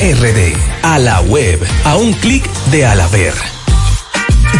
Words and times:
RD. 0.00 0.56
A 0.82 0.98
la 0.98 1.20
web. 1.22 1.58
A 1.84 1.96
un 1.96 2.12
clic 2.12 2.48
de 2.70 2.86
Alaber. 2.86 3.34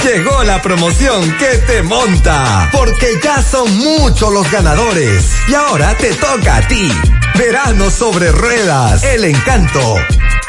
Llegó 0.02 0.42
la 0.42 0.60
promoción 0.60 1.32
que 1.38 1.58
te 1.58 1.82
monta, 1.82 2.68
porque 2.72 3.20
ya 3.22 3.40
son 3.42 3.72
muchos 3.78 4.32
los 4.32 4.50
ganadores. 4.50 5.30
Y 5.46 5.54
ahora 5.54 5.96
te 5.96 6.12
toca 6.14 6.56
a 6.56 6.66
ti. 6.66 6.90
Verano 7.36 7.88
sobre 7.88 8.32
ruedas, 8.32 9.04
el 9.04 9.24
encanto. 9.24 9.96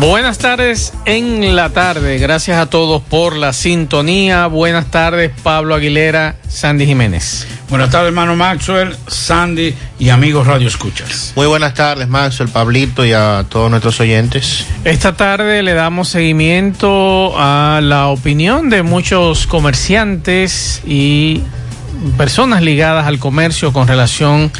Buenas 0.00 0.38
tardes 0.38 0.94
en 1.04 1.54
la 1.54 1.68
tarde. 1.68 2.16
Gracias 2.16 2.56
a 2.56 2.70
todos 2.70 3.02
por 3.02 3.36
la 3.36 3.52
sintonía. 3.52 4.46
Buenas 4.46 4.90
tardes, 4.90 5.30
Pablo 5.42 5.74
Aguilera, 5.74 6.36
Sandy 6.48 6.86
Jiménez. 6.86 7.46
Buenas 7.68 7.90
tardes, 7.90 8.08
hermano 8.08 8.34
Maxwell, 8.34 8.96
Sandy 9.08 9.74
y 9.98 10.08
amigos 10.08 10.46
Radio 10.46 10.68
Escuchas. 10.68 11.34
Muy 11.36 11.46
buenas 11.46 11.74
tardes, 11.74 12.08
Maxwell, 12.08 12.48
Pablito 12.48 13.04
y 13.04 13.12
a 13.12 13.44
todos 13.46 13.70
nuestros 13.70 14.00
oyentes. 14.00 14.64
Esta 14.84 15.18
tarde 15.18 15.62
le 15.62 15.74
damos 15.74 16.08
seguimiento 16.08 17.34
a 17.36 17.80
la 17.82 18.06
opinión 18.06 18.70
de 18.70 18.82
muchos 18.82 19.46
comerciantes 19.46 20.80
y 20.86 21.42
personas 22.16 22.62
ligadas 22.62 23.06
al 23.06 23.18
comercio 23.18 23.74
con 23.74 23.86
relación 23.86 24.50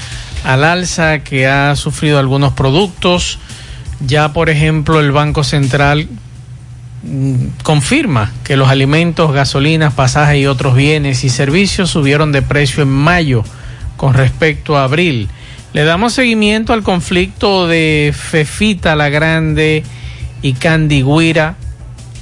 al 0.45 0.65
alza 0.65 1.21
que 1.21 1.47
ha 1.47 1.75
sufrido 1.77 2.19
algunos 2.19 2.53
productos 2.53 3.39
ya, 4.01 4.33
por 4.33 4.51
ejemplo, 4.51 5.01
el 5.01 5.13
Banco 5.13 5.45
Central 5.45 6.09
mm, 7.03 7.63
confirma 7.63 8.33
que 8.45 8.57
los 8.57 8.69
alimentos, 8.69 9.33
gasolinas, 9.33 9.95
pasajes 9.95 10.41
y 10.41 10.47
otros 10.47 10.75
bienes 10.75 11.25
y 11.25 11.29
servicios 11.29 11.91
subieron 11.91 12.33
de 12.33 12.43
precio 12.43 12.83
en 12.83 12.91
mayo 12.91 13.45
con 13.97 14.15
respecto 14.15 14.77
a 14.77 14.85
abril. 14.85 15.29
Le 15.73 15.85
damos 15.85 16.15
seguimiento 16.15 16.73
al 16.73 16.83
conflicto 16.83 17.69
de 17.69 18.13
Fefita 18.17 18.97
la 18.97 19.09
Grande 19.09 19.85
y 20.43 20.55
Candy 20.55 21.03
Guira, 21.03 21.57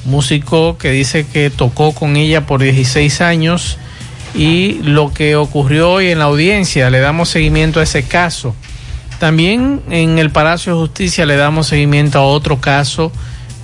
músico 0.04 0.76
que 0.76 0.90
dice 0.90 1.26
que 1.32 1.48
tocó 1.50 1.92
con 1.92 2.16
ella 2.16 2.46
por 2.46 2.60
16 2.60 3.20
años 3.20 3.78
y 4.34 4.80
lo 4.82 5.12
que 5.14 5.36
ocurrió 5.36 5.92
hoy 5.92 6.08
en 6.08 6.18
la 6.18 6.26
audiencia. 6.26 6.90
Le 6.90 7.00
damos 7.00 7.30
seguimiento 7.30 7.80
a 7.80 7.84
ese 7.84 8.02
caso. 8.02 8.54
También 9.18 9.82
en 9.90 10.18
el 10.18 10.30
Palacio 10.30 10.74
de 10.74 10.80
Justicia 10.80 11.26
le 11.26 11.36
damos 11.36 11.66
seguimiento 11.66 12.18
a 12.18 12.22
otro 12.22 12.60
caso 12.60 13.12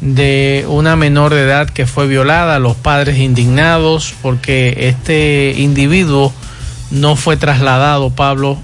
de 0.00 0.66
una 0.68 0.96
menor 0.96 1.32
de 1.32 1.42
edad 1.42 1.70
que 1.70 1.86
fue 1.86 2.06
violada, 2.06 2.58
los 2.58 2.76
padres 2.76 3.18
indignados 3.18 4.14
porque 4.20 4.88
este 4.88 5.54
individuo 5.56 6.32
no 6.90 7.16
fue 7.16 7.36
trasladado, 7.36 8.10
Pablo 8.10 8.58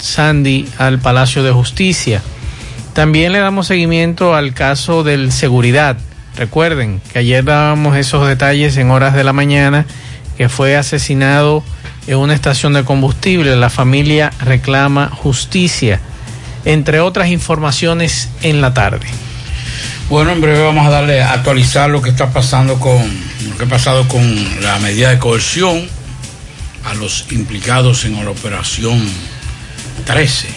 Sandy, 0.00 0.66
al 0.78 0.98
Palacio 0.98 1.42
de 1.42 1.52
Justicia. 1.52 2.22
También 2.92 3.32
le 3.32 3.38
damos 3.38 3.68
seguimiento 3.68 4.34
al 4.34 4.52
caso 4.52 5.04
del 5.04 5.32
seguridad. 5.32 5.96
Recuerden 6.36 7.00
que 7.12 7.20
ayer 7.20 7.44
dábamos 7.44 7.96
esos 7.96 8.26
detalles 8.26 8.76
en 8.76 8.90
horas 8.90 9.14
de 9.14 9.24
la 9.24 9.32
mañana, 9.32 9.86
que 10.36 10.48
fue 10.48 10.76
asesinado 10.76 11.62
en 12.06 12.16
una 12.18 12.34
estación 12.34 12.72
de 12.72 12.84
combustible. 12.84 13.54
La 13.56 13.70
familia 13.70 14.32
reclama 14.40 15.08
justicia, 15.08 16.00
entre 16.64 17.00
otras 17.00 17.28
informaciones 17.28 18.28
en 18.42 18.60
la 18.60 18.74
tarde. 18.74 19.06
Bueno, 20.08 20.32
en 20.32 20.40
breve 20.40 20.62
vamos 20.62 20.86
a 20.86 20.90
darle 20.90 21.22
a 21.22 21.32
actualizar 21.32 21.88
lo 21.88 22.02
que 22.02 22.10
está 22.10 22.32
pasando 22.32 22.80
con 22.80 22.98
lo 23.48 23.56
que 23.56 23.64
ha 23.64 23.68
pasado 23.68 24.08
con 24.08 24.22
la 24.60 24.78
medida 24.80 25.10
de 25.10 25.18
coerción 25.18 25.86
a 26.84 26.94
los 26.94 27.26
implicados 27.30 28.04
en 28.04 28.22
la 28.24 28.30
operación 28.30 29.00
13. 30.04 30.48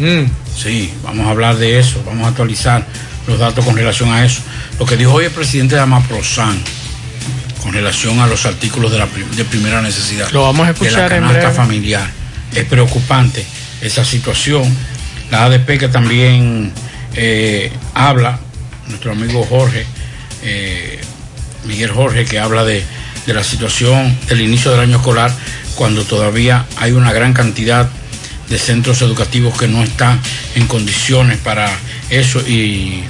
Mm. 0.00 0.30
Sí, 0.54 0.92
vamos 1.02 1.26
a 1.26 1.30
hablar 1.30 1.56
de 1.56 1.78
eso, 1.78 2.02
vamos 2.04 2.26
a 2.26 2.28
actualizar 2.28 2.84
los 3.26 3.38
datos 3.38 3.64
con 3.64 3.76
relación 3.76 4.12
a 4.12 4.24
eso. 4.24 4.42
Lo 4.78 4.86
que 4.86 4.96
dijo 4.96 5.12
hoy 5.12 5.26
el 5.26 5.30
presidente 5.30 5.76
de 5.76 5.80
Amaprosan 5.80 6.58
con 7.62 7.72
relación 7.72 8.18
a 8.20 8.26
los 8.26 8.46
artículos 8.46 8.90
de, 8.90 8.98
la, 8.98 9.06
de 9.06 9.44
primera 9.44 9.82
necesidad. 9.82 10.30
Lo 10.30 10.42
vamos 10.42 10.66
a 10.66 10.70
escuchar 10.70 11.08
de 11.08 11.20
la 11.20 11.26
canasta 11.26 11.50
familiar. 11.50 12.08
Es 12.54 12.64
preocupante 12.64 13.46
esa 13.80 14.04
situación. 14.04 14.64
La 15.30 15.44
ADP 15.44 15.78
que 15.78 15.88
también 15.88 16.72
eh, 17.14 17.72
habla 17.94 18.38
nuestro 18.88 19.12
amigo 19.12 19.44
Jorge, 19.44 19.86
eh, 20.42 21.00
Miguel 21.66 21.90
Jorge, 21.90 22.24
que 22.24 22.38
habla 22.38 22.64
de, 22.64 22.84
de 23.26 23.34
la 23.34 23.44
situación 23.44 24.16
del 24.28 24.40
inicio 24.40 24.70
del 24.72 24.80
año 24.80 24.96
escolar, 24.96 25.32
cuando 25.76 26.04
todavía 26.04 26.66
hay 26.76 26.92
una 26.92 27.12
gran 27.12 27.32
cantidad 27.32 27.88
de 28.48 28.58
centros 28.58 29.00
educativos 29.02 29.56
que 29.56 29.68
no 29.68 29.82
están 29.82 30.20
en 30.56 30.66
condiciones 30.66 31.38
para 31.38 31.70
eso 32.10 32.40
y 32.40 33.04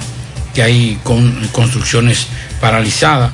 que 0.53 0.61
hay 0.61 0.99
con, 1.03 1.47
construcciones 1.51 2.27
paralizadas. 2.59 3.31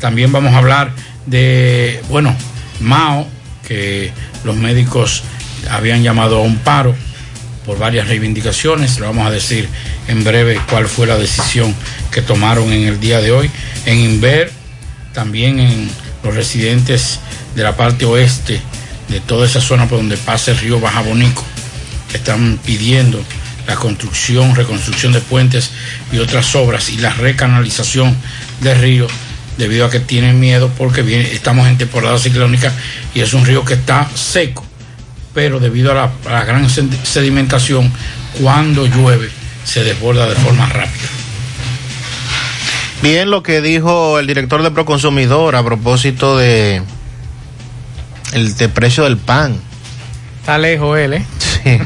También 0.00 0.30
vamos 0.30 0.52
a 0.54 0.58
hablar 0.58 0.92
de, 1.26 2.02
bueno, 2.08 2.36
Mao, 2.80 3.26
que 3.66 4.12
los 4.44 4.56
médicos 4.56 5.22
habían 5.70 6.02
llamado 6.02 6.38
a 6.38 6.42
un 6.42 6.58
paro 6.58 6.94
por 7.64 7.78
varias 7.78 8.08
reivindicaciones. 8.08 8.98
Le 8.98 9.06
vamos 9.06 9.26
a 9.26 9.30
decir 9.30 9.68
en 10.08 10.24
breve 10.24 10.60
cuál 10.68 10.88
fue 10.88 11.06
la 11.06 11.16
decisión 11.16 11.74
que 12.10 12.22
tomaron 12.22 12.72
en 12.72 12.88
el 12.88 13.00
día 13.00 13.20
de 13.20 13.32
hoy. 13.32 13.50
En 13.86 13.98
Inver, 13.98 14.52
también 15.12 15.58
en 15.58 15.90
los 16.22 16.34
residentes 16.34 17.20
de 17.54 17.62
la 17.62 17.76
parte 17.76 18.04
oeste 18.04 18.60
de 19.08 19.20
toda 19.20 19.46
esa 19.46 19.60
zona 19.60 19.88
por 19.88 19.98
donde 19.98 20.16
pasa 20.16 20.52
el 20.52 20.58
río 20.58 20.80
Baja 20.80 21.02
Bonico, 21.02 21.44
están 22.14 22.58
pidiendo 22.64 23.22
la 23.66 23.76
construcción, 23.76 24.54
reconstrucción 24.54 25.12
de 25.12 25.20
puentes 25.20 25.70
y 26.12 26.18
otras 26.18 26.54
obras 26.54 26.90
y 26.90 26.98
la 26.98 27.10
recanalización 27.10 28.16
del 28.60 28.80
río 28.80 29.06
debido 29.58 29.84
a 29.84 29.90
que 29.90 30.00
tienen 30.00 30.40
miedo 30.40 30.70
porque 30.78 31.02
viene, 31.02 31.32
estamos 31.32 31.68
en 31.68 31.76
temporada 31.76 32.18
ciclónica 32.18 32.72
y 33.14 33.20
es 33.20 33.34
un 33.34 33.44
río 33.44 33.64
que 33.64 33.74
está 33.74 34.08
seco 34.14 34.69
pero 35.34 35.60
debido 35.60 35.92
a 35.92 35.94
la, 35.94 36.10
a 36.26 36.32
la, 36.32 36.44
gran 36.44 36.68
sedimentación, 36.68 37.92
cuando 38.40 38.86
llueve 38.86 39.30
se 39.64 39.84
desborda 39.84 40.28
de 40.28 40.34
forma 40.36 40.66
rápida. 40.66 41.08
Bien, 43.02 43.30
lo 43.30 43.42
que 43.42 43.60
dijo 43.60 44.18
el 44.18 44.26
director 44.26 44.62
de 44.62 44.70
Proconsumidor 44.70 45.56
a 45.56 45.64
propósito 45.64 46.36
de 46.36 46.82
el 48.32 48.56
de 48.56 48.68
precio 48.68 49.04
del 49.04 49.16
pan. 49.16 49.58
Está 50.40 50.58
lejos 50.58 50.98
él, 50.98 51.14
¿eh? 51.14 51.24
Sí. 51.38 51.78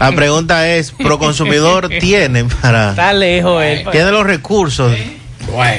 la 0.00 0.12
pregunta 0.14 0.68
es, 0.68 0.92
Proconsumidor 0.92 1.88
tiene 2.00 2.44
para... 2.44 2.90
Está 2.90 3.12
lejos 3.12 3.62
él. 3.62 3.86
Tiene 3.90 4.10
los 4.10 4.24
recursos 4.24 4.92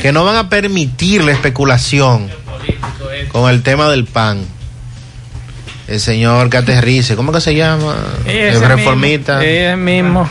que 0.01 0.11
no 0.11 0.23
van 0.25 0.35
a 0.35 0.49
permitir 0.49 1.23
la 1.23 1.31
especulación 1.31 2.29
con 3.31 3.49
el 3.49 3.63
tema 3.63 3.89
del 3.89 4.05
pan 4.05 4.45
el 5.87 5.99
señor 5.99 6.49
que 6.49 6.57
aterrice, 6.57 7.15
¿cómo 7.15 7.31
que 7.31 7.41
se 7.41 7.55
llama? 7.55 7.95
Ese 8.25 8.49
el 8.49 8.61
reformista. 8.61 9.39
Mismo, 9.39 9.51
ese 9.51 9.75
mismo, 9.75 10.29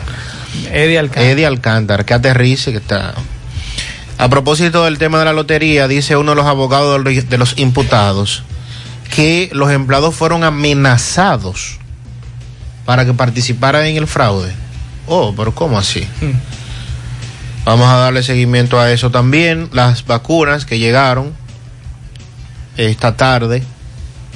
Eddie 0.71 0.99
Alcántara. 0.99 1.29
Eddie 1.29 1.45
Alcántara, 1.45 2.03
que 2.05 2.13
aterrice, 2.13 2.71
que 2.71 2.77
está. 2.77 3.13
A 4.17 4.29
propósito 4.29 4.85
del 4.85 4.97
tema 4.97 5.19
de 5.19 5.25
la 5.25 5.33
lotería, 5.33 5.87
dice 5.87 6.15
uno 6.15 6.31
de 6.31 6.35
los 6.35 6.45
abogados 6.45 7.03
de 7.03 7.37
los 7.37 7.57
imputados 7.57 8.43
que 9.13 9.49
los 9.53 9.71
empleados 9.71 10.15
fueron 10.15 10.43
amenazados 10.43 11.77
para 12.85 13.05
que 13.05 13.13
participaran 13.13 13.85
en 13.85 13.97
el 13.97 14.07
fraude. 14.07 14.51
Oh, 15.07 15.33
pero 15.35 15.53
¿cómo 15.53 15.77
así? 15.77 16.07
Hmm. 16.21 16.31
Vamos 17.65 17.87
a 17.87 17.97
darle 17.97 18.23
seguimiento 18.23 18.79
a 18.79 18.91
eso 18.91 19.11
también. 19.11 19.69
Las 19.71 20.05
vacunas 20.05 20.65
que 20.65 20.79
llegaron 20.79 21.33
esta 22.75 23.15
tarde 23.15 23.63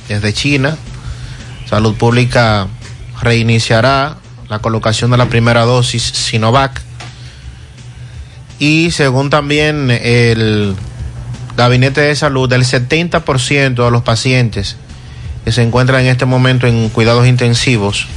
desde 0.08 0.32
China 0.34 0.78
Salud 1.70 1.96
Pública 1.96 2.68
reiniciará 3.22 4.18
la 4.50 4.60
colocación 4.60 5.12
de 5.12 5.18
la 5.18 5.28
primera 5.28 5.66
dosis 5.66 6.04
Sinovac. 6.04 6.82
Y 8.60 8.92
según 8.92 9.30
también 9.30 9.92
el 9.92 10.76
Gabinete 11.58 12.02
de 12.02 12.16
Salud, 12.16 12.52
el 12.54 12.64
70% 12.64 13.86
de 13.86 13.92
los 13.92 14.04
pacientes 14.04 14.78
que 15.44 15.52
se 15.52 15.62
encuentran 15.62 16.02
en 16.02 16.08
este 16.08 16.26
momento 16.26 16.68
en 16.68 16.90
cuidados 16.90 17.28
intensivos 17.28 18.08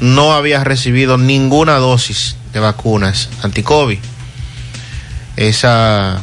no 0.00 0.32
había 0.32 0.64
recibido 0.64 1.18
ninguna 1.18 1.76
dosis 1.76 2.36
de 2.52 2.60
vacunas 2.60 3.28
anti-COVID. 3.42 3.98
Esa, 5.36 6.20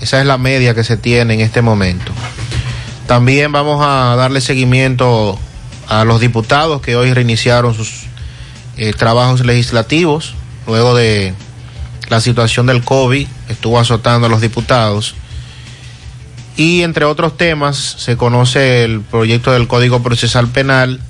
esa 0.00 0.20
es 0.20 0.26
la 0.26 0.38
media 0.38 0.74
que 0.74 0.84
se 0.84 0.96
tiene 0.96 1.34
en 1.34 1.40
este 1.40 1.62
momento. 1.62 2.12
También 3.06 3.52
vamos 3.52 3.84
a 3.84 4.16
darle 4.16 4.40
seguimiento 4.40 5.38
a 5.88 6.04
los 6.04 6.20
diputados 6.20 6.80
que 6.80 6.96
hoy 6.96 7.12
reiniciaron 7.12 7.74
sus 7.74 8.04
eh, 8.76 8.92
trabajos 8.92 9.44
legislativos 9.44 10.34
luego 10.66 10.94
de 10.94 11.32
la 12.08 12.20
situación 12.20 12.66
del 12.66 12.82
COVID 12.82 13.26
estuvo 13.48 13.78
azotando 13.78 14.26
a 14.26 14.30
los 14.30 14.40
diputados 14.40 15.14
y 16.56 16.82
entre 16.82 17.04
otros 17.04 17.36
temas 17.36 17.76
se 17.76 18.16
conoce 18.16 18.84
el 18.84 19.00
proyecto 19.00 19.52
del 19.52 19.68
Código 19.68 20.02
Procesal 20.02 20.48
Penal 20.48 21.00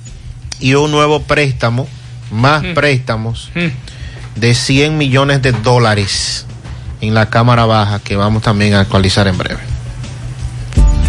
y 0.59 0.73
un 0.73 0.91
nuevo 0.91 1.21
préstamo, 1.23 1.87
más 2.31 2.63
Mm. 2.63 2.73
préstamos 2.73 3.49
Mm. 3.55 4.39
de 4.39 4.53
100 4.55 4.97
millones 4.97 5.41
de 5.41 5.51
dólares 5.53 6.45
en 7.01 7.13
la 7.13 7.29
Cámara 7.29 7.65
Baja 7.65 7.99
que 7.99 8.15
vamos 8.15 8.41
también 8.43 8.73
a 8.73 8.81
actualizar 8.81 9.27
en 9.27 9.37
breve. 9.37 9.61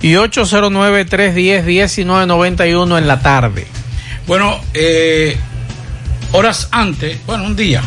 y 0.00 0.14
809-310-1991 0.14 2.98
en 2.98 3.08
la 3.08 3.20
tarde. 3.20 3.66
Bueno, 4.26 4.60
eh, 4.74 5.36
horas 6.32 6.68
antes, 6.70 7.18
bueno, 7.26 7.44
un 7.44 7.56
día 7.56 7.82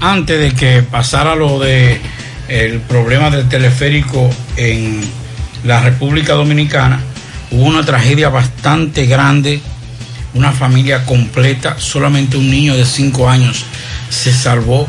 antes 0.00 0.40
de 0.40 0.58
que 0.58 0.82
pasara 0.82 1.34
lo 1.34 1.58
de 1.58 2.00
el 2.48 2.80
problema 2.80 3.30
del 3.30 3.48
teleférico 3.48 4.28
en 4.56 5.00
la 5.64 5.80
República 5.80 6.32
Dominicana, 6.32 7.00
hubo 7.50 7.64
una 7.64 7.84
tragedia 7.84 8.28
bastante 8.28 9.06
grande, 9.06 9.60
una 10.34 10.52
familia 10.52 11.04
completa, 11.04 11.76
solamente 11.78 12.36
un 12.36 12.50
niño 12.50 12.76
de 12.76 12.84
5 12.84 13.28
años 13.28 13.64
se 14.08 14.32
salvó 14.32 14.88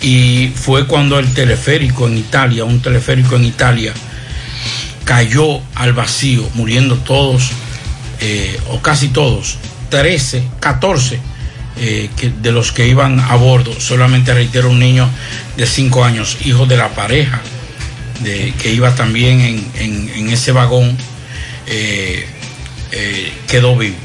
y 0.00 0.50
fue 0.54 0.86
cuando 0.86 1.18
el 1.18 1.32
teleférico 1.34 2.08
en 2.08 2.18
Italia, 2.18 2.64
un 2.64 2.80
teleférico 2.80 3.36
en 3.36 3.44
Italia, 3.44 3.92
cayó 5.06 5.60
al 5.76 5.92
vacío, 5.92 6.46
muriendo 6.54 6.96
todos, 6.96 7.52
eh, 8.20 8.58
o 8.70 8.82
casi 8.82 9.08
todos, 9.08 9.56
13, 9.88 10.42
14 10.58 11.20
eh, 11.78 12.10
de 12.42 12.52
los 12.52 12.72
que 12.72 12.88
iban 12.88 13.20
a 13.20 13.36
bordo, 13.36 13.72
solamente 13.80 14.34
reitero 14.34 14.68
un 14.68 14.80
niño 14.80 15.08
de 15.56 15.64
5 15.64 16.04
años, 16.04 16.38
hijo 16.44 16.66
de 16.66 16.76
la 16.76 16.88
pareja, 16.88 17.40
de, 18.20 18.52
que 18.60 18.72
iba 18.72 18.94
también 18.96 19.40
en, 19.40 20.10
en, 20.16 20.28
ese 20.28 20.50
vagón, 20.50 20.96
eh, 21.68 22.26
quedó 23.46 23.76
vivo. 23.76 23.96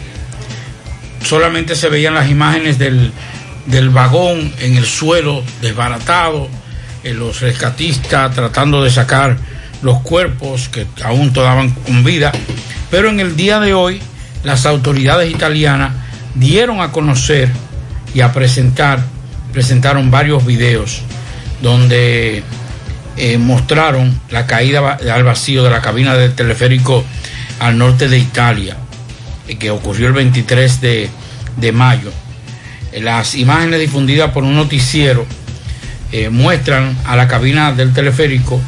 Solamente 1.26 1.76
se 1.76 1.90
veían 1.90 2.14
las 2.14 2.30
imágenes 2.30 2.78
del, 2.78 3.12
del 3.66 3.90
vagón 3.90 4.54
en 4.60 4.78
el 4.78 4.86
suelo 4.86 5.44
desbaratado, 5.62 6.48
los 7.04 7.42
rescatistas 7.42 8.36
tratando 8.36 8.84
de 8.84 8.92
sacar 8.92 9.38
los 9.82 10.00
cuerpos 10.02 10.70
que 10.70 10.86
aún 11.04 11.34
todaban 11.34 11.72
con 11.72 12.04
vida, 12.04 12.32
pero 12.90 13.10
en 13.10 13.20
el 13.20 13.36
día 13.36 13.60
de 13.60 13.74
hoy 13.74 14.02
las 14.44 14.66
autoridades 14.66 15.32
italianas 15.32 15.94
dieron 16.36 16.82
a 16.82 16.92
conocer 16.92 17.50
y 18.14 18.22
a 18.22 18.32
presentar, 18.34 19.04
presentaron 19.54 20.12
varios 20.12 20.46
videos 20.46 21.02
donde 21.62 22.44
eh, 23.18 23.38
mostraron 23.38 24.20
la 24.30 24.46
caída 24.46 24.98
al 25.14 25.24
vacío 25.24 25.64
de 25.64 25.70
la 25.70 25.82
cabina 25.82 26.16
del 26.16 26.34
teleférico 26.34 27.04
al 27.60 27.78
norte 27.78 28.08
de 28.08 28.18
Italia, 28.18 28.78
eh, 29.48 29.58
que 29.58 29.70
ocurrió 29.70 30.08
el 30.08 30.14
23 30.14 30.82
de, 30.82 31.10
de 31.58 31.72
mayo. 31.72 32.12
Las 32.94 33.36
imágenes 33.36 33.80
difundidas 33.80 34.32
por 34.32 34.44
un 34.44 34.56
noticiero 34.56 35.26
eh, 36.12 36.30
muestran 36.30 36.98
a 37.06 37.16
la 37.16 37.28
cabina 37.28 37.72
del 37.72 37.94
teleférico 37.94 38.60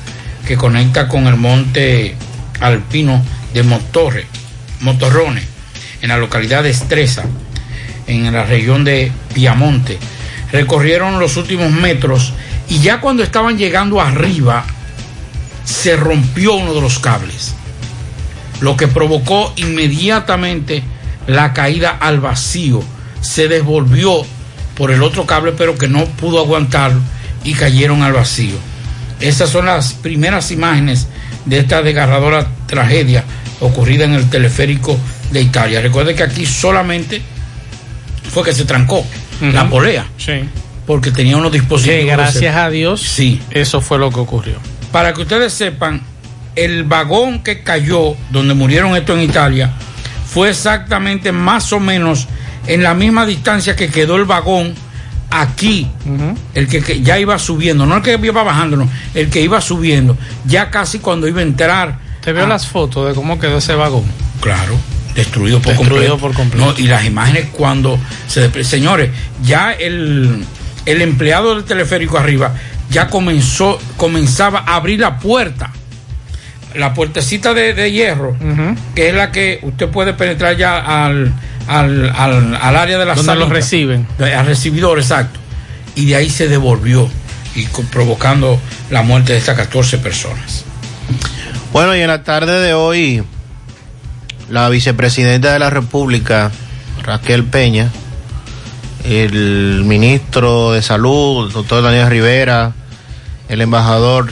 que 0.45 0.57
conecta 0.57 1.07
con 1.07 1.27
el 1.27 1.37
monte 1.37 2.15
alpino 2.59 3.23
de 3.53 3.63
Motorre, 3.63 4.25
Motorrone, 4.81 5.41
en 6.01 6.09
la 6.09 6.17
localidad 6.17 6.63
de 6.63 6.69
Estresa, 6.69 7.23
en 8.07 8.31
la 8.33 8.45
región 8.45 8.83
de 8.83 9.11
Piamonte. 9.33 9.97
Recorrieron 10.51 11.19
los 11.19 11.37
últimos 11.37 11.71
metros 11.71 12.33
y 12.69 12.79
ya 12.79 12.99
cuando 12.99 13.23
estaban 13.23 13.57
llegando 13.57 14.01
arriba, 14.01 14.65
se 15.63 15.95
rompió 15.95 16.55
uno 16.55 16.73
de 16.73 16.81
los 16.81 16.99
cables, 16.99 17.55
lo 18.59 18.75
que 18.75 18.87
provocó 18.87 19.53
inmediatamente 19.55 20.83
la 21.27 21.53
caída 21.53 21.97
al 21.99 22.19
vacío. 22.19 22.83
Se 23.21 23.47
desvolvió 23.47 24.25
por 24.75 24.91
el 24.91 25.03
otro 25.03 25.25
cable, 25.25 25.53
pero 25.53 25.77
que 25.77 25.87
no 25.87 26.05
pudo 26.05 26.39
aguantarlo 26.39 26.99
y 27.43 27.53
cayeron 27.53 28.03
al 28.03 28.13
vacío. 28.13 28.72
Esas 29.23 29.49
son 29.49 29.67
las 29.67 29.93
primeras 29.93 30.51
imágenes 30.51 31.07
de 31.45 31.59
esta 31.59 31.81
desgarradora 31.81 32.45
tragedia 32.65 33.23
ocurrida 33.61 34.03
en 34.03 34.13
el 34.13 34.29
teleférico 34.29 34.99
de 35.31 35.41
Italia. 35.41 35.79
Recuerde 35.79 36.13
que 36.13 36.23
aquí 36.23 36.45
solamente 36.45 37.21
fue 38.33 38.43
que 38.43 38.51
se 38.51 38.65
trancó 38.65 39.05
la 39.39 39.69
polea. 39.69 40.05
Sí. 40.17 40.43
Porque 40.85 41.11
tenía 41.11 41.37
unos 41.37 41.53
dispositivos. 41.53 41.99
Que 42.01 42.05
gracias 42.05 42.53
a 42.53 42.69
Dios, 42.69 42.99
sí. 42.99 43.41
eso 43.51 43.79
fue 43.79 43.97
lo 43.97 44.11
que 44.11 44.19
ocurrió. 44.19 44.55
Para 44.91 45.13
que 45.13 45.21
ustedes 45.21 45.53
sepan, 45.53 46.01
el 46.57 46.83
vagón 46.83 47.43
que 47.43 47.63
cayó, 47.63 48.17
donde 48.29 48.53
murieron 48.53 48.93
estos 48.97 49.17
en 49.17 49.23
Italia, 49.23 49.71
fue 50.27 50.49
exactamente 50.49 51.31
más 51.31 51.71
o 51.71 51.79
menos 51.79 52.27
en 52.67 52.83
la 52.83 52.93
misma 52.93 53.25
distancia 53.25 53.77
que 53.77 53.87
quedó 53.87 54.17
el 54.17 54.25
vagón 54.25 54.75
aquí, 55.41 55.87
el 56.53 56.67
que, 56.67 56.81
que 56.81 57.01
ya 57.01 57.17
iba 57.19 57.37
subiendo, 57.39 57.85
no 57.85 57.97
el 57.97 58.01
que 58.03 58.19
iba 58.21 58.43
bajando, 58.43 58.77
no, 58.77 58.89
el 59.13 59.29
que 59.29 59.41
iba 59.41 59.59
subiendo, 59.61 60.17
ya 60.45 60.69
casi 60.69 60.99
cuando 60.99 61.27
iba 61.27 61.39
a 61.39 61.43
entrar. 61.43 61.97
¿Te 62.21 62.31
veo 62.33 62.45
a- 62.45 62.49
las 62.49 62.67
fotos 62.67 63.07
de 63.09 63.13
cómo 63.15 63.39
quedó 63.39 63.57
ese 63.57 63.75
vagón? 63.75 64.03
Claro, 64.41 64.75
destruido 65.15 65.59
por 65.61 65.73
Destruido 65.75 66.17
completo. 66.17 66.17
por 66.17 66.33
completo. 66.33 66.65
No, 66.65 66.77
y 66.77 66.87
las 66.87 67.05
imágenes 67.05 67.47
cuando 67.51 67.99
se 68.27 68.63
señores, 68.63 69.09
ya 69.43 69.71
el, 69.73 70.45
el 70.85 71.01
empleado 71.01 71.55
del 71.55 71.63
teleférico 71.65 72.17
arriba 72.17 72.53
ya 72.89 73.07
comenzó, 73.07 73.79
comenzaba 73.97 74.63
a 74.67 74.75
abrir 74.75 74.99
la 74.99 75.17
puerta. 75.19 75.71
La 76.75 76.93
puertecita 76.95 77.53
de, 77.53 77.73
de 77.75 77.91
hierro, 77.91 78.35
que 78.95 79.09
es 79.09 79.15
la 79.15 79.31
que 79.31 79.59
usted 79.61 79.89
puede 79.89 80.13
penetrar 80.13 80.57
ya 80.57 81.05
al, 81.05 81.31
al, 81.67 82.09
al, 82.15 82.55
al 82.55 82.75
área 82.75 82.97
de 82.97 83.05
la 83.05 83.15
Donde 83.15 83.35
los 83.35 83.43
salida. 83.43 83.53
reciben. 83.53 84.07
Al 84.19 84.45
recibidor, 84.45 84.99
exacto. 84.99 85.39
Y 85.95 86.05
de 86.05 86.15
ahí 86.15 86.29
se 86.29 86.47
devolvió, 86.47 87.09
y 87.55 87.65
provocando 87.91 88.59
la 88.89 89.01
muerte 89.03 89.33
de 89.33 89.39
estas 89.39 89.55
14 89.55 89.99
personas. 89.99 90.65
Bueno, 91.71 91.95
y 91.95 92.01
en 92.01 92.07
la 92.07 92.23
tarde 92.23 92.59
de 92.59 92.73
hoy, 92.73 93.23
la 94.49 94.69
vicepresidenta 94.69 95.53
de 95.53 95.59
la 95.59 95.69
República, 95.69 96.51
Raquel 97.03 97.43
Peña, 97.43 97.89
el 99.03 99.83
ministro 99.85 100.71
de 100.71 100.81
Salud, 100.81 101.51
doctor 101.51 101.83
Daniel 101.83 102.09
Rivera, 102.09 102.73
el 103.49 103.61
embajador 103.61 104.31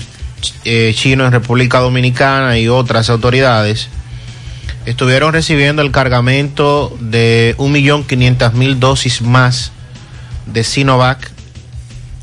eh, 0.66 0.94
chino 0.96 1.26
en 1.26 1.32
República 1.32 1.80
Dominicana 1.80 2.58
y 2.58 2.68
otras 2.68 3.10
autoridades, 3.10 3.90
estuvieron 4.86 5.34
recibiendo 5.34 5.82
el 5.82 5.92
cargamento 5.92 6.96
de 7.00 7.56
1.500.000 7.58 8.76
dosis 8.76 9.22
más 9.22 9.72
de 10.46 10.64
Sinovac 10.64 11.32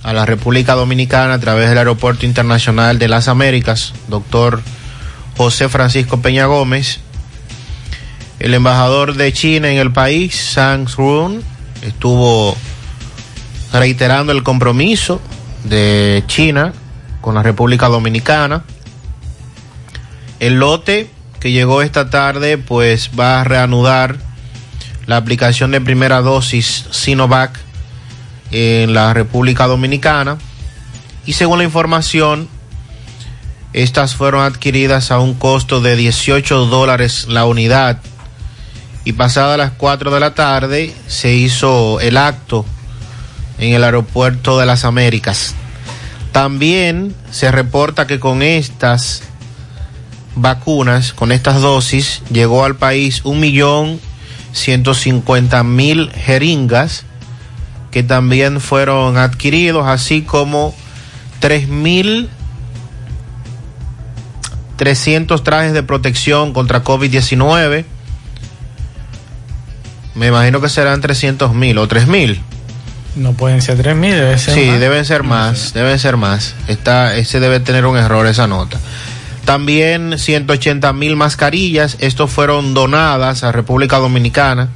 a 0.03 0.13
la 0.13 0.27
República 0.27 0.75
Dominicana 0.75 1.35
a 1.35 1.39
través 1.39 1.69
del 1.69 1.79
Aeropuerto 1.79 2.27
Internacional 2.27 2.99
de 2.99 3.09
las 3.09 3.29
Américas, 3.29 3.93
doctor 4.09 4.63
José 5.37 5.69
Francisco 5.69 6.21
Peña 6.21 6.47
Gómez. 6.47 7.01
El 8.39 8.55
embajador 8.55 9.15
de 9.15 9.33
China 9.33 9.69
en 9.69 9.79
el 9.79 9.93
país, 9.93 10.35
Sang 10.35 10.87
Run, 10.97 11.43
estuvo 11.83 12.57
reiterando 13.73 14.33
el 14.33 14.43
compromiso 14.43 15.21
de 15.65 16.23
China 16.27 16.73
con 17.21 17.35
la 17.35 17.43
República 17.43 17.89
Dominicana. 17.89 18.65
El 20.39 20.55
lote 20.55 21.11
que 21.41 21.53
llegó 21.53 21.83
esta 21.83 22.11
tarde 22.11 22.59
pues 22.59 23.11
va 23.19 23.41
a 23.41 23.45
reanudar 23.45 24.17
la 25.07 25.17
aplicación 25.17 25.71
de 25.71 25.81
primera 25.81 26.21
dosis 26.21 26.87
Sinovac 26.91 27.59
en 28.51 28.95
la 28.95 29.15
República 29.15 29.67
Dominicana 29.67 30.39
y 31.27 31.35
según 31.35 31.59
la 31.59 31.65
información 31.65 32.49
estas 33.73 34.15
fueron 34.15 34.43
adquiridas 34.45 35.11
a 35.11 35.19
un 35.19 35.35
costo 35.35 35.81
de 35.81 35.97
18 35.97 36.67
dólares 36.67 37.27
la 37.29 37.45
unidad 37.45 38.01
y 39.05 39.13
pasadas 39.13 39.57
las 39.59 39.73
4 39.73 40.11
de 40.11 40.21
la 40.21 40.35
tarde 40.35 40.95
se 41.07 41.35
hizo 41.35 42.01
el 42.01 42.17
acto 42.17 42.65
en 43.59 43.75
el 43.75 43.85
aeropuerto 43.85 44.59
de 44.59 44.67
las 44.67 44.85
Américas. 44.85 45.55
También 46.33 47.15
se 47.31 47.51
reporta 47.51 48.07
que 48.07 48.21
con 48.21 48.43
estas 48.43 49.23
vacunas, 50.41 51.13
con 51.13 51.33
estas 51.33 51.61
dosis, 51.61 52.23
llegó 52.33 52.65
al 52.65 52.77
país 52.77 53.21
un 53.25 53.41
millón 53.41 54.01
ciento 54.53 54.95
cincuenta 54.95 55.63
mil 55.63 56.11
jeringas 56.13 57.05
que 57.91 58.03
también 58.03 58.61
fueron 58.61 59.17
adquiridos, 59.19 59.87
así 59.87 60.23
como 60.23 60.75
tres 61.41 61.69
mil 61.69 62.29
300 64.77 65.43
trajes 65.43 65.73
de 65.73 65.83
protección 65.83 66.53
contra 66.53 66.85
COVID-19. 66.85 67.85
Me 70.15 70.27
imagino 70.29 70.61
que 70.61 70.69
serán 70.69 71.01
300 71.01 71.53
mil 71.53 71.79
o 71.79 71.89
3 71.89 72.07
mil. 72.07 72.41
No 73.17 73.33
pueden 73.33 73.61
ser 73.61 73.77
3 73.79 73.97
mil, 73.97 74.13
debe 74.15 74.39
ser 74.39 74.55
Sí, 74.55 74.67
más. 74.71 74.81
deben 74.81 75.05
ser 75.05 75.23
más, 75.25 75.73
deben 75.75 75.99
ser 75.99 76.17
más. 76.17 76.55
Está, 76.69 77.17
ese 77.17 77.41
debe 77.41 77.59
tener 77.59 77.87
un 77.87 77.97
error 77.97 78.27
esa 78.29 78.47
nota. 78.47 78.79
También 79.49 80.19
180 80.19 80.93
mil 80.93 81.17
mascarillas. 81.17 81.97
Estos 82.01 82.31
fueron 82.31 82.75
donadas 82.75 83.45
a 83.45 83.51
República 83.51 83.97
Dominicana 83.97 84.69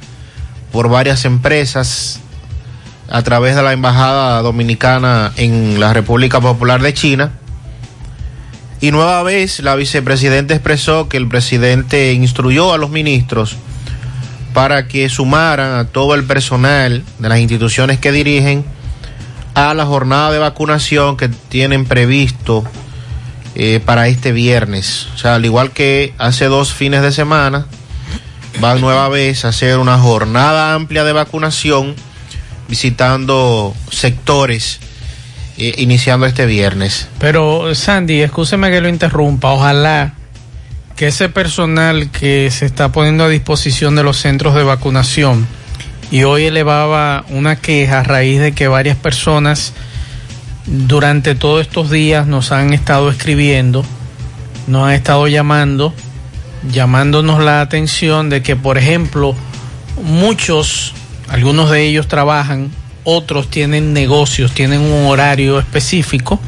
por 0.71 0.89
varias 0.89 1.25
empresas 1.25 2.19
a 3.07 3.21
través 3.21 3.55
de 3.55 3.61
la 3.61 3.73
Embajada 3.73 4.41
Dominicana 4.41 5.31
en 5.37 5.79
la 5.79 5.93
República 5.93 6.41
Popular 6.41 6.81
de 6.81 6.91
China. 6.91 7.33
Y 8.81 8.89
nueva 8.89 9.21
vez 9.21 9.59
la 9.59 9.75
vicepresidenta 9.75 10.55
expresó 10.55 11.07
que 11.07 11.17
el 11.17 11.27
presidente 11.27 12.11
instruyó 12.13 12.73
a 12.73 12.79
los 12.79 12.89
ministros 12.89 13.57
para 14.55 14.87
que 14.87 15.07
sumaran 15.07 15.77
a 15.77 15.85
todo 15.85 16.15
el 16.15 16.23
personal 16.23 17.03
de 17.19 17.29
las 17.29 17.37
instituciones 17.37 17.99
que 17.99 18.11
dirigen 18.11 18.65
a 19.53 19.75
la 19.75 19.85
jornada 19.85 20.31
de 20.31 20.39
vacunación 20.39 21.15
que 21.15 21.29
tienen 21.29 21.85
previsto 21.85 22.63
eh, 23.55 23.79
para 23.83 24.07
este 24.07 24.31
viernes. 24.31 25.07
O 25.15 25.17
sea, 25.17 25.35
al 25.35 25.45
igual 25.45 25.71
que 25.71 26.13
hace 26.17 26.45
dos 26.45 26.73
fines 26.73 27.01
de 27.01 27.11
semana, 27.11 27.65
van 28.59 28.81
nueva 28.81 29.09
vez 29.09 29.45
a 29.45 29.49
hacer 29.49 29.77
una 29.79 29.97
jornada 29.97 30.73
amplia 30.73 31.03
de 31.03 31.13
vacunación 31.13 31.95
visitando 32.67 33.75
sectores 33.91 34.79
eh, 35.57 35.75
iniciando 35.77 36.25
este 36.25 36.47
viernes. 36.47 37.07
Pero 37.19 37.75
Sandy, 37.75 38.21
escúcheme 38.21 38.71
que 38.71 38.81
lo 38.81 38.89
interrumpa. 38.89 39.51
Ojalá 39.51 40.15
que 40.95 41.07
ese 41.07 41.29
personal 41.29 42.09
que 42.09 42.49
se 42.51 42.65
está 42.65 42.91
poniendo 42.91 43.25
a 43.25 43.29
disposición 43.29 43.95
de 43.95 44.03
los 44.03 44.17
centros 44.17 44.55
de 44.55 44.63
vacunación 44.63 45.47
y 46.09 46.23
hoy 46.23 46.45
elevaba 46.45 47.25
una 47.29 47.55
queja 47.55 47.99
a 47.99 48.03
raíz 48.03 48.39
de 48.39 48.53
que 48.53 48.67
varias 48.67 48.97
personas 48.97 49.73
durante 50.65 51.35
todos 51.35 51.61
estos 51.61 51.89
días 51.89 52.27
nos 52.27 52.51
han 52.51 52.73
estado 52.73 53.09
escribiendo, 53.09 53.83
nos 54.67 54.87
han 54.87 54.93
estado 54.93 55.27
llamando, 55.27 55.93
llamándonos 56.71 57.43
la 57.43 57.61
atención 57.61 58.29
de 58.29 58.41
que, 58.41 58.55
por 58.55 58.77
ejemplo, 58.77 59.35
muchos, 60.03 60.93
algunos 61.27 61.69
de 61.69 61.85
ellos 61.85 62.07
trabajan, 62.07 62.71
otros 63.03 63.49
tienen 63.49 63.93
negocios, 63.93 64.53
tienen 64.53 64.79
un 64.79 65.07
horario 65.07 65.59
específico 65.59 66.39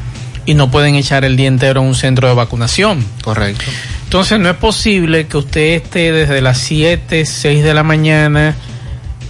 y 0.46 0.54
no 0.54 0.70
pueden 0.70 0.94
echar 0.94 1.24
el 1.24 1.36
día 1.36 1.48
entero 1.48 1.80
en 1.82 1.88
un 1.88 1.94
centro 1.94 2.28
de 2.28 2.34
vacunación. 2.34 3.04
Correcto. 3.22 3.64
Entonces 4.04 4.38
no 4.38 4.48
es 4.48 4.56
posible 4.56 5.26
que 5.26 5.36
usted 5.36 5.74
esté 5.74 6.12
desde 6.12 6.40
las 6.40 6.58
7, 6.58 7.26
6 7.26 7.64
de 7.64 7.74
la 7.74 7.82
mañana, 7.82 8.54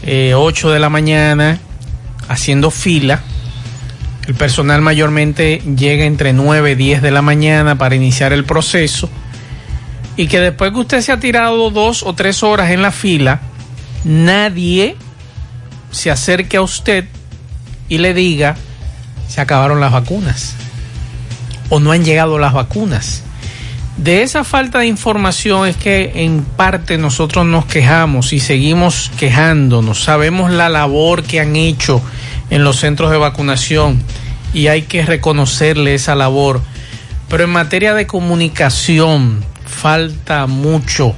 eh, 0.02 0.34
8 0.34 0.70
de 0.70 0.78
la 0.78 0.90
mañana, 0.90 1.58
haciendo 2.28 2.70
fila. 2.70 3.22
El 4.26 4.34
personal 4.34 4.82
mayormente 4.82 5.62
llega 5.76 6.04
entre 6.04 6.32
9 6.32 6.72
y 6.72 6.74
10 6.74 7.02
de 7.02 7.10
la 7.12 7.22
mañana 7.22 7.78
para 7.78 7.94
iniciar 7.94 8.32
el 8.32 8.44
proceso. 8.44 9.08
Y 10.16 10.26
que 10.26 10.40
después 10.40 10.72
que 10.72 10.78
usted 10.78 11.00
se 11.00 11.12
ha 11.12 11.20
tirado 11.20 11.70
dos 11.70 12.02
o 12.02 12.14
tres 12.14 12.42
horas 12.42 12.70
en 12.70 12.82
la 12.82 12.90
fila, 12.90 13.40
nadie 14.04 14.96
se 15.90 16.10
acerque 16.10 16.56
a 16.56 16.62
usted 16.62 17.04
y 17.88 17.98
le 17.98 18.14
diga, 18.14 18.56
se 19.28 19.40
acabaron 19.40 19.80
las 19.80 19.92
vacunas. 19.92 20.54
O 21.68 21.78
no 21.78 21.90
han 21.90 22.04
llegado 22.04 22.38
las 22.38 22.52
vacunas 22.52 23.24
De 23.96 24.22
esa 24.22 24.44
falta 24.44 24.78
de 24.78 24.86
información 24.86 25.66
es 25.66 25.76
que 25.76 26.12
en 26.14 26.44
parte 26.44 26.96
nosotros 26.96 27.44
nos 27.44 27.66
quejamos 27.66 28.32
y 28.32 28.40
seguimos 28.40 29.10
quejándonos. 29.18 30.02
Sabemos 30.02 30.50
la 30.50 30.68
labor 30.68 31.24
que 31.24 31.40
han 31.40 31.56
hecho 31.56 32.02
en 32.50 32.64
los 32.64 32.76
centros 32.76 33.10
de 33.10 33.18
vacunación 33.18 34.02
y 34.52 34.68
hay 34.68 34.82
que 34.82 35.04
reconocerle 35.04 35.94
esa 35.94 36.14
labor. 36.14 36.60
Pero 37.28 37.44
en 37.44 37.50
materia 37.50 37.94
de 37.94 38.06
comunicación 38.06 39.44
falta 39.64 40.46
mucho. 40.46 41.14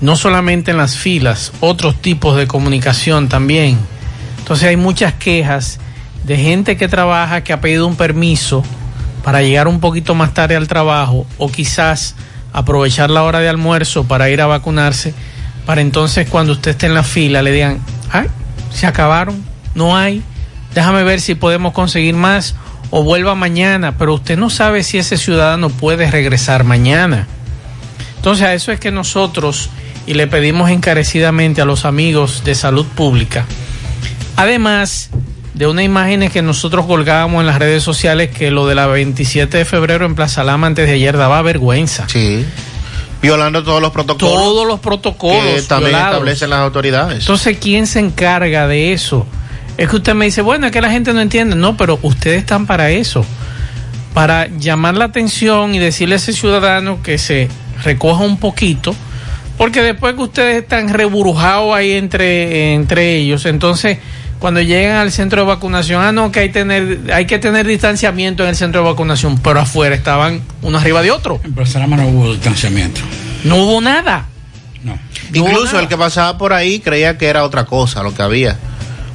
No 0.00 0.16
solamente 0.16 0.70
en 0.70 0.76
las 0.76 0.96
filas, 0.96 1.52
otros 1.60 2.00
tipos 2.00 2.36
de 2.36 2.46
comunicación 2.46 3.28
también. 3.28 3.78
Entonces 4.38 4.68
hay 4.68 4.76
muchas 4.76 5.14
quejas 5.14 5.78
de 6.24 6.36
gente 6.36 6.76
que 6.76 6.88
trabaja 6.88 7.42
que 7.42 7.52
ha 7.52 7.60
pedido 7.60 7.86
un 7.86 7.96
permiso 7.96 8.62
para 9.24 9.42
llegar 9.42 9.66
un 9.66 9.80
poquito 9.80 10.14
más 10.14 10.34
tarde 10.34 10.54
al 10.54 10.68
trabajo 10.68 11.26
o 11.38 11.50
quizás 11.50 12.14
aprovechar 12.52 13.10
la 13.10 13.22
hora 13.22 13.40
de 13.40 13.48
almuerzo 13.48 14.04
para 14.04 14.30
ir 14.30 14.40
a 14.40 14.46
vacunarse, 14.46 15.14
para 15.66 15.80
entonces 15.80 16.28
cuando 16.28 16.52
usted 16.52 16.70
esté 16.72 16.86
en 16.86 16.94
la 16.94 17.02
fila 17.02 17.42
le 17.42 17.52
digan, 17.52 17.80
ay, 18.12 18.28
se 18.70 18.86
acabaron, 18.86 19.44
no 19.76 19.96
hay, 19.96 20.22
déjame 20.74 21.04
ver 21.04 21.20
si 21.20 21.36
podemos 21.36 21.72
conseguir 21.72 22.14
más 22.16 22.56
o 22.90 23.04
vuelva 23.04 23.34
mañana, 23.34 23.96
pero 23.98 24.14
usted 24.14 24.36
no 24.36 24.50
sabe 24.50 24.82
si 24.82 24.98
ese 24.98 25.16
ciudadano 25.16 25.70
puede 25.70 26.10
regresar 26.10 26.64
mañana. 26.64 27.28
Entonces 28.16 28.46
a 28.46 28.54
eso 28.54 28.72
es 28.72 28.80
que 28.80 28.90
nosotros, 28.90 29.70
y 30.06 30.14
le 30.14 30.26
pedimos 30.26 30.70
encarecidamente 30.70 31.60
a 31.60 31.64
los 31.64 31.84
amigos 31.84 32.42
de 32.44 32.54
salud 32.54 32.86
pública, 32.86 33.44
además 34.36 35.10
de 35.54 35.66
una 35.66 35.82
imagen 35.82 36.28
que 36.30 36.42
nosotros 36.42 36.86
colgábamos 36.86 37.40
en 37.40 37.46
las 37.46 37.58
redes 37.58 37.82
sociales 37.82 38.30
que 38.30 38.50
lo 38.50 38.66
de 38.66 38.74
la 38.74 38.86
27 38.86 39.56
de 39.56 39.64
febrero 39.64 40.04
en 40.04 40.14
Plaza 40.14 40.44
Lama 40.44 40.66
antes 40.66 40.86
de 40.86 40.94
ayer 40.94 41.16
daba 41.16 41.40
vergüenza. 41.42 42.06
Sí. 42.08 42.44
Violando 43.22 43.64
todos 43.64 43.80
los 43.80 43.90
protocolos. 43.90 44.34
Todos 44.34 44.66
los 44.66 44.80
protocolos. 44.80 45.54
Que 45.54 45.62
también 45.62 45.92
violados. 45.92 46.14
establecen 46.14 46.50
las 46.50 46.58
autoridades. 46.60 47.20
Entonces, 47.20 47.56
¿quién 47.58 47.86
se 47.86 48.00
encarga 48.00 48.68
de 48.68 48.92
eso? 48.92 49.26
Es 49.78 49.88
que 49.88 49.96
usted 49.96 50.14
me 50.14 50.24
dice, 50.24 50.42
bueno, 50.42 50.66
es 50.66 50.72
que 50.72 50.80
la 50.80 50.90
gente 50.90 51.12
no 51.12 51.20
entiende. 51.20 51.56
No, 51.56 51.76
pero 51.76 51.98
ustedes 52.02 52.38
están 52.38 52.66
para 52.66 52.90
eso. 52.90 53.24
Para 54.14 54.46
llamar 54.46 54.96
la 54.96 55.06
atención 55.06 55.74
y 55.74 55.78
decirle 55.78 56.14
a 56.14 56.16
ese 56.16 56.32
ciudadano 56.32 57.02
que 57.02 57.18
se 57.18 57.48
recoja 57.84 58.24
un 58.24 58.38
poquito. 58.38 58.94
Porque 59.58 59.82
después 59.82 60.14
que 60.14 60.22
ustedes 60.22 60.62
están 60.62 60.88
reburujados 60.92 61.74
ahí 61.74 61.92
entre, 61.92 62.74
entre 62.74 63.16
ellos, 63.16 63.46
entonces 63.46 63.98
cuando 64.38 64.60
llegan 64.60 64.96
al 64.96 65.12
centro 65.12 65.42
de 65.42 65.48
vacunación, 65.48 66.02
ah, 66.02 66.12
no, 66.12 66.30
que 66.30 66.40
hay, 66.40 66.50
tener, 66.50 67.10
hay 67.12 67.26
que 67.26 67.38
tener 67.38 67.66
distanciamiento 67.66 68.42
en 68.42 68.50
el 68.50 68.56
centro 68.56 68.82
de 68.82 68.90
vacunación, 68.90 69.38
pero 69.38 69.60
afuera 69.60 69.94
estaban 69.94 70.42
uno 70.62 70.78
arriba 70.78 71.02
de 71.02 71.10
otro. 71.10 71.40
En 71.42 71.54
Plaza 71.54 71.78
Lama 71.78 71.96
no 71.96 72.08
hubo 72.08 72.32
distanciamiento. 72.32 73.00
No 73.44 73.56
hubo 73.56 73.80
nada. 73.80 74.26
No. 74.84 74.98
Incluso 75.32 75.80
el 75.80 75.88
que 75.88 75.96
pasaba 75.96 76.36
por 76.36 76.52
ahí 76.52 76.80
creía 76.80 77.16
que 77.16 77.26
era 77.26 77.44
otra 77.44 77.64
cosa 77.64 78.02
lo 78.02 78.14
que 78.14 78.22
había, 78.22 78.58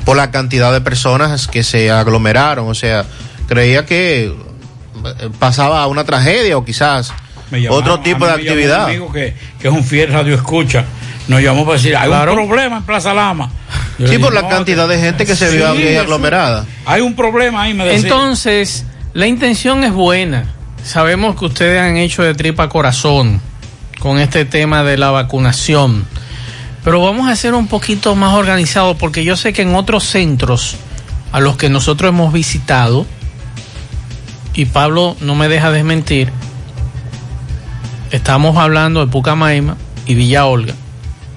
por 0.06 0.18
la 0.18 0.32
cantidad 0.32 0.72
de 0.72 0.82
personas 0.82 1.48
que 1.48 1.64
se 1.64 1.92
aglomeraron, 1.92 2.68
o 2.68 2.74
sea, 2.76 3.06
creía 3.48 3.86
que 3.86 4.26
eh, 4.26 5.30
pasaba 5.40 5.86
una 5.88 6.04
tragedia 6.04 6.58
o 6.58 6.66
quizás 6.66 7.14
llamaron- 7.52 7.72
otro 7.72 8.00
tipo 8.02 8.26
de 8.26 8.32
actividad. 8.34 8.86
Un 8.86 8.90
amigo 8.90 9.12
que, 9.12 9.36
que 9.60 9.68
es 9.68 9.74
un 9.74 9.84
fiel 9.84 10.12
radio 10.12 10.36
escucha, 10.36 10.86
nos 11.28 11.42
llamó 11.42 11.66
para 11.66 11.78
decir, 11.78 11.96
hay 11.96 12.08
Claro. 12.08 12.34
un 12.34 12.48
problema 12.48 12.78
en 12.78 12.84
Plaza 12.84 13.14
Lama. 13.14 13.52
Yo 14.00 14.08
Sí, 14.08 14.18
por 14.18 14.34
la 14.34 14.42
"No, 14.42 14.50
cantidad 14.50 14.88
de 14.88 15.00
gente 15.00 15.26
que 15.26 15.36
se 15.36 15.56
vio 15.56 15.70
ahí 15.70 15.84
eso- 15.88 16.02
aglomerada. 16.02 16.66
Hay 16.86 17.02
un 17.02 17.16
problema 17.16 17.64
ahí, 17.64 17.74
me 17.74 17.86
decía. 17.86 18.00
Entonces, 18.10 18.86
la 19.14 19.28
intención 19.28 19.84
es 19.84 19.92
buena. 19.94 20.46
Sabemos 20.84 21.36
que 21.38 21.46
ustedes 21.46 21.80
han 21.80 21.98
hecho 21.98 22.24
de 22.24 22.34
tripa 22.34 22.68
corazón 22.70 23.40
con 24.00 24.18
este 24.18 24.46
tema 24.46 24.84
de 24.84 24.98
la 24.98 25.12
vacunación. 25.12 26.06
Pero 26.84 27.02
vamos 27.02 27.30
a 27.30 27.36
ser 27.36 27.54
un 27.54 27.68
poquito 27.68 28.16
más 28.16 28.34
organizados 28.34 28.98
porque 28.98 29.24
yo 29.24 29.38
sé 29.38 29.54
que 29.54 29.62
en 29.62 29.76
otros 29.76 30.04
centros 30.04 30.78
a 31.32 31.40
los 31.40 31.56
que 31.56 31.70
nosotros 31.70 32.10
hemos 32.10 32.34
visitado, 32.34 33.06
y 34.54 34.66
Pablo 34.66 35.16
no 35.22 35.36
me 35.36 35.48
deja 35.48 35.72
desmentir, 35.72 36.32
estamos 38.12 38.58
hablando 38.58 39.06
de 39.06 39.12
Pucamaima 39.12 39.78
y 40.06 40.16
Villa 40.16 40.46
Olga, 40.46 40.74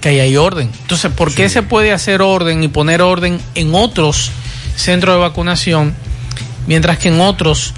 que 0.01 0.09
ahí 0.09 0.21
hay 0.21 0.37
orden. 0.37 0.71
Entonces, 0.83 1.13
¿por 1.13 1.33
qué 1.33 1.49
se 1.49 1.63
puede 1.63 1.93
hacer 1.93 2.23
orden 2.23 2.65
y 2.65 2.69
poner 2.69 3.03
orden 3.03 3.41
en 3.55 3.75
otros 3.75 4.31
centros 4.77 5.15
de 5.15 5.21
vacunación, 5.21 5.95
mientras 6.67 6.99
que 6.99 7.09
en 7.09 7.21
otros 7.21 7.75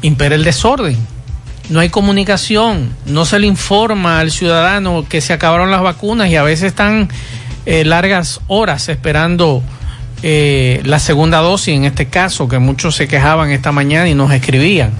impera 0.00 0.34
el 0.34 0.44
desorden? 0.44 0.96
No 1.68 1.80
hay 1.80 1.88
comunicación, 1.88 2.94
no 3.06 3.24
se 3.24 3.38
le 3.38 3.46
informa 3.46 4.20
al 4.20 4.30
ciudadano 4.30 5.06
que 5.08 5.20
se 5.20 5.32
acabaron 5.32 5.70
las 5.70 5.82
vacunas 5.82 6.28
y 6.28 6.36
a 6.36 6.42
veces 6.42 6.66
están 6.66 7.08
eh, 7.64 7.84
largas 7.84 8.40
horas 8.48 8.88
esperando 8.88 9.62
eh, 10.22 10.80
la 10.84 10.98
segunda 10.98 11.38
dosis, 11.38 11.74
en 11.74 11.84
este 11.84 12.06
caso, 12.06 12.48
que 12.48 12.58
muchos 12.58 12.94
se 12.96 13.08
quejaban 13.08 13.50
esta 13.50 13.72
mañana 13.72 14.08
y 14.08 14.14
nos 14.14 14.32
escribían. 14.32 14.92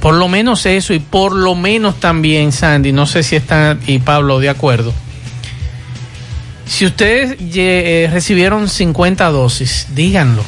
Por 0.00 0.14
lo 0.14 0.28
menos 0.28 0.66
eso 0.66 0.92
y 0.92 0.98
por 0.98 1.32
lo 1.32 1.54
menos 1.54 1.98
también, 1.98 2.52
Sandy, 2.52 2.92
no 2.92 3.06
sé 3.06 3.22
si 3.22 3.36
están 3.36 3.80
y 3.86 3.98
Pablo 4.00 4.38
de 4.38 4.50
acuerdo. 4.50 4.92
Si 6.66 6.86
ustedes 6.86 7.36
eh, 7.40 8.08
recibieron 8.12 8.68
50 8.68 9.30
dosis, 9.30 9.88
díganlo. 9.94 10.42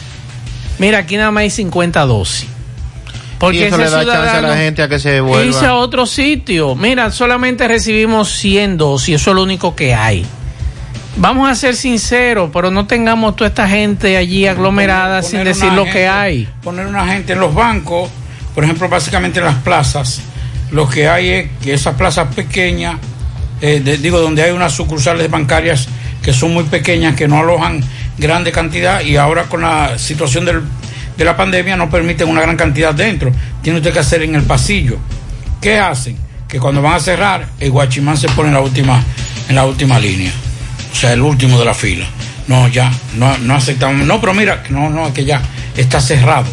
Mira, 0.79 0.99
aquí 0.99 1.17
nada 1.17 1.31
más 1.31 1.43
hay 1.43 1.51
50 1.51 2.05
dosis. 2.05 2.49
Y 3.53 3.59
eso 3.63 3.77
le 3.79 3.85
da 3.91 4.05
chance 4.05 4.37
a 4.37 4.41
la 4.43 4.57
gente 4.57 4.83
a 4.83 4.89
que 4.89 4.99
se 4.99 5.17
irse 5.17 5.19
a 5.19 5.23
vuelva. 5.23 5.75
otro 5.77 6.07
sitio. 6.07 6.75
Mira, 6.75 7.11
solamente 7.11 7.69
recibimos 7.69 8.31
100 8.33 8.77
dosis, 8.79 9.17
eso 9.17 9.31
es 9.31 9.37
lo 9.37 9.43
único 9.43 9.75
que 9.77 9.95
hay. 9.95 10.25
Vamos 11.19 11.49
a 11.49 11.55
ser 11.55 11.75
sinceros, 11.77 12.51
pero 12.53 12.71
no 12.71 12.87
tengamos 12.87 13.37
toda 13.37 13.49
esta 13.49 13.67
gente 13.69 14.17
allí 14.19 14.47
aglomerada 14.47 15.23
sin 15.23 15.39
Poner 15.41 15.55
decir 15.55 15.73
lo 15.73 15.85
que 15.85 16.07
hay. 16.07 16.47
Poner 16.63 16.87
una 16.87 17.07
gente 17.07 17.33
en 17.33 17.41
los 17.41 17.55
bancos, 17.55 18.11
por 18.55 18.65
ejemplo, 18.65 18.89
básicamente 18.89 19.39
en 19.39 19.47
las 19.47 19.55
plazas, 19.57 20.21
lo 20.73 20.87
que 20.89 21.09
hay 21.09 21.29
es 21.31 21.51
que 21.63 21.73
esas 21.73 21.95
plazas 21.95 22.35
pequeñas, 22.35 22.97
eh, 23.63 23.81
de- 23.83 23.97
digo, 23.97 24.19
donde 24.21 24.43
hay 24.43 24.51
unas 24.51 24.73
sucursales 24.73 25.31
bancarias 25.31 25.89
que 26.23 26.35
son 26.35 26.53
muy 26.53 26.65
pequeñas, 26.65 27.17
que 27.17 27.29
no 27.29 27.39
alojan 27.39 27.83
grande 28.19 28.53
cantidad 28.53 29.01
y 29.01 29.17
ahora 29.17 29.45
con 29.45 29.63
la 29.63 29.99
situación 29.99 30.45
del- 30.45 30.63
de 31.17 31.25
la 31.25 31.37
pandemia 31.37 31.77
no 31.77 31.89
permiten 31.89 32.29
una 32.29 32.43
gran 32.43 32.57
cantidad 32.57 32.95
dentro. 32.95 33.33
Tiene 33.63 33.79
usted 33.79 33.93
que 33.93 33.99
hacer 33.99 34.23
en 34.23 34.35
el 34.35 34.43
pasillo. 34.43 34.99
¿Qué 35.61 35.79
hacen? 35.79 36.17
Que 36.47 36.61
cuando 36.61 36.83
van 36.83 36.95
a 36.95 37.01
cerrar, 37.01 37.49
el 37.59 37.71
guachimán 37.71 38.17
se 38.17 38.29
pone 38.29 38.49
en 38.49 38.55
la 38.55 38.61
última, 38.61 39.03
en 39.49 39.55
la 39.55 39.65
última 39.65 39.99
línea. 39.99 40.31
O 40.93 40.95
sea, 40.95 41.13
el 41.13 41.23
último 41.23 41.59
de 41.59 41.65
la 41.65 41.75
fila. 41.75 42.07
No, 42.49 42.69
ya, 42.69 42.93
no, 43.17 43.37
no 43.39 43.55
aceptamos. 43.55 44.07
No, 44.07 44.21
pero 44.21 44.35
mira, 44.35 44.63
no, 44.71 44.91
no, 44.91 45.13
que 45.13 45.25
ya 45.25 45.43
está 45.77 46.01
cerrado. 46.01 46.47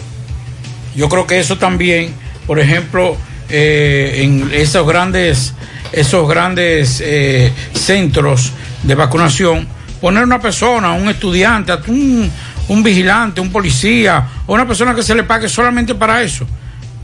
Yo 0.95 1.09
creo 1.09 1.27
que 1.27 1.39
eso 1.39 1.57
también, 1.57 2.13
por 2.47 2.59
ejemplo, 2.59 3.17
eh, 3.49 4.21
en 4.23 4.49
esos 4.53 4.87
grandes, 4.87 5.53
esos 5.91 6.27
grandes 6.27 7.01
eh, 7.05 7.51
centros 7.73 8.51
de 8.83 8.95
vacunación, 8.95 9.67
poner 10.01 10.23
una 10.23 10.39
persona, 10.39 10.93
un 10.93 11.09
estudiante, 11.09 11.73
un, 11.87 12.31
un 12.67 12.83
vigilante, 12.83 13.41
un 13.41 13.51
policía, 13.51 14.27
o 14.45 14.53
una 14.53 14.67
persona 14.67 14.95
que 14.95 15.03
se 15.03 15.15
le 15.15 15.23
pague 15.23 15.49
solamente 15.49 15.95
para 15.95 16.21
eso. 16.21 16.45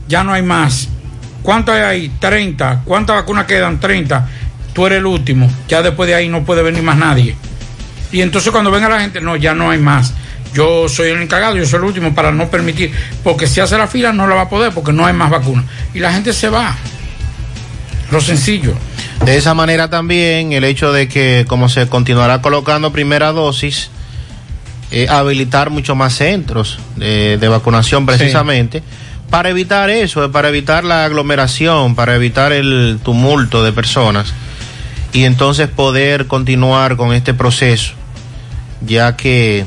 Ya 0.08 0.24
no 0.24 0.32
hay 0.32 0.42
más. 0.42 0.88
¿Cuánto 1.42 1.72
hay 1.72 1.80
ahí? 1.80 2.12
30. 2.18 2.82
¿Cuántas 2.84 3.16
vacunas 3.16 3.46
quedan? 3.46 3.80
30. 3.80 4.28
Tú 4.72 4.86
eres 4.86 4.98
el 4.98 5.06
último. 5.06 5.50
Ya 5.68 5.82
después 5.82 6.08
de 6.08 6.14
ahí 6.14 6.28
no 6.28 6.44
puede 6.44 6.62
venir 6.62 6.82
más 6.82 6.96
nadie. 6.96 7.36
Y 8.12 8.20
entonces 8.22 8.50
cuando 8.50 8.70
venga 8.70 8.88
la 8.88 9.00
gente, 9.00 9.20
no, 9.20 9.36
ya 9.36 9.54
no 9.54 9.70
hay 9.70 9.78
más. 9.78 10.14
Yo 10.52 10.88
soy 10.88 11.10
el 11.10 11.22
encargado, 11.22 11.56
yo 11.56 11.64
soy 11.64 11.78
el 11.78 11.84
último 11.84 12.14
para 12.14 12.32
no 12.32 12.48
permitir, 12.48 12.92
porque 13.22 13.46
si 13.46 13.60
hace 13.60 13.78
la 13.78 13.86
fila 13.86 14.12
no 14.12 14.26
la 14.26 14.34
va 14.34 14.42
a 14.42 14.48
poder 14.48 14.72
porque 14.72 14.92
no 14.92 15.06
hay 15.06 15.12
más 15.12 15.30
vacunas. 15.30 15.64
Y 15.94 16.00
la 16.00 16.12
gente 16.12 16.32
se 16.32 16.48
va. 16.48 16.76
Lo 18.10 18.20
sencillo. 18.20 18.74
De 19.24 19.36
esa 19.36 19.54
manera 19.54 19.88
también 19.88 20.52
el 20.52 20.64
hecho 20.64 20.92
de 20.92 21.06
que 21.08 21.44
como 21.46 21.68
se 21.68 21.86
continuará 21.86 22.42
colocando 22.42 22.90
primera 22.90 23.30
dosis, 23.30 23.90
eh, 24.90 25.06
habilitar 25.08 25.70
muchos 25.70 25.96
más 25.96 26.14
centros 26.14 26.78
de, 26.96 27.38
de 27.38 27.48
vacunación 27.48 28.06
precisamente, 28.06 28.82
para 29.30 29.50
evitar 29.50 29.90
eso, 29.90 30.24
eh, 30.24 30.28
para 30.28 30.48
evitar 30.48 30.84
la 30.84 31.04
aglomeración, 31.04 31.94
para 31.94 32.16
evitar 32.16 32.52
el 32.52 32.98
tumulto 33.02 33.62
de 33.62 33.72
personas 33.72 34.32
y 35.12 35.24
entonces 35.24 35.68
poder 35.68 36.26
continuar 36.26 36.96
con 36.96 37.12
este 37.12 37.34
proceso, 37.34 37.94
ya 38.80 39.16
que 39.16 39.64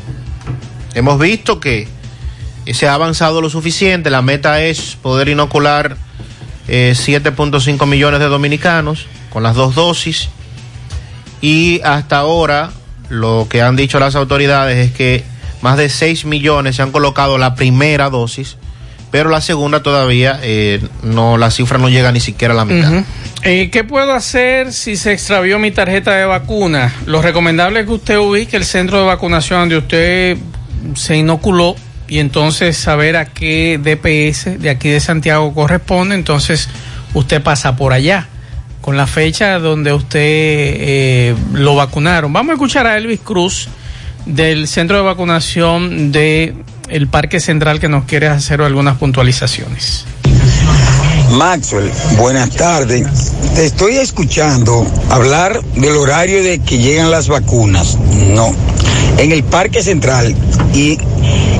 hemos 0.93 1.19
visto 1.19 1.59
que 1.59 1.87
se 2.71 2.87
ha 2.87 2.93
avanzado 2.93 3.41
lo 3.41 3.49
suficiente, 3.49 4.09
la 4.09 4.21
meta 4.21 4.61
es 4.61 4.97
poder 5.01 5.27
inocular 5.27 5.97
eh, 6.67 6.93
7.5 6.95 7.85
millones 7.85 8.19
de 8.19 8.27
dominicanos 8.27 9.07
con 9.29 9.43
las 9.43 9.55
dos 9.55 9.75
dosis. 9.75 10.29
Y 11.41 11.81
hasta 11.83 12.19
ahora 12.19 12.71
lo 13.09 13.47
que 13.49 13.61
han 13.61 13.75
dicho 13.75 13.99
las 13.99 14.15
autoridades 14.15 14.77
es 14.77 14.91
que 14.93 15.23
más 15.61 15.77
de 15.77 15.89
6 15.89 16.25
millones 16.25 16.75
se 16.75 16.81
han 16.81 16.91
colocado 16.91 17.37
la 17.37 17.55
primera 17.55 18.09
dosis 18.09 18.57
pero 19.13 19.29
la 19.29 19.41
segunda 19.41 19.83
todavía 19.83 20.39
eh, 20.41 20.81
no, 21.03 21.37
la 21.37 21.51
cifra 21.51 21.77
no 21.77 21.87
llega 21.87 22.11
ni 22.11 22.19
siquiera 22.19 22.55
a 22.55 22.57
la 22.57 22.65
mitad. 22.65 23.03
Eh, 23.43 23.69
¿Qué 23.69 23.83
puedo 23.83 24.11
hacer 24.11 24.73
si 24.73 24.95
se 24.95 25.13
extravió 25.13 25.59
mi 25.59 25.69
tarjeta 25.69 26.15
de 26.15 26.25
vacuna? 26.25 26.91
Lo 27.05 27.21
recomendable 27.21 27.81
es 27.81 27.85
que 27.85 27.91
usted 27.91 28.17
ubique 28.17 28.57
el 28.57 28.65
centro 28.65 28.97
de 28.97 29.05
vacunación 29.05 29.59
donde 29.59 29.77
usted 29.77 30.37
se 30.95 31.15
inoculó 31.15 31.75
y 32.07 32.17
entonces 32.17 32.75
saber 32.75 33.15
a 33.15 33.25
qué 33.25 33.77
DPS 33.77 34.59
de 34.59 34.71
aquí 34.71 34.89
de 34.89 34.99
Santiago 34.99 35.53
corresponde. 35.53 36.15
Entonces 36.15 36.67
usted 37.13 37.39
pasa 37.43 37.75
por 37.75 37.93
allá 37.93 38.29
con 38.83 38.97
la 38.97 39.07
fecha 39.07 39.59
donde 39.59 39.93
usted 39.93 40.19
eh, 40.19 41.35
lo 41.53 41.73
vacunaron. 41.73 42.33
Vamos 42.33 42.51
a 42.51 42.53
escuchar 42.55 42.85
a 42.85 42.97
Elvis 42.97 43.21
Cruz 43.21 43.69
del 44.25 44.67
centro 44.67 44.97
de 44.97 45.03
vacunación 45.03 46.11
de 46.11 46.53
el 46.89 47.07
Parque 47.07 47.39
Central 47.39 47.79
que 47.79 47.87
nos 47.87 48.03
quiere 48.03 48.27
hacer 48.27 48.61
algunas 48.61 48.97
puntualizaciones. 48.97 50.03
Maxwell, 51.31 51.89
buenas 52.17 52.49
tardes. 52.49 53.31
Te 53.55 53.65
estoy 53.65 53.95
escuchando 53.95 54.85
hablar 55.09 55.63
del 55.75 55.95
horario 55.95 56.43
de 56.43 56.59
que 56.59 56.77
llegan 56.77 57.09
las 57.09 57.29
vacunas. 57.29 57.97
No. 58.27 58.53
En 59.17 59.31
el 59.31 59.45
Parque 59.45 59.81
Central 59.81 60.35
y 60.73 60.97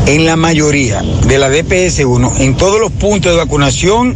en 0.08 0.26
la 0.26 0.36
mayoría 0.36 1.02
de 1.26 1.40
la 1.40 1.50
DPS 1.50 2.04
1, 2.04 2.34
en 2.40 2.58
todos 2.58 2.82
los 2.82 2.92
puntos 2.92 3.32
de 3.32 3.38
vacunación, 3.38 4.14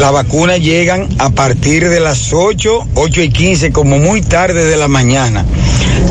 las 0.00 0.12
vacunas 0.12 0.60
llegan 0.60 1.08
a 1.18 1.28
partir 1.28 1.86
de 1.90 2.00
las 2.00 2.32
8, 2.32 2.88
8 2.94 3.22
y 3.22 3.28
15, 3.28 3.70
como 3.70 3.98
muy 3.98 4.22
tarde 4.22 4.64
de 4.64 4.78
la 4.78 4.88
mañana. 4.88 5.44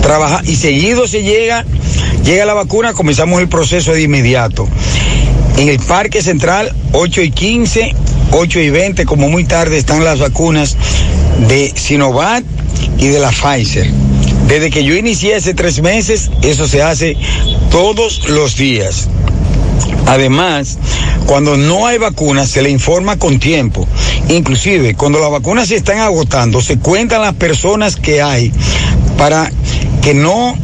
Trabaja, 0.03 0.41
y 0.45 0.57
seguido 0.57 1.07
se 1.07 1.23
llega, 1.23 1.65
llega 2.23 2.45
la 2.45 2.53
vacuna, 2.53 2.93
comenzamos 2.93 3.41
el 3.41 3.49
proceso 3.49 3.91
de 3.93 4.03
inmediato. 4.03 4.67
En 5.57 5.69
el 5.69 5.79
Parque 5.79 6.21
Central, 6.21 6.71
8 6.91 7.21
y 7.23 7.31
15, 7.31 7.95
8 8.31 8.59
y 8.59 8.69
20, 8.69 9.05
como 9.05 9.27
muy 9.27 9.45
tarde 9.45 9.79
están 9.79 10.05
las 10.05 10.19
vacunas 10.19 10.77
de 11.47 11.73
Sinovac 11.75 12.43
y 12.99 13.07
de 13.07 13.19
la 13.19 13.31
Pfizer. 13.31 13.89
Desde 14.47 14.69
que 14.69 14.83
yo 14.83 14.95
inicié 14.95 15.33
hace 15.33 15.55
tres 15.55 15.81
meses, 15.81 16.29
eso 16.43 16.67
se 16.67 16.83
hace 16.83 17.17
todos 17.71 18.29
los 18.29 18.55
días. 18.55 19.09
Además, 20.09 20.79
cuando 21.27 21.55
no 21.55 21.85
hay 21.85 21.99
vacunas, 21.99 22.49
se 22.49 22.63
le 22.63 22.71
informa 22.71 23.17
con 23.17 23.37
tiempo. 23.37 23.87
Inclusive, 24.27 24.95
cuando 24.95 25.19
las 25.19 25.29
vacunas 25.29 25.67
se 25.67 25.75
están 25.75 25.99
agotando, 25.99 26.61
se 26.61 26.79
cuentan 26.79 27.21
las 27.21 27.35
personas 27.35 27.95
que 27.95 28.19
hay 28.19 28.51
para 29.19 29.51
que 30.01 30.15
no 30.15 30.57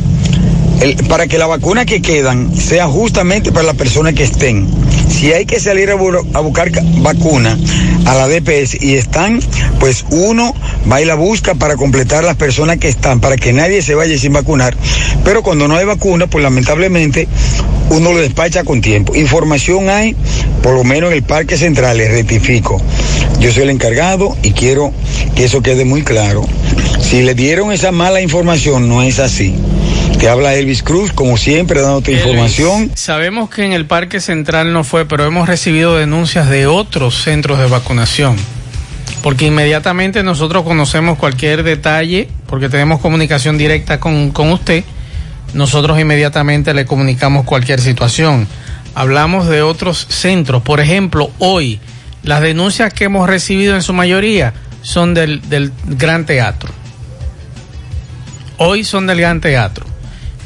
para 1.08 1.28
que 1.28 1.38
la 1.38 1.46
vacuna 1.46 1.86
que 1.86 2.02
quedan 2.02 2.58
sea 2.58 2.88
justamente 2.88 3.52
para 3.52 3.68
las 3.68 3.76
personas 3.76 4.16
que 4.16 4.24
estén. 4.24 4.68
Si 5.10 5.32
hay 5.34 5.46
que 5.46 5.60
salir 5.60 5.89
a, 5.91 5.96
bu- 5.96 6.26
a 6.34 6.39
buscar 6.41 6.72
ca- 6.72 6.82
vacuna 6.98 7.58
a 8.06 8.15
la 8.15 8.28
DPS 8.28 8.78
y 8.82 8.96
están, 8.96 9.39
pues 9.80 10.06
uno 10.10 10.54
va 10.91 11.02
y 11.02 11.06
la 11.06 11.15
busca 11.15 11.56
para 11.56 11.76
completar 11.76 12.24
las 12.24 12.36
personas 12.36 12.78
que 12.78 12.89
están, 12.89 13.20
para 13.22 13.38
que 13.38 13.54
nadie 13.54 13.82
se 13.82 13.96
vaya 13.96 14.18
sin 14.18 14.34
vacunar. 14.34 14.76
Pero 15.24 15.41
cuando 15.44 15.68
no 15.68 15.76
hay 15.76 15.86
vacuna, 15.86 16.28
pues 16.28 16.44
lamentablemente 16.44 17.28
uno 17.89 18.12
lo 18.13 18.20
despacha 18.20 18.63
con 18.63 18.82
tiempo. 18.82 19.15
Información 19.15 19.89
hay, 19.89 20.15
por 20.62 20.74
lo 20.74 20.84
menos 20.84 21.12
en 21.12 21.18
el 21.18 21.24
Parque 21.24 21.58
Central, 21.58 21.98
les 21.98 22.12
rectifico. 22.12 22.82
Yo 23.39 23.52
soy 23.52 23.63
el 23.63 23.70
encargado 23.70 24.36
y 24.44 24.52
quiero 24.52 24.91
que 25.36 25.46
eso 25.46 25.62
quede 25.62 25.86
muy 25.86 26.04
claro. 26.04 26.46
Si 27.00 27.22
le 27.22 27.36
dieron 27.36 27.72
esa 27.72 27.91
mala 27.91 28.22
información, 28.22 28.89
no 28.89 29.02
es 29.04 29.20
así. 29.20 29.56
Te 30.19 30.30
habla 30.30 30.56
Elvis 30.56 30.82
Cruz, 30.82 31.12
como 31.12 31.38
siempre, 31.38 31.82
dándote 31.82 32.13
información. 32.13 32.91
Sabemos 32.95 33.49
que 33.49 33.63
en 33.63 33.73
el 33.73 33.86
Parque 33.86 34.19
Central 34.19 34.71
no 34.71 34.84
fue, 34.84 35.06
pero 35.06 35.25
hemos 35.25 35.47
recibido 35.47 35.95
denuncias 35.95 36.49
de 36.49 36.67
otros 36.67 37.21
centros 37.21 37.60
de 37.60 37.67
vacunación. 37.67 38.38
Porque 39.21 39.47
inmediatamente 39.47 40.23
nosotros 40.23 40.63
conocemos 40.63 41.17
cualquier 41.17 41.63
detalle, 41.63 42.30
porque 42.47 42.69
tenemos 42.69 43.01
comunicación 43.01 43.58
directa 43.58 43.99
con, 43.99 44.32
con 44.32 44.51
usted, 44.51 44.84
nosotros 45.54 45.99
inmediatamente 45.99 46.73
le 46.73 46.86
comunicamos 46.86 47.45
cualquier 47.45 47.82
situación. 47.82 48.47
Hablamos 48.93 49.47
de 49.47 49.62
otros 49.62 50.08
centros. 50.10 50.62
Por 50.63 50.80
ejemplo, 50.80 51.30
hoy, 51.39 51.80
las 52.23 52.41
denuncias 52.41 52.93
que 52.93 53.06
hemos 53.06 53.28
recibido 53.28 53.75
en 53.75 53.82
su 53.82 53.93
mayoría 53.93 54.54
son 54.82 55.13
del, 55.13 55.47
del 55.49 55.71
Gran 55.86 56.25
Teatro. 56.25 56.71
Hoy 58.58 58.84
son 58.84 59.08
del 59.08 59.19
Gran 59.19 59.41
Teatro. 59.41 59.95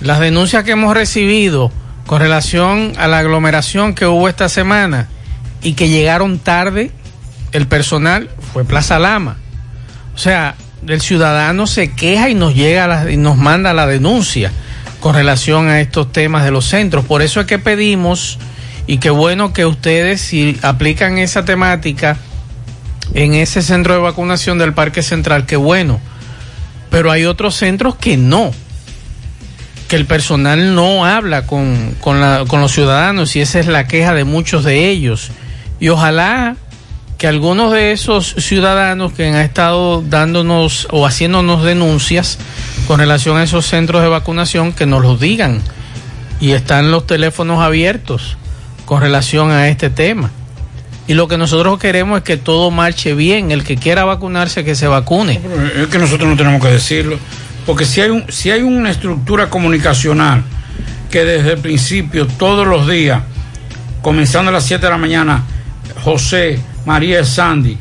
Las 0.02 0.20
denuncias 0.20 0.64
que 0.64 0.72
hemos 0.72 0.94
recibido 0.94 1.72
con 2.06 2.22
relación 2.22 2.94
a 2.98 3.08
la 3.08 3.20
aglomeración 3.20 3.94
que 3.94 4.06
hubo 4.06 4.30
esta 4.30 4.48
semana 4.48 5.08
y 5.62 5.74
que 5.74 5.90
llegaron 5.90 6.40
tarde 6.40 6.92
el 7.52 7.68
personal 7.68 8.30
fue 8.54 8.64
Plaza 8.64 8.98
Lama. 8.98 9.38
O 10.16 10.18
sea, 10.18 10.56
el 10.88 11.02
ciudadano 11.02 11.68
se 11.68 11.92
queja 11.92 12.30
y 12.30 12.36
nos 12.36 12.56
llega 12.56 13.12
y 13.12 13.18
nos 13.18 13.38
manda 13.38 13.74
la 13.74 13.88
denuncia 13.88 14.52
con 15.02 15.16
relación 15.16 15.68
a 15.68 15.82
estos 15.82 16.12
temas 16.12 16.46
de 16.46 16.52
los 16.52 16.66
centros. 16.66 17.04
Por 17.04 17.22
eso 17.22 17.42
es 17.42 17.46
que 17.46 17.60
pedimos 17.60 18.40
y 18.88 19.00
qué 19.00 19.10
bueno 19.10 19.52
que 19.52 19.66
ustedes 19.66 20.22
si 20.22 20.58
aplican 20.62 21.18
esa 21.18 21.44
temática 21.44 22.18
en 23.14 23.34
ese 23.34 23.62
centro 23.62 23.96
de 23.96 24.00
vacunación 24.00 24.58
del 24.58 24.74
Parque 24.74 25.04
Central, 25.04 25.46
qué 25.46 25.58
bueno. 25.58 26.00
Pero 26.90 27.12
hay 27.12 27.26
otros 27.26 27.56
centros 27.56 27.96
que 27.96 28.16
no 28.16 28.52
que 29.90 29.96
el 29.96 30.06
personal 30.06 30.76
no 30.76 31.04
habla 31.04 31.48
con, 31.48 31.96
con, 32.00 32.22
los 32.22 32.72
ciudadanos 32.72 33.36
y 33.36 33.42
esa 33.42 33.60
es 33.60 33.66
la 33.66 33.88
queja 33.88 34.14
de 34.14 34.24
muchos 34.24 34.64
de 34.64 34.88
ellos. 34.88 35.32
Y 35.80 35.90
ojalá 35.90 36.56
que 37.18 37.28
algunos 37.28 37.74
de 37.74 37.92
esos 37.92 38.36
ciudadanos 38.38 39.14
que 39.14 39.28
han 39.28 39.36
estado 39.36 40.04
dándonos 40.04 40.88
o 40.92 41.08
haciéndonos 41.08 41.64
denuncias 41.64 42.38
con 42.88 43.00
relación 43.00 43.38
a 43.38 43.44
esos 43.44 43.66
centros 43.66 44.04
de 44.04 44.10
vacunación, 44.10 44.74
que 44.74 44.86
nos 44.86 45.02
los 45.02 45.20
digan. 45.20 45.60
Y 46.40 46.52
están 46.52 46.92
los 46.92 47.08
teléfonos 47.08 47.60
abiertos 47.60 48.38
con 48.86 49.02
relación 49.02 49.50
a 49.50 49.70
este 49.70 49.90
tema. 49.90 50.30
Y 51.08 51.16
lo 51.16 51.28
que 51.28 51.40
nosotros 51.40 51.80
queremos 51.80 52.20
es 52.20 52.24
que 52.24 52.38
todo 52.38 52.70
marche 52.70 53.16
bien. 53.16 53.50
El 53.50 53.64
que 53.64 53.76
quiera 53.76 54.06
vacunarse, 54.06 54.64
que 54.64 54.76
se 54.76 54.86
vacune. 54.86 55.42
Es 55.76 55.88
que 55.88 55.98
nosotros 55.98 56.30
no 56.30 56.38
tenemos 56.38 56.62
que 56.62 56.72
decirlo, 56.72 57.18
porque 57.70 57.86
si 57.86 58.02
hay, 58.02 58.10
un, 58.10 58.26
si 58.30 58.50
hay 58.50 58.64
una 58.64 58.90
estructura 58.90 59.48
comunicacional 59.48 60.42
que 61.12 61.24
desde 61.24 61.52
el 61.52 61.60
principio, 61.60 62.26
todos 62.26 62.66
los 62.66 62.88
días, 62.88 63.22
comenzando 64.02 64.50
a 64.50 64.54
las 64.54 64.66
7 64.66 64.88
de 64.88 64.92
la 64.92 64.98
mañana, 64.98 65.44
José, 66.04 66.60
María 66.88 67.24
Sandy, 67.24 67.78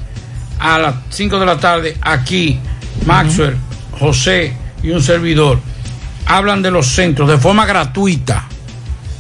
a 0.58 0.78
las 0.78 0.94
5 1.08 1.40
de 1.40 1.46
la 1.46 1.58
tarde, 1.58 1.96
aquí, 2.02 2.60
Maxwell, 3.06 3.56
José 3.98 4.54
y 4.82 4.90
un 4.90 5.02
servidor, 5.02 5.58
hablan 6.26 6.60
de 6.60 6.70
los 6.70 6.86
centros 6.88 7.26
de 7.26 7.38
forma 7.38 7.64
gratuita, 7.64 8.44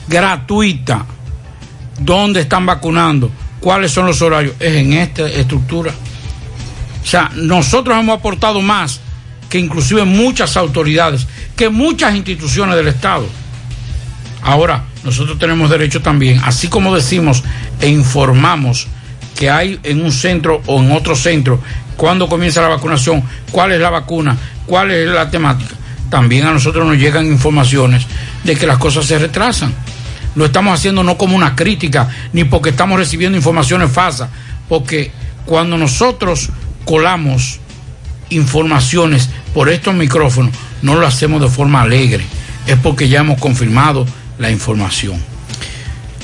gratuita, 0.06 1.06
dónde 1.98 2.40
están 2.40 2.66
vacunando, 2.66 3.30
cuáles 3.58 3.90
son 3.90 4.04
los 4.04 4.20
horarios, 4.20 4.54
es 4.60 4.74
en 4.74 4.92
esta 4.92 5.26
estructura. 5.28 5.92
O 7.02 7.06
sea, 7.06 7.30
nosotros 7.36 7.98
hemos 7.98 8.18
aportado 8.18 8.60
más 8.60 9.00
que 9.48 9.58
inclusive 9.58 10.04
muchas 10.04 10.56
autoridades, 10.56 11.26
que 11.56 11.68
muchas 11.68 12.14
instituciones 12.14 12.76
del 12.76 12.88
Estado. 12.88 13.26
Ahora, 14.42 14.84
nosotros 15.04 15.38
tenemos 15.38 15.70
derecho 15.70 16.00
también, 16.00 16.40
así 16.44 16.68
como 16.68 16.94
decimos 16.94 17.42
e 17.80 17.88
informamos 17.88 18.86
que 19.36 19.50
hay 19.50 19.78
en 19.82 20.02
un 20.02 20.12
centro 20.12 20.62
o 20.66 20.80
en 20.80 20.92
otro 20.92 21.14
centro, 21.16 21.60
cuándo 21.96 22.28
comienza 22.28 22.60
la 22.60 22.68
vacunación, 22.68 23.22
cuál 23.50 23.72
es 23.72 23.80
la 23.80 23.90
vacuna, 23.90 24.36
cuál 24.66 24.90
es 24.90 25.08
la 25.08 25.30
temática, 25.30 25.74
también 26.10 26.46
a 26.46 26.52
nosotros 26.52 26.86
nos 26.86 26.96
llegan 26.96 27.26
informaciones 27.26 28.06
de 28.44 28.56
que 28.56 28.66
las 28.66 28.78
cosas 28.78 29.06
se 29.06 29.18
retrasan. 29.18 29.72
Lo 30.34 30.44
estamos 30.44 30.78
haciendo 30.78 31.02
no 31.02 31.16
como 31.18 31.36
una 31.36 31.56
crítica, 31.56 32.08
ni 32.32 32.44
porque 32.44 32.70
estamos 32.70 32.98
recibiendo 32.98 33.36
informaciones 33.36 33.90
falsas, 33.90 34.28
porque 34.68 35.10
cuando 35.44 35.76
nosotros 35.76 36.50
colamos 36.84 37.60
informaciones 38.30 39.30
por 39.54 39.68
estos 39.68 39.94
micrófonos, 39.94 40.52
no 40.82 40.96
lo 40.96 41.06
hacemos 41.06 41.40
de 41.40 41.48
forma 41.48 41.82
alegre, 41.82 42.24
es 42.66 42.76
porque 42.76 43.08
ya 43.08 43.20
hemos 43.20 43.40
confirmado 43.40 44.06
la 44.38 44.50
información. 44.50 45.22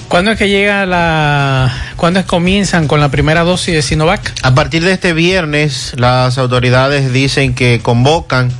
¿Cuándo 0.09 0.33
es 0.33 0.39
que 0.39 0.49
llega 0.49 0.87
la... 0.87 1.73
¿Cuándo 1.97 2.21
es 2.21 2.27
que 2.27 2.31
comienzan 2.31 2.87
con 2.87 3.01
la 3.01 3.09
primera 3.09 3.43
dosis 3.43 3.75
de 3.75 3.83
Sinovac? 3.83 4.33
A 4.43 4.55
partir 4.55 4.85
de 4.85 4.93
este 4.93 5.13
viernes, 5.13 5.93
las 5.97 6.39
autoridades 6.39 7.13
dicen 7.13 7.55
que 7.55 7.81
convocan 7.83 8.53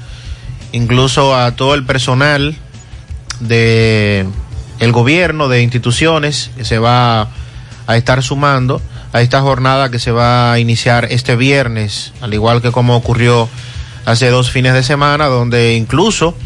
incluso 0.73 1.37
a 1.37 1.53
todo 1.53 1.75
el 1.75 1.85
personal 1.85 2.57
de 3.41 4.27
el 4.81 4.93
gobierno, 4.93 5.49
de 5.49 5.63
instituciones, 5.63 6.51
que 6.57 6.65
se 6.65 6.79
va 6.79 7.29
a 7.87 7.97
estar 7.97 8.23
sumando 8.23 8.81
a 9.15 9.21
esta 9.21 9.41
jornada 9.43 9.93
que 9.93 10.01
se 10.01 10.11
va 10.11 10.53
a 10.53 10.59
iniciar 10.59 11.07
este 11.09 11.37
viernes, 11.37 12.13
al 12.21 12.35
igual 12.35 12.61
que 12.61 12.73
como 12.73 12.97
ocurrió 12.97 13.49
hace 14.05 14.29
dos 14.29 14.51
fines 14.51 14.75
de 14.75 14.83
semana, 14.83 15.27
donde 15.27 15.77
incluso 15.77 16.37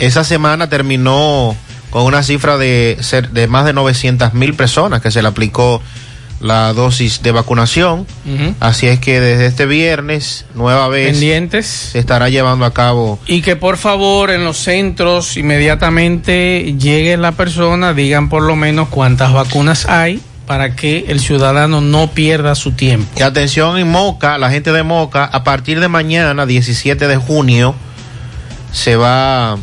esa 0.00 0.24
semana 0.24 0.68
terminó 0.68 1.54
con 1.90 2.02
una 2.02 2.24
cifra 2.24 2.58
de, 2.58 2.98
ser, 3.02 3.30
de 3.30 3.46
más 3.46 3.64
de 3.64 3.72
900 3.72 4.34
mil 4.34 4.54
personas 4.54 5.00
que 5.00 5.12
se 5.12 5.22
le 5.22 5.28
aplicó 5.28 5.80
la 6.40 6.72
dosis 6.72 7.22
de 7.22 7.30
vacunación. 7.30 8.04
Así 8.58 8.88
es 8.88 8.98
que 8.98 9.20
desde 9.20 9.46
este 9.46 9.64
viernes, 9.66 10.44
nueva 10.56 10.88
vez, 10.88 11.12
Pendientes. 11.12 11.66
se 11.66 12.00
estará 12.00 12.28
llevando 12.28 12.64
a 12.64 12.74
cabo. 12.74 13.20
Y 13.28 13.42
que 13.42 13.54
por 13.54 13.76
favor 13.76 14.32
en 14.32 14.44
los 14.44 14.56
centros 14.56 15.36
inmediatamente 15.36 16.74
llegue 16.76 17.16
la 17.16 17.30
persona, 17.30 17.94
digan 17.94 18.28
por 18.28 18.42
lo 18.42 18.56
menos 18.56 18.88
cuántas 18.88 19.32
vacunas 19.32 19.86
hay 19.86 20.20
para 20.46 20.76
que 20.76 21.06
el 21.08 21.20
ciudadano 21.20 21.80
no 21.80 22.12
pierda 22.12 22.54
su 22.54 22.72
tiempo. 22.72 23.10
Y 23.18 23.22
atención 23.22 23.78
en 23.78 23.88
Moca, 23.88 24.38
la 24.38 24.50
gente 24.50 24.72
de 24.72 24.82
Moca, 24.82 25.24
a 25.24 25.44
partir 25.44 25.80
de 25.80 25.88
mañana, 25.88 26.46
17 26.46 27.08
de 27.08 27.16
junio, 27.16 27.74
se 28.72 28.96
va 28.96 29.58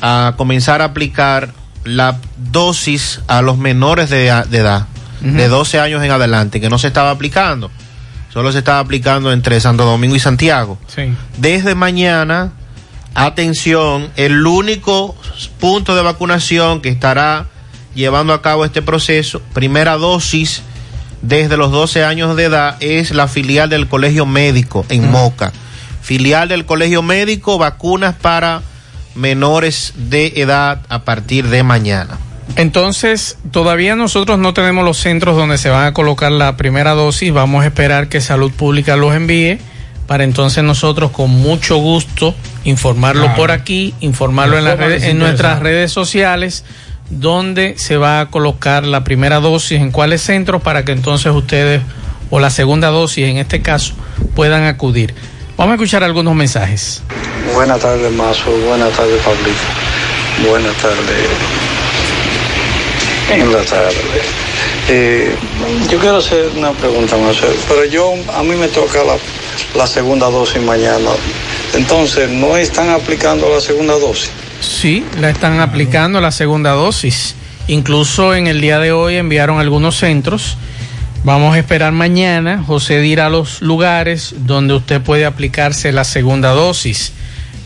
a 0.00 0.34
comenzar 0.36 0.82
a 0.82 0.86
aplicar 0.86 1.52
la 1.84 2.18
dosis 2.36 3.20
a 3.28 3.42
los 3.42 3.56
menores 3.56 4.10
de, 4.10 4.32
de 4.50 4.58
edad, 4.58 4.86
de 5.20 5.48
12 5.48 5.78
años 5.78 6.02
en 6.02 6.10
adelante, 6.10 6.60
que 6.60 6.68
no 6.68 6.78
se 6.78 6.88
estaba 6.88 7.10
aplicando. 7.10 7.70
Solo 8.32 8.50
se 8.50 8.58
estaba 8.58 8.80
aplicando 8.80 9.30
entre 9.30 9.60
Santo 9.60 9.84
Domingo 9.84 10.16
y 10.16 10.20
Santiago. 10.20 10.78
Sí. 10.88 11.12
Desde 11.36 11.74
mañana, 11.74 12.52
atención, 13.14 14.10
el 14.16 14.44
único 14.46 15.14
punto 15.60 15.94
de 15.94 16.02
vacunación 16.02 16.80
que 16.80 16.88
estará 16.88 17.46
llevando 17.94 18.32
a 18.32 18.42
cabo 18.42 18.64
este 18.64 18.82
proceso, 18.82 19.42
primera 19.52 19.96
dosis 19.96 20.62
desde 21.22 21.56
los 21.56 21.70
12 21.70 22.04
años 22.04 22.36
de 22.36 22.44
edad, 22.44 22.76
es 22.80 23.10
la 23.12 23.28
filial 23.28 23.68
del 23.70 23.88
Colegio 23.88 24.26
Médico 24.26 24.84
en 24.88 25.10
Moca. 25.10 25.52
Filial 26.00 26.48
del 26.48 26.64
Colegio 26.66 27.02
Médico, 27.02 27.58
vacunas 27.58 28.14
para 28.14 28.62
menores 29.14 29.92
de 29.96 30.32
edad 30.36 30.80
a 30.88 31.04
partir 31.04 31.48
de 31.48 31.62
mañana. 31.62 32.18
Entonces, 32.56 33.38
todavía 33.50 33.96
nosotros 33.96 34.38
no 34.38 34.52
tenemos 34.52 34.84
los 34.84 34.98
centros 34.98 35.36
donde 35.36 35.58
se 35.58 35.70
van 35.70 35.86
a 35.86 35.92
colocar 35.94 36.32
la 36.32 36.56
primera 36.56 36.92
dosis. 36.92 37.32
Vamos 37.32 37.62
a 37.64 37.66
esperar 37.66 38.08
que 38.08 38.20
Salud 38.20 38.50
Pública 38.52 38.96
los 38.96 39.14
envíe 39.14 39.58
para 40.06 40.24
entonces 40.24 40.62
nosotros 40.64 41.12
con 41.12 41.30
mucho 41.30 41.76
gusto 41.76 42.34
informarlo 42.64 43.22
Claro. 43.22 43.36
por 43.36 43.50
aquí, 43.52 43.94
informarlo 44.00 44.58
en, 44.58 44.64
las 44.64 44.76
redes- 44.78 45.04
en 45.04 45.18
nuestras 45.18 45.60
redes 45.60 45.92
sociales 45.92 46.64
donde 47.12 47.76
se 47.76 47.98
va 47.98 48.20
a 48.20 48.30
colocar 48.30 48.86
la 48.86 49.04
primera 49.04 49.38
dosis, 49.38 49.80
en 49.80 49.90
cuáles 49.90 50.22
centros 50.22 50.62
para 50.62 50.84
que 50.84 50.92
entonces 50.92 51.32
ustedes 51.32 51.82
o 52.30 52.40
la 52.40 52.48
segunda 52.48 52.88
dosis 52.88 53.28
en 53.28 53.36
este 53.36 53.60
caso 53.60 53.94
puedan 54.34 54.64
acudir. 54.64 55.14
Vamos 55.58 55.72
a 55.72 55.74
escuchar 55.74 56.02
algunos 56.02 56.34
mensajes. 56.34 57.02
Buenas 57.52 57.80
tardes, 57.80 58.10
Mazo. 58.12 58.50
Buenas 58.66 58.90
tardes, 58.92 59.20
Pablito. 59.22 60.48
Buenas 60.48 60.74
tardes. 60.76 61.28
En 63.30 63.52
la 63.52 63.62
tarde. 63.62 63.94
Eh, 64.88 65.34
yo 65.90 65.98
quiero 65.98 66.16
hacer 66.16 66.48
una 66.56 66.72
pregunta, 66.72 67.16
Mazo. 67.18 67.46
Pero 67.68 67.84
yo, 67.84 68.14
a 68.34 68.42
mí 68.42 68.56
me 68.56 68.68
toca 68.68 69.00
la 69.76 69.86
segunda 69.86 70.30
dosis 70.30 70.62
mañana. 70.62 71.10
Entonces, 71.74 72.30
¿no 72.30 72.56
están 72.56 72.88
aplicando 72.88 73.50
la 73.50 73.60
segunda 73.60 73.98
dosis? 73.98 74.30
Sí, 74.62 75.04
la 75.20 75.28
están 75.28 75.60
aplicando 75.60 76.20
la 76.20 76.30
segunda 76.30 76.70
dosis. 76.70 77.34
Incluso 77.66 78.34
en 78.34 78.46
el 78.46 78.60
día 78.60 78.78
de 78.78 78.92
hoy 78.92 79.16
enviaron 79.16 79.60
algunos 79.60 79.96
centros. 79.96 80.56
Vamos 81.24 81.54
a 81.54 81.58
esperar 81.58 81.92
mañana. 81.92 82.62
José 82.64 83.00
dirá 83.00 83.28
los 83.28 83.60
lugares 83.60 84.34
donde 84.38 84.74
usted 84.74 85.00
puede 85.00 85.24
aplicarse 85.26 85.92
la 85.92 86.04
segunda 86.04 86.50
dosis. 86.50 87.12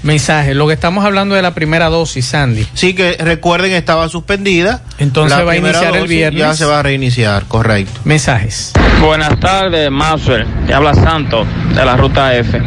Mensaje, 0.03 0.55
lo 0.55 0.67
que 0.67 0.75
estamos 0.75 1.05
hablando 1.05 1.35
de 1.35 1.43
la 1.43 1.55
primera 1.55 1.89
dosis, 1.89 2.27
Sandy. 2.27 2.67
Sí, 2.75 2.95
que 2.95 3.17
recuerden 3.19 3.73
estaba 3.73 4.09
suspendida. 4.09 4.83
Entonces 4.99 5.37
La 5.37 5.45
va 5.45 5.53
a 5.53 5.57
iniciar 5.57 5.97
el 5.97 6.07
viernes. 6.07 6.41
Ya 6.41 6.55
se 6.55 6.65
va 6.65 6.81
a 6.81 6.83
reiniciar, 6.83 7.45
correcto. 7.47 8.01
Mensajes. 8.05 8.73
Buenas 9.01 9.39
tardes, 9.41 9.91
Maxwell. 9.91 10.47
Te 10.67 10.75
habla 10.75 10.95
Santo 10.95 11.47
de 11.75 11.85
la 11.85 11.97
ruta 11.97 12.35
F. 12.37 12.61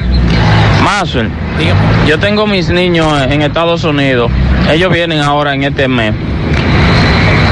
Yo 2.07 2.17
tengo 2.17 2.47
mis 2.47 2.69
niños 2.69 3.21
en 3.29 3.43
Estados 3.43 3.83
Unidos. 3.83 4.31
Ellos 4.71 4.91
vienen 4.91 5.19
ahora 5.19 5.53
en 5.53 5.63
este 5.63 5.87
mes. 5.87 6.15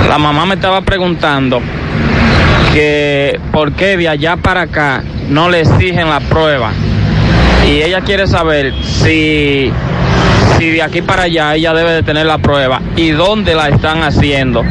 La 0.10 0.18
mamá 0.18 0.48
me 0.48 0.56
estaba 0.56 0.82
preguntando 0.82 1.62
que 2.74 3.40
por 3.52 3.74
qué 3.74 3.96
de 3.96 4.10
allá 4.10 4.38
para 4.38 4.62
acá 4.62 5.04
no 5.30 5.52
le 5.52 5.62
exigen 5.62 6.10
la 6.10 6.20
prueba. 6.20 6.72
Y 7.68 7.84
ella 7.84 8.02
quiere 8.02 8.26
saber 8.26 8.74
si, 8.84 9.72
si 10.58 10.70
de 10.72 10.82
aquí 10.82 11.04
para 11.04 11.24
allá 11.24 11.54
ella 11.54 11.76
debe 11.76 11.92
de 11.92 12.02
tener 12.02 12.26
la 12.26 12.40
prueba 12.40 12.82
y 12.96 13.10
dónde 13.12 13.54
la 13.54 13.70
están 13.70 14.02
haciendo. 14.02 14.64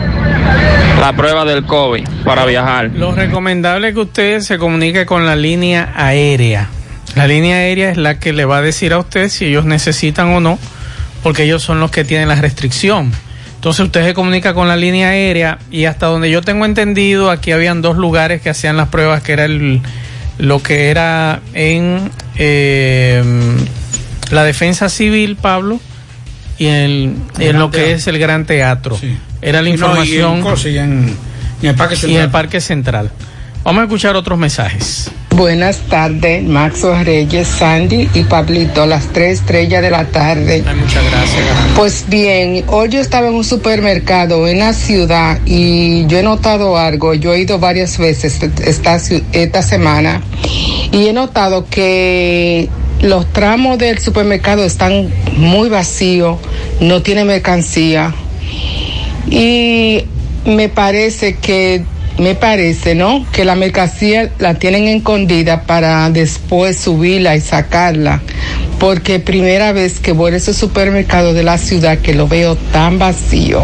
La 1.00 1.12
prueba 1.12 1.44
del 1.44 1.64
COVID 1.66 2.05
para 2.24 2.44
viajar. 2.46 2.90
Lo 2.94 3.12
recomendable 3.12 3.88
es 3.88 3.94
que 3.94 4.00
usted 4.00 4.40
se 4.40 4.59
comunique 4.59 5.07
con 5.07 5.24
la 5.24 5.37
línea 5.37 5.92
aérea. 5.94 6.70
La 7.14 7.27
línea 7.27 7.57
aérea 7.57 7.90
es 7.90 7.97
la 7.97 8.19
que 8.19 8.33
le 8.33 8.45
va 8.45 8.59
a 8.59 8.62
decir 8.62 8.92
a 8.92 8.99
usted 8.99 9.29
si 9.31 9.47
ellos 9.47 9.64
necesitan 9.64 10.29
o 10.31 10.40
no, 10.40 10.59
porque 11.23 11.45
ellos 11.45 11.62
son 11.62 11.81
los 11.81 11.90
que 11.90 12.05
tienen 12.05 12.29
la 12.29 12.35
restricción. 12.35 13.12
Entonces 13.55 13.87
usted 13.87 14.05
se 14.05 14.12
comunica 14.14 14.53
con 14.55 14.69
la 14.69 14.77
línea 14.77 15.09
aérea 15.09 15.59
y 15.71 15.87
hasta 15.87 16.07
donde 16.07 16.31
yo 16.31 16.42
tengo 16.42 16.66
entendido, 16.66 17.31
aquí 17.31 17.53
habían 17.53 17.81
dos 17.83 17.97
lugares 17.97 18.42
que 18.42 18.51
hacían 18.51 18.77
las 18.77 18.88
pruebas, 18.88 19.23
que 19.23 19.33
era 19.33 19.45
el, 19.47 19.81
lo 20.38 20.62
que 20.62 20.90
era 20.90 21.40
en 21.55 22.11
eh, 22.37 23.25
la 24.31 24.45
defensa 24.45 24.88
civil, 24.88 25.37
Pablo, 25.37 25.81
y 26.59 26.66
en, 26.66 27.23
lo 27.55 27.71
que 27.71 27.79
Teatro. 27.79 27.95
es 27.97 28.07
el 28.09 28.19
Gran 28.19 28.45
Teatro. 28.47 28.99
Era 29.42 29.62
la 29.62 29.71
Y 29.71 29.73
no, 29.73 30.05
y 30.05 30.19
en 30.19 30.25
información 30.35 30.45
y 30.64 30.79
en- 30.79 31.16
y 31.62 31.66
en 31.66 31.71
el 31.71 31.75
Parque 31.77 31.95
y 31.95 31.97
en 31.97 32.01
Central. 32.01 32.25
el 32.25 32.31
Parque 32.31 32.61
Central. 32.61 33.11
Vamos 33.64 33.81
a 33.81 33.85
escuchar 33.85 34.14
otros 34.16 34.38
mensajes. 34.38 35.11
Buenas 35.37 35.81
tardes, 35.90 36.42
Maxo 36.44 36.94
Reyes, 37.05 37.46
Sandy 37.46 38.09
y 38.14 38.22
Pablito, 38.25 38.87
las 38.87 39.09
tres 39.12 39.40
estrellas 39.40 39.83
de 39.83 39.90
la 39.90 40.07
tarde. 40.07 40.62
muchas 40.81 41.05
gracias. 41.11 41.44
Pues 41.77 42.05
bien, 42.09 42.64
hoy 42.68 42.88
yo 42.88 43.01
estaba 43.01 43.29
en 43.29 43.35
un 43.35 43.44
supermercado 43.44 44.49
en 44.49 44.61
la 44.61 44.72
ciudad 44.72 45.38
y 45.44 46.07
yo 46.07 46.18
he 46.18 46.22
notado 46.22 46.79
algo. 46.79 47.12
Yo 47.12 47.35
he 47.35 47.40
ido 47.40 47.59
varias 47.59 47.99
veces 47.99 48.40
esta, 48.64 48.96
ciu- 48.96 49.22
esta 49.33 49.61
semana 49.61 50.22
y 50.90 51.09
he 51.09 51.12
notado 51.12 51.66
que 51.68 52.70
los 53.03 53.31
tramos 53.31 53.77
del 53.77 53.99
supermercado 53.99 54.64
están 54.64 55.11
muy 55.37 55.68
vacíos, 55.68 56.38
no 56.81 57.03
tiene 57.03 57.27
mercancía 57.27 58.14
y 59.29 60.03
me 60.46 60.70
parece 60.70 61.35
que 61.37 61.85
me 62.18 62.35
parece, 62.35 62.94
¿no? 62.94 63.26
Que 63.33 63.44
la 63.44 63.55
mercancía 63.55 64.31
la 64.38 64.55
tienen 64.55 64.88
escondida 64.88 65.62
para 65.62 66.09
después 66.11 66.76
subirla 66.79 67.37
y 67.37 67.40
sacarla. 67.40 68.22
Porque 68.79 69.20
primera 69.20 69.72
vez 69.72 70.00
que 70.00 70.12
voy 70.12 70.33
a 70.33 70.37
ese 70.37 70.55
supermercado 70.55 71.35
de 71.35 71.42
la 71.42 71.59
ciudad 71.59 71.98
que 71.98 72.14
lo 72.14 72.29
veo 72.29 72.57
tan 72.57 72.98
vacío. 72.98 73.62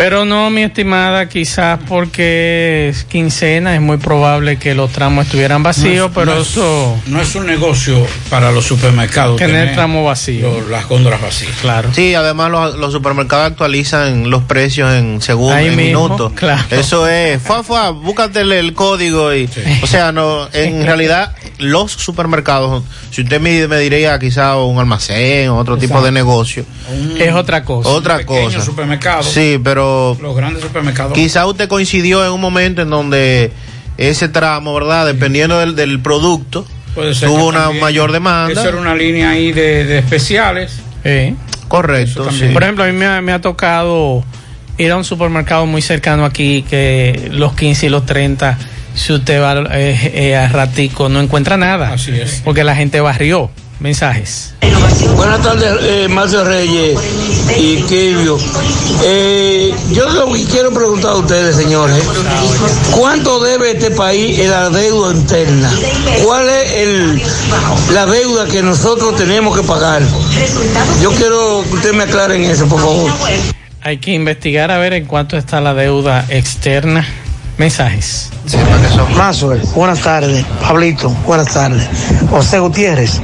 Pero 0.00 0.24
no, 0.24 0.48
mi 0.48 0.62
estimada, 0.62 1.28
quizás 1.28 1.78
porque 1.86 2.88
es 2.88 3.04
quincena, 3.04 3.74
es 3.74 3.82
muy 3.82 3.98
probable 3.98 4.56
que 4.58 4.74
los 4.74 4.90
tramos 4.92 5.26
estuvieran 5.26 5.62
vacíos, 5.62 5.96
No 5.98 6.06
es- 6.06 6.12
pero 6.14 6.34
no 6.36 6.40
es- 6.40 6.48
eso... 6.48 6.98
No 7.06 7.20
es 7.20 7.34
un 7.34 7.44
negocio 7.46 8.06
para 8.30 8.50
los 8.50 8.64
supermercados. 8.64 9.36
Tener 9.36 9.74
tramo 9.74 10.02
vacío. 10.04 10.60
lo- 10.60 10.68
las 10.70 10.88
góndolas 10.88 11.20
vacías. 11.20 11.52
Claro. 11.60 11.90
Sí, 11.92 12.14
además 12.14 12.50
los, 12.50 12.76
los 12.76 12.92
supermercados 12.92 13.48
actualizan 13.50 14.30
los 14.30 14.42
precios 14.44 14.90
en 14.94 15.20
segundos, 15.20 15.56
Ahí 15.56 15.66
en 15.66 15.76
mismo, 15.76 16.04
minutos. 16.04 16.32
claro. 16.34 16.64
Eso 16.70 17.06
es, 17.06 17.42
fue, 17.42 17.62
fue, 17.62 17.92
búscate 17.92 18.40
el, 18.40 18.72
código 18.72 19.34
y, 19.34 19.50
o 19.82 19.86
sea, 19.86 20.12
no, 20.12 20.48
en 20.54 20.82
realidad 20.86 21.34
los 21.58 21.92
supermercados, 21.92 22.82
si 23.10 23.20
usted 23.20 23.38
me, 23.38 23.68
me 23.68 23.76
diría 23.78 24.18
quizá 24.18 24.56
un 24.56 24.78
almacén 24.78 25.50
o 25.50 25.58
otro 25.58 25.76
tipo 25.76 26.00
de 26.00 26.10
negocio, 26.10 26.64
Es 27.18 27.34
otra 27.34 27.64
cosa. 27.64 27.90
otra 27.90 28.16
pequeños 28.16 28.54
cosa. 28.54 28.64
supermercados. 28.64 29.26
Sí, 29.26 29.58
pero 29.62 29.89
Los 30.20 30.36
grandes 30.36 30.62
supermercados. 30.62 31.12
quizá 31.12 31.46
usted 31.46 31.68
coincidió 31.68 32.24
en 32.24 32.32
un 32.32 32.40
momento 32.40 32.82
en 32.82 32.90
donde 32.90 33.52
ese 33.96 34.28
tramo, 34.28 34.72
¿verdad? 34.74 35.06
Dependiendo 35.06 35.58
del, 35.58 35.74
del 35.76 36.00
producto, 36.00 36.66
Puede 36.94 37.14
ser 37.14 37.28
tuvo 37.28 37.46
una 37.48 37.64
también- 37.64 37.82
mayor 37.82 38.12
demanda. 38.12 38.52
Esa 38.52 38.68
era 38.68 38.78
una 38.78 38.94
línea 38.94 39.30
ahí 39.30 39.52
de, 39.52 39.84
de 39.84 39.98
especiales. 39.98 40.80
Correcto, 41.68 42.30
sí. 42.32 42.46
Por 42.52 42.62
ejemplo, 42.62 42.84
a 42.84 42.88
mí 42.88 42.92
me, 42.92 43.06
ha- 43.06 43.20
me 43.20 43.32
ha 43.32 43.40
tocado 43.40 44.24
ir 44.78 44.90
a 44.90 44.96
un 44.96 45.04
supermercado 45.04 45.66
muy 45.66 45.82
cercano 45.82 46.24
aquí, 46.24 46.64
que 46.68 47.28
los 47.32 47.54
15 47.54 47.86
y 47.86 47.88
los 47.90 48.06
30, 48.06 48.58
si 48.94 49.12
usted 49.12 49.40
va 49.40 49.54
eh, 49.78 50.10
eh, 50.14 50.36
a 50.36 50.48
ratico, 50.48 51.08
no 51.08 51.20
encuentra 51.20 51.56
nada. 51.56 51.92
Así 51.92 52.10
es. 52.18 52.40
Porque 52.44 52.64
la 52.64 52.74
gente 52.74 53.00
barrió. 53.00 53.50
Mensajes. 53.80 54.52
Buenas 55.16 55.42
tardes, 55.42 55.72
eh, 55.82 56.06
Marcio 56.08 56.44
Reyes 56.44 56.98
y 57.58 57.76
Kibio. 57.82 58.38
Eh, 59.02 59.74
yo 59.92 60.08
lo 60.10 60.32
que 60.32 60.44
quiero 60.44 60.70
preguntar 60.70 61.12
a 61.12 61.16
ustedes, 61.16 61.56
señores, 61.56 62.02
¿cuánto 62.90 63.40
debe 63.40 63.72
este 63.72 63.90
país 63.90 64.38
en 64.38 64.50
la 64.50 64.68
deuda 64.68 65.14
interna? 65.14 65.72
¿Cuál 66.22 66.48
es 66.50 66.72
el, 66.72 67.22
la 67.94 68.04
deuda 68.04 68.46
que 68.46 68.62
nosotros 68.62 69.16
tenemos 69.16 69.58
que 69.58 69.66
pagar? 69.66 70.02
Yo 71.00 71.10
quiero 71.12 71.64
que 71.68 71.76
ustedes 71.76 71.94
me 71.94 72.02
aclaren 72.04 72.44
eso, 72.44 72.68
por 72.68 72.80
favor. 72.80 73.10
Hay 73.80 73.96
que 73.96 74.12
investigar 74.12 74.70
a 74.70 74.76
ver 74.76 74.92
en 74.92 75.06
cuánto 75.06 75.38
está 75.38 75.62
la 75.62 75.72
deuda 75.72 76.26
externa. 76.28 77.06
Mensajes. 77.60 78.30
Mazuel, 79.18 79.60
buenas 79.74 80.00
tardes. 80.00 80.46
Pablito, 80.62 81.10
buenas 81.26 81.52
tardes. 81.52 81.86
José 82.30 82.58
Gutiérrez, 82.58 83.20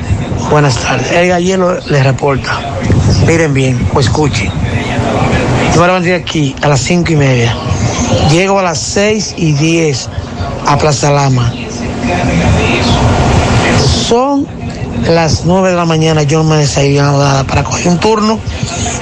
buenas 0.51 0.77
tardes. 0.77 1.11
El 1.11 1.29
gallero 1.29 1.81
les 1.87 2.05
reporta. 2.05 2.61
Miren 3.27 3.55
bien, 3.55 3.89
o 3.95 4.01
escuchen. 4.01 4.51
Yo 5.75 5.81
me 5.81 5.87
levanté 5.87 6.15
aquí 6.15 6.55
a 6.61 6.69
las 6.69 6.81
cinco 6.81 7.15
y 7.15 7.17
media. 7.17 7.57
Llego 8.31 8.59
a 8.59 8.63
las 8.63 8.79
seis 8.79 9.33
y 9.39 9.53
diez 9.53 10.11
a 10.67 10.77
Plaza 10.77 11.11
Lama. 11.13 11.51
Son 14.07 14.47
las 15.09 15.47
nueve 15.47 15.71
de 15.71 15.77
la 15.77 15.87
mañana, 15.87 16.25
yo 16.25 16.43
no 16.43 16.51
me 16.51 16.63
nada 16.93 17.45
para 17.45 17.65
coger 17.65 17.89
un 17.89 17.99
turno 17.99 18.39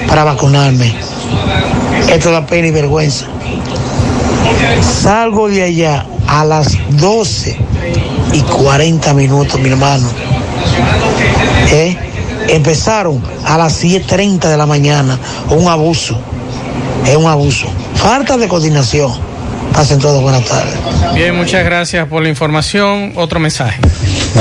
para 0.07 0.23
vacunarme. 0.23 0.95
Esto 2.09 2.31
da 2.31 2.45
pena 2.45 2.69
y 2.69 2.71
vergüenza. 2.71 3.25
Salgo 4.81 5.47
de 5.47 5.63
allá 5.63 6.05
a 6.27 6.45
las 6.45 6.77
12 6.97 7.57
y 8.33 8.41
40 8.41 9.13
minutos, 9.13 9.59
mi 9.59 9.69
hermano. 9.69 10.07
¿Eh? 11.71 11.97
Empezaron 12.49 13.21
a 13.45 13.57
las 13.57 13.83
10.30 13.83 14.49
de 14.49 14.57
la 14.57 14.65
mañana. 14.65 15.19
Un 15.49 15.67
abuso. 15.67 16.19
Es 17.05 17.15
un 17.15 17.25
abuso. 17.25 17.67
Falta 17.95 18.37
de 18.37 18.47
coordinación. 18.47 19.11
Pasen 19.73 19.99
todos 19.99 20.21
buenas 20.21 20.45
tardes. 20.45 20.73
Bien, 21.13 21.35
muchas 21.35 21.65
gracias 21.65 22.07
por 22.07 22.23
la 22.23 22.29
información. 22.29 23.13
Otro 23.15 23.39
mensaje. 23.39 23.79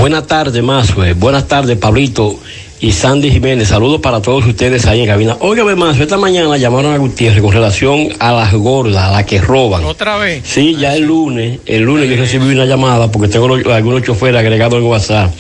Buenas 0.00 0.26
tardes, 0.26 0.62
Mazue. 0.62 1.14
Buenas 1.14 1.48
tardes, 1.48 1.76
Pablito 1.78 2.38
y 2.84 2.92
Sandy 2.92 3.30
Jiménez. 3.30 3.68
Saludos 3.68 4.00
para 4.02 4.20
todos 4.20 4.44
ustedes 4.46 4.84
ahí 4.86 5.00
en 5.00 5.06
cabina. 5.06 5.36
Óigame, 5.40 5.74
Mazue, 5.74 6.02
esta 6.02 6.18
mañana 6.18 6.56
llamaron 6.58 6.92
a 6.92 6.98
Gutiérrez 6.98 7.40
con 7.42 7.52
relación 7.52 8.08
a 8.18 8.32
las 8.32 8.52
gordas, 8.52 9.04
a 9.04 9.10
las 9.12 9.24
que 9.24 9.40
roban. 9.40 9.84
¿Otra 9.84 10.16
vez? 10.18 10.42
Sí, 10.44 10.76
ya 10.78 10.94
el 10.94 11.04
lunes, 11.04 11.60
el 11.64 11.82
lunes 11.82 12.10
yo 12.10 12.16
recibí 12.16 12.44
una 12.52 12.66
llamada 12.66 13.10
porque 13.10 13.28
tengo 13.28 13.48
los- 13.48 13.66
algunos 13.66 14.02
choferes 14.02 14.38
agregados 14.38 14.74
en 14.78 14.84
WhatsApp 14.84 15.32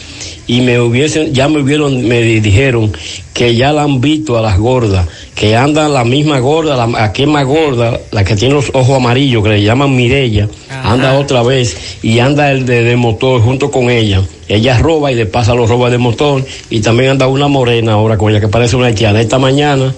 y 0.46 0.60
me 0.60 0.78
hubiesen, 0.80 1.32
ya 1.32 1.48
me 1.48 1.60
hubieron, 1.60 2.06
me 2.06 2.20
di- 2.22 2.40
dijeron 2.40 2.92
que 3.32 3.54
ya 3.56 3.72
la 3.72 3.82
han 3.82 4.00
visto 4.00 4.36
a 4.38 4.42
las 4.42 4.58
gordas, 4.58 5.06
que 5.34 5.56
anda 5.56 5.88
la 5.88 6.04
misma 6.04 6.38
gorda, 6.38 6.76
la, 6.86 7.12
es 7.14 7.26
más 7.26 7.46
gorda, 7.46 7.98
la 8.12 8.24
que 8.24 8.36
tiene 8.36 8.54
los 8.54 8.70
ojos 8.74 8.96
amarillos, 8.96 9.42
que 9.42 9.48
le 9.50 9.62
llaman 9.62 9.96
Mirella, 9.96 10.48
anda 10.84 11.18
otra 11.18 11.42
vez 11.42 11.98
y 12.02 12.18
anda 12.18 12.52
el 12.52 12.66
de, 12.66 12.82
de 12.84 12.96
motor 12.96 13.40
junto 13.40 13.70
con 13.70 13.90
ella. 13.90 14.22
Ella 14.46 14.78
roba 14.78 15.10
y 15.10 15.14
le 15.14 15.24
pasa 15.26 15.54
los 15.54 15.68
robos 15.70 15.90
de 15.90 15.96
motor 15.98 16.44
y 16.68 16.80
también 16.80 17.10
anda 17.12 17.26
una 17.26 17.48
morena 17.48 17.94
ahora 17.94 18.18
con 18.18 18.30
ella 18.30 18.40
que 18.40 18.48
parece 18.48 18.76
una 18.76 18.86
haitiana. 18.88 19.20
Esta 19.20 19.38
mañana 19.38 19.94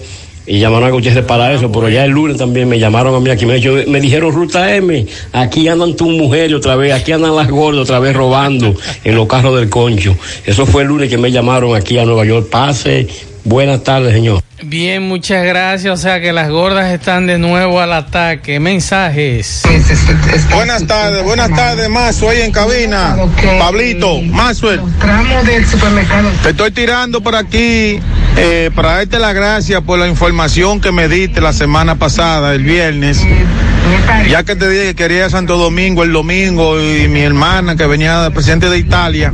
y 0.47 0.59
llamaron 0.59 0.87
a 0.87 0.91
Gutiérrez 0.91 1.25
para 1.25 1.51
eso, 1.53 1.69
pero 1.71 1.89
ya 1.89 2.05
el 2.05 2.11
lunes 2.11 2.37
también 2.37 2.69
me 2.69 2.79
llamaron 2.79 3.13
a 3.13 3.19
mí 3.19 3.29
aquí, 3.29 3.45
me, 3.45 3.55
dijo- 3.55 3.75
me 3.89 3.99
dijeron 3.99 4.31
Ruta 4.33 4.73
M, 4.75 5.05
aquí 5.33 5.67
andan 5.67 5.95
tus 5.95 6.07
mujeres 6.09 6.53
otra 6.53 6.75
vez, 6.75 6.93
aquí 6.93 7.11
andan 7.11 7.35
las 7.35 7.49
gordas 7.49 7.81
otra 7.83 7.99
vez 7.99 8.15
robando 8.15 8.73
en 9.03 9.15
los 9.15 9.27
carros 9.27 9.59
del 9.59 9.69
concho. 9.69 10.15
Eso 10.45 10.65
fue 10.65 10.83
el 10.83 10.87
lunes 10.87 11.09
que 11.09 11.17
me 11.17 11.31
llamaron 11.31 11.75
aquí 11.75 11.97
a 11.99 12.05
Nueva 12.05 12.23
York. 12.25 12.47
Pase, 12.49 13.07
buenas 13.43 13.83
tardes, 13.83 14.13
señor. 14.13 14.41
Bien, 14.63 15.03
muchas 15.03 15.45
gracias. 15.45 15.93
O 15.93 16.01
sea 16.01 16.19
que 16.19 16.33
las 16.33 16.49
gordas 16.49 16.91
están 16.91 17.27
de 17.27 17.37
nuevo 17.37 17.79
al 17.79 17.93
ataque. 17.93 18.59
Mensajes. 18.59 19.61
Buenas 20.55 20.87
tardes, 20.87 21.23
buenas 21.23 21.49
tardes, 21.53 21.87
Mazo, 21.89 22.29
ahí 22.29 22.41
en 22.41 22.51
cabina. 22.51 23.15
Pablito, 23.59 24.19
Mazo. 24.21 24.69
del 24.69 25.65
supermercado. 25.67 26.29
Te 26.41 26.49
estoy 26.49 26.71
tirando 26.71 27.21
por 27.21 27.35
aquí 27.35 27.99
eh, 28.37 28.71
para 28.75 28.95
darte 28.95 29.19
las 29.19 29.33
gracias 29.33 29.81
por 29.81 29.99
la 29.99 30.07
información 30.07 30.79
que 30.79 30.91
me 30.91 31.07
diste 31.07 31.41
la 31.41 31.53
semana 31.53 31.95
pasada, 31.95 32.53
el 32.53 32.63
viernes. 32.63 33.19
Ya 34.29 34.43
que 34.43 34.55
te 34.55 34.69
dije 34.69 34.85
que 34.87 34.95
quería 34.95 35.29
Santo 35.29 35.57
Domingo 35.57 36.03
el 36.03 36.11
domingo 36.11 36.81
y 36.81 37.07
mi 37.07 37.21
hermana 37.21 37.75
que 37.75 37.85
venía 37.87 38.21
de 38.21 38.31
presidente 38.31 38.69
de 38.69 38.77
Italia. 38.77 39.33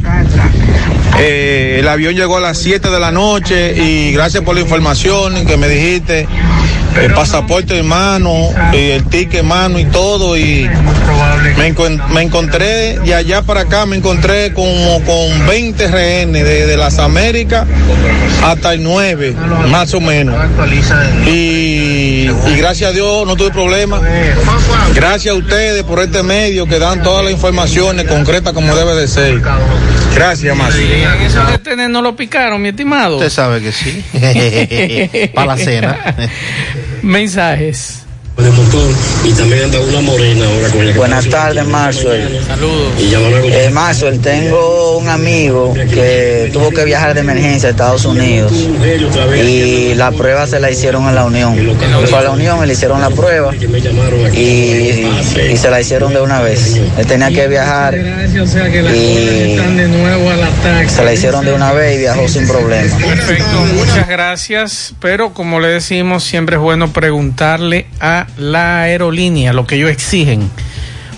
Eh, 1.20 1.78
el 1.80 1.88
avión 1.88 2.16
llegó 2.16 2.38
a 2.38 2.42
las 2.42 2.58
7 2.58 2.90
de 2.90 3.00
la 3.00 3.12
noche 3.12 3.74
y 3.76 4.12
gracias 4.14 4.44
por 4.44 4.56
la 4.56 4.62
información 4.62 5.46
que 5.46 5.58
me 5.58 5.68
dijiste. 5.68 6.28
El 7.02 7.12
pasaporte 7.14 7.80
en 7.80 7.88
mano, 7.88 8.50
el 8.72 9.04
ticket 9.06 9.40
en 9.42 9.48
mano 9.48 9.80
y 9.80 9.86
todo. 9.86 10.38
Y 10.38 10.70
me, 11.58 11.74
encon- 11.74 12.00
me 12.10 12.22
encontré, 12.22 13.00
de 13.00 13.16
allá 13.16 13.42
para 13.42 13.62
acá, 13.62 13.88
me 13.88 13.96
encontré 13.96 14.54
como 14.54 15.02
con 15.04 15.48
20 15.48 15.88
rehenes, 15.88 16.44
desde 16.44 16.78
las 16.78 17.00
Américas 17.00 17.66
hasta 18.44 18.74
el 18.74 18.84
9, 18.84 19.34
más 19.70 19.92
o 19.96 20.02
menos. 20.02 20.36
Y, 21.28 21.32
y 22.04 22.58
gracias 22.58 22.92
a 22.92 22.94
Dios 22.94 23.26
no 23.26 23.36
tuve 23.36 23.52
problema. 23.52 24.02
Gracias 24.94 25.34
a 25.34 25.38
ustedes 25.38 25.84
por 25.84 26.02
este 26.02 26.24
medio 26.24 26.66
que 26.66 26.80
dan 26.80 27.02
todas 27.02 27.24
las 27.24 27.34
informaciones 27.34 28.06
concretas 28.06 28.54
como 28.54 28.76
debe 28.76 28.96
de 28.96 29.08
ser. 29.08 29.42
Gracias, 30.14 30.56
más. 30.56 30.76
Eso 30.76 31.44
de 31.46 31.58
tener 31.60 31.90
no 31.90 32.02
lo 32.02 32.16
picaron, 32.16 32.62
mi 32.62 32.70
estimado. 32.70 33.18
Usted 33.18 33.30
sabe 33.30 33.62
que 33.62 33.72
sí. 33.72 34.04
Para 35.34 35.56
la 35.56 35.58
cena. 35.58 36.16
Mensajes. 37.02 38.03
De 38.38 38.50
motor 38.50 38.90
y 39.26 39.32
también 39.34 39.64
anda 39.66 39.80
una 39.80 40.02
morena 40.02 40.46
ahora 40.46 40.70
con 40.70 40.82
ella. 40.82 40.96
Buenas 40.98 41.30
tardes. 41.30 41.66
Marcel. 41.68 42.40
Saludos. 42.46 42.94
Eh, 43.00 43.70
Marcel, 43.72 44.20
tengo 44.20 44.98
un 44.98 45.08
amigo 45.08 45.74
que 45.76 46.50
tuvo 46.52 46.72
que 46.72 46.84
viajar 46.84 47.14
de 47.14 47.20
emergencia 47.22 47.70
a 47.70 47.72
Estados 47.72 48.06
Unidos 48.06 48.52
y 49.38 49.94
la 49.94 50.12
prueba 50.12 50.48
se 50.48 50.60
la 50.60 50.72
hicieron 50.72 51.08
en 51.08 51.16
la 51.16 51.26
Unión. 51.26 51.56
Fue 52.10 52.18
a 52.20 52.22
la 52.24 52.32
Unión 52.32 52.62
y 52.64 52.68
le 52.68 52.74
hicieron 52.74 53.00
la 53.02 53.12
prueba 53.12 53.54
y, 54.34 54.40
y 54.40 55.58
se 55.58 55.70
la 55.70 55.80
hicieron 55.80 56.12
de 56.14 56.22
una 56.22 56.42
vez. 56.42 56.82
Él 56.98 57.06
tenía 57.06 57.30
que 57.30 57.48
viajar 57.48 57.96
Gracias. 57.96 58.44
O 58.44 58.48
sea 58.48 58.70
que 58.72 58.82
las 58.82 58.94
Y- 58.96 58.98
gordas 58.98 59.48
están 59.48 59.78
de 59.78 59.88
nuevo 59.90 60.30
al 60.32 60.44
ataque. 60.44 60.90
se 60.90 61.04
la 61.06 61.14
hicieron 61.14 61.46
de 61.46 61.54
una 61.54 61.72
vez 61.72 61.96
y 61.96 62.00
viajó 62.00 62.28
sin 62.28 62.48
problema. 62.48 62.98
Perfecto, 62.98 63.58
muchas 63.76 64.08
gracias. 64.08 64.94
Pero 65.00 65.34
como 65.34 65.60
le 65.60 65.68
decimos, 65.68 66.24
siempre 66.24 66.56
es 66.56 66.62
bueno 66.62 66.92
preguntarle 66.92 67.86
a 68.00 68.23
la 68.38 68.82
aerolínea 68.82 69.54
lo 69.54 69.66
que 69.66 69.76
ellos 69.76 69.90
exigen. 69.90 70.50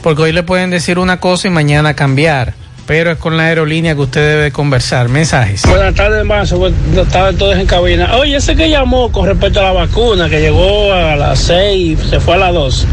Porque 0.01 0.21
hoy 0.21 0.31
le 0.31 0.43
pueden 0.43 0.69
decir 0.69 0.99
una 0.99 1.19
cosa 1.19 1.47
y 1.47 1.51
mañana 1.51 1.95
cambiar. 1.95 2.53
Pero 2.85 3.11
es 3.11 3.17
con 3.17 3.35
la 3.35 3.45
aerolínea 3.45 3.95
que 3.95 4.01
usted 4.01 4.21
debe 4.21 4.51
conversar. 4.51 5.09
Mensajes. 5.09 5.63
Buenas 5.67 5.95
tardes, 5.95 6.23
Mazo. 6.23 6.59
Buenas 6.59 7.07
tardes 7.11 7.39
todos 7.39 7.57
en 7.57 7.65
cabina. 7.65 8.15
Oye, 8.17 8.35
ese 8.35 8.55
que 8.55 8.69
llamó 8.69 9.11
con 9.11 9.25
respecto 9.25 9.59
a 9.59 9.63
la 9.63 9.71
vacuna, 9.71 10.29
que 10.29 10.39
llegó 10.39 10.93
a 10.93 11.15
las 11.15 11.39
6 11.39 11.99
y 11.99 12.09
se 12.09 12.19
fue 12.19 12.35
a 12.35 12.37
las 12.37 12.53
2. 12.53 12.87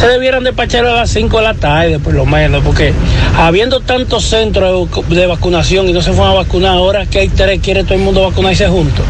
Se 0.00 0.08
debieran 0.08 0.42
despacharlo 0.42 0.90
a 0.90 0.94
las 0.94 1.10
5 1.10 1.36
de 1.36 1.42
la 1.42 1.54
tarde, 1.54 1.98
por 1.98 2.14
lo 2.14 2.24
menos, 2.24 2.64
porque 2.64 2.94
habiendo 3.36 3.80
tantos 3.80 4.24
centros 4.24 4.88
de 5.08 5.26
vacunación 5.26 5.88
y 5.88 5.92
no 5.92 6.00
se 6.00 6.12
fueron 6.12 6.32
a 6.32 6.34
vacunar, 6.34 6.72
ahora 6.72 7.06
que 7.06 7.20
hay 7.20 7.28
tres, 7.28 7.60
quiere 7.60 7.84
todo 7.84 7.94
el 7.94 8.00
mundo 8.00 8.22
vacunarse 8.22 8.66
juntos. 8.66 9.04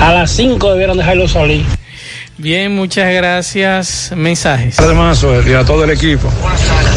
A 0.00 0.12
las 0.12 0.30
5 0.30 0.72
debieran 0.72 0.96
dejarlo 0.96 1.28
salir. 1.28 1.64
Bien, 2.36 2.74
muchas 2.74 3.12
gracias. 3.12 4.12
Mensajes. 4.16 4.80
Mazo, 4.94 5.40
y 5.48 5.52
a 5.52 5.64
todo 5.64 5.84
el 5.84 5.90
equipo. 5.90 6.28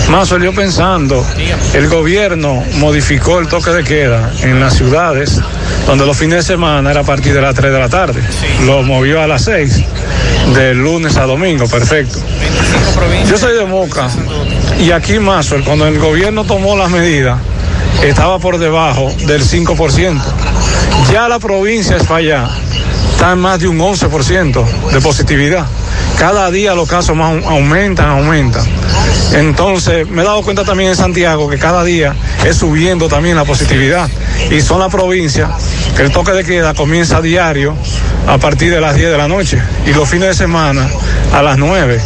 Mazo, 0.10 0.40
yo 0.40 0.52
pensando, 0.52 1.24
el 1.76 1.88
gobierno 1.90 2.64
modificó 2.80 3.40
el 3.40 3.48
toque 3.48 3.70
de 3.70 3.84
queda 3.84 4.32
en 4.42 4.60
las 4.60 4.76
ciudades, 4.76 5.40
donde 5.86 6.08
los 6.08 6.18
fines 6.18 6.38
de 6.38 6.54
semana 6.54 6.90
era 6.90 7.02
a 7.02 7.04
partir 7.04 7.34
de 7.34 7.42
las 7.42 7.54
3 7.54 7.72
de 7.72 7.80
la 7.80 7.88
tarde. 7.88 8.22
Lo 8.66 8.82
movió 8.82 9.22
a 9.22 9.28
las 9.28 9.44
6, 9.44 9.84
de 10.56 10.74
lunes 10.74 11.18
a 11.18 11.26
domingo, 11.26 11.68
perfecto. 11.68 12.18
Yo 13.30 13.38
soy 13.38 13.56
de 13.56 13.66
Moca, 13.66 14.10
y 14.80 14.90
aquí 14.90 15.20
Mazo, 15.20 15.58
cuando 15.64 15.88
el 15.88 16.00
gobierno 16.00 16.46
tomó 16.46 16.76
las 16.76 16.90
medidas, 16.90 17.38
estaba 18.04 18.40
por 18.40 18.58
debajo 18.58 19.14
del 19.28 19.44
5%. 19.44 20.20
Ya 21.12 21.28
la 21.30 21.38
provincia 21.38 21.96
es 21.96 22.04
para 22.04 22.20
allá, 22.20 22.50
está 23.18 23.32
en 23.32 23.39
más 23.39 23.59
de 23.59 23.68
un 23.68 23.80
11% 23.80 24.91
de 24.91 25.01
positividad. 25.01 25.65
Cada 26.20 26.51
día 26.51 26.76
los 26.76 26.88
casos 26.88 27.15
más 27.15 27.43
aumentan, 27.45 28.09
aumentan. 28.09 28.63
Entonces, 29.34 30.07
me 30.07 30.22
he 30.22 30.26
dado 30.26 30.43
cuenta 30.43 30.63
también 30.63 30.91
en 30.91 30.95
Santiago 30.95 31.49
que 31.49 31.57
cada 31.57 31.84
día 31.84 32.13
es 32.45 32.57
subiendo 32.57 33.07
también 33.07 33.36
la 33.36 33.43
positividad. 33.43 34.07
Y 34.51 34.61
son 34.61 34.82
las 34.82 34.91
provincias 34.91 35.49
que 35.95 36.03
el 36.03 36.11
toque 36.11 36.32
de 36.34 36.43
queda 36.43 36.76
comienza 36.76 37.18
a 37.18 37.22
diario 37.22 37.76
a 38.28 38.38
partir 38.38 38.72
de 38.72 38.80
las 38.80 38.93
10 38.93 39.09
de 39.09 39.18
la 39.18 39.28
noche 39.28 39.59
y 39.88 39.93
los 39.93 40.07
fines 40.07 40.28
de 40.28 40.34
semana 40.36 40.88
a 41.34 41.41
las 41.41 41.57
9, 41.57 41.99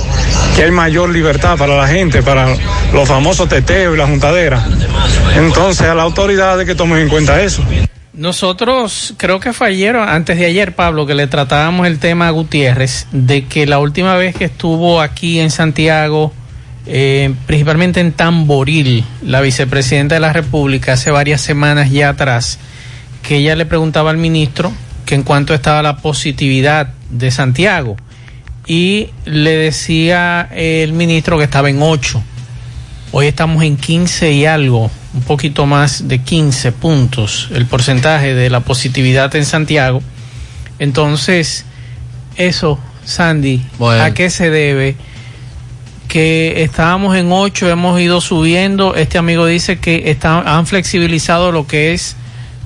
que 0.56 0.64
hay 0.64 0.72
mayor 0.72 1.10
libertad 1.10 1.58
para 1.58 1.76
la 1.76 1.90
gente, 1.90 2.24
para 2.24 2.48
los 2.94 3.06
famosos 3.06 3.50
teteos 3.50 3.96
y 3.96 3.98
la 3.98 4.08
juntadera. 4.08 4.66
Entonces, 5.36 5.90
a 5.90 5.94
las 5.94 6.06
autoridades 6.06 6.66
que 6.66 6.74
tomen 6.74 7.00
en 7.00 7.10
cuenta 7.10 7.42
eso. 7.42 7.62
Nosotros 8.14 9.14
creo 9.18 9.40
que 9.40 9.54
fue 9.54 9.68
ayer 9.68 9.96
antes 9.96 10.38
de 10.38 10.46
ayer, 10.46 10.76
Pablo, 10.76 11.06
que 11.06 11.16
le 11.16 11.28
tratábamos 11.28 11.88
el 11.88 12.00
tema 12.00 12.28
a 12.28 12.32
Gutiérrez, 12.32 13.08
de 13.12 13.46
que 13.46 13.66
la 13.66 13.80
última 13.80 14.16
vez 14.16 14.36
que 14.36 14.46
estuvo 14.46 15.00
aquí 15.00 15.40
en 15.40 15.50
Santiago, 15.50 16.34
eh, 16.86 17.34
principalmente 17.46 18.02
en 18.02 18.12
Tamboril, 18.12 19.06
la 19.24 19.40
vicepresidenta 19.40 20.16
de 20.16 20.22
la 20.22 20.34
República, 20.34 20.94
hace 20.94 21.10
varias 21.10 21.40
semanas 21.40 21.90
ya 21.90 22.10
atrás, 22.10 22.60
que 23.24 23.38
ella 23.38 23.56
le 23.56 23.66
preguntaba 23.66 24.10
al 24.10 24.18
ministro 24.18 24.74
que 25.06 25.16
en 25.16 25.24
cuanto 25.24 25.54
estaba 25.54 25.82
la 25.82 25.98
positividad 25.98 26.90
de 27.10 27.32
Santiago 27.32 27.96
y 28.68 29.10
le 29.26 29.56
decía 29.56 30.50
el 30.54 30.94
ministro 30.94 31.38
que 31.38 31.46
estaba 31.46 31.70
en 31.70 31.82
8 31.82 32.24
Hoy 33.14 33.28
estamos 33.28 33.62
en 33.66 33.76
15 33.76 34.32
y 34.32 34.46
algo, 34.46 34.90
un 35.14 35.22
poquito 35.24 35.66
más 35.66 36.08
de 36.08 36.20
15 36.20 36.72
puntos 36.72 37.50
el 37.54 37.66
porcentaje 37.66 38.34
de 38.34 38.50
la 38.50 38.62
positividad 38.62 39.36
en 39.36 39.46
Santiago. 39.46 40.02
Entonces, 40.80 41.66
eso, 42.38 42.80
Sandy, 43.06 43.62
Bueno. 43.78 44.04
¿a 44.04 44.14
qué 44.14 44.30
se 44.30 44.50
debe? 44.50 44.96
Que 46.08 46.64
estábamos 46.64 47.16
en 47.16 47.32
8, 47.32 47.70
hemos 47.70 48.00
ido 48.02 48.20
subiendo. 48.22 48.96
Este 48.96 49.18
amigo 49.18 49.46
dice 49.46 49.80
que 49.80 50.10
está- 50.12 50.40
han 50.58 50.66
flexibilizado 50.68 51.52
lo 51.52 51.68
que 51.68 51.94
es 51.94 52.16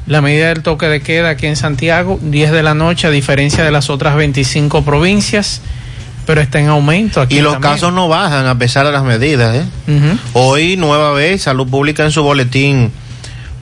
la 0.07 0.21
medida 0.21 0.49
del 0.49 0.61
toque 0.63 0.85
de 0.87 1.01
queda 1.01 1.29
aquí 1.31 1.47
en 1.47 1.55
Santiago, 1.55 2.19
10 2.21 2.51
de 2.51 2.63
la 2.63 2.73
noche, 2.75 3.07
a 3.07 3.11
diferencia 3.11 3.63
de 3.63 3.71
las 3.71 3.89
otras 3.89 4.15
25 4.15 4.83
provincias, 4.85 5.61
pero 6.25 6.41
está 6.41 6.59
en 6.59 6.67
aumento 6.67 7.21
aquí. 7.21 7.37
Y 7.37 7.41
los 7.41 7.53
también. 7.53 7.73
casos 7.73 7.93
no 7.93 8.07
bajan 8.07 8.45
a 8.47 8.57
pesar 8.57 8.85
de 8.85 8.91
las 8.91 9.03
medidas. 9.03 9.55
¿eh? 9.87 10.17
Hoy, 10.33 10.77
nueva 10.77 11.11
vez, 11.11 11.43
Salud 11.43 11.67
Pública 11.67 12.03
en 12.03 12.11
su 12.11 12.23
boletín, 12.23 12.91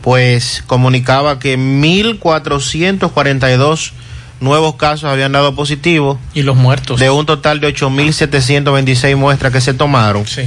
pues 0.01 0.64
comunicaba 0.68 1.39
que 1.39 1.57
1.442 1.57 3.91
nuevos 4.39 4.76
casos 4.76 5.09
habían 5.09 5.32
dado 5.32 5.55
positivo. 5.55 6.20
Y 6.34 6.43
los 6.43 6.55
muertos. 6.55 6.99
De 6.99 7.09
un 7.09 7.26
total 7.26 7.59
de 7.59 7.74
8.726 7.74 9.16
muestras 9.16 9.51
que 9.53 9.61
se 9.61 9.74
tomaron. 9.74 10.26
Sí. 10.28 10.43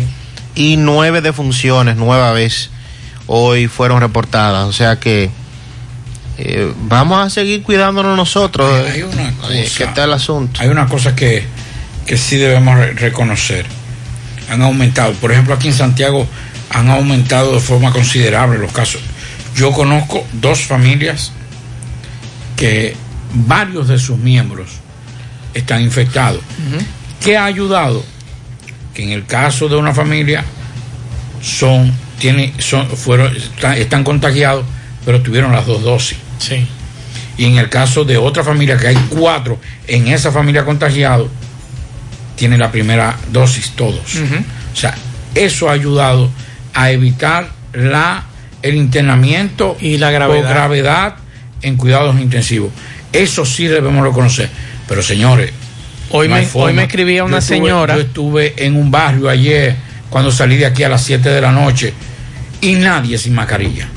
Y 0.54 0.76
nueve 0.76 1.20
defunciones, 1.20 1.96
nueva 1.96 2.32
vez, 2.32 2.70
hoy 3.26 3.68
fueron 3.68 4.00
reportadas. 4.00 4.66
O 4.66 4.72
sea 4.72 4.98
que 4.98 5.30
eh, 6.38 6.72
vamos 6.82 7.24
a 7.26 7.30
seguir 7.30 7.62
cuidándonos 7.62 8.16
nosotros. 8.16 8.70
Hay 8.90 9.02
una 9.02 9.28
Eh, 9.28 9.32
cosa- 9.40 9.52
¿Qué 9.78 9.84
está 9.84 10.04
el 10.04 10.12
asunto? 10.12 10.60
Hay 10.60 10.68
una 10.68 10.86
cosa 10.86 11.14
que, 11.14 11.46
que 12.06 12.16
sí 12.16 12.36
debemos 12.36 12.76
re- 12.78 12.92
reconocer. 12.94 13.66
Han 14.50 14.62
aumentado, 14.62 15.12
por 15.14 15.32
ejemplo, 15.32 15.54
aquí 15.54 15.68
en 15.68 15.74
Santiago 15.74 16.26
han 16.70 16.88
aumentado 16.90 17.52
de 17.54 17.60
forma 17.60 17.92
considerable 17.92 18.58
los 18.58 18.72
casos. 18.72 19.00
Yo 19.56 19.72
conozco 19.72 20.24
dos 20.34 20.60
familias 20.62 21.32
que 22.56 22.94
varios 23.32 23.88
de 23.88 23.98
sus 23.98 24.18
miembros 24.18 24.68
están 25.54 25.82
infectados. 25.82 26.40
¿Qué 27.22 27.36
ha 27.36 27.44
ayudado? 27.44 28.04
Que 28.94 29.02
en 29.02 29.10
el 29.10 29.24
caso 29.26 29.68
de 29.68 29.76
una 29.76 29.92
familia 29.92 30.44
son, 31.42 31.92
tiene, 32.18 32.52
son, 32.58 32.88
fueron, 32.88 33.34
están, 33.36 33.74
están 33.74 34.04
contagiados, 34.04 34.64
pero 35.04 35.20
tuvieron 35.22 35.52
las 35.52 35.66
dos 35.66 35.82
dosis. 35.82 36.18
Sí. 36.38 36.66
Y 37.38 37.44
en 37.46 37.58
el 37.58 37.68
caso 37.68 38.04
de 38.04 38.16
otra 38.16 38.42
familia, 38.44 38.76
que 38.76 38.88
hay 38.88 38.96
cuatro 39.10 39.58
en 39.86 40.08
esa 40.08 40.32
familia 40.32 40.64
contagiados, 40.64 41.28
tienen 42.36 42.60
la 42.60 42.70
primera 42.70 43.16
dosis 43.32 43.70
todos. 43.72 44.16
O 44.72 44.76
sea, 44.76 44.94
eso 45.34 45.68
ha 45.68 45.72
ayudado 45.72 46.30
a 46.74 46.90
evitar 46.90 47.48
la, 47.72 48.24
el 48.62 48.74
internamiento 48.76 49.76
y 49.80 49.98
la 49.98 50.10
gravedad. 50.10 50.44
o 50.44 50.48
gravedad 50.48 51.14
en 51.62 51.76
cuidados 51.76 52.18
intensivos. 52.20 52.70
Eso 53.12 53.44
sí 53.44 53.66
debemos 53.66 54.04
reconocer. 54.06 54.48
Pero 54.88 55.02
señores, 55.02 55.50
Hoy 56.10 56.28
no 56.28 56.36
me- 56.36 56.48
hoy 56.54 56.72
me 56.72 56.82
escribía 56.84 57.24
una 57.24 57.32
Yo 57.32 57.38
estuve- 57.38 57.56
señora. 57.56 57.94
Yo 57.96 58.00
estuve 58.02 58.54
en 58.64 58.76
un 58.76 58.90
barrio 58.90 59.28
ayer, 59.28 59.74
cuando 60.10 60.30
salí 60.30 60.56
de 60.56 60.66
aquí 60.66 60.84
a 60.84 60.88
las 60.88 61.02
7 61.02 61.28
de 61.30 61.40
la 61.40 61.50
noche, 61.50 61.92
y 62.60 62.74
nadie 62.74 63.18
sin 63.18 63.34
mascarilla. 63.34 63.88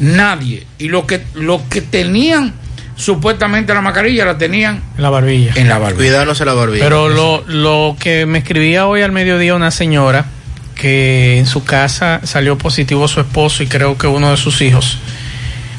Nadie. 0.00 0.66
Y 0.78 0.88
lo 0.88 1.06
que, 1.06 1.22
lo 1.34 1.68
que 1.68 1.82
tenían 1.82 2.54
supuestamente 3.02 3.74
la 3.74 3.80
mascarilla 3.80 4.24
la 4.24 4.38
tenían 4.38 4.82
en 4.96 5.02
la 5.02 5.10
barbilla. 5.10 5.52
En 5.56 5.68
la 5.68 5.78
barbilla. 5.78 6.10
Cuidándose 6.10 6.44
la 6.44 6.54
barbilla. 6.54 6.84
Pero 6.84 7.08
lo, 7.08 7.44
lo 7.46 7.96
que 7.98 8.26
me 8.26 8.38
escribía 8.38 8.86
hoy 8.86 9.02
al 9.02 9.12
mediodía 9.12 9.54
una 9.54 9.70
señora 9.70 10.26
que 10.74 11.38
en 11.38 11.46
su 11.46 11.64
casa 11.64 12.20
salió 12.24 12.58
positivo 12.58 13.06
su 13.08 13.20
esposo 13.20 13.62
y 13.62 13.66
creo 13.66 13.98
que 13.98 14.06
uno 14.06 14.30
de 14.30 14.36
sus 14.36 14.60
hijos. 14.62 14.98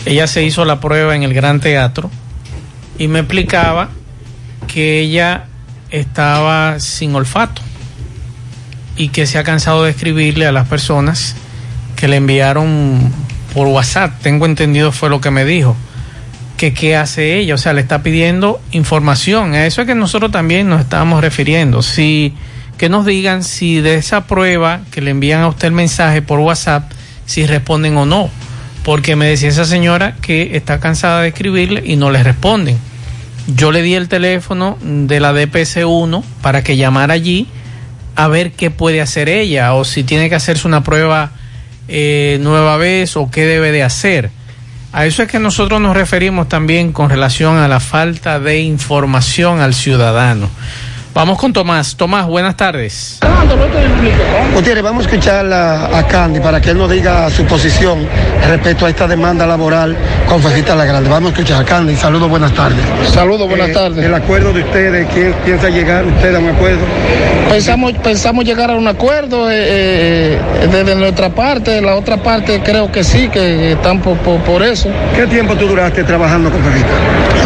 Ella 0.05 0.28
se 0.28 0.43
hizo 0.43 0.65
la 0.65 0.80
prueba 0.80 1.15
en 1.15 1.24
el 1.24 1.34
Gran 1.34 1.59
Teatro 1.59 2.11
y 2.97 3.07
me 3.07 3.19
explicaba 3.19 3.89
que 4.67 4.99
ella 4.99 5.45
estaba 5.89 6.80
sin 6.80 7.15
olfato 7.15 7.61
y 8.95 9.09
que 9.09 9.26
se 9.26 9.38
ha 9.38 9.43
cansado 9.43 9.84
de 9.84 9.91
escribirle 9.91 10.45
a 10.45 10.51
las 10.51 10.67
personas 10.67 11.36
que 11.95 12.07
le 12.07 12.17
enviaron 12.17 13.11
por 13.53 13.67
WhatsApp, 13.67 14.19
tengo 14.21 14.45
entendido 14.45 14.91
fue 14.91 15.09
lo 15.09 15.21
que 15.21 15.32
me 15.32 15.45
dijo, 15.45 15.76
que 16.57 16.73
qué 16.73 16.95
hace 16.95 17.37
ella, 17.37 17.55
o 17.55 17.57
sea, 17.57 17.73
le 17.73 17.81
está 17.81 18.03
pidiendo 18.03 18.61
información, 18.71 19.53
a 19.53 19.65
eso 19.65 19.81
es 19.81 19.87
que 19.87 19.95
nosotros 19.95 20.31
también 20.31 20.69
nos 20.69 20.81
estábamos 20.81 21.21
refiriendo, 21.21 21.81
si 21.81 22.33
que 22.77 22.89
nos 22.89 23.05
digan 23.05 23.43
si 23.43 23.81
de 23.81 23.95
esa 23.95 24.27
prueba 24.27 24.81
que 24.91 25.01
le 25.01 25.11
envían 25.11 25.41
a 25.41 25.47
usted 25.47 25.67
el 25.67 25.73
mensaje 25.73 26.21
por 26.21 26.39
WhatsApp, 26.39 26.91
si 27.25 27.45
responden 27.45 27.97
o 27.97 28.05
no, 28.05 28.29
porque 28.83 29.15
me 29.15 29.25
decía 29.25 29.49
esa 29.49 29.65
señora 29.65 30.15
que 30.21 30.55
está 30.55 30.79
cansada 30.79 31.21
de 31.21 31.29
escribirle 31.29 31.83
y 31.85 31.95
no 31.95 32.11
le 32.11 32.23
responden. 32.23 32.77
Yo 33.47 33.71
le 33.71 33.81
di 33.81 33.93
el 33.95 34.07
teléfono 34.07 34.77
de 34.81 35.19
la 35.19 35.33
DPS1 35.33 36.23
para 36.41 36.63
que 36.63 36.77
llamara 36.77 37.13
allí 37.13 37.47
a 38.15 38.27
ver 38.27 38.51
qué 38.51 38.71
puede 38.71 39.01
hacer 39.01 39.27
ella 39.29 39.73
o 39.73 39.83
si 39.85 40.03
tiene 40.03 40.29
que 40.29 40.35
hacerse 40.35 40.67
una 40.67 40.83
prueba 40.83 41.31
eh, 41.87 42.37
nueva 42.41 42.77
vez 42.77 43.17
o 43.17 43.29
qué 43.29 43.45
debe 43.45 43.71
de 43.71 43.83
hacer. 43.83 44.29
A 44.93 45.07
eso 45.07 45.23
es 45.23 45.29
que 45.29 45.39
nosotros 45.39 45.81
nos 45.81 45.97
referimos 45.97 46.47
también 46.47 46.91
con 46.93 47.09
relación 47.09 47.57
a 47.57 47.67
la 47.67 47.79
falta 47.79 48.39
de 48.39 48.61
información 48.61 49.59
al 49.59 49.73
ciudadano. 49.73 50.51
Vamos 51.14 51.38
con 51.38 51.53
Tomás. 51.53 51.95
Tomás, 51.95 52.26
buenas 52.26 52.55
tardes. 52.57 53.20
Gutiérrez, 54.55 54.84
vamos 54.84 55.05
a 55.05 55.09
escuchar 55.09 55.45
a, 55.53 55.97
a 55.99 56.07
Candy 56.07 56.39
para 56.39 56.59
que 56.59 56.72
él 56.72 56.78
nos 56.78 56.89
diga 56.89 57.30
su 57.30 57.45
posición 57.45 58.07
respecto 58.47 58.86
a 58.88 58.89
esta 58.89 59.07
demanda 59.07 59.45
laboral 59.45 59.95
con 60.28 60.41
Fajita 60.41 60.76
La 60.76 60.86
Grande. 60.86 61.09
Vamos 61.09 61.32
a 61.32 61.34
escuchar 61.34 61.61
a 61.61 61.66
Candy. 61.66 61.95
Saludos, 61.95 62.30
buenas 62.30 62.51
tardes. 62.53 62.80
Saludos, 63.14 63.47
buenas 63.47 63.70
Eh, 63.70 63.74
tardes. 63.74 64.03
El 64.05 64.14
acuerdo 64.14 64.53
de 64.53 64.61
ustedes, 64.61 65.07
¿quién 65.14 65.34
piensa 65.45 65.70
llegar 65.70 66.03
usted 66.05 66.34
a 66.36 66.39
un 66.39 66.49
acuerdo? 66.49 66.82
Pensamos, 67.49 67.93
pensamos 68.03 68.43
llegar 68.45 68.72
a 68.72 68.76
un 68.76 68.88
acuerdo 68.88 69.51
eh, 69.51 69.55
eh, 70.36 70.39
desde 70.72 70.95
nuestra 70.95 71.30
parte, 71.30 71.80
la 71.82 71.95
otra 71.95 72.18
parte 72.18 72.61
creo 72.64 72.91
que 72.91 73.03
sí, 73.03 73.30
que 73.30 73.74
están 73.74 74.01
por, 74.01 74.18
por, 74.18 74.39
por 74.41 74.64
eso. 74.64 74.89
¿Qué 75.16 75.28
tiempo 75.28 75.53
tú 75.55 75.68
duraste 75.68 76.03
trabajando 76.03 76.49
con 76.49 76.59
Fajita? 76.64 76.88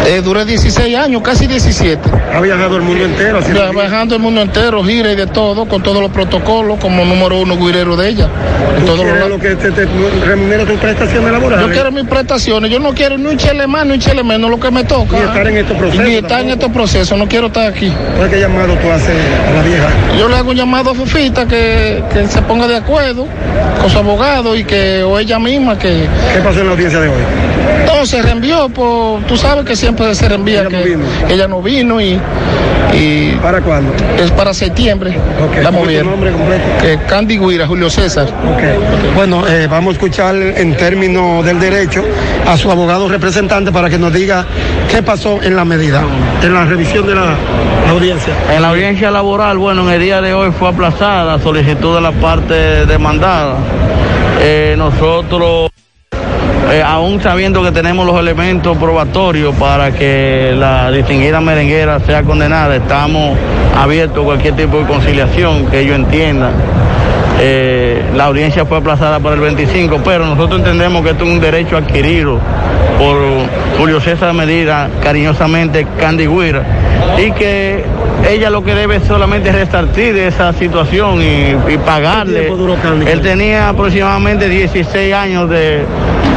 Eh, 0.06 0.22
duré 0.22 0.46
16 0.46 0.96
años, 0.96 1.20
casi 1.22 1.46
17. 1.46 2.00
¿Ha 2.34 2.40
viajado 2.40 2.76
el 2.76 2.82
mundo 2.82 3.04
entero? 3.04 3.38
haciendo 3.38 3.57
Ya, 3.58 3.70
viajando 3.72 4.14
el 4.14 4.22
mundo 4.22 4.40
entero, 4.40 4.84
gira 4.84 5.12
y 5.12 5.16
de 5.16 5.26
todo, 5.26 5.66
con 5.66 5.82
todos 5.82 6.00
los 6.00 6.12
protocolos, 6.12 6.78
como 6.78 7.04
número 7.04 7.38
uno 7.38 7.56
guirero 7.56 7.96
de 7.96 8.08
ella. 8.08 8.28
En 8.76 8.84
¿Tú 8.84 8.96
los 8.96 9.28
lo 9.28 9.38
que 9.40 9.56
te, 9.56 9.72
te 9.72 9.86
remunera 10.24 10.64
tus 10.64 10.78
prestaciones 10.78 11.32
laborales? 11.32 11.66
Yo 11.66 11.72
quiero 11.72 11.90
mis 11.90 12.04
prestaciones, 12.04 12.70
yo 12.70 12.78
no 12.78 12.94
quiero 12.94 13.18
ni 13.18 13.26
un 13.26 13.36
chele 13.36 13.66
más 13.66 13.84
ni 13.84 13.94
un 13.94 13.98
chele 13.98 14.22
menos, 14.22 14.48
lo 14.48 14.60
que 14.60 14.70
me 14.70 14.84
toca. 14.84 15.16
Ni 15.16 15.24
estar 15.24 15.48
en 15.48 15.56
estos 15.56 15.76
procesos 15.76 16.06
Ni 16.06 16.14
estar 16.14 16.40
en 16.40 16.50
estos 16.50 16.70
procesos, 16.70 17.18
no 17.18 17.26
quiero 17.26 17.48
estar 17.48 17.66
aquí. 17.66 17.92
¿Cuál 18.16 18.30
qué 18.30 18.40
llamado 18.40 18.74
tú 18.76 18.90
haces 18.90 19.16
a 19.48 19.54
la 19.54 19.62
vieja? 19.62 19.88
Yo 20.18 20.28
le 20.28 20.36
hago 20.36 20.50
un 20.50 20.56
llamado 20.56 20.90
a 20.90 20.94
Fufita 20.94 21.46
que, 21.46 22.02
que 22.12 22.26
se 22.28 22.40
ponga 22.42 22.68
de 22.68 22.76
acuerdo 22.76 23.26
con 23.80 23.90
su 23.90 23.98
abogado 23.98 24.56
y 24.56 24.64
que, 24.64 25.02
o 25.02 25.18
ella 25.18 25.38
misma 25.40 25.76
que... 25.78 26.06
¿Qué 26.32 26.40
pasó 26.44 26.60
en 26.60 26.66
la 26.66 26.72
audiencia 26.72 27.00
de 27.00 27.08
hoy? 27.08 27.22
No, 27.86 28.06
se 28.06 28.22
reenvió, 28.22 28.68
por, 28.68 29.22
tú 29.22 29.36
sabes 29.36 29.64
que 29.64 29.74
siempre 29.74 30.14
se 30.14 30.28
reenvía. 30.28 30.60
Ella 30.60 30.70
no 30.70 30.70
que 30.70 30.88
vino. 30.88 31.04
Ella 31.28 31.48
no 31.48 31.62
vino 31.62 32.00
y... 32.00 32.20
y 32.92 33.32
¿Para 33.42 33.60
cuándo? 33.60 33.92
Es 34.18 34.30
para 34.32 34.52
septiembre. 34.54 35.10
La 35.12 35.46
¿Cómo 35.46 35.58
es 35.58 35.64
tu 35.64 35.72
movieron. 35.72 36.10
nombre 36.10 36.32
completo? 36.32 36.62
Eh, 36.82 36.98
Candy 37.08 37.38
Guira, 37.38 37.66
Julio 37.66 37.90
César. 37.90 38.24
Ok. 38.26 39.14
Bueno, 39.14 39.46
eh, 39.46 39.66
vamos 39.70 39.90
a 39.90 39.92
escuchar 39.92 40.34
en 40.36 40.76
términos 40.76 41.44
del 41.44 41.60
derecho 41.60 42.04
a 42.46 42.56
su 42.56 42.70
abogado 42.70 43.08
representante 43.08 43.70
para 43.70 43.88
que 43.90 43.98
nos 43.98 44.12
diga 44.12 44.46
qué 44.90 45.02
pasó 45.02 45.42
en 45.42 45.54
la 45.56 45.64
medida, 45.64 46.02
en 46.42 46.54
la 46.54 46.64
revisión 46.64 47.06
de 47.06 47.14
la 47.14 47.36
audiencia. 47.90 48.34
En 48.54 48.62
la 48.62 48.70
audiencia 48.70 49.10
laboral, 49.10 49.58
bueno, 49.58 49.82
en 49.88 49.94
el 49.94 50.00
día 50.00 50.20
de 50.20 50.34
hoy 50.34 50.50
fue 50.58 50.68
aplazada 50.68 51.36
la 51.36 51.42
solicitud 51.42 51.94
de 51.94 52.00
la 52.00 52.12
parte 52.12 52.86
demandada. 52.86 53.56
Eh, 54.40 54.74
nosotros, 54.78 55.70
eh, 56.70 56.82
aún 56.84 57.20
sabiendo 57.22 57.62
que 57.62 57.72
tenemos 57.72 58.06
los 58.06 58.18
elementos 58.18 58.76
probatorios 58.76 59.54
para 59.54 59.90
que 59.92 60.54
la 60.56 60.90
distinguida 60.90 61.40
merenguera 61.40 61.98
sea 62.00 62.22
condenada, 62.22 62.76
estamos 62.76 63.38
abiertos 63.76 64.22
a 64.22 64.24
cualquier 64.24 64.54
tipo 64.54 64.78
de 64.78 64.84
conciliación 64.84 65.66
que 65.66 65.80
ellos 65.80 65.96
entiendan. 65.96 66.52
Eh, 67.40 68.02
la 68.16 68.24
audiencia 68.24 68.66
fue 68.66 68.78
aplazada 68.78 69.20
para 69.20 69.36
el 69.36 69.40
25, 69.40 70.00
pero 70.04 70.26
nosotros 70.26 70.58
entendemos 70.58 71.02
que 71.02 71.10
esto 71.10 71.24
es 71.24 71.30
un 71.30 71.40
derecho 71.40 71.76
adquirido 71.76 72.38
por 72.98 73.16
Julio 73.78 74.00
César 74.00 74.34
Medina, 74.34 74.88
cariñosamente 75.02 75.86
Candy 75.98 76.26
Guira, 76.26 76.64
y 77.16 77.30
que 77.30 77.84
ella 78.28 78.50
lo 78.50 78.64
que 78.64 78.74
debe 78.74 78.96
es 78.96 79.04
solamente 79.04 79.52
resartir 79.52 80.14
de 80.14 80.26
esa 80.26 80.52
situación 80.52 81.22
y, 81.22 81.72
y 81.72 81.78
pagarle. 81.78 82.52
Él 83.06 83.20
tenía 83.20 83.68
aproximadamente 83.68 84.48
16 84.48 85.14
años 85.14 85.48
de, 85.48 85.84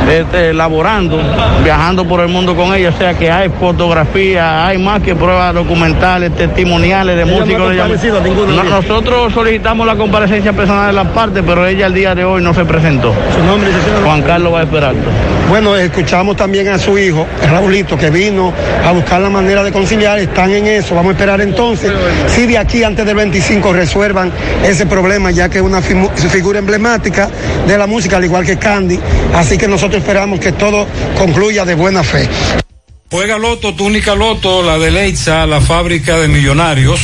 este, 0.09 0.53
laborando, 0.53 1.19
viajando 1.63 2.05
por 2.05 2.21
el 2.21 2.27
mundo 2.27 2.55
con 2.55 2.73
ella, 2.73 2.89
o 2.89 2.97
sea 2.97 3.13
que 3.13 3.29
hay 3.29 3.49
fotografía, 3.49 4.67
hay 4.67 4.77
más 4.77 5.01
que 5.01 5.15
pruebas 5.15 5.53
documentales, 5.53 6.35
testimoniales 6.35 7.15
de 7.15 7.23
Ella 7.23 7.31
no 7.31 7.83
ha 7.83 7.87
músicos. 7.87 8.47
No, 8.47 8.63
nosotros 8.63 9.33
solicitamos 9.33 9.85
la 9.87 9.95
comparecencia 9.95 10.53
personal 10.53 10.87
de 10.87 10.93
la 10.93 11.13
parte, 11.13 11.43
pero 11.43 11.65
ella 11.65 11.87
el 11.87 11.93
día 11.93 12.15
de 12.15 12.23
hoy 12.23 12.41
no 12.41 12.53
se 12.53 12.65
presentó. 12.65 13.13
Su 13.35 13.43
nombre, 13.43 13.69
licenciado? 13.69 14.05
Juan 14.05 14.21
Carlos 14.21 14.53
va 14.53 14.59
a 14.59 14.63
esperar. 14.63 14.95
Bueno, 15.51 15.75
escuchamos 15.75 16.37
también 16.37 16.69
a 16.69 16.79
su 16.79 16.97
hijo, 16.97 17.27
Raulito, 17.49 17.97
que 17.97 18.09
vino 18.09 18.53
a 18.85 18.91
buscar 18.93 19.19
la 19.19 19.29
manera 19.29 19.61
de 19.63 19.71
conciliar, 19.73 20.17
están 20.17 20.49
en 20.51 20.65
eso, 20.65 20.95
vamos 20.95 21.09
a 21.09 21.11
esperar 21.11 21.41
entonces, 21.41 21.91
si 22.27 22.45
de 22.45 22.57
aquí 22.57 22.85
antes 22.85 23.05
del 23.05 23.15
25 23.17 23.73
resuelvan 23.73 24.31
ese 24.63 24.85
problema, 24.85 25.29
ya 25.31 25.49
que 25.49 25.57
es 25.57 25.63
una 25.63 25.81
figura 25.81 26.59
emblemática 26.59 27.29
de 27.67 27.77
la 27.77 27.85
música, 27.85 28.15
al 28.15 28.23
igual 28.23 28.45
que 28.45 28.57
Candy, 28.57 28.97
así 29.35 29.57
que 29.57 29.67
nosotros 29.67 29.90
esperamos 29.97 30.39
que 30.39 30.51
todo 30.51 30.87
concluya 31.17 31.65
de 31.65 31.75
buena 31.75 32.03
fe. 32.03 32.29
Juega 33.09 33.37
Loto, 33.37 33.73
túnica 33.73 34.15
Loto, 34.15 34.63
la 34.63 34.77
de 34.77 34.89
Leitza, 34.89 35.45
la 35.45 35.59
fábrica 35.59 36.17
de 36.17 36.29
millonarios. 36.29 36.99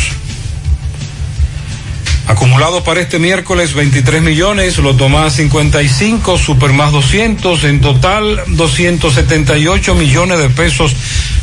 Acumulado 2.28 2.84
para 2.84 3.02
este 3.02 3.20
miércoles 3.20 3.74
23 3.74 4.22
millones, 4.22 4.78
Loto 4.78 5.10
más 5.10 5.34
55, 5.34 6.38
Super 6.38 6.72
más 6.72 6.92
200, 6.92 7.64
en 7.66 7.82
total 7.82 8.42
278 8.48 9.96
millones 9.96 10.40
de 10.40 10.50
pesos 10.50 10.96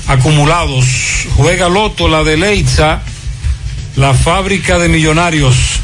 acumulados. 0.06 0.86
Juega 1.36 1.68
Loto, 1.68 2.08
la 2.08 2.24
de 2.24 2.36
Leitza, 2.36 3.02
la 3.96 4.14
fábrica 4.14 4.78
de 4.78 4.88
millonarios. 4.88 5.80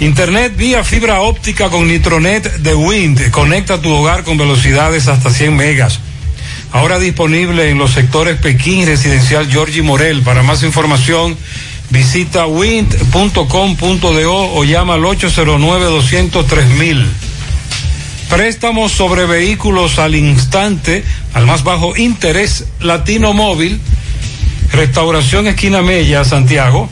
Internet 0.00 0.56
vía 0.56 0.82
fibra 0.82 1.20
óptica 1.20 1.68
con 1.68 1.86
Nitronet 1.86 2.56
de 2.56 2.74
Wind. 2.74 3.30
Conecta 3.30 3.82
tu 3.82 3.92
hogar 3.92 4.24
con 4.24 4.38
velocidades 4.38 5.08
hasta 5.08 5.28
100 5.28 5.54
megas. 5.54 6.00
Ahora 6.72 6.98
disponible 6.98 7.68
en 7.68 7.76
los 7.76 7.92
sectores 7.92 8.38
Pekín 8.38 8.86
Residencial 8.86 9.50
Georgie 9.50 9.82
Morel. 9.82 10.22
Para 10.22 10.42
más 10.42 10.62
información, 10.62 11.36
visita 11.90 12.46
wind.com.do 12.46 14.54
o 14.54 14.64
llama 14.64 14.94
al 14.94 15.02
809-203 15.02 17.04
Préstamos 18.30 18.92
sobre 18.92 19.26
vehículos 19.26 19.98
al 19.98 20.14
instante, 20.14 21.04
al 21.34 21.44
más 21.44 21.62
bajo 21.62 21.94
interés, 21.94 22.64
Latino 22.80 23.34
Móvil, 23.34 23.78
Restauración 24.72 25.46
Esquina 25.46 25.82
Mella, 25.82 26.24
Santiago. 26.24 26.88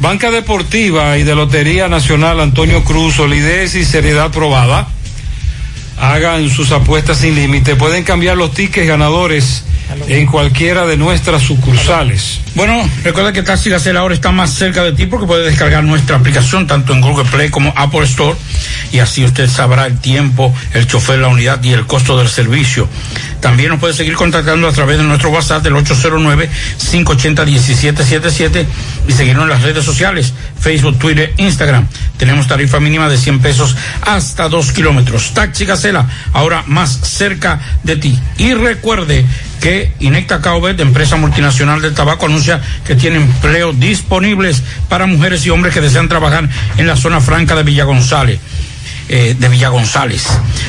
Banca 0.00 0.30
Deportiva 0.30 1.18
y 1.18 1.24
de 1.24 1.34
Lotería 1.34 1.86
Nacional 1.86 2.40
Antonio 2.40 2.82
Cruz, 2.84 3.16
solidez 3.16 3.74
y 3.74 3.84
seriedad 3.84 4.30
probada. 4.30 4.88
Hagan 5.98 6.48
sus 6.48 6.72
apuestas 6.72 7.18
sin 7.18 7.34
límite. 7.34 7.76
Pueden 7.76 8.02
cambiar 8.02 8.38
los 8.38 8.54
tickets 8.54 8.88
ganadores 8.88 9.64
en 10.08 10.26
cualquiera 10.26 10.86
de 10.86 10.96
nuestras 10.96 11.42
sucursales. 11.42 12.40
Bueno, 12.54 12.88
recuerda 13.04 13.32
que 13.32 13.42
Taxi 13.42 13.70
Gacela 13.70 14.00
ahora 14.00 14.14
está 14.14 14.32
más 14.32 14.52
cerca 14.52 14.82
de 14.82 14.92
ti 14.92 15.06
porque 15.06 15.26
puede 15.26 15.44
descargar 15.44 15.84
nuestra 15.84 16.16
aplicación 16.16 16.66
tanto 16.66 16.92
en 16.92 17.00
Google 17.00 17.28
Play 17.30 17.48
como 17.50 17.72
Apple 17.76 18.04
Store 18.04 18.36
y 18.92 18.98
así 18.98 19.24
usted 19.24 19.48
sabrá 19.48 19.86
el 19.86 19.98
tiempo, 19.98 20.54
el 20.74 20.86
chofer, 20.86 21.20
la 21.20 21.28
unidad 21.28 21.62
y 21.62 21.72
el 21.72 21.86
costo 21.86 22.18
del 22.18 22.28
servicio. 22.28 22.86
También 23.40 23.70
nos 23.70 23.80
puede 23.80 23.94
seguir 23.94 24.14
contactando 24.14 24.68
a 24.68 24.72
través 24.72 24.98
de 24.98 25.04
nuestro 25.04 25.30
WhatsApp 25.30 25.62
del 25.62 25.72
809-580-1777 25.74 28.66
y 29.08 29.12
seguirnos 29.12 29.44
en 29.44 29.50
las 29.50 29.62
redes 29.62 29.84
sociales, 29.84 30.34
Facebook, 30.58 30.98
Twitter, 30.98 31.32
Instagram. 31.36 31.86
Tenemos 32.18 32.46
tarifa 32.46 32.80
mínima 32.80 33.08
de 33.08 33.16
100 33.16 33.40
pesos 33.40 33.76
hasta 34.02 34.48
2 34.48 34.72
kilómetros. 34.72 35.32
Taxi 35.32 35.64
Gacela, 35.64 36.06
ahora 36.32 36.64
más 36.66 36.90
cerca 36.90 37.60
de 37.82 37.96
ti. 37.96 38.18
Y 38.36 38.52
recuerde 38.54 39.24
que 39.60 39.92
Inecta 40.00 40.40
Caubet, 40.40 40.80
empresa 40.80 41.16
multinacional 41.16 41.80
del 41.82 41.94
tabaco, 41.94 42.26
anuncia 42.26 42.60
que 42.86 42.96
tiene 42.96 43.16
empleo 43.16 43.72
disponibles 43.72 44.62
para 44.88 45.06
mujeres 45.06 45.44
y 45.46 45.50
hombres 45.50 45.74
que 45.74 45.80
desean 45.80 46.08
trabajar 46.08 46.48
en 46.76 46.86
la 46.86 46.96
zona 46.96 47.20
franca 47.20 47.54
de 47.54 47.62
Villa 47.62 47.84
González. 47.84 48.40
eh, 49.12 49.34
de 49.36 49.48
Villa 49.48 49.70
González. 49.70 50.24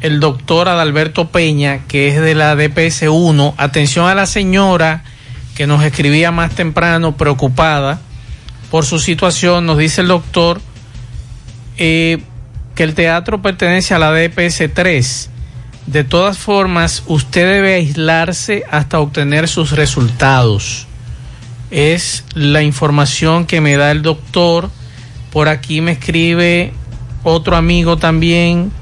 el 0.00 0.20
doctor 0.20 0.70
Adalberto 0.70 1.28
Peña, 1.28 1.80
que 1.86 2.08
es 2.08 2.18
de 2.18 2.34
la 2.34 2.56
DPS 2.56 3.02
1. 3.10 3.56
Atención 3.58 4.08
a 4.08 4.14
la 4.14 4.24
señora 4.24 5.04
que 5.54 5.66
nos 5.66 5.84
escribía 5.84 6.30
más 6.30 6.54
temprano, 6.54 7.18
preocupada 7.18 8.00
por 8.74 8.84
su 8.84 8.98
situación, 8.98 9.66
nos 9.66 9.78
dice 9.78 10.00
el 10.00 10.08
doctor 10.08 10.60
eh, 11.78 12.20
que 12.74 12.82
el 12.82 12.94
teatro 12.94 13.40
pertenece 13.40 13.94
a 13.94 14.00
la 14.00 14.10
DPS 14.10 14.64
3. 14.74 15.30
De 15.86 16.02
todas 16.02 16.38
formas, 16.38 17.04
usted 17.06 17.46
debe 17.46 17.74
aislarse 17.74 18.64
hasta 18.68 18.98
obtener 18.98 19.46
sus 19.46 19.70
resultados. 19.70 20.88
Es 21.70 22.24
la 22.34 22.62
información 22.62 23.46
que 23.46 23.60
me 23.60 23.76
da 23.76 23.92
el 23.92 24.02
doctor. 24.02 24.70
Por 25.30 25.46
aquí 25.46 25.80
me 25.80 25.92
escribe 25.92 26.72
otro 27.22 27.54
amigo 27.54 27.96
también. 27.96 28.72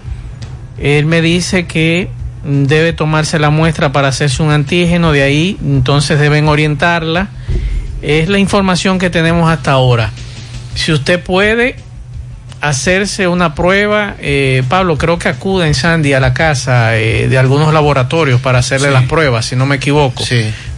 Él 0.79 1.05
me 1.05 1.21
dice 1.21 1.67
que 1.67 2.09
debe 2.45 2.95
tomarse 2.95 3.39
la 3.39 3.51
muestra 3.51 3.93
para 3.93 4.09
hacerse 4.09 4.43
un 4.43 4.53
antígeno. 4.53 5.13
De 5.13 5.23
ahí, 5.23 5.59
entonces 5.63 6.19
deben 6.19 6.49
orientarla 6.49 7.29
es 8.03 8.29
la 8.29 8.39
información 8.39 8.99
que 8.99 9.11
tenemos 9.11 9.51
hasta 9.51 9.73
ahora. 9.73 10.11
Si 10.75 10.93
usted 10.93 11.21
puede 11.23 11.77
hacerse 12.61 13.27
una 13.29 13.55
prueba, 13.55 14.15
eh, 14.21 14.63
Pablo, 14.69 14.97
creo 14.97 15.19
que 15.19 15.29
acuden 15.29 15.75
Sandy 15.75 16.13
a 16.13 16.21
la 16.21 16.33
casa 16.33 16.97
eh, 16.97 17.29
de 17.29 17.39
algunos 17.39 17.73
laboratorios 17.75 18.41
para 18.41 18.59
hacerle 18.61 18.89
Sí. 18.89 18.95
las 18.95 19.05
pruebas, 19.05 19.47
si 19.47 19.57
no 19.57 19.67
me 19.67 19.77
equivoco. 19.77 20.23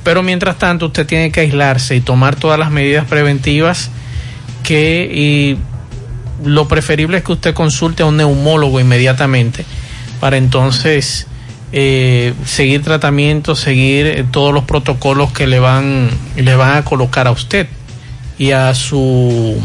Pero 0.03 0.23
mientras 0.23 0.59
tanto, 0.59 0.87
usted 0.87 1.07
tiene 1.07 1.31
que 1.31 1.41
aislarse 1.41 1.97
y 1.97 2.01
tomar 2.01 2.37
todas 2.37 2.59
las 2.59 2.71
medidas 2.71 3.05
preventivas 3.07 3.91
que 4.63 5.11
y 5.13 5.59
lo 6.47 6.69
preferible 6.69 7.19
es 7.19 7.25
que 7.25 7.33
usted 7.33 7.55
consulte 7.55 8.03
a 8.03 8.07
un 8.07 8.17
neumólogo 8.17 8.81
inmediatamente 8.81 9.65
para 10.21 10.37
entonces 10.37 11.27
eh, 11.77 12.35
seguir 12.45 12.83
tratamiento, 12.83 13.57
seguir 13.57 14.07
eh, 14.07 14.25
todos 14.31 14.55
los 14.55 14.63
protocolos 14.63 15.33
que 15.33 15.49
le 15.49 15.59
van, 15.59 16.09
le 16.37 16.55
van 16.55 16.77
a 16.77 16.85
colocar 16.85 17.27
a 17.27 17.33
usted 17.33 17.67
y 18.39 18.53
a 18.53 18.73
su 18.77 19.61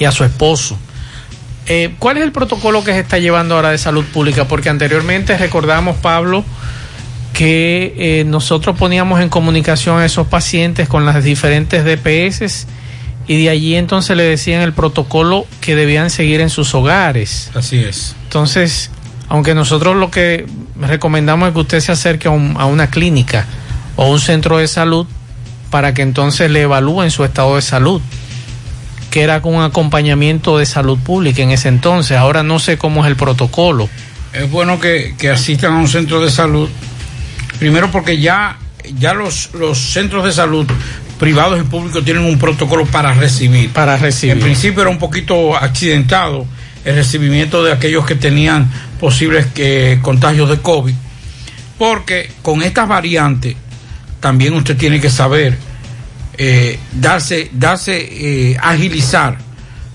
y 0.00 0.04
a 0.04 0.10
su 0.10 0.24
esposo. 0.24 0.76
Eh, 1.66 1.94
¿Cuál 2.00 2.16
es 2.16 2.24
el 2.24 2.32
protocolo 2.32 2.82
que 2.82 2.92
se 2.92 2.98
está 2.98 3.18
llevando 3.18 3.54
ahora 3.54 3.70
de 3.70 3.78
salud 3.78 4.04
pública? 4.04 4.48
Porque 4.48 4.68
anteriormente 4.68 5.38
recordamos, 5.38 5.96
Pablo, 5.98 6.44
que 7.34 7.94
eh, 7.96 8.24
nosotros 8.24 8.76
poníamos 8.76 9.20
en 9.20 9.28
comunicación 9.28 10.00
a 10.00 10.04
esos 10.04 10.26
pacientes 10.26 10.88
con 10.88 11.06
las 11.06 11.22
diferentes 11.22 11.84
DPS 11.84 12.66
y 13.28 13.44
de 13.44 13.48
allí 13.48 13.76
entonces 13.76 14.16
le 14.16 14.24
decían 14.24 14.62
el 14.62 14.72
protocolo 14.72 15.46
que 15.60 15.76
debían 15.76 16.10
seguir 16.10 16.40
en 16.40 16.50
sus 16.50 16.74
hogares. 16.74 17.52
Así 17.54 17.78
es. 17.78 18.16
Entonces, 18.24 18.90
aunque 19.28 19.54
nosotros 19.54 19.94
lo 19.94 20.10
que 20.10 20.46
recomendamos 20.80 21.52
que 21.52 21.58
usted 21.58 21.80
se 21.80 21.92
acerque 21.92 22.28
a, 22.28 22.30
un- 22.30 22.56
a 22.58 22.66
una 22.66 22.88
clínica 22.90 23.46
o 23.96 24.08
un 24.10 24.20
centro 24.20 24.58
de 24.58 24.68
salud 24.68 25.06
para 25.70 25.94
que 25.94 26.02
entonces 26.02 26.50
le 26.50 26.62
evalúen 26.62 27.10
su 27.10 27.24
estado 27.24 27.56
de 27.56 27.62
salud, 27.62 28.00
que 29.10 29.22
era 29.22 29.40
con 29.42 29.54
un 29.54 29.62
acompañamiento 29.62 30.58
de 30.58 30.66
salud 30.66 30.98
pública 30.98 31.42
en 31.42 31.50
ese 31.50 31.68
entonces. 31.68 32.16
Ahora 32.16 32.42
no 32.42 32.58
sé 32.58 32.76
cómo 32.78 33.04
es 33.04 33.08
el 33.10 33.16
protocolo. 33.16 33.88
Es 34.32 34.50
bueno 34.50 34.78
que, 34.80 35.14
que 35.18 35.30
asistan 35.30 35.74
a 35.74 35.78
un 35.78 35.88
centro 35.88 36.20
de 36.20 36.30
salud, 36.30 36.68
primero 37.58 37.90
porque 37.90 38.18
ya, 38.20 38.58
ya 38.98 39.12
los, 39.14 39.50
los 39.54 39.78
centros 39.78 40.24
de 40.24 40.32
salud 40.32 40.66
privados 41.18 41.60
y 41.60 41.64
públicos 41.64 42.02
tienen 42.04 42.24
un 42.24 42.38
protocolo 42.38 42.86
para 42.86 43.12
recibir. 43.12 43.70
Para 43.72 43.96
recibir. 43.96 44.36
En 44.36 44.40
principio 44.40 44.80
era 44.82 44.90
un 44.90 44.98
poquito 44.98 45.54
accidentado 45.56 46.46
el 46.84 46.94
recibimiento 46.94 47.62
de 47.62 47.72
aquellos 47.72 48.06
que 48.06 48.14
tenían 48.14 48.70
posibles 48.98 49.46
que, 49.46 49.98
contagios 50.02 50.48
de 50.48 50.58
COVID, 50.58 50.94
porque 51.78 52.30
con 52.42 52.62
estas 52.62 52.88
variantes 52.88 53.56
también 54.20 54.54
usted 54.54 54.76
tiene 54.76 55.00
que 55.00 55.10
saber 55.10 55.56
eh, 56.36 56.78
darse, 56.92 57.50
darse 57.52 57.98
eh, 57.98 58.56
agilizar 58.62 59.38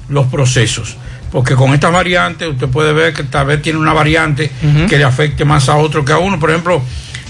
los 0.10 0.28
procesos. 0.28 0.98
Porque 1.32 1.56
con 1.56 1.74
estas 1.74 1.92
variantes 1.92 2.48
usted 2.48 2.68
puede 2.70 2.94
ver 2.94 3.14
que 3.14 3.24
tal 3.24 3.48
vez 3.48 3.62
tiene 3.62 3.78
una 3.80 3.92
variante 3.94 4.50
que 4.88 4.98
le 4.98 5.04
afecte 5.04 5.44
más 5.44 5.68
a 5.68 5.76
otro 5.76 6.06
que 6.06 6.14
a 6.14 6.18
uno. 6.18 6.40
Por 6.40 6.50
ejemplo, 6.52 6.82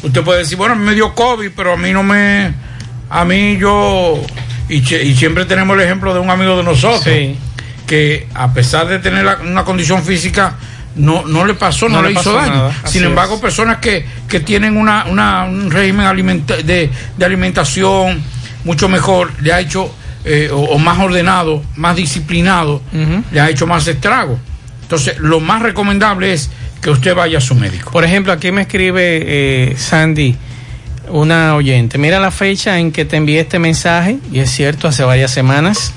usted 0.03 0.21
puede 0.23 0.39
decir, 0.39 0.57
bueno, 0.57 0.75
a 0.75 0.77
mí 0.77 0.83
me 0.85 0.93
dio 0.93 1.15
COVID, 1.15 1.49
pero 1.55 1.73
a 1.73 1.77
mí 1.77 1.91
no 1.91 2.03
me... 2.03 2.53
A 3.09 3.25
mí 3.25 3.57
yo... 3.57 4.21
Y, 4.69 4.81
che- 4.83 5.03
y 5.03 5.15
siempre 5.15 5.45
tenemos 5.45 5.75
el 5.77 5.83
ejemplo 5.83 6.13
de 6.13 6.19
un 6.19 6.29
amigo 6.29 6.55
de 6.57 6.63
nosotros, 6.63 7.03
que 7.85 8.27
a 8.33 8.53
pesar 8.53 8.87
de 8.87 8.99
tener 8.99 9.23
la- 9.25 9.37
una 9.43 9.63
condición 9.63 10.03
física, 10.03 10.55
no, 10.95 11.23
no 11.25 11.45
le 11.45 11.53
pasó, 11.55 11.89
no, 11.89 12.01
No 12.01 12.07
le, 12.07 12.13
hizo 12.13 12.31
daño. 12.33 12.71
Sin 12.85 13.03
embargo, 13.03 13.35
es. 13.35 13.41
personas 13.41 13.77
que, 13.77 14.05
que 14.29 14.39
tienen 14.39 14.77
una, 14.77 15.05
una- 15.05 15.43
un 15.43 15.69
régimen 15.69 16.05
alimenta- 16.07 16.57
de, 16.57 16.89
de 17.17 17.25
alimentación 17.25 18.23
mucho 18.63 18.87
mejor, 18.89 19.31
le 19.41 19.51
ha 19.53 19.59
hecho, 19.59 19.93
eh, 20.23 20.49
o, 20.51 20.57
o 20.57 20.79
más 20.79 20.97
ordenado, 20.99 21.61
más 21.75 21.95
disciplinado, 21.95 22.81
le 23.31 23.39
ha 23.41 23.49
hecho 23.49 23.67
más 23.67 23.85
estrago. 23.87 24.39
Entonces, 24.81 25.19
lo 25.19 25.39
más 25.39 25.61
recomendable 25.61 26.31
es 26.33 26.49
que 26.81 26.89
usted 26.91 27.13
vaya 27.13 27.39
a 27.39 27.41
su 27.41 27.55
médico. 27.55 27.91
Por 27.91 28.03
ejemplo, 28.03 28.31
aquí 28.31 28.51
me 28.51 28.61
escribe 28.61 29.21
eh, 29.25 29.75
Sandy, 29.77 30.35
una 31.09 31.55
oyente. 31.55 31.97
Mira 31.97 32.19
la 32.19 32.31
fecha 32.31 32.79
en 32.79 32.91
que 32.91 33.05
te 33.05 33.17
envié 33.17 33.41
este 33.41 33.59
mensaje, 33.59 34.17
y 34.31 34.39
es 34.39 34.49
cierto, 34.49 34.87
hace 34.87 35.03
varias 35.03 35.31
semanas, 35.31 35.91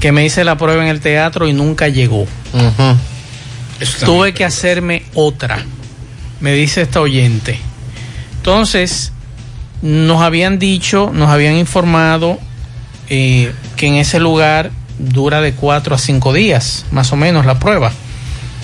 que 0.00 0.12
me 0.12 0.24
hice 0.24 0.44
la 0.44 0.56
prueba 0.56 0.82
en 0.82 0.88
el 0.88 1.00
teatro 1.00 1.48
y 1.48 1.52
nunca 1.52 1.88
llegó. 1.88 2.26
Tuve 4.04 4.34
que 4.34 4.44
hacerme 4.44 5.04
otra, 5.14 5.64
me 6.40 6.52
dice 6.52 6.82
esta 6.82 7.00
oyente. 7.00 7.58
Entonces, 8.36 9.12
nos 9.82 10.22
habían 10.22 10.58
dicho, 10.58 11.10
nos 11.12 11.28
habían 11.28 11.56
informado 11.56 12.38
eh, 13.08 13.52
que 13.76 13.86
en 13.86 13.94
ese 13.94 14.20
lugar 14.20 14.70
dura 14.98 15.40
de 15.40 15.52
cuatro 15.52 15.94
a 15.94 15.98
cinco 15.98 16.32
días, 16.32 16.84
más 16.90 17.12
o 17.12 17.16
menos, 17.16 17.46
la 17.46 17.58
prueba. 17.58 17.92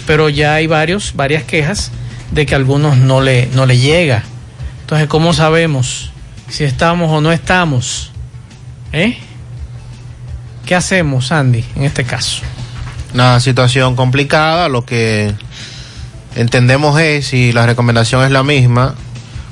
Pero 0.06 0.28
ya 0.28 0.54
hay 0.54 0.66
varios, 0.66 1.14
varias 1.14 1.44
quejas 1.44 1.90
de 2.30 2.46
que 2.46 2.54
a 2.54 2.58
algunos 2.58 2.96
no 2.96 3.20
le, 3.20 3.48
no 3.54 3.66
le 3.66 3.78
llega. 3.78 4.24
Entonces, 4.80 5.08
¿cómo 5.08 5.32
sabemos 5.32 6.10
si 6.48 6.64
estamos 6.64 7.10
o 7.10 7.20
no 7.20 7.32
estamos? 7.32 8.10
¿Eh? 8.92 9.16
¿Qué 10.66 10.74
hacemos, 10.74 11.30
Andy, 11.30 11.64
en 11.76 11.84
este 11.84 12.04
caso? 12.04 12.42
Una 13.12 13.38
situación 13.40 13.96
complicada, 13.96 14.68
lo 14.68 14.84
que 14.84 15.34
entendemos 16.36 16.98
es, 17.00 17.32
y 17.34 17.52
la 17.52 17.66
recomendación 17.66 18.24
es 18.24 18.30
la 18.30 18.42
misma, 18.42 18.94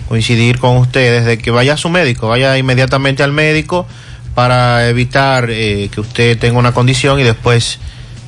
coincidir 0.08 0.58
con 0.58 0.76
ustedes 0.78 1.24
de 1.24 1.38
que 1.38 1.50
vaya 1.50 1.74
a 1.74 1.76
su 1.76 1.88
médico, 1.88 2.28
vaya 2.28 2.56
inmediatamente 2.58 3.22
al 3.22 3.32
médico 3.32 3.86
para 4.34 4.88
evitar 4.88 5.48
eh, 5.50 5.90
que 5.92 6.00
usted 6.00 6.38
tenga 6.38 6.58
una 6.58 6.72
condición 6.72 7.20
y 7.20 7.22
después 7.22 7.78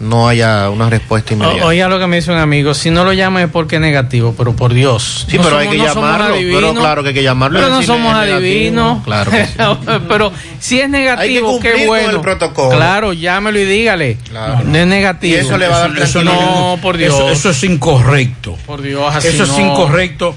no 0.01 0.29
haya 0.29 0.69
una 0.71 0.91
respuesta 0.91 1.35
inmediata. 1.35 1.65
O- 1.65 1.69
Oiga 1.69 1.89
lo 1.89 1.99
que 1.99 2.07
me 2.07 2.17
dice 2.17 2.33
un 2.33 2.39
amigo, 2.39 2.75
si 2.75 2.91
no 2.91 3.05
lo 3.05 3.13
llama 3.13 3.43
es 3.43 3.49
porque 3.51 3.77
es 3.77 3.81
negativo, 3.81 4.35
pero 4.37 4.55
por 4.55 4.75
Dios. 4.75 5.27
Sí, 5.29 5.37
No 5.39 5.45
pero 5.45 5.59
hay 5.59 5.69
que 5.69 5.79
no 5.79 5.85
llamarlo, 5.87 6.35
pero 6.37 6.75
claro 6.75 7.03
que 7.03 7.09
hay 7.11 7.15
que 7.15 7.23
llamarlo 7.23 7.59
Pero 7.61 7.71
no 7.71 7.83
somos 7.83 8.13
negativo. 8.13 8.37
adivinos. 8.39 9.05
Claro 9.05 9.31
que 9.31 9.47
sí. 9.47 9.53
pero 10.09 10.33
si 10.59 10.81
es 10.81 10.89
negativo, 10.91 11.53
cumplir 11.53 11.73
qué 11.73 11.79
con 11.81 11.87
bueno. 11.89 12.11
el 12.11 12.21
protocolo. 12.21 12.77
Claro, 12.77 13.13
llámelo 13.13 13.59
y 13.61 13.65
dígale. 13.65 14.19
Claro. 14.29 14.61
No 14.65 14.77
es 14.79 14.87
negativo. 14.87 15.37
Y 15.37 15.39
eso 15.41 15.57
le 15.57 15.69
va 15.69 15.77
a 15.77 15.89
dar 15.89 15.99
Eso 15.99 16.23
no, 16.25 16.79
por 16.83 16.97
Dios. 16.97 17.15
Eso, 17.15 17.31
eso 17.31 17.51
es 17.51 17.65
incorrecto. 17.65 18.57
Por 18.67 18.83
Dios, 18.83 19.15
así 19.15 19.29
Eso 19.29 19.45
es 19.45 19.59
incorrecto 19.59 20.35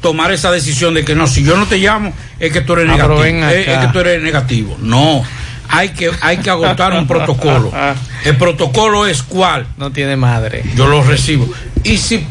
tomar 0.00 0.30
esa 0.30 0.52
decisión 0.52 0.94
de 0.94 1.04
que 1.04 1.14
no, 1.16 1.26
si 1.26 1.42
yo 1.42 1.56
no 1.56 1.66
te 1.66 1.78
llamo, 1.78 2.12
es 2.38 2.52
que 2.52 2.60
tú 2.60 2.74
eres 2.74 2.86
Ah, 2.88 2.94
pero 2.96 3.16
negativo. 3.18 3.40
ven 3.40 3.42
Es, 3.60 3.68
es 3.68 3.78
que 3.78 3.86
tú 3.88 3.98
eres 4.00 4.22
negativo. 4.22 4.76
No. 4.80 5.24
Hay 5.68 5.90
que, 5.90 6.10
hay 6.20 6.38
que 6.38 6.50
agotar 6.50 6.92
un 6.92 7.06
protocolo. 7.06 7.72
El 8.24 8.36
protocolo 8.36 9.06
es 9.06 9.22
cuál. 9.22 9.66
No 9.76 9.90
tiene 9.90 10.16
madre. 10.16 10.62
Yo 10.74 10.86
lo 10.86 11.02
recibo. 11.02 11.48
Y 11.84 11.98
si 11.98 12.24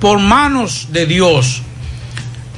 por 0.00 0.18
manos 0.18 0.88
de 0.92 1.06
Dios, 1.06 1.62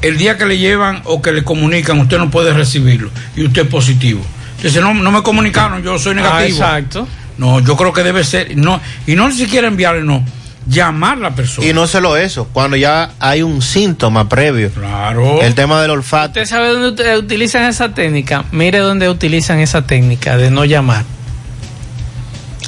el 0.02 0.18
día 0.18 0.36
que 0.36 0.46
le 0.46 0.58
llevan 0.58 1.02
o 1.04 1.22
que 1.22 1.32
le 1.32 1.44
comunican, 1.44 1.98
usted 2.00 2.18
no 2.18 2.30
puede 2.30 2.52
recibirlo 2.52 3.10
y 3.36 3.44
usted 3.44 3.62
es 3.62 3.68
positivo. 3.68 4.24
Entonces, 4.56 4.82
no, 4.82 4.92
no 4.92 5.10
me 5.10 5.22
comunicaron, 5.22 5.82
yo 5.82 5.98
soy 5.98 6.14
negativo. 6.14 6.58
Ah, 6.62 6.78
exacto. 6.78 7.08
No, 7.38 7.60
yo 7.60 7.76
creo 7.76 7.92
que 7.92 8.02
debe 8.02 8.22
ser, 8.24 8.54
no, 8.56 8.80
y 9.06 9.14
no 9.14 9.28
ni 9.28 9.34
siquiera 9.34 9.66
enviarle, 9.66 10.02
no, 10.02 10.22
llamar 10.70 11.18
a 11.18 11.20
la 11.20 11.30
persona. 11.34 11.66
Y 11.66 11.72
no 11.72 11.86
solo 11.86 12.16
eso, 12.16 12.48
cuando 12.52 12.76
ya 12.76 13.10
hay 13.18 13.42
un 13.42 13.60
síntoma 13.60 14.28
previo. 14.28 14.70
Claro. 14.70 15.42
El 15.42 15.54
tema 15.54 15.82
del 15.82 15.90
olfato. 15.90 16.28
¿Usted 16.40 16.46
sabe 16.46 16.68
dónde 16.68 17.04
ut- 17.04 17.18
utilizan 17.18 17.64
esa 17.64 17.92
técnica? 17.92 18.44
Mire 18.52 18.78
dónde 18.78 19.08
utilizan 19.08 19.58
esa 19.58 19.82
técnica 19.86 20.36
de 20.36 20.50
no 20.50 20.64
llamar. 20.64 21.04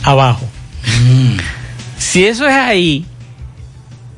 Abajo. 0.03 0.49
Mm. 1.05 1.37
Si 1.97 2.25
eso 2.27 2.47
es 2.49 2.55
ahí, 2.55 3.07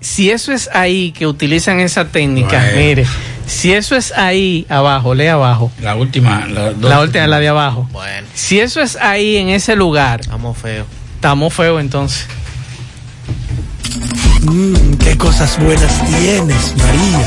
si 0.00 0.30
eso 0.30 0.52
es 0.52 0.70
ahí 0.72 1.12
que 1.12 1.26
utilizan 1.26 1.80
esa 1.80 2.06
técnica, 2.06 2.58
Bueno. 2.58 2.76
mire, 2.78 3.06
si 3.46 3.72
eso 3.74 3.94
es 3.96 4.12
ahí 4.12 4.64
abajo, 4.70 5.14
lee 5.14 5.26
abajo. 5.26 5.70
La 5.82 5.94
última, 5.94 6.46
la, 6.46 6.70
dos- 6.72 6.90
La 6.90 7.00
última, 7.00 7.26
la 7.26 7.38
de 7.40 7.48
abajo. 7.48 7.86
Bueno, 7.92 8.26
Si 8.32 8.58
eso 8.60 8.80
es 8.80 8.96
ahí 8.96 9.36
en 9.36 9.50
ese 9.50 9.76
lugar, 9.76 10.20
estamos 10.22 10.56
feos. 10.56 10.86
estamos 11.16 11.52
feos 11.52 11.80
entonces. 11.80 12.26
Mmm, 14.44 14.94
qué 14.98 15.16
cosas 15.16 15.58
buenas 15.58 16.04
tienes, 16.06 16.74
María. 16.76 17.18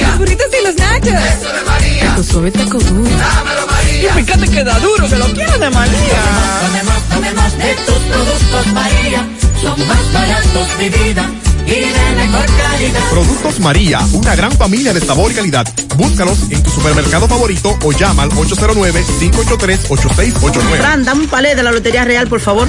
Los 0.00 0.18
burritos 0.18 0.46
y 0.60 0.64
los 0.64 0.76
nachos. 0.76 1.08
Eso 1.08 1.52
de 1.52 1.62
María. 1.64 2.14
Tu 2.14 2.22
suave 2.24 2.50
taco 2.52 2.78
duro. 2.78 3.10
Dámelo, 3.10 3.66
María. 3.66 4.10
Y 4.10 4.12
fíjate 4.22 4.48
que 4.48 4.62
da 4.64 4.78
duro, 4.78 5.08
que 5.08 5.16
lo 5.16 5.26
quiero 5.32 5.58
de 5.58 5.70
María. 5.70 6.22
Tomemos, 6.62 7.02
tomemos 7.10 7.58
de 7.58 7.74
tus 7.84 7.98
productos 7.98 8.66
María. 8.72 9.26
Son 9.60 9.88
más 9.88 10.12
baratos 10.12 10.78
de 10.78 10.88
vida 10.90 11.28
y 11.66 11.70
de 11.70 12.14
mejor 12.16 12.46
calidad. 12.46 13.00
Productos 13.10 13.58
María, 13.60 14.00
una 14.12 14.36
gran 14.36 14.52
familia 14.52 14.92
de 14.94 15.00
sabor 15.00 15.32
y 15.32 15.34
calidad. 15.34 15.66
Búscalos 15.96 16.38
en 16.50 16.62
tu 16.62 16.70
supermercado 16.70 17.26
favorito 17.26 17.76
o 17.82 17.90
llama 17.92 18.22
al 18.22 18.30
809-583-8689. 18.30 20.78
Fran, 20.78 21.04
dame 21.04 21.22
un 21.22 21.28
palé 21.28 21.56
de 21.56 21.62
la 21.64 21.72
Lotería 21.72 22.04
Real, 22.04 22.28
por 22.28 22.38
favor. 22.40 22.68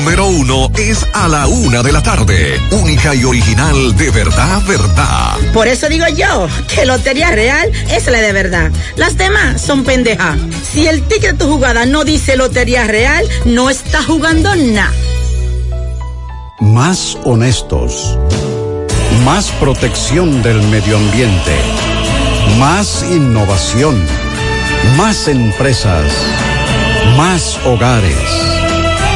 número 0.00 0.28
uno 0.28 0.70
es 0.78 1.06
a 1.12 1.28
la 1.28 1.46
una 1.46 1.82
de 1.82 1.92
la 1.92 2.02
tarde. 2.02 2.58
Única 2.70 3.14
y 3.14 3.22
original 3.22 3.94
de 3.98 4.10
verdad, 4.10 4.62
verdad. 4.66 5.36
Por 5.52 5.68
eso 5.68 5.90
digo 5.90 6.06
yo 6.08 6.48
que 6.74 6.86
Lotería 6.86 7.30
Real 7.30 7.70
es 7.90 8.06
la 8.06 8.22
de 8.22 8.32
verdad. 8.32 8.70
Las 8.96 9.18
demás 9.18 9.60
son 9.60 9.84
pendeja. 9.84 10.38
Si 10.62 10.86
el 10.86 11.02
ticket 11.02 11.32
de 11.32 11.44
tu 11.44 11.52
jugada 11.52 11.84
no 11.84 12.04
dice 12.04 12.36
Lotería 12.36 12.84
Real, 12.84 13.28
no 13.44 13.68
está 13.68 14.02
jugando 14.02 14.56
nada. 14.56 14.90
Más 16.60 17.18
honestos. 17.24 18.18
Más 19.26 19.50
protección 19.60 20.42
del 20.42 20.62
medio 20.68 20.96
ambiente. 20.96 21.56
Más 22.58 23.04
innovación. 23.10 24.02
Más 24.96 25.28
empresas. 25.28 26.10
Más 27.18 27.58
hogares. 27.66 28.49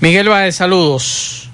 Miguel 0.00 0.28
Baez, 0.28 0.56
saludos. 0.56 1.47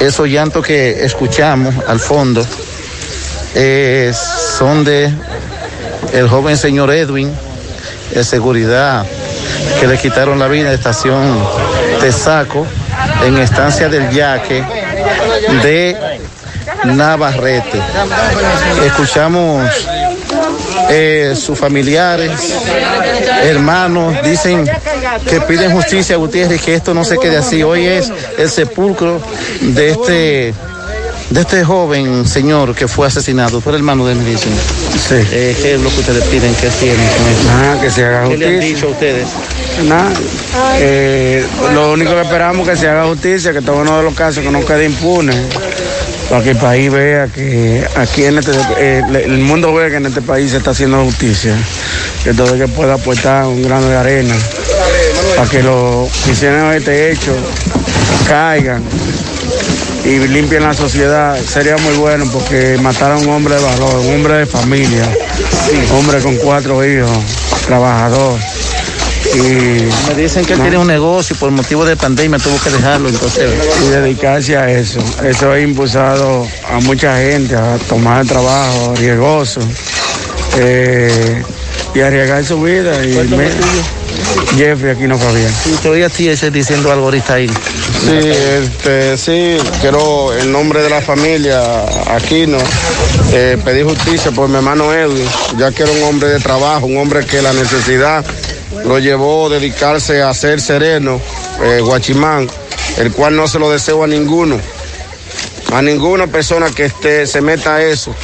esos 0.00 0.26
llantos 0.26 0.66
que 0.66 1.04
escuchamos 1.04 1.72
al 1.86 2.00
fondo 2.00 2.44
eh, 3.54 4.12
son 4.58 4.82
de 4.82 5.12
el 6.12 6.28
joven 6.28 6.56
señor 6.56 6.92
Edwin, 6.92 7.32
de 8.12 8.24
seguridad, 8.24 9.06
que 9.78 9.86
le 9.86 9.96
quitaron 9.96 10.40
la 10.40 10.48
vida 10.48 10.70
en 10.70 10.74
estación 10.74 11.38
Tesaco, 12.00 12.66
en 13.24 13.38
estancia 13.38 13.88
del 13.88 14.10
Yaque 14.10 14.64
de 15.62 15.96
Navarrete. 16.84 17.80
Escuchamos 18.84 19.70
eh, 20.90 21.34
sus 21.36 21.58
familiares, 21.58 22.54
hermanos, 23.42 24.14
dicen 24.24 24.68
que 25.28 25.40
piden 25.42 25.72
justicia 25.72 26.16
a 26.16 26.18
Gutiérrez, 26.18 26.60
que 26.62 26.74
esto 26.74 26.94
no 26.94 27.04
se 27.04 27.18
quede 27.18 27.36
así. 27.36 27.62
Hoy 27.62 27.86
es 27.86 28.12
el 28.38 28.48
sepulcro 28.50 29.20
de 29.60 29.90
este 29.90 30.54
de 31.30 31.40
este 31.40 31.64
joven 31.64 32.26
señor 32.26 32.74
que 32.74 32.86
fue 32.86 33.06
asesinado. 33.08 33.60
Tú 33.60 33.70
eres 33.70 33.80
hermano 33.80 34.06
de 34.06 34.12
él, 34.12 34.18
me 34.18 34.30
dicen. 34.30 34.52
Sí. 35.08 35.16
Eh, 35.32 35.56
¿Qué 35.60 35.74
es 35.74 35.80
lo 35.80 35.90
que 35.90 36.00
ustedes 36.00 36.24
piden? 36.24 36.54
¿Qué 36.54 36.68
tienen? 36.68 37.06
Nada, 37.46 37.80
que 37.80 37.90
se 37.90 38.04
haga 38.04 38.28
¿Qué 38.28 38.36
le 38.38 38.46
han 38.46 38.52
justicia. 38.52 38.74
dicho 38.76 38.86
a 38.86 38.90
ustedes? 38.90 39.26
Nada. 39.84 40.12
Eh, 40.78 41.44
lo 41.74 41.92
único 41.92 42.14
que 42.14 42.22
esperamos 42.22 42.68
es 42.68 42.74
que 42.74 42.80
se 42.80 42.88
haga 42.88 43.06
justicia, 43.06 43.52
que 43.52 43.60
todo 43.60 43.76
uno 43.76 43.98
de 43.98 44.04
los 44.04 44.14
casos 44.14 44.42
que 44.42 44.50
no 44.50 44.64
quede 44.64 44.84
impune. 44.86 45.32
Para 46.28 46.42
que 46.42 46.50
el 46.50 46.56
país 46.56 46.90
vea 46.90 47.28
que 47.28 47.86
aquí 47.96 48.24
en 48.24 48.38
este, 48.38 48.52
eh, 48.78 49.02
el 49.24 49.38
mundo 49.38 49.72
vea 49.72 49.90
que 49.90 49.96
en 49.96 50.06
este 50.06 50.22
país 50.22 50.50
se 50.50 50.56
está 50.56 50.70
haciendo 50.72 51.04
justicia. 51.04 51.54
Que 52.24 52.34
todo 52.34 52.54
el 52.54 52.60
que 52.60 52.68
pueda 52.68 52.94
aportar 52.94 53.46
un 53.46 53.62
grano 53.62 53.88
de 53.88 53.96
arena 53.96 54.34
para 55.36 55.48
que 55.48 55.62
los 55.62 56.10
que 56.24 56.32
hicieron 56.32 56.72
este 56.72 57.12
hecho 57.12 57.34
caigan 58.26 58.82
y 60.04 60.18
limpien 60.28 60.62
la 60.62 60.74
sociedad. 60.74 61.38
Sería 61.38 61.76
muy 61.76 61.94
bueno 61.96 62.24
porque 62.32 62.78
mataron 62.80 63.18
a 63.18 63.22
un 63.22 63.28
hombre 63.28 63.56
de 63.56 63.62
valor, 63.62 63.96
un 63.96 64.14
hombre 64.14 64.34
de 64.38 64.46
familia, 64.46 65.04
un 65.90 65.96
hombre 65.98 66.20
con 66.20 66.36
cuatro 66.36 66.84
hijos, 66.84 67.10
trabajador. 67.66 68.38
Y 69.34 70.08
Me 70.08 70.14
dicen 70.16 70.44
que 70.44 70.54
él 70.54 70.60
tiene 70.60 70.78
un 70.78 70.86
negocio 70.86 71.34
y 71.36 71.38
por 71.38 71.50
motivo 71.50 71.84
de 71.84 71.96
pandemia 71.96 72.38
tuvo 72.38 72.58
que 72.60 72.70
dejarlo, 72.70 73.08
entonces. 73.08 73.50
y 73.84 73.88
dedicarse 73.88 74.56
a 74.56 74.70
eso. 74.70 74.98
Eso 75.24 75.50
ha 75.52 75.60
impulsado 75.60 76.46
a 76.70 76.78
mucha 76.80 77.16
gente 77.18 77.54
a 77.56 77.76
tomar 77.88 78.22
el 78.22 78.28
trabajo 78.28 78.94
riesgoso 78.96 79.60
eh, 80.58 81.42
y 81.94 82.00
arriesgar 82.00 82.44
su 82.44 82.60
vida. 82.62 83.04
Y 83.04 83.14
me- 83.28 83.50
Jeffrey 84.56 84.92
Aquino 84.92 85.18
Fabián. 85.18 85.52
Y 85.66 85.76
todavía 85.82 86.06
ese 86.06 86.50
diciendo 86.50 86.90
algo 86.90 87.06
ahorita 87.06 87.34
ahí. 87.34 87.48
Sí, 87.48 88.30
este, 88.30 89.16
sí, 89.18 89.56
quiero 89.80 90.32
en 90.36 90.50
nombre 90.52 90.80
de 90.82 90.88
la 90.88 91.02
familia 91.02 91.60
Aquino 92.14 92.56
eh, 93.32 93.58
pedir 93.64 93.84
justicia 93.84 94.30
por 94.30 94.48
mi 94.48 94.56
hermano 94.56 94.92
Edwin, 94.94 95.26
ya 95.58 95.70
que 95.72 95.82
era 95.82 95.92
un 95.92 96.02
hombre 96.04 96.28
de 96.28 96.38
trabajo, 96.40 96.86
un 96.86 96.96
hombre 96.96 97.26
que 97.26 97.42
la 97.42 97.52
necesidad 97.52 98.24
lo 98.84 98.98
llevó 98.98 99.46
a 99.46 99.50
dedicarse 99.50 100.22
a 100.22 100.32
ser 100.34 100.60
sereno, 100.60 101.20
eh, 101.62 101.80
guachimán, 101.80 102.48
el 102.98 103.12
cual 103.12 103.36
no 103.36 103.48
se 103.48 103.58
lo 103.58 103.70
deseo 103.70 104.02
a 104.04 104.06
ninguno, 104.06 104.58
a 105.72 105.82
ninguna 105.82 106.26
persona 106.26 106.70
que 106.70 106.84
esté, 106.86 107.26
se 107.26 107.40
meta 107.40 107.76
a 107.76 107.82
eso, 107.82 108.14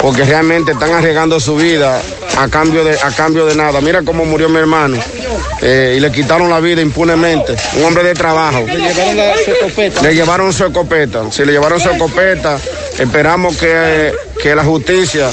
porque 0.00 0.24
realmente 0.24 0.72
están 0.72 0.92
arriesgando 0.92 1.40
su 1.40 1.56
vida 1.56 2.00
a 2.36 2.48
cambio 2.48 2.84
de, 2.84 2.96
a 3.00 3.10
cambio 3.10 3.46
de 3.46 3.56
nada. 3.56 3.80
Mira 3.80 4.02
cómo 4.02 4.24
murió 4.24 4.48
mi 4.48 4.58
hermano. 4.58 4.96
eh, 5.60 5.94
y 5.96 6.00
le 6.00 6.12
quitaron 6.12 6.48
la 6.48 6.60
vida 6.60 6.80
impunemente. 6.80 7.56
Un 7.76 7.84
hombre 7.84 8.04
de 8.04 8.14
trabajo. 8.14 8.64
Le 8.64 8.76
llevaron 8.76 9.16
la, 9.16 9.34
su 9.44 9.50
escopeta. 9.50 10.02
Le 10.02 10.14
llevaron 10.14 10.52
su 10.52 10.64
escopeta. 10.64 11.22
Si 11.32 11.44
le 11.44 11.50
llevaron 11.52 11.80
su 11.80 11.90
escopeta, 11.90 12.58
esperamos 12.96 13.56
que, 13.56 14.12
que 14.40 14.54
la 14.54 14.62
justicia 14.62 15.28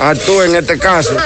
actúe 0.00 0.42
en 0.42 0.56
este 0.56 0.78
caso 0.78 1.16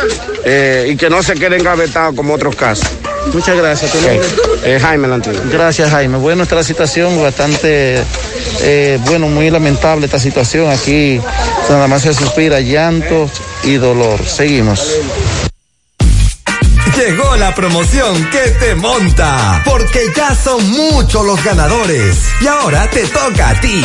eh, 0.44 0.88
y 0.90 0.96
que 0.96 1.08
no 1.10 1.22
se 1.22 1.34
quede 1.34 1.56
engavetado 1.56 2.14
como 2.14 2.34
otros 2.34 2.54
casos. 2.56 2.88
Muchas 3.32 3.56
gracias. 3.56 3.90
¿Tu 3.92 3.98
Ok. 3.98 4.04
nombre? 4.04 4.28
Eh, 4.64 4.78
Jaime 4.80 5.08
Lantino. 5.08 5.38
Gracias, 5.50 5.90
Jaime. 5.90 6.18
Bueno, 6.18 6.42
está 6.44 6.54
la 6.54 6.62
situación 6.64 7.20
bastante, 7.22 8.02
eh, 8.62 8.98
bueno, 9.02 9.28
muy 9.28 9.50
lamentable 9.50 10.06
esta 10.06 10.18
situación. 10.18 10.70
Aquí 10.70 11.20
nada 11.68 11.86
más 11.86 12.02
se 12.02 12.14
suspira 12.14 12.60
llanto 12.60 13.28
y 13.64 13.74
dolor. 13.74 14.24
Seguimos. 14.26 14.94
Llegó 16.96 17.36
la 17.36 17.54
promoción 17.54 18.28
que 18.30 18.50
te 18.58 18.74
monta, 18.74 19.62
porque 19.64 20.00
ya 20.16 20.34
son 20.34 20.68
muchos 20.70 21.24
los 21.24 21.42
ganadores. 21.44 22.16
Y 22.40 22.46
ahora 22.48 22.88
te 22.90 23.06
toca 23.06 23.50
a 23.50 23.60
ti. 23.60 23.84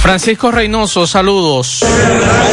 Francisco 0.00 0.50
Reynoso, 0.50 1.06
saludos. 1.06 1.84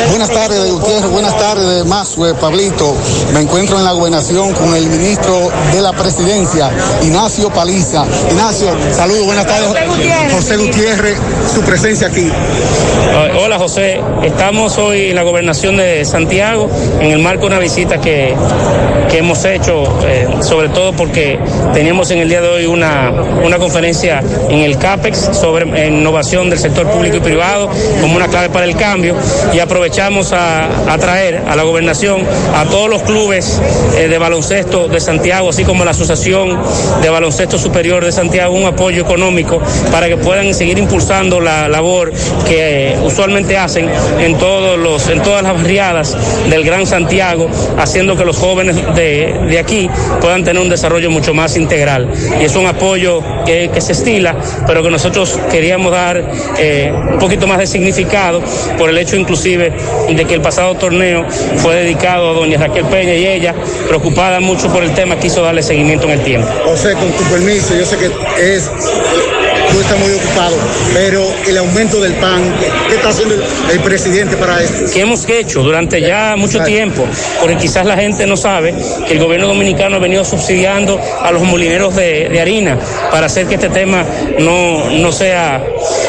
Buenas 0.10 0.30
tardes, 0.30 0.72
Gutiérrez. 0.72 1.10
Buenas 1.10 1.38
tardes, 1.38 1.86
Mazue, 1.86 2.34
Pablito. 2.36 2.96
Me 3.34 3.42
encuentro 3.42 3.78
en 3.80 3.86
la 3.86 3.92
gobernación 3.92 4.54
con 4.54 4.76
el 4.76 4.88
ministro 4.88 5.50
de 5.74 5.82
la 5.82 5.92
presidencia, 5.94 6.70
Ignacio 7.02 7.50
Paliza. 7.50 8.06
Ignacio, 8.30 8.76
saludos, 8.92 9.26
buenas 9.26 9.48
tardes. 9.48 9.70
José 10.32 10.58
Gutiérrez, 10.58 11.18
su 11.54 11.62
presencia 11.62 12.08
aquí. 12.08 12.30
Hola 13.42 13.58
José, 13.58 14.00
estamos 14.24 14.78
hoy 14.78 15.10
en 15.10 15.16
la 15.16 15.24
gobernación 15.24 15.78
de 15.78 16.06
Santiago 16.06 16.70
en 17.00 17.12
el 17.12 17.20
marco 17.20 17.42
de 17.42 17.48
una 17.48 17.60
visita 17.60 18.00
que, 18.00 18.36
que 19.10 19.18
hemos 19.18 19.44
hecho, 19.46 19.84
eh, 20.06 20.28
sobre 20.42 20.70
todo 20.70 20.94
porque 20.94 21.40
teníamos 21.74 22.12
en 22.12 22.20
el 22.20 22.30
día 22.30 22.42
de 22.42 22.48
hoy 22.48 22.66
una, 22.66 23.12
una 23.44 23.58
conferencia 23.58 24.22
en 24.50 24.60
el 24.60 24.78
CAPEX 24.78 25.30
sobre 25.34 25.88
innovación 25.88 26.50
del 26.50 26.60
sector 26.60 26.89
público 26.90 27.18
y 27.18 27.20
privado 27.20 27.70
como 28.02 28.16
una 28.16 28.28
clave 28.28 28.50
para 28.50 28.66
el 28.66 28.76
cambio 28.76 29.16
y 29.54 29.60
aprovechamos 29.60 30.34
a, 30.34 30.92
a 30.92 30.98
traer 30.98 31.44
a 31.48 31.56
la 31.56 31.64
gobernación 31.64 32.22
a 32.56 32.66
todos 32.66 32.90
los 32.90 33.04
clubes 33.04 33.62
eh, 33.98 34.08
de 34.08 34.18
baloncesto 34.18 34.88
de 34.88 35.00
Santiago, 35.00 35.50
así 35.50 35.64
como 35.64 35.86
la 35.86 35.92
Asociación 35.92 36.60
de 37.02 37.10
Baloncesto 37.10 37.58
Superior 37.58 38.04
de 38.04 38.12
Santiago, 38.12 38.54
un 38.54 38.66
apoyo 38.66 39.02
económico 39.02 39.62
para 39.92 40.08
que 40.08 40.18
puedan 40.18 40.54
seguir 40.54 40.78
impulsando 40.78 41.40
la 41.40 41.68
labor 41.68 42.12
que 42.48 42.98
usualmente 43.04 43.58
hacen 43.58 43.90
en 44.20 44.38
todos 44.38 44.78
los, 44.78 45.10
en 45.10 45.22
todas 45.22 45.44
las 45.44 45.54
barriadas 45.54 46.18
del 46.50 46.64
Gran 46.64 46.86
Santiago, 46.86 47.50
haciendo 47.78 48.16
que 48.16 48.26
los 48.26 48.38
jóvenes 48.38 48.76
de, 48.96 49.36
de 49.48 49.60
aquí 49.60 49.90
puedan 50.22 50.44
tener 50.44 50.62
un 50.62 50.70
desarrollo 50.70 51.10
mucho 51.12 51.34
más 51.34 51.58
integral. 51.58 52.10
Y 52.40 52.46
es 52.46 52.56
un 52.56 52.66
apoyo 52.66 53.22
que, 53.46 53.70
que 53.74 53.82
se 53.82 53.94
estila, 53.94 54.36
pero 54.68 54.84
que 54.84 54.90
nosotros 54.90 55.40
queríamos 55.52 55.92
dar 55.92 56.24
eh, 56.58 56.79
un 56.88 57.20
poquito 57.20 57.48
más 57.48 57.60
de 57.60 57.68
significado 57.68 58.42
por 58.78 58.90
el 58.90 58.98
hecho 58.98 59.16
inclusive 59.16 59.74
de 60.10 60.26
que 60.26 60.34
el 60.34 60.42
pasado 60.42 60.76
torneo 60.76 61.26
fue 61.58 61.76
dedicado 61.76 62.32
a 62.32 62.34
doña 62.34 62.58
Raquel 62.58 62.86
Peña 62.86 63.14
y 63.14 63.28
ella, 63.28 63.54
preocupada 63.88 64.40
mucho 64.40 64.72
por 64.72 64.84
el 64.84 64.94
tema, 64.94 65.18
quiso 65.18 65.42
darle 65.42 65.64
seguimiento 65.64 66.06
en 66.06 66.12
el 66.12 66.22
tiempo. 66.22 66.48
José, 66.66 66.94
con 66.94 67.10
tu 67.12 67.24
permiso, 67.32 67.76
yo 67.76 67.86
sé 67.86 67.98
que 67.98 68.10
es 68.56 68.70
tú 69.72 69.80
estás 69.80 70.00
muy 70.00 70.12
ocupado, 70.14 70.56
pero 70.94 71.24
el 71.48 71.58
aumento 71.58 72.00
del 72.02 72.14
pan, 72.14 72.42
¿qué 72.88 72.96
está 72.96 73.10
haciendo 73.10 73.36
el, 73.36 73.44
el 73.72 73.80
presidente 73.82 74.38
para 74.38 74.62
esto? 74.62 74.92
que 74.92 75.02
hemos 75.02 75.28
hecho 75.28 75.62
durante 75.64 76.02
ya 76.02 76.36
mucho 76.38 76.64
tiempo, 76.64 77.06
porque 77.40 77.58
quizás 77.58 77.86
la 77.86 77.96
gente 77.96 78.26
no 78.26 78.38
sabe 78.38 78.74
que 79.08 79.14
el 79.14 79.20
gobierno 79.20 79.48
dominicano 79.48 79.98
ha 79.98 80.00
venido 80.00 80.26
subsidiando 80.26 81.00
a 81.22 81.32
los 81.32 81.44
molineros 81.44 81.96
de, 81.96 82.30
de 82.30 82.42
harina 82.42 82.78
para 83.12 83.28
hacer 83.28 83.48
que 83.48 83.56
este 83.56 83.70
tema 83.70 84.06
no, 84.40 84.90
no 84.90 85.12
sea, 85.12 85.64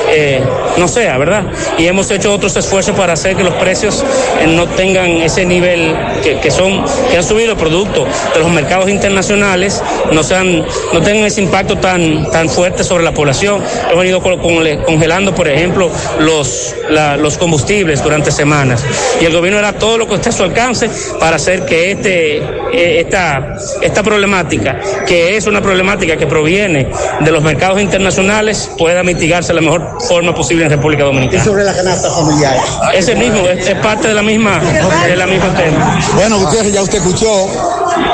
eh, 0.09 0.41
no 0.77 0.89
sea, 0.89 1.19
¿verdad? 1.19 1.45
Y 1.79 1.87
hemos 1.87 2.11
hecho 2.11 2.33
otros 2.33 2.57
esfuerzos 2.57 2.97
para 2.97 3.13
hacer 3.15 3.37
que 3.37 3.45
los 3.45 3.55
precios 3.55 4.05
eh, 4.41 4.47
no 4.47 4.67
tengan 4.69 5.11
ese 5.11 5.45
nivel 5.45 5.95
que, 6.23 6.39
que 6.41 6.51
son, 6.51 6.85
que 7.11 7.17
han 7.17 7.25
subido 7.25 7.53
el 7.53 7.59
producto 7.59 8.07
de 8.35 8.41
los 8.41 8.51
mercados 8.51 8.89
internacionales, 8.89 9.83
no 10.13 10.23
sean, 10.23 10.65
no 10.93 11.01
tengan 11.03 11.25
ese 11.25 11.43
impacto 11.43 11.77
tan, 11.77 12.31
tan 12.31 12.49
fuerte 12.49 12.85
sobre 12.85 13.05
la 13.05 13.13
población. 13.13 13.49
Hemos 13.57 13.98
venido 13.98 14.22
con- 14.22 14.38
con- 14.38 14.64
congelando, 14.84 15.34
por 15.34 15.48
ejemplo, 15.48 15.90
los, 16.20 16.74
la- 16.90 17.16
los 17.16 17.36
combustibles 17.38 18.03
durante 18.03 18.30
semanas. 18.30 18.82
Y 19.20 19.24
el 19.24 19.32
gobierno 19.32 19.59
hará 19.59 19.72
todo 19.72 19.98
lo 19.98 20.07
que 20.07 20.14
esté 20.16 20.28
a 20.28 20.32
su 20.32 20.42
alcance 20.42 20.90
para 21.18 21.36
hacer 21.36 21.64
que 21.64 21.92
este, 21.92 22.36
eh, 22.38 23.01
esta, 23.01 23.55
esta 23.82 24.03
problemática, 24.03 24.78
que 25.07 25.36
es 25.36 25.46
una 25.46 25.61
problemática 25.61 26.16
que 26.16 26.26
proviene 26.26 26.90
de 27.20 27.30
los 27.30 27.42
mercados 27.42 27.80
internacionales, 27.80 28.70
pueda 28.78 29.03
mitigarse 29.03 29.48
de 29.48 29.55
la 29.55 29.61
mejor 29.62 29.98
forma 30.09 30.34
posible 30.34 30.64
en 30.64 30.70
República 30.70 31.03
Y 31.03 31.07
Dominicana. 31.07 31.44
sobre 31.44 31.64
la 31.64 31.74
canasta 31.74 32.11
familiar. 32.11 32.57
Es 32.94 33.09
el 33.09 33.18
mismo, 33.18 33.46
es, 33.48 33.66
es 33.68 33.74
parte 33.76 34.09
de 34.09 34.14
la 34.14 34.22
misma, 34.22 34.61
de 35.07 35.16
la 35.16 35.26
misma 35.26 35.55
tema. 35.55 36.01
Bueno, 36.14 36.38
Gutiérrez, 36.38 36.72
ya 36.72 36.82
usted 36.82 36.98
escuchó 36.98 37.48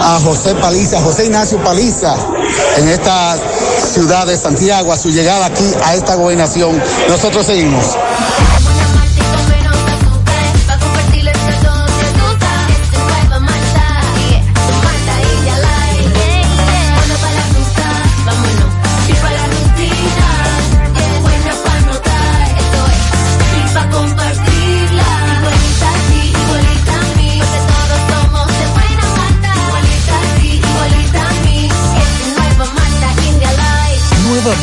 a 0.01 0.19
José 0.23 0.55
Paliza, 0.57 1.01
José 1.01 1.27
Ignacio 1.27 1.59
Paliza, 1.59 2.15
en 2.79 2.89
esta 2.89 3.37
ciudad 3.87 4.27
de 4.27 4.37
Santiago, 4.37 4.93
a 4.93 4.99
su 4.99 5.11
llegada 5.11 5.47
aquí 5.47 5.65
a 5.85 5.95
esta 5.95 6.15
gobernación. 6.17 6.83
Nosotros 7.09 7.47
seguimos. 7.47 7.97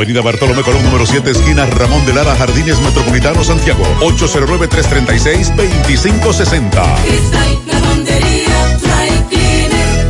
Avenida 0.00 0.22
Bartolomé 0.22 0.62
Colón, 0.62 0.82
número 0.82 1.04
7, 1.04 1.30
esquina 1.30 1.66
Ramón 1.66 2.06
de 2.06 2.14
Lara, 2.14 2.34
Jardines 2.34 2.80
Metropolitano, 2.80 3.44
Santiago. 3.44 3.84
809-336-2560. 4.00 6.70
Cristal, 7.04 7.58
lavandería, 7.66 8.78
dry 8.80 9.10
cleaner. 9.28 10.06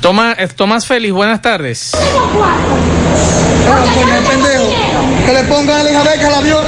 Toma, 0.00 0.34
eh, 0.38 0.48
Tomás 0.48 0.86
Félix, 0.86 1.12
buenas 1.12 1.42
tardes. 1.42 1.92
pendejo. 4.30 4.70
Que 5.26 5.32
le 5.34 5.44
pongan 5.44 5.80
a 5.80 5.82
la 5.82 5.90
hija 5.90 6.04
de 6.04 6.18
que 6.18 6.30
la 6.30 6.40
vio. 6.40 6.58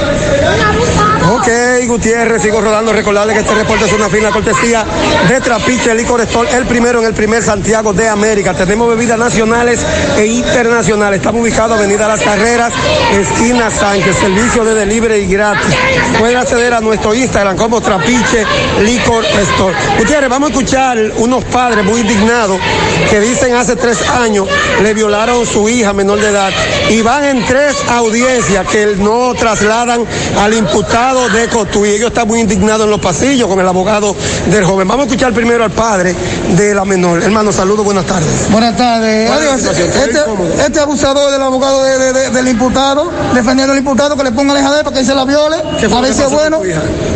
Ok, 1.33 1.47
Gutiérrez, 1.87 2.41
sigo 2.41 2.61
rodando. 2.61 2.93
Recordarle 2.93 3.33
que 3.33 3.39
este 3.39 3.55
reporte 3.55 3.85
es 3.85 3.93
una 3.93 4.09
fina 4.09 4.29
cortesía 4.31 4.85
de 5.27 5.41
Trapiche 5.41 5.93
Licor 5.95 6.21
Store, 6.21 6.49
el 6.55 6.65
primero 6.65 6.99
en 6.99 7.05
el 7.05 7.13
primer 7.13 7.41
Santiago 7.43 7.93
de 7.93 8.07
América. 8.07 8.53
Tenemos 8.53 8.89
bebidas 8.89 9.17
nacionales 9.17 9.79
e 10.17 10.25
internacionales. 10.25 11.17
Estamos 11.19 11.41
ubicados 11.41 11.77
Avenida 11.77 12.07
Las 12.07 12.21
Carreras, 12.21 12.73
esquina 13.11 13.69
Sánchez, 13.69 14.15
servicio 14.17 14.63
de 14.63 14.75
delivery 14.75 15.25
gratis. 15.27 15.75
Puede 16.19 16.35
acceder 16.35 16.73
a 16.73 16.81
nuestro 16.81 17.13
Instagram 17.13 17.57
como 17.57 17.81
Trapiche 17.81 18.45
Licor 18.81 19.25
Store. 19.25 19.75
Gutiérrez, 19.97 20.29
vamos 20.29 20.49
a 20.49 20.53
escuchar 20.53 20.97
unos 21.17 21.43
padres 21.45 21.83
muy 21.85 22.01
indignados 22.01 22.59
que 23.09 23.19
dicen 23.19 23.55
hace 23.55 23.75
tres 23.75 24.07
años 24.09 24.47
le 24.81 24.93
violaron 24.93 25.45
su 25.45 25.67
hija 25.69 25.93
menor 25.93 26.19
de 26.19 26.29
edad 26.29 26.51
y 26.89 27.01
van 27.01 27.25
en 27.25 27.45
tres 27.45 27.75
audiencias 27.89 28.67
que 28.67 28.95
no 28.97 29.33
trasladan 29.33 30.05
al 30.37 30.53
imputado 30.53 31.29
de 31.29 31.47
Cotuí. 31.47 31.70
Ellos 31.73 32.07
están 32.09 32.27
muy 32.27 32.39
indignados 32.41 32.83
en 32.85 32.89
los 32.91 32.99
pasillos 32.99 33.47
con 33.47 33.59
el 33.59 33.67
abogado 33.67 34.15
del 34.47 34.63
joven. 34.65 34.87
Vamos 34.87 35.03
a 35.05 35.07
escuchar 35.07 35.33
primero 35.33 35.63
al 35.63 35.71
padre 35.71 36.13
de 36.55 36.75
la 36.75 36.83
menor. 36.85 37.23
Hermano, 37.23 37.51
saludos, 37.51 37.85
buenas 37.85 38.05
tardes. 38.05 38.51
Buenas 38.51 38.75
tardes. 38.77 39.27
¿Cuál 39.29 39.39
es 39.39 39.45
la 39.45 39.51
Adiós. 39.53 39.61
situación? 39.61 39.87
¿Está 39.89 40.03
Este, 40.05 40.63
este 40.65 40.79
abusador 40.79 41.31
del 41.31 41.41
abogado 41.41 41.83
de- 41.83 41.97
de- 41.97 42.13
de- 42.13 42.29
del 42.29 42.47
imputado, 42.49 43.11
defendiendo 43.33 43.71
al 43.73 43.79
imputado, 43.79 44.15
que 44.17 44.23
le 44.23 44.31
ponga 44.31 44.53
la 44.53 44.59
hija 44.59 44.71
de 44.71 44.77
él 44.79 44.83
para 44.83 44.97
que 44.97 45.05
se 45.05 45.15
la 45.15 45.25
viole. 45.25 45.57
¿Qué 45.79 45.87
fue 45.89 45.97
A 45.97 46.01
ver 46.01 46.13
si 46.13 46.21
es 46.21 46.29
bueno. 46.29 46.61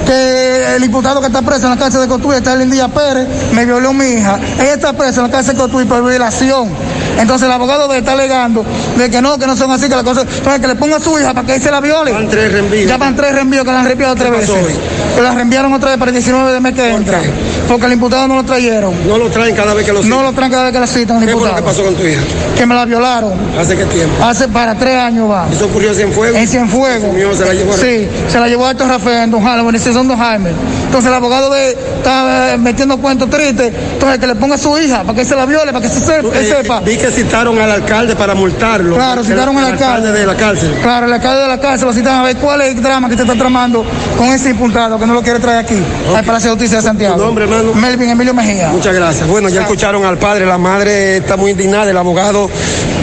Que 0.05 0.75
el 0.75 0.83
imputado 0.83 1.19
que 1.19 1.27
está 1.27 1.41
preso 1.41 1.63
en 1.65 1.71
la 1.71 1.77
cárcel 1.77 2.01
de 2.01 2.07
Cotuí, 2.07 2.35
está 2.35 2.53
el 2.53 2.69
día 2.69 2.87
Pérez, 2.87 3.27
me 3.53 3.65
violó 3.65 3.93
mi 3.93 4.05
hija. 4.05 4.39
Ella 4.59 4.73
está 4.73 4.93
presa 4.93 5.21
en 5.21 5.27
la 5.27 5.31
cárcel 5.31 5.55
de 5.55 5.61
Cotuí 5.61 5.85
por 5.85 6.03
violación. 6.07 6.69
Entonces 7.17 7.45
el 7.47 7.51
abogado 7.53 7.87
de 7.87 7.99
está 7.99 8.11
alegando 8.11 8.65
de 8.97 9.09
que 9.09 9.21
no, 9.21 9.37
que 9.39 9.47
no 9.47 9.55
son 9.55 9.71
así, 9.71 9.87
que 9.87 9.95
la 9.95 10.03
cosa, 10.03 10.21
entonces 10.21 10.59
que 10.59 10.67
le 10.67 10.75
ponga 10.75 10.97
a 10.97 10.99
su 10.99 11.17
hija 11.17 11.33
para 11.33 11.47
que 11.47 11.55
él 11.55 11.61
se 11.61 11.71
la 11.71 11.79
viole. 11.79 12.11
Van 12.11 12.27
tres 12.29 12.51
reenvíos. 12.51 12.89
Ya 12.89 12.97
van 12.97 13.15
tres 13.15 13.33
reenvíos 13.33 13.63
que 13.63 13.71
la 13.71 13.79
han 13.79 13.85
reenviado 13.85 14.15
tres 14.15 14.31
¿Qué 14.31 14.37
pasó 14.41 14.53
veces. 14.53 14.67
hoy? 14.67 15.15
Que 15.15 15.21
la 15.21 15.31
reenviaron 15.31 15.73
otra 15.73 15.89
vez 15.91 15.97
para 15.97 16.09
el 16.09 16.15
19 16.15 16.51
de 16.51 16.59
mes 16.59 16.73
que 16.75 16.89
entra. 16.93 17.21
Porque 17.69 17.85
el 17.85 17.93
imputado 17.93 18.27
no 18.27 18.35
lo 18.35 18.43
trajeron. 18.43 18.93
No 19.07 19.17
lo 19.17 19.29
traen 19.29 19.55
cada 19.55 19.73
vez 19.73 19.85
que 19.85 19.93
lo 19.93 20.03
citan. 20.03 20.17
No 20.17 20.23
lo 20.23 20.33
traen 20.33 20.51
cada 20.51 20.63
vez 20.65 20.73
que 20.73 20.79
la 20.81 20.87
citan. 20.87 21.19
¿Qué 21.25 21.31
fue 21.31 21.47
lo 21.47 21.55
que 21.55 21.61
pasó 21.61 21.83
con 21.85 21.95
tu 21.95 22.05
hija? 22.05 22.21
Que 22.57 22.65
me 22.65 22.75
la 22.75 22.83
violaron. 22.85 23.31
¿Hace 23.57 23.77
qué 23.77 23.85
tiempo? 23.85 24.23
Hace 24.23 24.47
para 24.49 24.75
tres 24.75 24.97
años 24.97 25.31
va. 25.31 25.47
¿Eso 25.51 25.65
ocurrió 25.65 25.89
en 25.91 25.95
Cienfuegos? 25.95 26.37
En 26.37 26.47
Cienfuegos. 26.49 27.37
Se 27.37 27.45
la 27.45 27.53
llevó 27.53 27.73
a- 27.73 27.77
Sí, 27.77 28.07
se 28.29 28.39
la 28.39 28.47
llevó 28.49 28.65
a 28.65 28.69
Alto 28.71 28.85
Rafael, 28.87 29.23
en 29.23 29.31
Don 29.31 29.41
Jaime, 29.41 29.61
en 29.61 29.65
Don 29.95 30.09
Jaime. 30.09 30.84
Entonces 30.95 31.11
el 31.11 31.17
abogado 31.17 31.49
de, 31.49 31.71
está 31.71 32.53
eh, 32.53 32.57
metiendo 32.57 32.97
cuentos 32.99 33.29
tristes, 33.29 33.73
entonces 33.95 34.17
que 34.17 34.27
le 34.27 34.35
ponga 34.35 34.55
a 34.55 34.57
su 34.57 34.77
hija 34.77 35.03
para 35.03 35.13
que 35.13 35.25
se 35.25 35.35
la 35.35 35.45
viole, 35.45 35.73
para 35.73 35.85
que 35.85 35.93
se 35.93 35.99
sepa. 35.99 36.29
que 36.29 36.45
sepa. 36.45 36.79
Vi 36.79 36.95
que 36.95 37.11
citaron 37.11 37.59
al 37.59 37.69
alcalde 37.69 38.15
para 38.15 38.33
multarlo. 38.33 38.95
Claro, 38.95 39.21
citaron 39.21 39.57
al 39.57 39.73
alcalde. 39.73 40.13
de 40.13 40.25
la 40.25 40.35
cárcel. 40.35 40.73
Claro, 40.81 41.07
el 41.07 41.11
alcalde 41.11 41.41
de 41.41 41.47
la 41.49 41.59
cárcel 41.59 41.87
lo 41.87 41.93
citaron 41.93 42.21
a 42.21 42.23
ver 42.23 42.37
cuál 42.37 42.61
es 42.61 42.75
el 42.75 42.81
drama 42.81 43.09
que 43.09 43.17
te 43.17 43.23
está 43.23 43.35
tramando 43.35 43.83
con 44.17 44.27
ese 44.27 44.51
imputado 44.51 44.97
que 44.97 45.05
no 45.05 45.15
lo 45.15 45.21
quiere 45.21 45.39
traer 45.39 45.65
aquí, 45.65 45.83
al 46.15 46.23
Palacio 46.23 46.51
de 46.51 46.55
Justicia 46.55 46.77
de 46.77 46.83
Santiago. 46.83 47.17
¿Tu 47.17 47.25
nombre, 47.25 47.43
hermano? 47.43 47.73
Melvin 47.73 48.11
Emilio 48.11 48.33
Mejía. 48.33 48.69
Muchas 48.69 48.95
gracias. 48.95 49.27
Bueno, 49.27 49.49
ya 49.49 49.63
escucharon 49.63 50.05
al 50.05 50.17
padre, 50.17 50.45
la 50.45 50.57
madre 50.57 51.17
está 51.17 51.35
muy 51.35 51.51
indignada, 51.51 51.91
el 51.91 51.97
abogado 51.97 52.49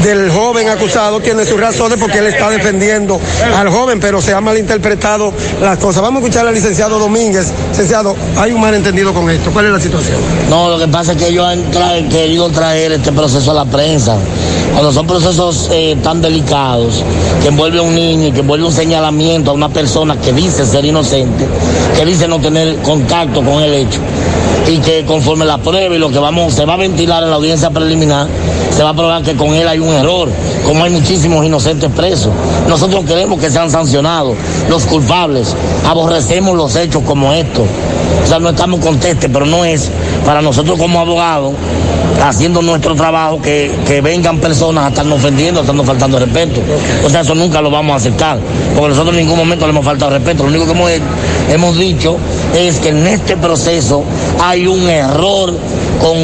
del 0.02 0.30
joven 0.30 0.70
acusado 0.70 1.20
tiene 1.20 1.44
sus 1.44 1.60
razones 1.60 1.98
porque 1.98 2.18
él 2.18 2.26
está 2.28 2.48
defendiendo 2.48 3.20
al 3.54 3.68
joven, 3.68 4.00
pero 4.00 4.22
se 4.22 4.32
ha 4.32 4.40
malinterpretado 4.40 5.32
las 5.60 5.76
cosas. 5.76 6.00
Vamos 6.00 6.22
a 6.22 6.24
escuchar 6.24 6.48
al 6.48 6.54
licenciado 6.54 6.98
Domínguez. 6.98 7.52
Hay 8.36 8.52
un 8.52 8.60
malentendido 8.60 9.12
con 9.12 9.28
esto. 9.30 9.50
¿Cuál 9.52 9.66
es 9.66 9.72
la 9.72 9.80
situación? 9.80 10.16
No, 10.48 10.68
lo 10.68 10.78
que 10.78 10.88
pasa 10.88 11.12
es 11.12 11.18
que 11.18 11.28
ellos 11.28 11.46
han 11.46 11.70
tra- 11.72 12.08
querido 12.08 12.48
traer 12.50 12.92
este 12.92 13.12
proceso 13.12 13.50
a 13.50 13.54
la 13.54 13.64
prensa. 13.64 14.16
Cuando 14.72 14.92
son 14.92 15.06
procesos 15.06 15.68
eh, 15.72 15.96
tan 16.02 16.22
delicados, 16.22 17.02
que 17.42 17.48
envuelve 17.48 17.78
a 17.78 17.82
un 17.82 17.94
niño 17.94 18.28
y 18.28 18.32
que 18.32 18.40
envuelve 18.40 18.64
un 18.66 18.72
señalamiento 18.72 19.50
a 19.50 19.54
una 19.54 19.68
persona 19.68 20.16
que 20.20 20.32
dice 20.32 20.64
ser 20.64 20.84
inocente, 20.84 21.46
que 21.96 22.04
dice 22.06 22.26
no 22.28 22.38
tener 22.40 22.76
contacto 22.76 23.42
con 23.42 23.62
el 23.62 23.74
hecho, 23.74 23.98
y 24.68 24.78
que 24.78 25.04
conforme 25.04 25.44
la 25.44 25.58
prueba 25.58 25.94
y 25.94 25.98
lo 25.98 26.08
que 26.10 26.18
vamos, 26.18 26.54
se 26.54 26.64
va 26.64 26.74
a 26.74 26.76
ventilar 26.78 27.22
en 27.22 27.30
la 27.30 27.36
audiencia 27.36 27.68
preliminar, 27.70 28.28
se 28.74 28.82
va 28.82 28.90
a 28.90 28.94
probar 28.94 29.22
que 29.22 29.34
con 29.34 29.54
él 29.54 29.68
hay 29.68 29.78
un 29.78 29.88
error, 29.88 30.28
como 30.64 30.84
hay 30.84 30.90
muchísimos 30.90 31.44
inocentes 31.44 31.90
presos. 31.90 32.32
Nosotros 32.68 33.04
queremos 33.04 33.40
que 33.40 33.50
sean 33.50 33.70
sancionados 33.70 34.36
los 34.68 34.84
culpables, 34.86 35.54
aborrecemos 35.86 36.56
los 36.56 36.74
hechos 36.76 37.02
como 37.04 37.32
estos. 37.32 37.64
O 38.24 38.26
sea, 38.26 38.38
no 38.38 38.50
estamos 38.50 38.80
contestes, 38.80 39.28
pero 39.32 39.44
no 39.44 39.64
es 39.64 39.90
para 40.24 40.40
nosotros 40.42 40.78
como 40.78 41.00
abogados, 41.00 41.52
haciendo 42.22 42.62
nuestro 42.62 42.94
trabajo, 42.94 43.40
que, 43.42 43.70
que 43.86 44.00
vengan 44.00 44.38
personas 44.38 44.86
a 44.86 44.88
estarnos 44.88 45.18
ofendiendo, 45.18 45.60
a 45.60 45.62
estarnos 45.62 45.86
faltando 45.86 46.18
respeto. 46.18 46.60
O 47.04 47.10
sea, 47.10 47.22
eso 47.22 47.34
nunca 47.34 47.60
lo 47.60 47.70
vamos 47.70 47.94
a 47.94 47.96
aceptar, 47.96 48.38
porque 48.74 48.90
nosotros 48.90 49.14
en 49.16 49.22
ningún 49.22 49.38
momento 49.38 49.66
le 49.66 49.70
hemos 49.70 49.84
faltado 49.84 50.12
respeto. 50.12 50.44
Lo 50.44 50.50
único 50.50 50.66
que 50.66 50.72
hemos, 50.72 50.90
hemos 51.50 51.78
dicho 51.78 52.16
es 52.56 52.78
que 52.78 52.90
en 52.90 53.06
este 53.06 53.36
proceso 53.36 54.04
hay 54.40 54.66
un 54.66 54.88
error 54.88 55.52
con, 56.00 56.16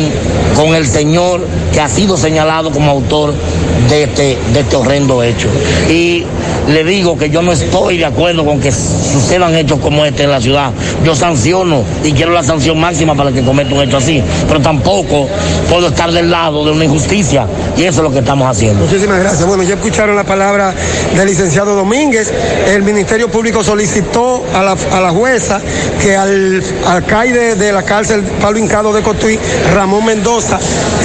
con 0.56 0.74
el 0.74 0.86
señor 0.86 1.40
que 1.72 1.80
ha 1.80 1.88
sido 1.88 2.16
señalado 2.16 2.70
como 2.70 2.90
autor 2.90 3.34
de 3.88 4.04
este, 4.04 4.38
de 4.52 4.60
este 4.60 4.76
horrendo 4.76 5.22
hecho. 5.22 5.48
Y 5.88 6.24
le 6.68 6.84
digo 6.84 7.16
que 7.16 7.30
yo 7.30 7.42
no 7.42 7.52
estoy 7.52 7.98
de 7.98 8.04
acuerdo 8.04 8.44
con 8.44 8.60
que 8.60 8.70
sucedan 8.70 9.54
hechos 9.54 9.78
como 9.78 10.04
este 10.04 10.24
en 10.24 10.30
la 10.30 10.40
ciudad. 10.40 10.70
Yo 11.04 11.14
sanciono 11.14 11.82
y 12.04 12.12
quiero 12.12 12.32
la 12.32 12.42
sanción 12.42 12.78
máxima 12.78 13.14
para 13.14 13.30
el 13.30 13.34
que 13.34 13.42
cometa 13.42 13.74
un 13.74 13.82
hecho 13.82 13.96
así, 13.96 14.22
pero 14.46 14.60
tampoco 14.60 15.28
puedo 15.70 15.87
estar 15.88 16.12
del 16.12 16.30
lado 16.30 16.64
de 16.64 16.72
una 16.72 16.84
injusticia 16.84 17.46
y 17.76 17.84
eso 17.84 18.00
es 18.00 18.04
lo 18.04 18.12
que 18.12 18.20
estamos 18.20 18.48
haciendo. 18.48 18.84
Muchísimas 18.84 19.18
gracias. 19.20 19.46
Bueno, 19.46 19.62
ya 19.62 19.74
escucharon 19.74 20.16
la 20.16 20.24
palabra 20.24 20.74
del 21.14 21.26
licenciado 21.26 21.74
Domínguez. 21.74 22.32
El 22.66 22.82
Ministerio 22.82 23.28
Público 23.28 23.62
solicitó 23.62 24.44
a 24.54 24.62
la, 24.62 24.76
a 24.92 25.00
la 25.00 25.10
jueza 25.10 25.60
que 26.00 26.16
al 26.16 26.62
alcaide 26.86 27.54
de 27.54 27.72
la 27.72 27.82
cárcel 27.82 28.22
Pablo 28.40 28.58
Hincado 28.58 28.92
de 28.92 29.02
Cotuí, 29.02 29.38
Ramón 29.74 30.04
Mendoza, 30.04 30.58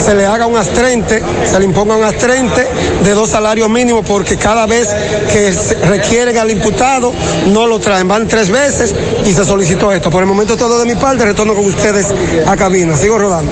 se 0.04 0.14
le 0.16 0.26
haga 0.26 0.48
un 0.48 0.58
astrente, 0.58 1.22
se 1.50 1.60
le 1.60 1.66
imponga 1.66 1.96
un 1.96 2.04
astrente 2.04 2.68
de 3.04 3.12
dos 3.12 3.30
salarios 3.30 3.70
mínimos 3.70 4.06
porque 4.06 4.38
cada 4.38 4.66
vez 4.66 4.90
que 5.32 5.54
requieren 5.88 6.38
al 6.38 6.52
imputado 6.52 7.14
no 7.52 7.68
lo 7.68 7.80
traen. 7.80 8.08
Van 8.08 8.28
tres 8.28 8.50
veces 8.50 8.94
y 9.26 9.34
se 9.34 9.46
solicitó 9.46 9.92
esto. 9.92 10.10
Por 10.10 10.22
el 10.22 10.28
momento 10.28 10.58
todo 10.58 10.80
de 10.80 10.86
mi 10.86 10.96
parte, 10.96 11.26
retorno 11.26 11.54
con 11.54 11.66
ustedes 11.66 12.08
a 12.46 12.56
cabina. 12.56 12.96
Sigo 12.98 13.18
rodando. 13.18 13.52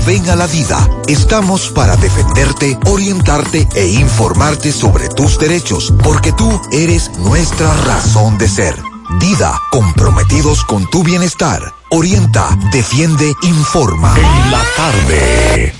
ven 0.00 0.28
a 0.30 0.36
la 0.36 0.46
vida. 0.46 0.88
Estamos 1.06 1.68
para 1.70 1.96
defenderte, 1.96 2.78
orientarte 2.86 3.68
e 3.74 3.86
informarte 3.88 4.72
sobre 4.72 5.08
tus 5.08 5.38
derechos, 5.38 5.92
porque 6.02 6.32
tú 6.32 6.60
eres 6.72 7.10
nuestra 7.18 7.72
razón 7.84 8.38
de 8.38 8.48
ser. 8.48 8.74
Dida, 9.20 9.60
comprometidos 9.70 10.64
con 10.64 10.88
tu 10.90 11.02
bienestar. 11.02 11.74
Orienta, 11.90 12.56
defiende, 12.72 13.32
informa. 13.42 14.14
En 14.16 14.50
la 14.50 14.62
tarde. 14.76 15.74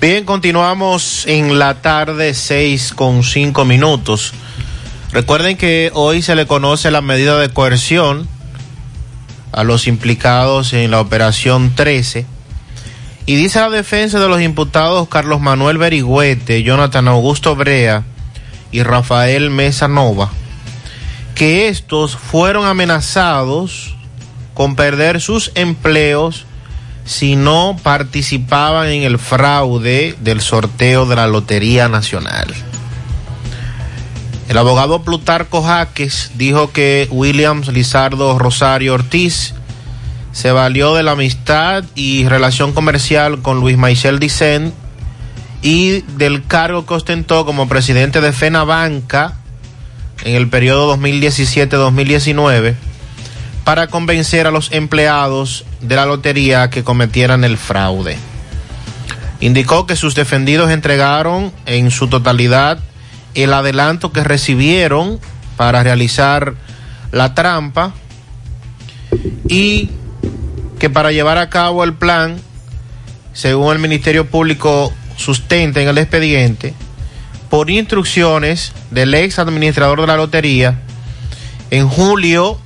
Bien, 0.00 0.24
continuamos 0.24 1.24
en 1.26 1.58
la 1.58 1.80
tarde 1.80 2.34
6 2.34 2.92
con 2.94 3.22
5 3.22 3.64
minutos. 3.64 4.32
Recuerden 5.12 5.56
que 5.56 5.90
hoy 5.94 6.22
se 6.22 6.34
le 6.34 6.46
conoce 6.46 6.90
la 6.90 7.00
medida 7.00 7.38
de 7.38 7.48
coerción 7.48 8.28
a 9.52 9.62
los 9.62 9.86
implicados 9.86 10.72
en 10.72 10.90
la 10.90 11.00
operación 11.00 11.74
13. 11.74 12.26
Y 13.26 13.36
dice 13.36 13.58
la 13.58 13.70
defensa 13.70 14.20
de 14.20 14.28
los 14.28 14.42
imputados 14.42 15.08
Carlos 15.08 15.40
Manuel 15.40 15.78
Berigüete, 15.78 16.62
Jonathan 16.62 17.08
Augusto 17.08 17.56
Brea 17.56 18.04
y 18.70 18.82
Rafael 18.82 19.48
Mesa 19.50 19.88
Nova, 19.88 20.30
que 21.34 21.68
estos 21.68 22.16
fueron 22.16 22.66
amenazados 22.66 23.94
con 24.52 24.76
perder 24.76 25.22
sus 25.22 25.52
empleos 25.54 26.44
si 27.06 27.34
no 27.36 27.76
participaban 27.82 28.88
en 28.88 29.02
el 29.02 29.18
fraude 29.18 30.16
del 30.20 30.40
sorteo 30.40 31.06
de 31.06 31.16
la 31.16 31.26
Lotería 31.26 31.88
Nacional. 31.88 32.52
El 34.48 34.58
abogado 34.58 35.02
Plutarco 35.02 35.62
Jaques 35.62 36.32
dijo 36.34 36.72
que 36.72 37.08
Williams 37.10 37.68
Lizardo 37.68 38.38
Rosario 38.38 38.94
Ortiz 38.94 39.54
se 40.34 40.50
valió 40.50 40.94
de 40.96 41.04
la 41.04 41.12
amistad 41.12 41.84
y 41.94 42.26
relación 42.28 42.72
comercial 42.72 43.40
con 43.40 43.60
Luis 43.60 43.78
Michel 43.78 44.18
Dicen 44.18 44.74
y 45.62 46.00
del 46.18 46.44
cargo 46.44 46.84
que 46.86 46.94
ostentó 46.94 47.46
como 47.46 47.68
presidente 47.68 48.20
de 48.20 48.32
FENABanca 48.32 49.36
en 50.24 50.34
el 50.34 50.48
periodo 50.48 50.96
2017-2019 50.96 52.74
para 53.62 53.86
convencer 53.86 54.48
a 54.48 54.50
los 54.50 54.72
empleados 54.72 55.64
de 55.80 55.94
la 55.94 56.04
lotería 56.04 56.68
que 56.68 56.82
cometieran 56.82 57.44
el 57.44 57.56
fraude. 57.56 58.18
Indicó 59.38 59.86
que 59.86 59.94
sus 59.94 60.16
defendidos 60.16 60.68
entregaron 60.72 61.52
en 61.64 61.92
su 61.92 62.08
totalidad 62.08 62.80
el 63.34 63.52
adelanto 63.52 64.10
que 64.10 64.24
recibieron 64.24 65.20
para 65.56 65.84
realizar 65.84 66.54
la 67.12 67.34
trampa 67.34 67.94
y 69.48 69.90
que 70.78 70.90
para 70.90 71.12
llevar 71.12 71.38
a 71.38 71.50
cabo 71.50 71.84
el 71.84 71.94
plan, 71.94 72.36
según 73.32 73.72
el 73.72 73.78
Ministerio 73.78 74.28
Público 74.28 74.92
sustenta 75.16 75.80
en 75.80 75.88
el 75.88 75.98
expediente, 75.98 76.74
por 77.50 77.70
instrucciones 77.70 78.72
del 78.90 79.14
ex 79.14 79.38
administrador 79.38 80.00
de 80.00 80.06
la 80.06 80.16
lotería, 80.16 80.80
en 81.70 81.88
julio 81.88 82.58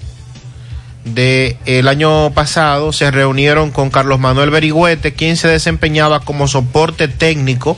del 1.04 1.88
año 1.88 2.30
pasado 2.32 2.92
se 2.92 3.10
reunieron 3.10 3.70
con 3.70 3.90
Carlos 3.90 4.18
Manuel 4.18 4.50
Berigüete, 4.50 5.14
quien 5.14 5.36
se 5.36 5.48
desempeñaba 5.48 6.20
como 6.20 6.48
soporte 6.48 7.08
técnico 7.08 7.76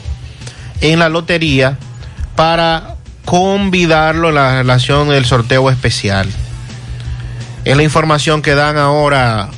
en 0.81 0.99
la 0.99 1.09
lotería 1.09 1.77
para 2.35 2.95
convidarlo 3.25 4.29
en 4.29 4.35
la 4.35 4.57
relación 4.57 5.09
del 5.09 5.25
sorteo 5.25 5.69
especial. 5.69 6.27
Es 7.63 7.77
la 7.77 7.83
información 7.83 8.41
que 8.41 8.55
dan 8.55 8.77
ahora 8.77 9.49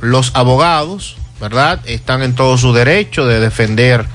los 0.00 0.30
abogados, 0.34 1.16
¿verdad? 1.40 1.80
Están 1.84 2.22
en 2.22 2.34
todo 2.34 2.58
su 2.58 2.72
derecho 2.72 3.26
de 3.26 3.40
defender 3.40 4.06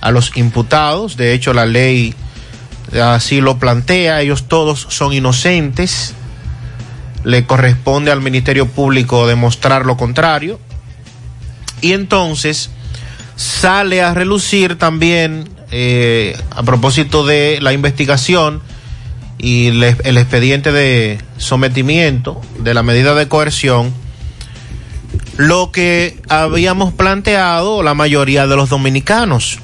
a 0.00 0.10
los 0.10 0.36
imputados. 0.36 1.16
De 1.16 1.34
hecho, 1.34 1.52
la 1.52 1.66
ley 1.66 2.14
así 3.00 3.40
lo 3.40 3.58
plantea. 3.58 4.20
Ellos 4.20 4.48
todos 4.48 4.86
son 4.88 5.12
inocentes. 5.12 6.14
Le 7.24 7.44
corresponde 7.44 8.10
al 8.10 8.20
Ministerio 8.20 8.66
Público 8.66 9.26
demostrar 9.26 9.86
lo 9.86 9.96
contrario. 9.96 10.58
Y 11.80 11.92
entonces 11.92 12.70
sale 13.36 14.02
a 14.02 14.12
relucir 14.14 14.76
también, 14.76 15.48
eh, 15.70 16.38
a 16.50 16.62
propósito 16.62 17.24
de 17.24 17.58
la 17.60 17.72
investigación 17.72 18.62
y 19.38 19.68
el, 19.68 19.82
el 19.82 20.18
expediente 20.18 20.72
de 20.72 21.18
sometimiento 21.38 22.40
de 22.58 22.74
la 22.74 22.82
medida 22.82 23.14
de 23.14 23.28
coerción, 23.28 23.94
lo 25.40 25.72
que 25.72 26.18
habíamos 26.28 26.92
planteado 26.92 27.82
la 27.82 27.94
mayoría 27.94 28.46
de 28.46 28.56
los 28.56 28.68
dominicanos, 28.68 29.58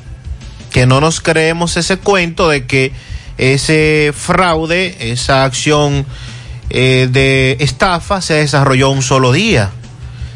que 0.70 0.86
no 0.86 1.03
nos 1.03 1.20
creemos 1.20 1.77
ese 1.77 1.98
cuento 1.98 2.48
de 2.48 2.65
que 2.65 2.93
ese 3.36 4.15
fraude, 4.16 5.12
esa 5.12 5.44
acción 5.44 6.07
eh, 6.70 7.09
de 7.11 7.59
estafa 7.61 8.23
se 8.23 8.35
desarrolló 8.35 8.89
un 8.89 9.03
solo 9.03 9.32
día, 9.32 9.70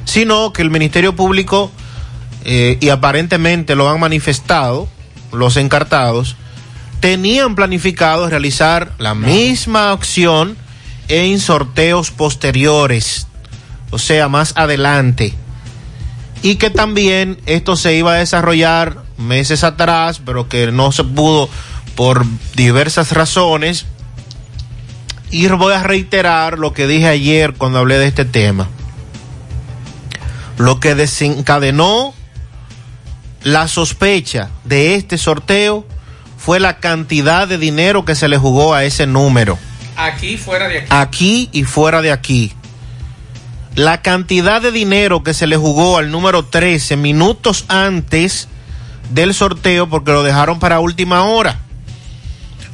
sino 0.04 0.52
que 0.52 0.60
el 0.60 0.68
Ministerio 0.68 1.16
Público, 1.16 1.72
eh, 2.44 2.76
y 2.78 2.90
aparentemente 2.90 3.76
lo 3.76 3.88
han 3.88 3.98
manifestado 3.98 4.88
los 5.32 5.56
encartados, 5.56 6.36
tenían 7.00 7.54
planificado 7.54 8.28
realizar 8.28 8.92
la 8.98 9.14
misma 9.14 9.90
acción 9.90 10.58
en 11.08 11.40
sorteos 11.40 12.10
posteriores, 12.10 13.26
o 13.90 13.98
sea, 13.98 14.28
más 14.28 14.52
adelante. 14.56 15.34
Y 16.42 16.56
que 16.56 16.70
también 16.70 17.38
esto 17.46 17.76
se 17.76 17.94
iba 17.94 18.14
a 18.14 18.18
desarrollar 18.18 19.04
meses 19.18 19.62
atrás, 19.62 20.22
pero 20.24 20.48
que 20.48 20.72
no 20.72 20.90
se 20.92 21.04
pudo 21.04 21.50
por 21.94 22.24
diversas 22.54 23.12
razones. 23.12 23.86
Y 25.30 25.46
voy 25.48 25.74
a 25.74 25.82
reiterar 25.82 26.58
lo 26.58 26.72
que 26.72 26.86
dije 26.86 27.06
ayer 27.06 27.54
cuando 27.54 27.78
hablé 27.78 27.98
de 27.98 28.06
este 28.06 28.24
tema. 28.24 28.68
Lo 30.56 30.80
que 30.80 30.94
desencadenó 30.94 32.14
la 33.42 33.68
sospecha 33.68 34.50
de 34.64 34.96
este 34.96 35.18
sorteo 35.18 35.86
fue 36.36 36.58
la 36.58 36.78
cantidad 36.78 37.46
de 37.46 37.58
dinero 37.58 38.04
que 38.04 38.14
se 38.14 38.28
le 38.28 38.38
jugó 38.38 38.74
a 38.74 38.84
ese 38.84 39.06
número. 39.06 39.58
Aquí, 39.96 40.36
fuera 40.36 40.68
de 40.68 40.78
aquí. 40.78 40.86
Aquí 40.90 41.48
y 41.52 41.64
fuera 41.64 42.02
de 42.02 42.12
aquí. 42.12 42.52
La 43.80 44.02
cantidad 44.02 44.60
de 44.60 44.72
dinero 44.72 45.22
que 45.22 45.32
se 45.32 45.46
le 45.46 45.56
jugó 45.56 45.96
al 45.96 46.10
número 46.10 46.44
13 46.44 46.98
minutos 46.98 47.64
antes 47.68 48.46
del 49.08 49.32
sorteo, 49.32 49.88
porque 49.88 50.12
lo 50.12 50.22
dejaron 50.22 50.58
para 50.58 50.80
última 50.80 51.22
hora, 51.24 51.60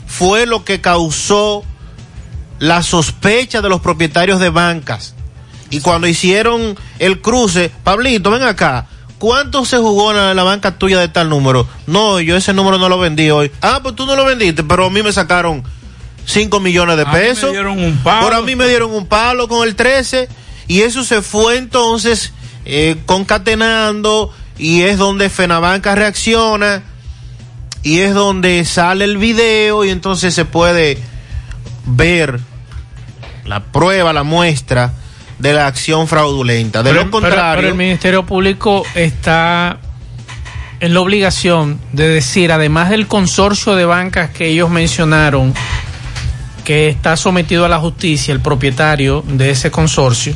fue 0.08 0.46
lo 0.46 0.64
que 0.64 0.80
causó 0.80 1.62
la 2.58 2.82
sospecha 2.82 3.62
de 3.62 3.68
los 3.68 3.80
propietarios 3.82 4.40
de 4.40 4.48
bancas. 4.48 5.14
Y 5.70 5.78
cuando 5.78 6.08
hicieron 6.08 6.76
el 6.98 7.20
cruce, 7.20 7.70
Pablito, 7.84 8.32
ven 8.32 8.42
acá, 8.42 8.88
¿cuánto 9.18 9.64
se 9.64 9.76
jugó 9.78 10.10
en 10.10 10.16
la, 10.16 10.34
la 10.34 10.42
banca 10.42 10.76
tuya 10.76 10.98
de 10.98 11.06
tal 11.06 11.28
número? 11.28 11.68
No, 11.86 12.18
yo 12.18 12.36
ese 12.36 12.52
número 12.52 12.78
no 12.78 12.88
lo 12.88 12.98
vendí 12.98 13.30
hoy. 13.30 13.52
Ah, 13.62 13.78
pues 13.80 13.94
tú 13.94 14.06
no 14.06 14.16
lo 14.16 14.24
vendiste, 14.24 14.64
pero 14.64 14.86
a 14.86 14.90
mí 14.90 15.04
me 15.04 15.12
sacaron 15.12 15.62
5 16.24 16.58
millones 16.58 16.96
de 16.96 17.02
A 17.02 17.06
mí 17.06 17.12
me 17.12 17.18
pesos. 17.20 17.52
dieron 17.52 17.78
un 17.78 17.96
palo. 17.98 18.22
Por 18.26 18.34
a 18.34 18.42
mí 18.42 18.56
me 18.56 18.66
dieron 18.66 18.90
un 18.92 19.06
palo 19.06 19.46
con 19.46 19.68
el 19.68 19.76
13 19.76 20.28
y 20.68 20.80
eso 20.82 21.04
se 21.04 21.22
fue 21.22 21.56
entonces 21.58 22.32
eh, 22.64 22.96
concatenando 23.06 24.32
y 24.58 24.82
es 24.82 24.98
donde 24.98 25.30
Fenabanca 25.30 25.94
reacciona 25.94 26.82
y 27.82 28.00
es 28.00 28.14
donde 28.14 28.64
sale 28.64 29.04
el 29.04 29.16
video 29.18 29.84
y 29.84 29.90
entonces 29.90 30.34
se 30.34 30.44
puede 30.44 30.98
ver 31.86 32.40
la 33.44 33.62
prueba, 33.64 34.12
la 34.12 34.24
muestra 34.24 34.92
de 35.38 35.52
la 35.52 35.66
acción 35.68 36.08
fraudulenta. 36.08 36.82
De 36.82 36.90
Pero- 36.90 37.04
lo 37.04 37.10
pero- 37.10 37.20
contrario, 37.22 37.56
pero 37.56 37.68
el 37.68 37.74
Ministerio 37.74 38.26
Público 38.26 38.82
está 38.94 39.78
en 40.80 40.94
la 40.94 41.00
obligación 41.00 41.78
de 41.92 42.08
decir, 42.08 42.50
además 42.52 42.90
del 42.90 43.06
consorcio 43.06 43.76
de 43.76 43.84
bancas 43.84 44.30
que 44.30 44.48
ellos 44.48 44.68
mencionaron, 44.68 45.54
que 46.64 46.88
está 46.88 47.16
sometido 47.16 47.64
a 47.64 47.68
la 47.68 47.78
justicia, 47.78 48.32
el 48.34 48.40
propietario 48.40 49.22
de 49.28 49.50
ese 49.50 49.70
consorcio, 49.70 50.34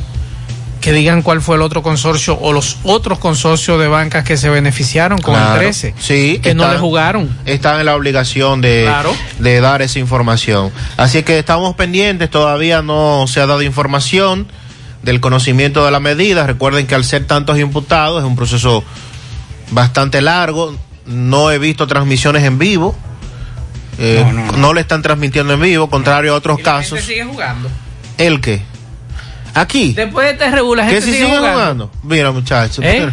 que 0.81 0.91
digan 0.93 1.21
cuál 1.21 1.41
fue 1.41 1.55
el 1.55 1.61
otro 1.61 1.81
consorcio 1.83 2.37
o 2.39 2.51
los 2.53 2.77
otros 2.83 3.19
consorcios 3.19 3.79
de 3.79 3.87
bancas 3.87 4.23
que 4.23 4.35
se 4.35 4.49
beneficiaron 4.49 5.19
con 5.21 5.35
Claro, 5.35 5.53
el 5.53 5.59
13, 5.59 5.93
sí, 5.99 6.39
que 6.41 6.53
no 6.55 6.69
le 6.71 6.79
jugaron. 6.79 7.29
están 7.45 7.79
en 7.79 7.85
la 7.85 7.95
obligación 7.95 8.61
de, 8.61 8.83
Claro. 8.87 9.13
de 9.39 9.61
dar 9.61 9.81
esa 9.83 9.99
información. 9.99 10.71
Así 10.97 11.21
que 11.23 11.37
estamos 11.39 11.75
pendientes, 11.75 12.29
todavía 12.29 12.81
no 12.81 13.25
se 13.27 13.39
ha 13.41 13.45
dado 13.45 13.61
información 13.61 14.47
del 15.03 15.19
conocimiento 15.21 15.85
de 15.85 15.91
la 15.91 15.99
medida. 15.99 16.45
Recuerden 16.47 16.87
que 16.87 16.95
al 16.95 17.03
ser 17.03 17.25
tantos 17.25 17.59
imputados 17.59 18.19
es 18.23 18.27
un 18.27 18.35
proceso 18.35 18.83
bastante 19.71 20.21
largo. 20.21 20.75
No 21.05 21.51
he 21.51 21.57
visto 21.59 21.87
transmisiones 21.87 22.43
en 22.43 22.57
vivo. 22.57 22.95
Eh, 23.99 24.25
no, 24.57 24.73
le 24.73 24.81
están 24.81 25.01
transmitiendo 25.01 25.53
en 25.53 25.61
vivo, 25.61 25.89
contrario 25.89 26.33
a 26.33 26.37
otros 26.37 26.59
casos. 26.59 26.99
sigue 27.01 27.23
jugando. 27.23 27.69
¿El 28.17 28.41
qué? 28.41 28.63
Aquí. 29.53 29.93
Después 29.93 30.25
de 30.27 30.31
este 30.33 30.51
regular, 30.51 30.85
la 30.85 30.89
¿Que 30.91 30.95
gente 31.01 31.05
si 31.11 31.13
sigue 31.17 31.25
siguen 31.25 31.39
jugando. 31.39 31.87
jugando? 31.87 31.91
Mira, 32.03 32.31
muchachos. 32.31 32.83
¿Eh? 32.85 33.09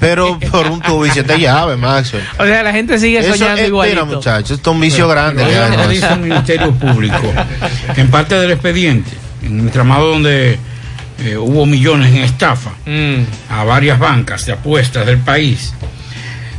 Pero 0.00 0.38
por 0.50 0.66
un 0.66 0.80
tubo 0.80 1.06
y 1.06 1.10
siete 1.10 1.38
llaves, 1.38 1.78
Maxwell. 1.78 2.24
O 2.38 2.44
sea, 2.44 2.62
la 2.64 2.72
gente 2.72 2.98
sigue 2.98 3.18
Eso 3.20 3.34
soñando 3.34 3.60
es, 3.62 3.68
igualito. 3.68 4.04
mira, 4.04 4.16
muchachos, 4.16 4.50
esto 4.52 4.70
es 4.70 4.74
un 4.74 4.80
vicio 4.80 5.06
Pero- 5.08 5.20
grande. 5.20 5.44
pero 5.44 5.76
que 5.76 5.82
hay, 5.82 5.88
dice 5.94 6.12
el 6.12 6.20
Ministerio 6.20 6.72
Público. 6.72 7.20
En 7.96 8.10
parte 8.10 8.34
del 8.34 8.50
expediente, 8.50 9.10
en 9.44 9.60
el 9.60 9.66
entramado 9.66 10.08
donde 10.10 10.58
eh, 11.20 11.36
hubo 11.36 11.66
millones 11.66 12.10
en 12.12 12.22
estafa 12.22 12.70
a 13.48 13.62
varias 13.64 13.98
bancas 14.00 14.44
de 14.46 14.54
apuestas 14.54 15.06
del 15.06 15.18
país, 15.18 15.72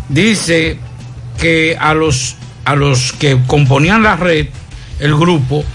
dice 0.08 0.78
que 1.40 1.76
a 1.80 1.94
los, 1.94 2.36
a 2.64 2.76
los 2.76 3.12
que 3.14 3.38
componían 3.48 4.04
la 4.04 4.16
red, 4.16 4.48
el 5.00 5.16
grupo, 5.16 5.66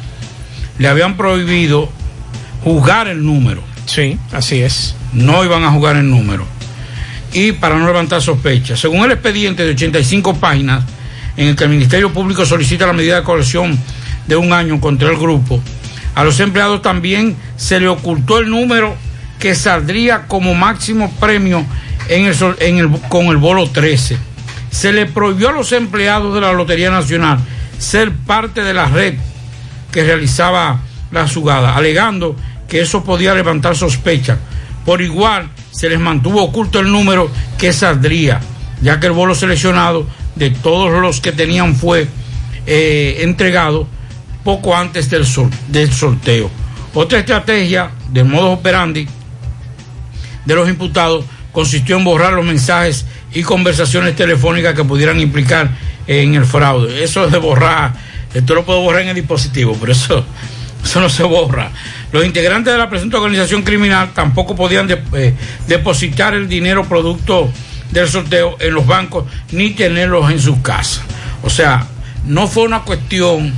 le 0.79 0.89
habían 0.89 1.17
prohibido 1.19 1.91
jugar 2.65 3.09
el 3.09 3.25
número. 3.25 3.63
Sí, 3.87 4.19
así 4.33 4.61
es. 4.63 4.95
No 5.13 5.45
iban 5.45 5.65
a 5.65 5.71
jugar 5.71 5.97
el 5.97 6.09
número. 6.09 6.47
Y 7.33 7.53
para 7.53 7.79
no 7.79 7.87
levantar 7.87 8.23
sospechas. 8.23 8.81
Según 8.81 9.05
el 9.05 9.13
expediente 9.13 9.65
de 9.65 9.73
85 9.73 10.37
páginas, 10.37 10.85
en 11.37 11.49
el 11.49 11.57
que 11.57 11.65
el 11.65 11.71
Ministerio 11.71 12.13
Público 12.13 12.45
solicita 12.45 12.87
la 12.87 12.93
medida 12.93 13.17
de 13.17 13.23
coerción 13.23 13.79
de 14.27 14.37
un 14.37 14.53
año 14.53 14.81
contra 14.81 15.09
el 15.11 15.17
grupo, 15.17 15.61
a 16.15 16.25
los 16.25 16.41
empleados 16.41 16.83
también 16.83 17.37
se 17.57 17.79
le 17.81 17.89
ocultó 17.89 18.39
el 18.39 18.51
número 18.51 18.97
que 19.39 19.55
saldría 19.55 20.27
como 20.27 20.55
máximo 20.55 21.11
premio 21.21 21.65
en 22.09 22.25
el, 22.27 22.35
en 22.61 22.79
el- 22.79 22.91
con 23.09 23.27
el 23.27 23.37
bolo 23.37 23.69
13. 23.71 24.19
Se 24.71 24.93
le 24.93 25.07
prohibió 25.07 25.51
a 25.51 25.53
los 25.53 25.71
empleados 25.73 26.35
de 26.35 26.41
la 26.41 26.53
Lotería 26.53 26.91
Nacional 26.91 27.39
ser 27.79 28.11
parte 28.13 28.63
de 28.65 28.75
la 28.75 28.87
red 28.87 29.15
que 29.93 30.03
realizaba 30.03 30.81
la 31.13 31.29
jugada, 31.29 31.77
alegando 31.77 32.35
que 32.69 32.81
eso 32.83 33.03
podía 33.03 33.35
levantar 33.35 33.75
sospecha. 33.77 34.39
Por 34.85 35.03
igual, 35.03 35.51
se 35.71 35.89
les 35.89 35.99
mantuvo 35.99 36.43
oculto 36.43 36.81
el 36.81 36.91
número 36.93 37.31
que 37.59 37.73
saldría, 37.73 38.41
ya 38.81 39.01
que 39.01 39.07
el 39.07 39.13
bolo 39.13 39.35
seleccionado 39.35 40.07
de 40.37 40.51
todos 40.51 40.91
los 41.01 41.21
que 41.21 41.33
tenían 41.33 41.75
fue 41.75 42.07
eh, 42.67 43.19
entregado 43.21 43.89
poco 44.45 44.77
antes 44.77 45.11
del, 45.11 45.27
sor- 45.27 45.51
del 45.69 45.93
sorteo. 45.93 46.51
Otra 46.95 47.19
estrategia 47.19 47.91
del 48.11 48.25
modo 48.27 48.53
operandi 48.53 49.07
de 50.45 50.55
los 50.55 50.69
imputados 50.69 51.25
consistió 51.53 51.97
en 51.97 52.05
borrar 52.05 52.33
los 52.33 52.45
mensajes 52.45 53.05
y 53.35 53.43
conversaciones 53.43 54.17
telefónicas 54.17 54.75
que 54.75 54.85
pudieran 54.85 55.21
implicar 55.21 55.71
en 56.07 56.35
el 56.35 56.45
fraude. 56.45 57.03
Eso 57.05 57.27
es 57.27 57.33
de 57.33 57.39
borrar, 57.39 57.93
esto 58.33 58.55
lo 58.55 58.65
puedo 58.65 58.81
borrar 58.81 59.03
en 59.03 59.09
el 59.09 59.15
dispositivo, 59.17 59.77
pero 59.79 59.93
eso, 59.93 60.25
eso 60.83 61.01
no 61.01 61.09
se 61.09 61.25
borra. 61.25 61.71
Los 62.13 62.25
integrantes 62.25 62.73
de 62.73 62.79
la 62.79 62.89
presunta 62.89 63.19
organización 63.19 63.63
criminal 63.63 64.11
tampoco 64.15 64.57
podían 64.57 64.89
eh, 64.91 65.35
depositar 65.67 66.35
el 66.35 66.49
dinero 66.49 66.85
producto 66.85 67.51
del 67.91 68.09
sorteo 68.09 68.57
en 68.61 68.75
los 68.75 68.87
bancos 68.87 69.25
ni 69.53 69.71
tenerlos 69.71 70.31
en 70.31 70.41
sus 70.41 70.59
casas. 70.59 71.03
O 71.43 71.51
sea, 71.51 71.87
no 72.25 72.47
fue 72.47 72.65
una 72.65 72.81
cuestión 72.81 73.53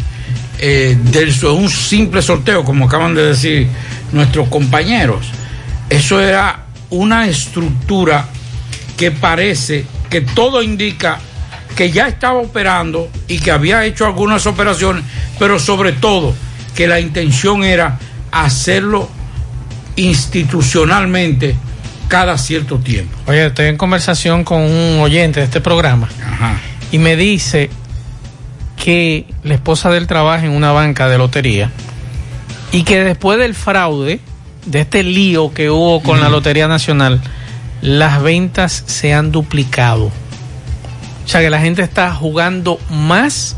eh, 0.59 0.97
de 1.01 1.49
un 1.49 1.71
simple 1.71 2.23
sorteo, 2.23 2.65
como 2.65 2.87
acaban 2.87 3.15
de 3.15 3.29
decir 3.29 3.69
nuestros 4.13 4.49
compañeros, 4.49 5.27
Eso 5.89 6.21
era 6.21 6.67
una 6.91 7.27
estructura 7.27 8.27
que 8.97 9.11
parece 9.11 9.87
que 10.09 10.21
todo 10.21 10.63
indica 10.63 11.19
que 11.75 11.91
ya 11.91 12.09
estaba 12.09 12.39
operando 12.39 13.09
y 13.27 13.39
que 13.39 13.51
había 13.51 13.85
hecho 13.85 14.05
algunas 14.07 14.47
operaciones, 14.47 15.03
pero 15.39 15.59
sobre 15.59 15.93
todo 15.93 16.35
que 16.75 16.87
la 16.87 17.01
intención 17.01 17.65
era 17.65 17.99
hacerlo 18.33 19.09
institucionalmente 19.97 21.57
cada 22.09 22.39
cierto 22.39 22.79
tiempo. 22.79 23.17
Oye, 23.27 23.47
estoy 23.47 23.67
en 23.67 23.77
conversación 23.77 24.45
con 24.45 24.63
un 24.63 25.01
oyente 25.01 25.41
de 25.41 25.47
este 25.47 25.61
programa 25.61 26.09
y 26.91 26.99
me 26.99 27.17
dice 27.17 27.71
que 28.77 29.27
la 29.45 29.55
esposa 29.55 29.91
de 29.91 29.99
él 29.99 30.07
trabaja 30.07 30.45
en 30.45 30.53
una 30.53 30.73
banca 30.73 31.09
de 31.09 31.19
lotería 31.19 31.71
y 32.73 32.83
que 32.85 33.05
después 33.05 33.39
del 33.39 33.55
fraude, 33.55 34.21
de 34.67 34.81
este 34.81 35.03
lío 35.03 35.53
que 35.53 35.71
hubo 35.71 36.03
con 36.03 36.21
la 36.21 36.29
Lotería 36.29 36.69
Nacional, 36.69 37.21
las 37.81 38.23
ventas 38.23 38.85
se 38.87 39.13
han 39.13 39.33
duplicado. 39.33 40.07
O 41.25 41.29
sea 41.29 41.41
que 41.41 41.51
la 41.51 41.61
gente 41.61 41.83
está 41.83 42.15
jugando 42.15 42.79
más 42.91 43.57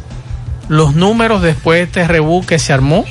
los 0.69 0.95
números 0.95 1.43
después 1.43 1.79
de 1.79 1.85
este 1.85 2.09
rebú 2.09 2.45
que 2.45 2.59
se 2.59 2.73
armó. 2.73 3.05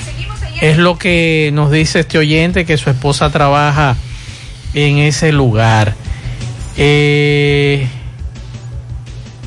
Es 0.61 0.77
lo 0.77 0.97
que 0.97 1.49
nos 1.53 1.71
dice 1.71 1.99
este 1.99 2.19
oyente 2.19 2.65
que 2.65 2.77
su 2.77 2.89
esposa 2.89 3.31
trabaja 3.31 3.97
en 4.73 4.99
ese 4.99 5.31
lugar. 5.31 5.95
Eh, 6.77 7.87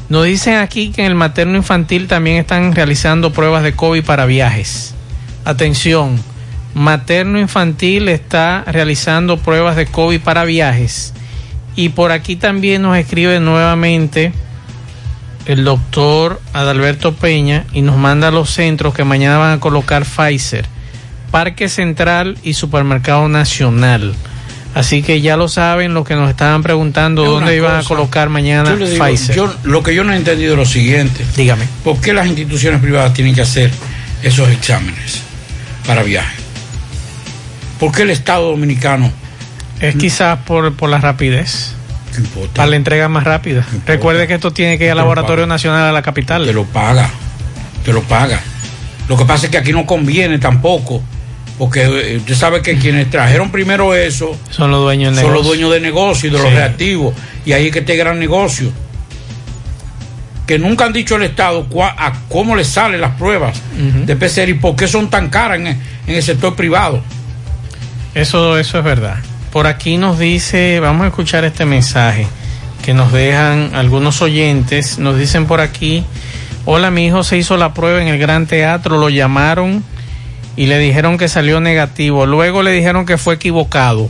nos 0.08 0.24
dicen 0.24 0.56
aquí 0.56 0.90
que 0.90 1.02
en 1.02 1.06
el 1.06 1.14
materno 1.14 1.56
infantil 1.56 2.08
también 2.08 2.36
están 2.36 2.74
realizando 2.74 3.32
pruebas 3.32 3.62
de 3.62 3.74
COVID 3.74 4.04
para 4.04 4.26
viajes. 4.26 4.94
Atención, 5.44 6.20
materno 6.74 7.38
infantil 7.38 8.08
está 8.08 8.64
realizando 8.66 9.38
pruebas 9.38 9.76
de 9.76 9.86
COVID 9.86 10.20
para 10.20 10.44
viajes. 10.44 11.14
Y 11.76 11.90
por 11.90 12.12
aquí 12.12 12.36
también 12.36 12.82
nos 12.82 12.96
escribe 12.96 13.40
nuevamente 13.40 14.32
el 15.46 15.64
doctor 15.64 16.40
Adalberto 16.52 17.14
Peña 17.14 17.66
y 17.72 17.82
nos 17.82 17.96
manda 17.96 18.28
a 18.28 18.32
los 18.32 18.50
centros 18.50 18.94
que 18.94 19.04
mañana 19.04 19.38
van 19.38 19.58
a 19.58 19.60
colocar 19.60 20.04
Pfizer, 20.04 20.66
Parque 21.34 21.68
Central 21.68 22.38
y 22.44 22.54
Supermercado 22.54 23.28
Nacional. 23.28 24.14
Así 24.72 25.02
que 25.02 25.20
ya 25.20 25.36
lo 25.36 25.48
saben 25.48 25.92
los 25.92 26.06
que 26.06 26.14
nos 26.14 26.30
estaban 26.30 26.62
preguntando 26.62 27.24
dónde 27.24 27.56
iban 27.56 27.74
a 27.74 27.82
colocar 27.82 28.28
mañana 28.28 28.70
Yo 28.70 28.76
le 28.76 28.88
digo, 28.88 29.04
Pfizer. 29.04 29.34
yo- 29.34 29.52
lo 29.64 29.82
que 29.82 29.96
yo 29.96 30.04
no 30.04 30.12
he 30.12 30.16
entendido 30.16 30.52
es 30.52 30.58
lo 30.60 30.64
siguiente. 30.64 31.26
Dígame. 31.36 31.64
¿Por 31.82 32.00
qué 32.00 32.12
las 32.12 32.28
instituciones 32.28 32.80
privadas 32.80 33.14
tienen 33.14 33.34
que 33.34 33.40
hacer 33.40 33.72
esos 34.22 34.48
exámenes 34.50 35.22
para 35.84 36.04
viaje? 36.04 36.36
¿Por 37.80 37.90
qué 37.90 38.02
el 38.02 38.10
Estado 38.10 38.50
Dominicano? 38.50 39.10
Es 39.80 39.96
quizás 39.96 40.38
por, 40.46 40.72
por 40.74 40.88
la 40.88 40.98
rapidez. 40.98 41.72
Para 42.54 42.68
la 42.68 42.76
entrega 42.76 43.08
más 43.08 43.24
rápida. 43.24 43.66
Recuerde 43.88 44.28
que 44.28 44.34
esto 44.34 44.52
tiene 44.52 44.78
que 44.78 44.84
ir 44.84 44.92
al 44.92 44.98
Laboratorio. 44.98 45.48
Nacional 45.48 45.82
a 45.82 45.90
la 45.90 46.02
capital. 46.02 46.46
Te 46.46 46.52
lo 46.52 46.62
paga. 46.64 47.10
Te 47.84 47.92
lo 47.92 48.02
paga. 48.02 48.40
Lo 49.08 49.16
que 49.16 49.24
pasa 49.24 49.46
es 49.46 49.50
que 49.50 49.58
aquí 49.58 49.72
no 49.72 49.84
conviene 49.84 50.38
tampoco. 50.38 51.02
Porque 51.58 51.82
eh, 51.84 52.16
usted 52.16 52.34
sabe 52.34 52.62
que 52.62 52.76
quienes 52.78 53.08
trajeron 53.10 53.50
primero 53.52 53.94
eso 53.94 54.36
Son 54.50 54.70
los 54.72 54.80
dueños 54.80 55.14
del 55.14 55.24
son 55.24 55.32
los 55.34 55.42
negocio. 55.42 55.48
dueños 55.68 55.72
de 55.72 55.80
negocio 55.80 56.28
y 56.28 56.32
de 56.32 56.38
los 56.38 56.52
reactivos. 56.52 57.14
Y 57.46 57.52
ahí 57.52 57.66
es 57.66 57.72
que 57.72 57.78
este 57.80 57.96
gran 57.96 58.18
negocio. 58.18 58.72
Que 60.46 60.58
nunca 60.58 60.84
han 60.84 60.92
dicho 60.92 61.14
al 61.16 61.22
Estado 61.22 61.66
cua- 61.70 61.94
a 61.96 62.12
cómo 62.28 62.54
le 62.54 62.64
salen 62.64 63.00
las 63.00 63.12
pruebas 63.16 63.56
de 64.04 64.14
PCR 64.16 64.50
y 64.50 64.54
por 64.54 64.76
qué 64.76 64.86
son 64.86 65.08
tan 65.08 65.30
caras 65.30 65.58
en, 65.58 65.66
en 65.68 65.78
el 66.06 66.22
sector 66.22 66.54
privado. 66.54 67.00
Eso, 68.14 68.58
eso 68.58 68.78
es 68.78 68.84
verdad. 68.84 69.16
Por 69.52 69.66
aquí 69.66 69.96
nos 69.96 70.18
dice, 70.18 70.80
vamos 70.80 71.04
a 71.04 71.08
escuchar 71.08 71.44
este 71.44 71.64
mensaje 71.64 72.26
que 72.84 72.92
nos 72.92 73.10
dejan 73.12 73.70
algunos 73.74 74.20
oyentes. 74.20 74.98
Nos 74.98 75.16
dicen 75.18 75.46
por 75.46 75.60
aquí, 75.60 76.04
hola, 76.66 76.90
mi 76.90 77.06
hijo 77.06 77.22
se 77.24 77.38
hizo 77.38 77.56
la 77.56 77.72
prueba 77.72 78.02
en 78.02 78.08
el 78.08 78.18
Gran 78.18 78.46
Teatro, 78.46 78.98
lo 78.98 79.08
llamaron 79.08 79.82
y 80.56 80.66
le 80.66 80.78
dijeron 80.78 81.18
que 81.18 81.28
salió 81.28 81.60
negativo. 81.60 82.26
Luego 82.26 82.62
le 82.62 82.72
dijeron 82.72 83.06
que 83.06 83.18
fue 83.18 83.34
equivocado 83.34 84.08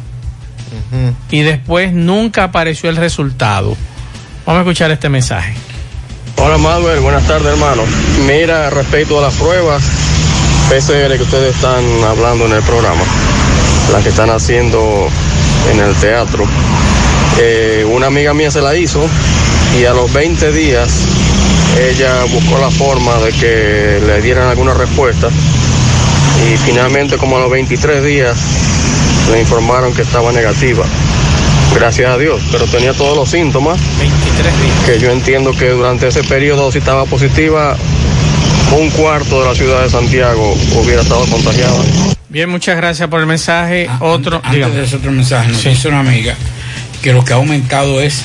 y 1.30 1.42
después 1.42 1.92
nunca 1.92 2.44
apareció 2.44 2.90
el 2.90 2.96
resultado. 2.96 3.76
Vamos 4.46 4.60
a 4.60 4.62
escuchar 4.62 4.90
este 4.90 5.08
mensaje. 5.08 5.54
Hola 6.36 6.58
Manuel, 6.58 7.00
buenas 7.00 7.26
tardes 7.26 7.46
hermano. 7.46 7.82
Mira, 8.26 8.70
respecto 8.70 9.18
a 9.18 9.22
las 9.22 9.34
pruebas 9.34 9.82
PCR 10.68 11.16
que 11.16 11.22
ustedes 11.22 11.54
están 11.54 11.84
hablando 12.04 12.46
en 12.46 12.52
el 12.52 12.62
programa, 12.62 13.02
las 13.92 14.02
que 14.02 14.10
están 14.10 14.30
haciendo 14.30 15.08
en 15.72 15.80
el 15.80 15.94
teatro, 15.96 16.44
eh, 17.40 17.86
una 17.90 18.06
amiga 18.08 18.34
mía 18.34 18.50
se 18.50 18.60
la 18.60 18.76
hizo 18.76 19.06
y 19.78 19.84
a 19.84 19.94
los 19.94 20.12
20 20.12 20.52
días 20.52 21.06
ella 21.80 22.24
buscó 22.24 22.58
la 22.58 22.70
forma 22.70 23.18
de 23.18 23.32
que 23.32 24.02
le 24.04 24.22
dieran 24.22 24.48
alguna 24.48 24.74
respuesta 24.74 25.28
y 26.42 26.56
finalmente 26.58 27.16
como 27.16 27.36
a 27.36 27.40
los 27.40 27.50
23 27.50 28.04
días 28.04 28.36
le 29.30 29.40
informaron 29.40 29.92
que 29.94 30.02
estaba 30.02 30.32
negativa. 30.32 30.84
Gracias 31.74 32.10
a 32.10 32.18
Dios, 32.18 32.40
pero 32.52 32.66
tenía 32.66 32.92
todos 32.92 33.16
los 33.16 33.30
síntomas. 33.30 33.78
23 33.98 34.44
días. 34.62 34.74
Que 34.86 34.98
yo 35.00 35.10
entiendo 35.10 35.52
que 35.52 35.70
durante 35.70 36.08
ese 36.08 36.22
periodo, 36.22 36.70
si 36.70 36.78
estaba 36.78 37.04
positiva, 37.06 37.76
un 38.76 38.90
cuarto 38.90 39.40
de 39.42 39.48
la 39.48 39.54
ciudad 39.54 39.82
de 39.82 39.90
Santiago 39.90 40.56
hubiera 40.76 41.02
estado 41.02 41.24
contagiada. 41.26 41.74
Bien, 42.28 42.48
muchas 42.50 42.76
gracias 42.76 43.08
por 43.08 43.20
el 43.20 43.26
mensaje. 43.26 43.88
Otro, 44.00 44.40
Antes 44.44 44.74
de 44.74 44.84
ese 44.84 44.96
otro 44.96 45.10
mensaje, 45.12 45.48
nos 45.50 45.60
Sí. 45.60 45.70
dice 45.70 45.88
una 45.88 46.00
amiga 46.00 46.34
que 47.02 47.12
lo 47.12 47.24
que 47.24 47.32
ha 47.32 47.36
aumentado 47.36 48.00
es 48.00 48.22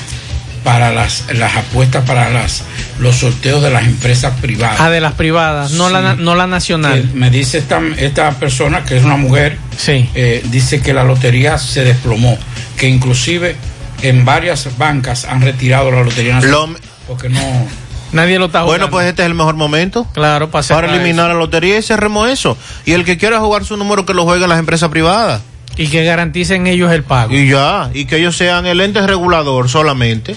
para 0.64 0.92
las, 0.92 1.24
las 1.34 1.56
apuestas 1.56 2.04
para 2.04 2.30
las 2.30 2.62
los 2.98 3.16
sorteos 3.16 3.62
de 3.62 3.70
las 3.70 3.84
empresas 3.84 4.34
privadas. 4.40 4.76
Ah, 4.80 4.90
de 4.90 5.00
las 5.00 5.14
privadas, 5.14 5.72
no, 5.72 5.86
Sí. 5.88 5.92
la, 5.94 6.14
no 6.16 6.34
la 6.34 6.46
nacional. 6.46 7.02
Que 7.02 7.16
me 7.18 7.30
dice 7.30 7.58
esta, 7.58 7.80
esta 7.98 8.30
persona, 8.32 8.84
que 8.84 8.96
es 8.96 9.04
una 9.04 9.16
mujer, 9.16 9.56
eh, 9.88 10.42
dice 10.50 10.80
que 10.82 10.92
la 10.92 11.04
lotería 11.04 11.58
se 11.58 11.84
desplomó, 11.84 12.36
que 12.76 12.88
inclusive 12.88 13.56
en 14.02 14.24
varias 14.24 14.68
bancas 14.78 15.24
han 15.24 15.40
retirado 15.42 15.90
la 15.90 16.02
lotería 16.02 16.34
nacional. 16.34 16.76
porque 17.06 17.28
no... 17.28 17.40
Nadie 18.12 18.40
lo 18.40 18.46
está 18.46 18.62
Bueno, 18.62 18.90
pues 18.90 19.06
este 19.06 19.22
es 19.22 19.26
el 19.26 19.34
mejor 19.34 19.54
momento. 19.54 20.04
Claro, 20.12 20.50
para, 20.50 20.66
para 20.66 20.92
eliminar 20.92 21.28
la 21.28 21.34
lotería 21.34 21.78
y 21.78 21.82
cerremos 21.82 22.28
eso. 22.28 22.58
Y 22.84 22.92
el 22.92 23.04
que 23.04 23.16
quiera 23.16 23.38
jugar 23.38 23.64
su 23.64 23.76
número 23.76 24.04
que 24.04 24.14
lo 24.14 24.24
juegue 24.24 24.42
en 24.42 24.50
las 24.50 24.58
empresas 24.58 24.88
privadas. 24.90 25.42
Y 25.76 25.86
que 25.88 26.04
garanticen 26.04 26.66
ellos 26.66 26.90
el 26.92 27.04
pago. 27.04 27.32
Y 27.32 27.48
ya, 27.48 27.88
y 27.94 28.06
que 28.06 28.16
ellos 28.16 28.36
sean 28.36 28.66
el 28.66 28.80
ente 28.80 29.06
regulador 29.06 29.68
solamente. 29.68 30.34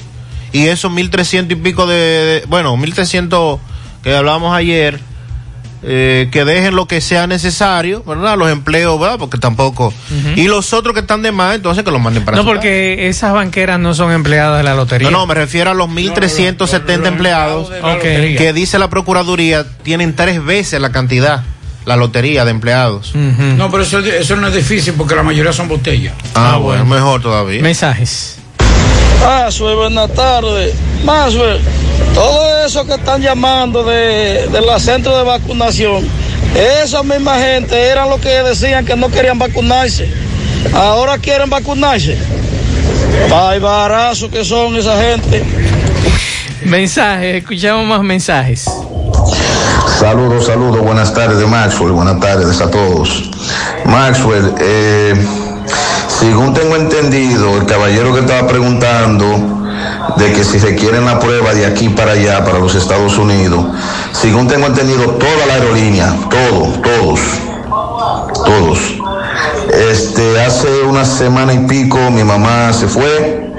Y 0.53 0.67
esos 0.67 0.91
1.300 0.91 1.51
y 1.51 1.55
pico 1.55 1.85
de, 1.87 1.95
de- 1.95 2.43
bueno, 2.47 2.75
1.300 2.77 3.59
que 4.03 4.15
hablábamos 4.15 4.55
ayer, 4.55 4.99
eh, 5.85 6.29
que 6.31 6.45
dejen 6.45 6.75
lo 6.75 6.87
que 6.87 7.01
sea 7.01 7.27
necesario, 7.27 8.03
¿verdad? 8.03 8.37
Los 8.37 8.49
empleos, 8.49 8.97
¿verdad? 8.99 9.17
Porque 9.19 9.37
tampoco. 9.37 9.93
Y 10.35 10.47
los 10.47 10.71
otros 10.73 10.93
que 10.93 11.01
están 11.01 11.21
de 11.21 11.31
más, 11.33 11.55
entonces 11.55 11.83
que 11.83 11.91
los 11.91 11.99
manden 11.99 12.23
para 12.23 12.37
No, 12.37 12.45
porque 12.45 13.07
esas 13.09 13.33
banqueras 13.33 13.79
no 13.79 13.93
son 13.93 14.11
empleadas 14.13 14.57
de 14.59 14.63
la 14.63 14.75
lotería. 14.75 15.09
No, 15.11 15.17
no, 15.19 15.25
me 15.27 15.33
refiero 15.33 15.71
a 15.71 15.73
los 15.73 15.89
1.370 15.89 17.07
empleados 17.07 17.69
la 17.69 17.95
lotería. 17.95 18.37
que 18.37 18.53
dice 18.53 18.79
la 18.79 18.89
Procuraduría 18.89 19.65
tienen 19.83 20.15
tres 20.15 20.43
veces 20.43 20.79
la 20.79 20.91
cantidad, 20.91 21.43
la 21.85 21.95
lotería 21.97 22.45
de 22.45 22.51
empleados. 22.51 23.13
No, 23.15 23.69
pero 23.71 23.83
eso, 23.83 23.99
eso 23.99 24.35
no 24.37 24.47
es 24.47 24.53
difícil 24.53 24.93
porque 24.93 25.15
la 25.15 25.23
mayoría 25.23 25.51
son 25.51 25.67
botellas. 25.67 26.13
Ah, 26.35 26.57
bueno, 26.61 26.85
mejor 26.85 27.21
todavía. 27.21 27.61
Mensajes. 27.61 28.37
Maxwell, 29.23 29.75
buenas 29.75 30.11
tardes. 30.13 30.73
Maxwell, 31.05 31.59
todo 32.13 32.65
eso 32.65 32.85
que 32.85 32.93
están 32.93 33.21
llamando 33.21 33.83
de, 33.83 34.47
de 34.51 34.61
los 34.61 34.81
centros 34.81 35.17
de 35.17 35.23
vacunación, 35.23 36.07
esa 36.83 37.03
misma 37.03 37.37
gente 37.39 37.75
eran 37.75 38.09
los 38.09 38.19
que 38.19 38.29
decían 38.29 38.85
que 38.85 38.95
no 38.95 39.09
querían 39.09 39.39
vacunarse. 39.39 40.11
Ahora 40.73 41.17
quieren 41.17 41.49
vacunarse. 41.49 42.17
Ay, 43.33 43.59
barazo 43.59 44.29
que 44.29 44.43
son 44.43 44.75
esa 44.75 45.01
gente. 45.01 45.43
Mensajes, 46.63 47.35
escuchamos 47.35 47.85
más 47.85 48.01
mensajes. 48.01 48.65
Saludos, 49.99 50.47
saludos, 50.47 50.81
buenas 50.81 51.13
tardes 51.13 51.47
Maxwell, 51.47 51.91
buenas 51.91 52.19
tardes 52.19 52.59
a 52.61 52.69
todos. 52.69 53.31
Maxwell, 53.85 54.53
eh, 54.59 55.13
según 56.23 56.53
tengo 56.53 56.77
entendido, 56.77 57.57
el 57.57 57.65
caballero 57.65 58.13
que 58.13 58.21
estaba 58.21 58.47
preguntando 58.47 59.25
de 60.15 60.31
que 60.31 60.45
si 60.45 60.57
se 60.57 60.73
quieren 60.73 61.03
la 61.03 61.19
prueba 61.19 61.53
de 61.53 61.65
aquí 61.65 61.89
para 61.89 62.13
allá, 62.13 62.45
para 62.45 62.59
los 62.59 62.75
Estados 62.75 63.17
Unidos, 63.17 63.65
según 64.13 64.47
tengo 64.47 64.67
entendido, 64.67 65.03
toda 65.15 65.45
la 65.45 65.55
aerolínea, 65.55 66.15
todo, 66.29 66.79
todos, 66.81 67.19
todos. 68.45 68.79
Este, 69.91 70.41
hace 70.41 70.83
una 70.83 71.03
semana 71.03 71.55
y 71.55 71.67
pico 71.67 71.97
mi 72.09 72.23
mamá 72.23 72.71
se 72.71 72.87
fue, 72.87 73.51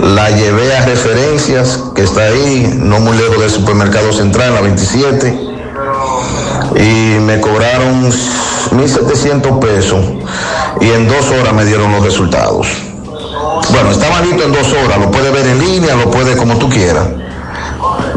la 0.00 0.30
llevé 0.30 0.76
a 0.76 0.86
referencias, 0.86 1.78
que 1.94 2.02
está 2.02 2.22
ahí, 2.22 2.74
no 2.76 2.98
muy 2.98 3.16
lejos 3.16 3.38
del 3.38 3.50
supermercado 3.50 4.12
central, 4.12 4.48
en 4.48 4.54
la 4.54 4.60
27 4.62 5.50
y 6.76 7.18
me 7.20 7.40
cobraron 7.40 8.10
1.700 8.10 9.58
pesos. 9.58 10.04
Y 10.80 10.90
en 10.90 11.08
dos 11.08 11.30
horas 11.30 11.52
me 11.52 11.64
dieron 11.64 11.90
los 11.92 12.04
resultados. 12.04 12.66
Bueno, 13.70 13.90
estaba 13.90 14.20
listo 14.20 14.44
en 14.44 14.52
dos 14.52 14.72
horas, 14.72 14.98
lo 14.98 15.10
puede 15.10 15.30
ver 15.30 15.46
en 15.46 15.58
línea, 15.58 15.94
lo 15.94 16.10
puede 16.10 16.36
como 16.36 16.58
tú 16.58 16.68
quieras. 16.68 17.08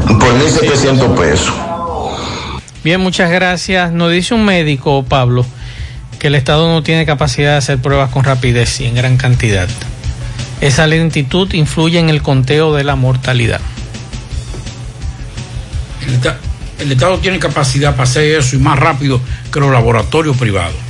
Por 0.08 0.34
1.700 0.40 1.16
pesos. 1.16 1.54
Bien, 2.84 3.00
muchas 3.00 3.32
gracias. 3.32 3.92
Nos 3.92 4.12
dice 4.12 4.34
un 4.34 4.46
médico, 4.46 5.04
Pablo, 5.04 5.46
que 6.20 6.28
el 6.28 6.36
Estado 6.36 6.68
no 6.68 6.84
tiene 6.84 7.06
capacidad 7.06 7.52
de 7.52 7.58
hacer 7.58 7.78
pruebas 7.78 8.10
con 8.10 8.24
rapidez 8.24 8.80
y 8.82 8.86
en 8.86 8.96
gran 8.96 9.18
cantidad. 9.18 9.68
Esa 10.60 10.88
lentitud 10.88 11.52
influye 11.54 12.00
en 12.00 12.10
el 12.10 12.22
conteo 12.22 12.74
de 12.74 12.84
la 12.84 12.96
mortalidad. 12.96 13.62
El, 16.08 16.20
el 16.84 16.92
Estado 16.92 17.18
tiene 17.20 17.40
capacidad 17.40 17.92
para 17.92 18.04
hacer 18.04 18.40
eso 18.40 18.56
y 18.56 18.60
más 18.60 18.80
rápido 18.80 19.22
que 19.52 19.60
los 19.60 19.72
laboratorios 19.72 20.36
privados. 20.36 20.83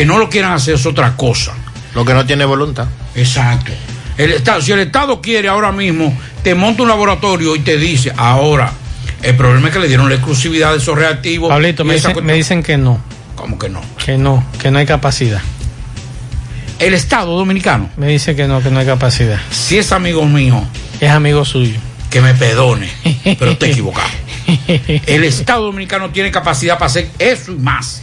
Que 0.00 0.06
no 0.06 0.16
lo 0.16 0.30
quieran 0.30 0.52
hacer 0.52 0.76
es 0.76 0.86
otra 0.86 1.14
cosa. 1.14 1.52
Lo 1.94 2.06
que 2.06 2.14
no 2.14 2.24
tiene 2.24 2.46
voluntad. 2.46 2.86
Exacto. 3.14 3.70
El 4.16 4.32
Estado, 4.32 4.62
si 4.62 4.72
el 4.72 4.78
Estado 4.78 5.20
quiere 5.20 5.46
ahora 5.46 5.72
mismo, 5.72 6.18
te 6.42 6.54
monta 6.54 6.84
un 6.84 6.88
laboratorio 6.88 7.54
y 7.54 7.58
te 7.58 7.76
dice, 7.76 8.10
ahora, 8.16 8.72
el 9.22 9.36
problema 9.36 9.68
es 9.68 9.74
que 9.74 9.80
le 9.80 9.88
dieron 9.88 10.08
la 10.08 10.14
exclusividad 10.14 10.70
de 10.72 10.78
esos 10.78 10.96
reactivos. 10.96 11.50
Pablito, 11.50 11.84
me 11.84 11.92
dicen, 11.96 12.24
me 12.24 12.32
dicen 12.32 12.62
que 12.62 12.78
no, 12.78 12.98
¿Cómo 13.36 13.58
que 13.58 13.68
no? 13.68 13.82
que 14.02 14.16
no, 14.16 14.42
que 14.58 14.70
no 14.70 14.78
hay 14.78 14.86
capacidad. 14.86 15.42
El 16.78 16.94
Estado 16.94 17.36
dominicano, 17.36 17.90
Me 17.98 18.06
dice 18.06 18.34
que 18.34 18.46
no, 18.48 18.62
que 18.62 18.70
no 18.70 18.78
hay 18.80 18.86
capacidad. 18.86 19.38
si 19.50 19.76
es 19.76 19.92
amigo 19.92 20.24
mío, 20.24 20.64
Es 20.98 21.10
amigo 21.10 21.44
suyo. 21.44 21.78
que 22.08 22.22
me 22.22 22.32
perdone, 22.32 22.88
pero 23.38 23.50
estoy 23.50 23.70
equivocado. 23.72 24.08
El 25.06 25.24
Estado 25.24 25.64
dominicano 25.64 26.08
tiene 26.08 26.30
capacidad 26.30 26.76
para 26.78 26.86
hacer 26.86 27.10
eso 27.18 27.52
y 27.52 27.56
más. 27.56 28.00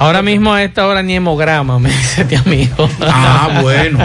Ahora 0.00 0.22
mismo 0.22 0.54
a 0.54 0.62
esta 0.64 0.86
hora 0.86 1.02
ni 1.02 1.14
hemograma, 1.14 1.78
me 1.78 1.90
dice 1.90 2.22
este 2.22 2.34
amigo. 2.38 2.88
Ah, 3.02 3.58
bueno. 3.60 3.98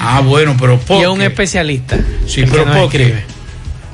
Ah, 0.00 0.20
bueno, 0.20 0.56
pero 0.58 0.78
¿por 0.80 0.96
Y 0.96 1.02
es 1.02 1.08
un 1.08 1.20
especialista. 1.20 1.98
Sí, 2.26 2.44
pero 2.50 2.64
nos 2.64 2.74
¿por 2.78 2.88
qué? 2.88 2.96
escribe. 3.02 3.24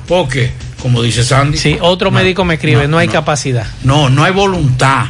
Porque, 0.07 0.51
como 0.81 1.01
dice 1.01 1.25
Sandy. 1.25 1.57
Sí, 1.57 1.77
otro 1.81 2.09
no, 2.09 2.17
médico 2.17 2.45
me 2.45 2.53
escribe, 2.53 2.87
no, 2.87 2.97
hay 2.97 3.07
no. 3.07 3.13
capacidad. 3.13 3.67
No, 3.83 4.09
no 4.09 4.23
hay 4.23 4.31
voluntad. 4.31 5.07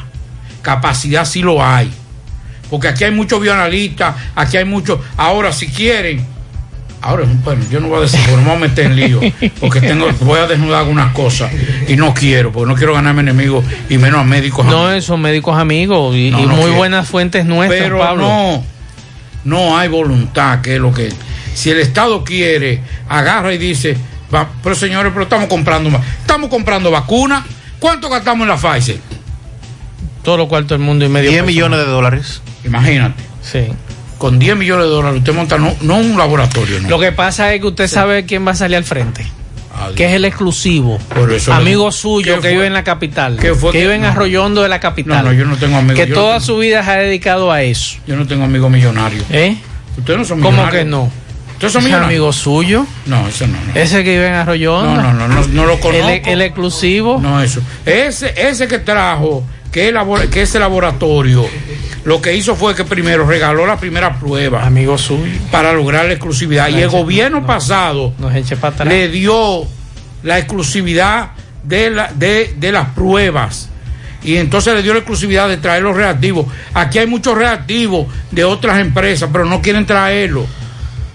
Capacidad 0.64 1.26
sí 1.26 1.44
lo 1.44 1.64
hay. 1.64 1.92
Porque 2.72 2.88
aquí 2.88 3.04
hay 3.04 3.12
muchos 3.12 3.40
bioanalistas, 3.40 4.16
aquí 4.34 4.58
hay 4.58 4.66
muchos. 4.66 5.00
Ahora, 5.18 5.54
si 5.54 5.68
quieren. 5.68 6.26
Ahora, 7.04 7.26
bueno, 7.44 7.64
yo 7.72 7.80
no 7.80 7.88
voy 7.88 7.98
a 7.98 8.02
decir, 8.02 8.20
porque 8.20 8.36
no 8.36 8.42
me 8.44 8.48
voy 8.50 8.56
a 8.58 8.60
meter 8.70 8.86
en 8.86 8.96
lío. 8.96 9.20
Porque 9.60 9.82
tengo, 9.82 10.08
voy 10.22 10.40
a 10.40 10.46
desnudar 10.48 10.82
algunas 10.82 11.14
cosas. 11.14 11.52
Y 11.88 11.96
no 11.96 12.14
quiero, 12.14 12.52
porque 12.52 12.70
no 12.72 12.76
quiero 12.78 12.94
ganarme 12.94 13.22
enemigos 13.22 13.66
y 13.90 13.98
menos 13.98 14.20
a 14.22 14.24
médicos. 14.24 14.66
No, 14.68 15.02
son 15.02 15.20
médicos 15.22 15.58
amigos 15.58 16.16
y, 16.16 16.30
No, 16.30 16.40
y 16.40 16.44
no 16.44 16.50
muy 16.50 16.62
quiero. 16.66 16.76
buenas 16.78 17.08
fuentes 17.08 17.46
nuestras, 17.46 17.82
Pero 17.82 17.98
Pablo. 18.00 18.22
no, 18.24 18.64
no 19.46 19.78
hay 19.78 19.88
voluntad, 19.90 20.62
que 20.62 20.76
es 20.76 20.82
lo 20.82 20.94
que. 20.94 21.10
Si 21.56 21.70
el 21.72 21.80
Estado 21.80 22.24
quiere, 22.24 22.82
agarra 23.10 23.52
y 23.54 23.58
dice, 23.58 23.98
va, 24.34 24.48
pero 24.64 24.76
señores, 24.76 25.12
pero 25.12 25.24
estamos 25.24 25.48
comprando 25.50 25.90
más. 25.90 26.02
Estamos 26.22 26.50
comprando 26.50 26.92
vacunas. 26.92 27.44
¿Cuánto 27.80 28.10
gastamos 28.10 28.44
en 28.44 28.50
la 28.50 28.58
Pfizer? 28.58 29.00
Todo 30.24 30.38
lo 30.38 30.48
cual 30.48 30.66
todo 30.66 30.76
el 30.76 30.82
mundo 30.82 31.04
y 31.04 31.10
medio. 31.10 31.32
10 31.32 31.42
personas. 31.44 31.48
millones 31.56 31.80
de 31.80 31.86
dólares. 31.92 32.42
Imagínate. 32.64 33.24
Sí. 33.42 33.68
Con 34.22 34.38
10 34.38 34.56
millones 34.56 34.86
de 34.86 34.92
dólares 34.92 35.18
usted 35.18 35.34
monta 35.34 35.58
no, 35.58 35.76
no 35.82 35.96
un 35.98 36.16
laboratorio, 36.16 36.80
no. 36.80 36.90
Lo 36.90 37.00
que 37.00 37.12
pasa 37.12 37.52
es 37.56 37.60
que 37.60 37.66
usted 37.66 37.88
sabe 37.88 38.24
quién 38.28 38.46
va 38.46 38.52
a 38.52 38.56
salir 38.56 38.78
al 38.78 38.84
frente. 38.84 39.26
Que 39.96 40.06
es 40.06 40.14
el 40.14 40.26
exclusivo. 40.26 41.00
Por 41.16 41.32
eso 41.34 41.52
amigo 41.52 41.88
le- 41.88 41.92
suyo 41.92 42.36
¿Qué 42.36 42.42
que 42.42 42.42
fue? 42.42 42.52
vive 42.52 42.68
en 42.68 42.74
la 42.74 42.84
capital. 42.84 43.38
¿Qué 43.42 43.56
fue 43.56 43.72
que 43.72 43.80
vive 43.80 43.96
en 43.96 44.02
no. 44.02 44.10
Arroyondo 44.10 44.62
de 44.62 44.70
la 44.70 44.80
capital. 44.80 45.24
No, 45.24 45.32
no, 45.32 45.34
yo 45.34 45.46
no 45.46 45.58
tengo 45.58 45.78
amigos. 45.78 45.96
que 46.00 46.08
yo 46.08 46.14
toda 46.14 46.34
tengo- 46.36 46.46
su 46.46 46.58
vida 46.60 46.84
se 46.86 46.92
ha 46.92 46.98
dedicado 46.98 47.52
a 47.52 47.64
eso. 47.64 47.98
Yo 48.06 48.16
no 48.16 48.28
tengo 48.28 48.44
amigos 48.44 48.70
millonarios. 48.70 49.26
¿Eh? 49.32 49.58
Ustedes 49.98 50.20
no 50.20 50.26
son 50.26 50.40
¿Cómo 50.40 50.52
millonarios. 50.52 50.84
que 50.84 50.88
no? 50.90 51.12
¿Ustedes 51.54 51.74
son 51.74 51.80
¿Ese 51.80 51.88
millonarios? 51.90 52.10
amigo 52.20 52.32
suyo? 52.34 52.86
No, 53.08 53.28
ese 53.28 53.48
no. 53.48 53.54
no. 53.54 53.74
Ese 53.82 54.04
que 54.04 54.12
vive 54.12 54.28
en 54.28 54.34
Arroyondo. 54.36 55.02
No, 55.02 55.14
no, 55.14 55.28
no, 55.28 55.28
no, 55.28 55.48
no 55.48 55.66
lo 55.66 55.80
conozco. 55.80 56.08
El, 56.10 56.28
el 56.28 56.42
exclusivo. 56.44 57.20
No, 57.20 57.42
eso. 57.42 57.60
Ese, 57.84 58.34
ese 58.38 58.68
que 58.68 58.78
trajo, 58.80 59.44
que, 59.72 59.90
elabor- 59.92 60.30
que 60.30 60.44
ese 60.44 60.60
laboratorio, 60.60 61.48
lo 62.04 62.22
que 62.22 62.36
hizo 62.36 62.56
fue 62.56 62.74
que 62.76 62.84
primero 62.84 63.26
regaló 63.26 63.66
la 63.66 63.78
primera 63.78 64.20
prueba. 64.20 64.66
Amigo 64.66 64.98
suyo. 64.98 65.32
Para 65.52 65.74
lograr 65.74 66.06
la 66.06 66.14
exclusividad. 66.14 66.70
Y 66.70 66.82
el 66.82 66.90
gobierno 66.90 67.46
pasado 67.46 68.14
Nos 68.18 68.34
eche 68.36 68.58
para 68.58 68.74
atrás. 68.74 68.88
le 68.90 69.10
dio 69.10 69.66
la 70.24 70.40
exclusividad 70.40 71.32
de, 71.64 71.90
la, 71.92 72.12
de, 72.14 72.56
de 72.58 72.72
las 72.72 72.90
pruebas. 72.90 73.70
Y 74.24 74.38
entonces 74.38 74.74
le 74.76 74.84
dio 74.84 74.94
la 74.94 75.00
exclusividad 75.00 75.48
de 75.48 75.58
traer 75.58 75.84
los 75.84 75.96
reactivos. 75.96 76.46
Aquí 76.74 77.00
hay 77.00 77.08
muchos 77.08 77.36
reactivos 77.38 78.08
de 78.32 78.44
otras 78.44 78.80
empresas, 78.80 79.30
pero 79.32 79.46
no 79.46 79.62
quieren 79.62 79.86
traerlo 79.86 80.46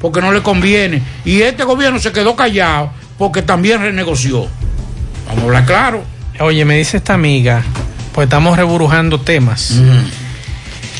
porque 0.01 0.21
no 0.21 0.31
le 0.33 0.43
conviene. 0.43 1.03
Y 1.25 1.41
este 1.43 1.65
gobierno 1.65 1.99
se 1.99 2.13
quedó 2.13 2.37
callado 2.37 2.91
porque 3.19 3.43
también 3.43 3.81
renegoció. 3.81 4.47
Vamos 5.27 5.43
a 5.43 5.47
hablar 5.47 5.67
claro. 5.67 6.05
Oye, 6.41 6.65
me 6.65 6.77
dice 6.79 6.99
esta 6.99 7.15
amiga, 7.15 7.63
pues 8.13 8.27
estamos 8.27 8.57
reburujando 8.57 9.21
temas. 9.21 9.81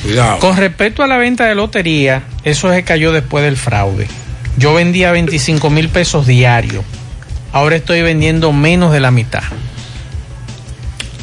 Cuidado. 0.07 0.39
Con 0.39 0.57
respecto 0.57 1.03
a 1.03 1.09
la 1.09 1.17
venta 1.17 1.47
de 1.47 1.57
lotería, 1.57 2.23
eso 2.45 2.73
se 2.73 2.85
cayó 2.85 3.11
después 3.11 3.45
del 3.45 3.57
fraude. 3.57 4.07
Yo 4.57 4.73
vendía 4.73 5.11
25 5.11 5.69
mil 5.69 5.89
pesos 5.89 6.27
diarios. 6.27 6.85
Ahora 7.53 7.75
estoy 7.75 8.03
vendiendo 8.03 8.53
menos 8.53 8.93
de 8.93 9.01
la 9.01 9.11
mitad. 9.11 9.43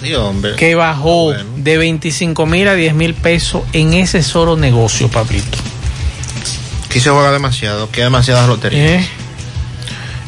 Sí, 0.01 0.13
hombre. 0.15 0.55
Que 0.57 0.75
bajó 0.75 1.33
de 1.33 1.77
25 1.77 2.45
mil 2.45 2.67
a 2.67 2.75
10 2.75 2.93
mil 2.93 3.13
pesos 3.13 3.63
en 3.71 3.93
ese 3.93 4.21
solo 4.21 4.57
negocio, 4.57 5.07
Pablito. 5.07 5.57
Aquí 6.85 6.99
se 6.99 7.09
juega 7.09 7.31
demasiado, 7.31 7.89
que 7.89 8.01
hay 8.01 8.05
demasiadas 8.05 8.47
loterías. 8.49 9.01
¿Eh? 9.01 9.07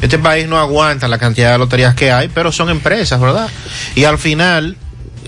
Este 0.00 0.18
país 0.18 0.48
no 0.48 0.58
aguanta 0.58 1.08
la 1.08 1.18
cantidad 1.18 1.52
de 1.52 1.58
loterías 1.58 1.94
que 1.94 2.10
hay, 2.10 2.28
pero 2.28 2.52
son 2.52 2.70
empresas, 2.70 3.20
¿verdad? 3.20 3.48
Y 3.94 4.04
al 4.04 4.18
final 4.18 4.76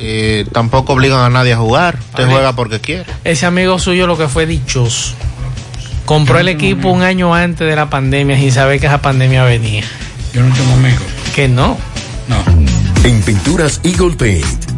eh, 0.01 0.47
tampoco 0.53 0.93
obligan 0.93 1.20
a 1.20 1.29
nadie 1.29 1.53
a 1.53 1.57
jugar. 1.57 1.99
Usted 2.11 2.29
juega 2.29 2.53
porque 2.55 2.81
quiere. 2.81 3.05
Ese 3.25 3.47
amigo 3.47 3.79
suyo 3.79 4.07
lo 4.07 4.16
que 4.16 4.29
fue 4.29 4.47
dichoso. 4.47 5.15
Compró 6.05 6.39
el 6.39 6.49
equipo 6.49 6.89
un 6.89 7.03
año 7.03 7.35
antes 7.35 7.69
de 7.69 7.77
la 7.77 7.91
pandemia 7.91 8.39
y 8.39 8.51
sabe 8.51 8.81
que 8.81 8.87
esa 8.87 9.03
pandemia 9.03 9.45
venía. 9.45 9.85
Yo 10.33 10.43
no 10.43 10.55
tengo 10.55 10.73
amigos. 10.73 11.03
Que 11.35 11.49
no. 11.49 11.77
En 13.05 13.23
Pinturas 13.23 13.81
Eagle 13.85 14.16
Paint 14.16 14.78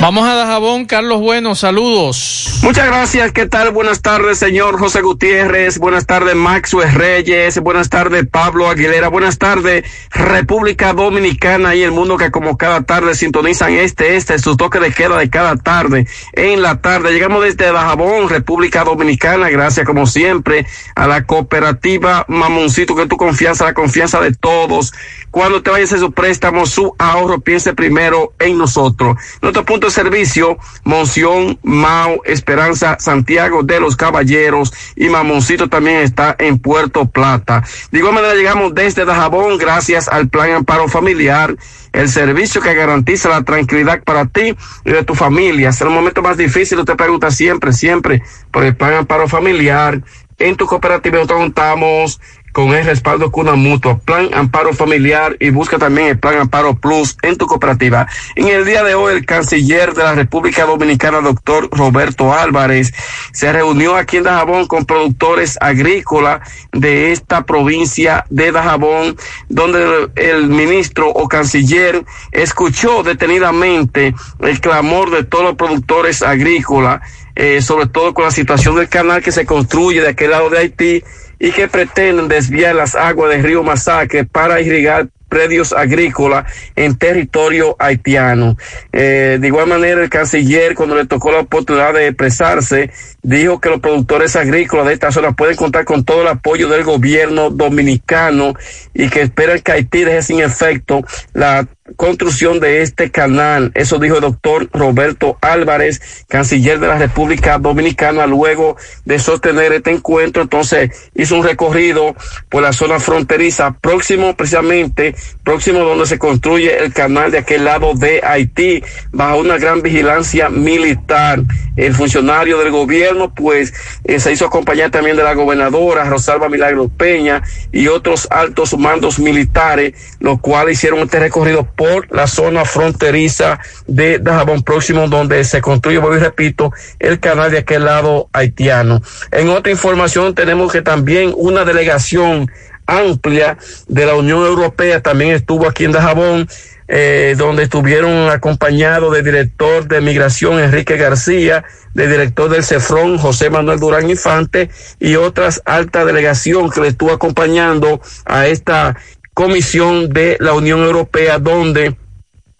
Vamos 0.00 0.26
a 0.26 0.34
Dajabón, 0.34 0.86
Carlos 0.86 1.20
Bueno, 1.20 1.54
saludos. 1.54 2.60
Muchas 2.62 2.86
gracias. 2.86 3.32
¿Qué 3.32 3.44
tal? 3.46 3.70
Buenas 3.70 4.00
tardes, 4.00 4.38
señor 4.38 4.78
José 4.78 5.02
Gutiérrez. 5.02 5.78
Buenas 5.78 6.06
tardes, 6.06 6.34
Maxwell 6.34 6.90
Reyes. 6.90 7.58
Buenas 7.58 7.90
tardes, 7.90 8.26
Pablo 8.26 8.70
Aguilera. 8.70 9.08
Buenas 9.08 9.36
tardes, 9.36 9.84
República 10.10 10.94
Dominicana 10.94 11.74
y 11.74 11.82
el 11.82 11.90
mundo 11.90 12.16
que 12.16 12.30
como 12.30 12.56
cada 12.56 12.82
tarde 12.82 13.14
sintonizan 13.14 13.74
este, 13.74 14.16
este, 14.16 14.38
su 14.38 14.56
toque 14.56 14.80
de 14.80 14.90
queda 14.90 15.18
de 15.18 15.28
cada 15.28 15.56
tarde 15.56 16.06
en 16.32 16.62
la 16.62 16.80
tarde. 16.80 17.12
Llegamos 17.12 17.44
desde 17.44 17.70
Dajabón, 17.70 18.30
República 18.30 18.84
Dominicana. 18.84 19.50
Gracias, 19.50 19.84
como 19.84 20.06
siempre, 20.06 20.64
a 20.94 21.06
la 21.06 21.24
cooperativa 21.24 22.24
Mamoncito, 22.26 22.96
que 22.96 23.06
tu 23.06 23.18
confianza, 23.18 23.66
la 23.66 23.74
confianza 23.74 24.18
de 24.20 24.32
todos. 24.32 24.94
Cuando 25.30 25.62
te 25.62 25.70
vayas 25.70 25.92
a 25.92 25.98
su 25.98 26.10
préstamo, 26.10 26.66
su 26.66 26.94
ahorro, 26.98 27.40
piense 27.40 27.72
primero 27.72 28.32
en 28.40 28.58
nosotros. 28.58 29.16
Nuestro 29.40 29.64
punto 29.64 29.86
de 29.86 29.92
servicio, 29.92 30.58
Monción, 30.82 31.58
Mao, 31.62 32.22
Esperanza, 32.24 32.96
Santiago 32.98 33.62
de 33.62 33.78
los 33.78 33.96
Caballeros 33.96 34.72
y 34.96 35.08
Mamoncito 35.08 35.68
también 35.68 35.98
está 35.98 36.34
en 36.38 36.58
Puerto 36.58 37.06
Plata. 37.06 37.62
De 37.92 37.98
igual 37.98 38.14
manera 38.14 38.34
llegamos 38.34 38.74
desde 38.74 39.04
Dajabón 39.04 39.56
gracias 39.56 40.08
al 40.08 40.28
Plan 40.28 40.50
Amparo 40.50 40.88
Familiar, 40.88 41.56
el 41.92 42.08
servicio 42.08 42.60
que 42.60 42.74
garantiza 42.74 43.28
la 43.28 43.42
tranquilidad 43.42 44.02
para 44.02 44.26
ti 44.26 44.56
y 44.84 44.90
de 44.90 45.04
tu 45.04 45.14
familia. 45.14 45.68
Es 45.68 45.80
el 45.80 45.90
momento 45.90 46.22
más 46.22 46.36
difícil, 46.36 46.78
usted 46.80 46.96
pregunta 46.96 47.30
siempre, 47.30 47.72
siempre 47.72 48.22
por 48.50 48.64
el 48.64 48.74
Plan 48.74 48.94
Amparo 48.94 49.28
Familiar. 49.28 50.02
En 50.40 50.56
tu 50.56 50.66
cooperativa 50.66 51.16
nosotros 51.16 51.40
contamos 51.40 52.18
con 52.60 52.74
el 52.74 52.84
respaldo 52.84 53.32
Cuna 53.32 53.54
Mutua, 53.54 53.98
Plan 54.00 54.28
Amparo 54.34 54.74
Familiar 54.74 55.34
y 55.40 55.48
busca 55.48 55.78
también 55.78 56.08
el 56.08 56.18
Plan 56.18 56.36
Amparo 56.36 56.74
Plus 56.74 57.16
en 57.22 57.38
tu 57.38 57.46
cooperativa. 57.46 58.06
En 58.36 58.48
el 58.48 58.66
día 58.66 58.84
de 58.84 58.94
hoy, 58.94 59.14
el 59.14 59.24
canciller 59.24 59.94
de 59.94 60.02
la 60.02 60.14
República 60.14 60.66
Dominicana, 60.66 61.22
doctor 61.22 61.70
Roberto 61.72 62.34
Álvarez, 62.34 62.92
se 63.32 63.50
reunió 63.50 63.96
aquí 63.96 64.18
en 64.18 64.24
Dajabón 64.24 64.66
con 64.66 64.84
productores 64.84 65.56
agrícolas 65.58 66.40
de 66.72 67.12
esta 67.12 67.46
provincia 67.46 68.26
de 68.28 68.52
Dajabón, 68.52 69.16
donde 69.48 70.10
el 70.16 70.48
ministro 70.48 71.08
o 71.08 71.28
canciller 71.28 72.04
escuchó 72.30 73.02
detenidamente 73.02 74.14
el 74.40 74.60
clamor 74.60 75.10
de 75.10 75.24
todos 75.24 75.44
los 75.44 75.54
productores 75.54 76.22
agrícolas, 76.22 77.00
eh, 77.36 77.62
sobre 77.62 77.86
todo 77.86 78.12
con 78.12 78.24
la 78.24 78.30
situación 78.30 78.76
del 78.76 78.90
canal 78.90 79.22
que 79.22 79.32
se 79.32 79.46
construye 79.46 80.02
de 80.02 80.08
aquel 80.08 80.32
lado 80.32 80.50
de 80.50 80.58
Haití 80.58 81.02
y 81.40 81.50
que 81.50 81.66
pretenden 81.66 82.28
desviar 82.28 82.76
las 82.76 82.94
aguas 82.94 83.30
del 83.30 83.42
río 83.42 83.64
Masacre 83.64 84.24
para 84.24 84.60
irrigar 84.60 85.08
predios 85.30 85.72
agrícolas 85.72 86.52
en 86.76 86.98
territorio 86.98 87.76
haitiano. 87.78 88.58
Eh, 88.92 89.38
de 89.40 89.46
igual 89.46 89.68
manera, 89.68 90.02
el 90.02 90.10
canciller, 90.10 90.74
cuando 90.74 90.96
le 90.96 91.06
tocó 91.06 91.32
la 91.32 91.40
oportunidad 91.40 91.94
de 91.94 92.08
expresarse, 92.08 92.90
dijo 93.22 93.60
que 93.60 93.70
los 93.70 93.80
productores 93.80 94.36
agrícolas 94.36 94.86
de 94.86 94.94
esta 94.94 95.12
zona 95.12 95.32
pueden 95.32 95.56
contar 95.56 95.84
con 95.84 96.04
todo 96.04 96.22
el 96.22 96.28
apoyo 96.28 96.68
del 96.68 96.84
gobierno 96.84 97.48
dominicano 97.48 98.54
y 98.92 99.08
que 99.08 99.22
esperan 99.22 99.60
que 99.60 99.72
Haití 99.72 100.04
deje 100.04 100.22
sin 100.22 100.40
efecto 100.40 101.02
la 101.32 101.66
construcción 101.96 102.60
de 102.60 102.82
este 102.82 103.10
canal. 103.10 103.72
Eso 103.74 103.98
dijo 103.98 104.16
el 104.16 104.22
doctor 104.22 104.68
Roberto 104.72 105.38
Álvarez, 105.40 106.24
canciller 106.28 106.80
de 106.80 106.88
la 106.88 106.98
República 106.98 107.58
Dominicana, 107.58 108.26
luego 108.26 108.76
de 109.04 109.18
sostener 109.18 109.72
este 109.72 109.90
encuentro. 109.90 110.42
Entonces 110.42 111.10
hizo 111.14 111.36
un 111.36 111.44
recorrido 111.44 112.14
por 112.48 112.62
la 112.62 112.72
zona 112.72 113.00
fronteriza, 113.00 113.72
próximo 113.80 114.36
precisamente, 114.36 115.14
próximo 115.44 115.80
donde 115.80 116.06
se 116.06 116.18
construye 116.18 116.78
el 116.84 116.92
canal 116.92 117.30
de 117.30 117.38
aquel 117.38 117.64
lado 117.64 117.94
de 117.94 118.20
Haití, 118.24 118.82
bajo 119.10 119.38
una 119.38 119.58
gran 119.58 119.82
vigilancia 119.82 120.48
militar. 120.48 121.42
El 121.76 121.94
funcionario 121.94 122.58
del 122.58 122.70
gobierno, 122.70 123.32
pues, 123.34 123.72
eh, 124.04 124.20
se 124.20 124.32
hizo 124.32 124.46
acompañar 124.46 124.90
también 124.90 125.16
de 125.16 125.22
la 125.22 125.34
gobernadora 125.34 126.04
Rosalba 126.04 126.48
Milagro 126.48 126.88
Peña 126.88 127.42
y 127.72 127.88
otros 127.88 128.28
altos 128.30 128.76
mandos 128.78 129.18
militares, 129.18 129.94
los 130.20 130.40
cuales 130.40 130.78
hicieron 130.78 131.00
este 131.00 131.20
recorrido 131.20 131.64
por 131.80 132.14
la 132.14 132.26
zona 132.26 132.66
fronteriza 132.66 133.58
de 133.86 134.18
Dajabón 134.18 134.62
próximo 134.62 135.08
donde 135.08 135.42
se 135.44 135.62
construye, 135.62 135.96
voy 135.96 136.18
y 136.18 136.20
repito, 136.20 136.74
el 136.98 137.20
canal 137.20 137.50
de 137.50 137.60
aquel 137.60 137.86
lado 137.86 138.28
haitiano. 138.34 139.00
En 139.30 139.48
otra 139.48 139.72
información 139.72 140.34
tenemos 140.34 140.72
que 140.72 140.82
también 140.82 141.32
una 141.34 141.64
delegación 141.64 142.50
amplia 142.84 143.56
de 143.88 144.04
la 144.04 144.14
Unión 144.14 144.44
Europea 144.44 145.00
también 145.00 145.30
estuvo 145.30 145.66
aquí 145.66 145.86
en 145.86 145.92
Dajabón, 145.92 146.50
eh, 146.86 147.34
donde 147.38 147.62
estuvieron 147.62 148.28
acompañados 148.28 149.14
del 149.14 149.24
director 149.24 149.88
de 149.88 150.02
migración 150.02 150.60
Enrique 150.60 150.98
García, 150.98 151.64
del 151.94 152.10
director 152.10 152.50
del 152.50 152.62
CEFRON 152.62 153.16
José 153.16 153.48
Manuel 153.48 153.80
Durán 153.80 154.10
Infante 154.10 154.68
y 154.98 155.16
otras 155.16 155.62
alta 155.64 156.04
delegación 156.04 156.68
que 156.68 156.82
le 156.82 156.88
estuvo 156.88 157.12
acompañando 157.12 158.02
a 158.26 158.48
esta 158.48 158.98
comisión 159.40 160.10
de 160.10 160.36
la 160.38 160.52
Unión 160.52 160.80
Europea 160.80 161.38
donde 161.38 161.96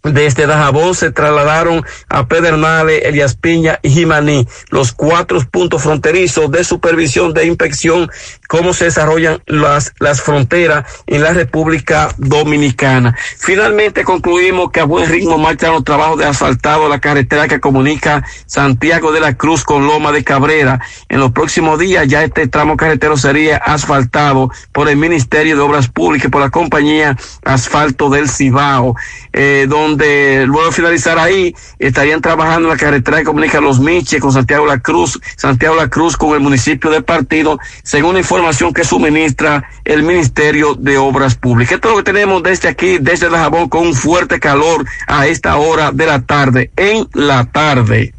desde 0.02 0.46
Dajabón 0.46 0.94
se 0.94 1.10
trasladaron 1.10 1.84
a 2.08 2.26
Pedernales, 2.26 3.02
Elias 3.04 3.34
Piña 3.34 3.78
y 3.82 3.90
Jimaní, 3.90 4.46
los 4.70 4.92
cuatro 4.92 5.40
puntos 5.50 5.82
fronterizos 5.82 6.50
de 6.50 6.64
supervisión 6.64 7.34
de 7.34 7.46
inspección, 7.46 8.10
cómo 8.48 8.72
se 8.72 8.86
desarrollan 8.86 9.42
las, 9.46 9.92
las 9.98 10.22
fronteras 10.22 10.84
en 11.06 11.22
la 11.22 11.32
República 11.32 12.14
Dominicana. 12.16 13.16
Finalmente 13.38 14.04
concluimos 14.04 14.70
que 14.70 14.80
a 14.80 14.84
buen 14.84 15.08
ritmo 15.08 15.38
marchan 15.38 15.72
los 15.72 15.84
trabajos 15.84 16.18
de 16.18 16.24
asfaltado 16.24 16.88
la 16.88 17.00
carretera 17.00 17.48
que 17.48 17.60
comunica 17.60 18.24
Santiago 18.46 19.12
de 19.12 19.20
la 19.20 19.34
Cruz 19.36 19.64
con 19.64 19.86
Loma 19.86 20.12
de 20.12 20.24
Cabrera. 20.24 20.80
En 21.08 21.20
los 21.20 21.32
próximos 21.32 21.78
días 21.78 22.06
ya 22.08 22.24
este 22.24 22.48
tramo 22.48 22.76
carretero 22.76 23.16
sería 23.16 23.56
asfaltado 23.58 24.50
por 24.72 24.88
el 24.88 24.96
Ministerio 24.96 25.56
de 25.56 25.62
Obras 25.62 25.88
Públicas 25.88 26.30
por 26.30 26.40
la 26.40 26.50
compañía 26.50 27.16
Asfalto 27.44 28.10
del 28.10 28.28
Cibao, 28.28 28.94
eh, 29.32 29.66
donde 29.90 30.44
luego 30.46 30.66
de 30.66 30.72
finalizar 30.72 31.18
ahí 31.18 31.54
estarían 31.78 32.20
trabajando 32.20 32.68
en 32.68 32.74
la 32.74 32.76
carretera 32.76 33.18
que 33.18 33.24
comunica 33.24 33.60
Los 33.60 33.80
Miches 33.80 34.20
con 34.20 34.32
Santiago 34.32 34.66
La 34.66 34.78
Cruz, 34.80 35.20
Santiago 35.36 35.74
La 35.74 35.88
Cruz 35.88 36.16
con 36.16 36.34
el 36.34 36.40
municipio 36.40 36.90
de 36.90 37.02
Partido, 37.02 37.58
según 37.82 38.14
la 38.14 38.20
información 38.20 38.72
que 38.72 38.84
suministra 38.84 39.64
el 39.84 40.02
Ministerio 40.02 40.74
de 40.74 40.98
Obras 40.98 41.34
Públicas. 41.34 41.74
Esto 41.74 41.88
es 41.88 41.96
lo 41.96 42.02
que 42.02 42.12
tenemos 42.12 42.42
desde 42.42 42.68
aquí, 42.68 42.98
desde 42.98 43.28
Dajabón, 43.28 43.68
con 43.68 43.88
un 43.88 43.94
fuerte 43.94 44.38
calor 44.38 44.84
a 45.06 45.26
esta 45.26 45.56
hora 45.56 45.90
de 45.92 46.06
la 46.06 46.22
tarde, 46.22 46.70
en 46.76 47.08
la 47.12 47.44
tarde. 47.46 48.14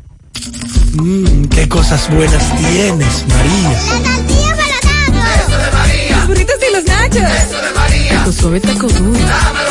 Mmm, 0.94 1.46
qué 1.46 1.70
cosas 1.70 2.10
buenas 2.14 2.58
tienes, 2.58 3.26
María. 3.28 3.70
La 3.70 4.04
tortilla 4.04 4.56
para 4.58 5.36
Eso 5.36 5.58
de 5.58 5.72
María. 5.72 6.18
Los 6.18 6.28
burritos 6.28 6.56
y 6.68 6.74
los 6.74 6.86
nachos. 6.86 7.32
Eso 7.46 7.58
de 7.62 7.72
María. 7.76 8.24
Tu 8.24 8.34
suave 8.34 8.60
taco 8.60 8.88
duro. 8.88 9.20
Dámelo, 9.20 9.71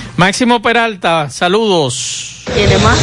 Máximo 0.17 0.61
Peralta, 0.61 1.29
saludos. 1.29 2.27
¿Tiene 2.53 2.77
más? 2.79 2.97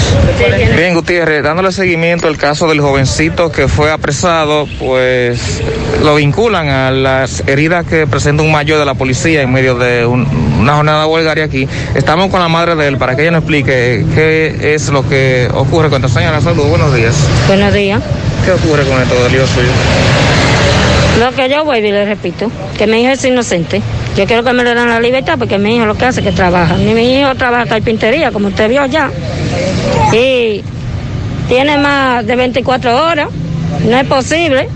Bien, 0.77 0.95
Gutiérrez, 0.95 1.43
dándole 1.43 1.73
seguimiento 1.73 2.29
al 2.29 2.37
caso 2.37 2.69
del 2.69 2.81
jovencito 2.81 3.51
que 3.51 3.67
fue 3.67 3.91
apresado, 3.91 4.69
pues 4.79 5.63
lo 6.03 6.15
vinculan 6.17 6.69
a 6.69 6.91
las 6.91 7.43
heridas 7.47 7.87
que 7.87 8.07
presenta 8.07 8.43
un 8.43 8.53
mayor 8.53 8.79
de 8.79 8.85
la 8.85 8.95
policía 8.95 9.43
en 9.43 9.53
medio 9.53 9.75
de 9.77 10.05
un- 10.07 10.27
una 10.61 10.75
jornada 10.75 11.07
huelgaria 11.07 11.45
aquí. 11.45 11.67
Estamos 11.95 12.31
con 12.31 12.41
la 12.41 12.49
madre 12.49 12.77
de 12.77 12.89
él 12.89 12.99
para 12.99 13.17
que 13.17 13.23
ella 13.23 13.31
nos 13.33 13.41
explique 13.43 14.05
qué 14.15 14.75
es 14.75 14.89
lo 14.91 15.09
que 15.09 15.49
ocurre 15.55 15.89
con 15.89 16.05
esta 16.05 16.21
señora. 16.21 16.41
Salud, 16.41 16.65
buenos 16.67 16.95
días. 16.95 17.15
Buenos 17.47 17.73
días. 17.73 18.03
¿Qué 18.45 18.53
ocurre 18.53 18.85
con 18.85 19.01
esto 19.01 19.15
del 19.25 19.33
lío 19.33 19.47
suyo? 19.47 19.69
Lo 21.21 21.33
que 21.35 21.49
yo 21.49 21.65
voy 21.65 21.79
y 21.79 21.91
le 21.91 22.05
repito, 22.05 22.51
que 22.77 22.87
mi 22.87 23.03
hijo 23.03 23.13
es 23.13 23.25
inocente. 23.25 23.81
Yo 24.19 24.27
quiero 24.27 24.43
que 24.43 24.53
me 24.53 24.65
le 24.65 24.75
den 24.75 24.89
la 24.89 24.99
libertad 24.99 25.37
porque 25.39 25.59
mi 25.59 25.77
hijo 25.77 25.87
lo 25.87 25.95
que 25.95 26.05
hace 26.07 26.19
es 26.21 26.27
que 26.27 26.33
trabaja. 26.33 26.75
Mi 26.75 27.21
hijo 27.21 27.37
trabaja 27.37 27.67
carpintería, 27.67 28.33
como 28.33 28.49
usted 28.49 28.69
vio 28.69 28.85
ya. 28.87 29.11
Y 30.13 30.65
tiene 31.49 31.79
más 31.79 32.27
de 32.27 32.35
24 32.35 32.97
horas. 33.07 33.29
No 33.89 33.97
es 33.97 34.05
posible. 34.09 34.69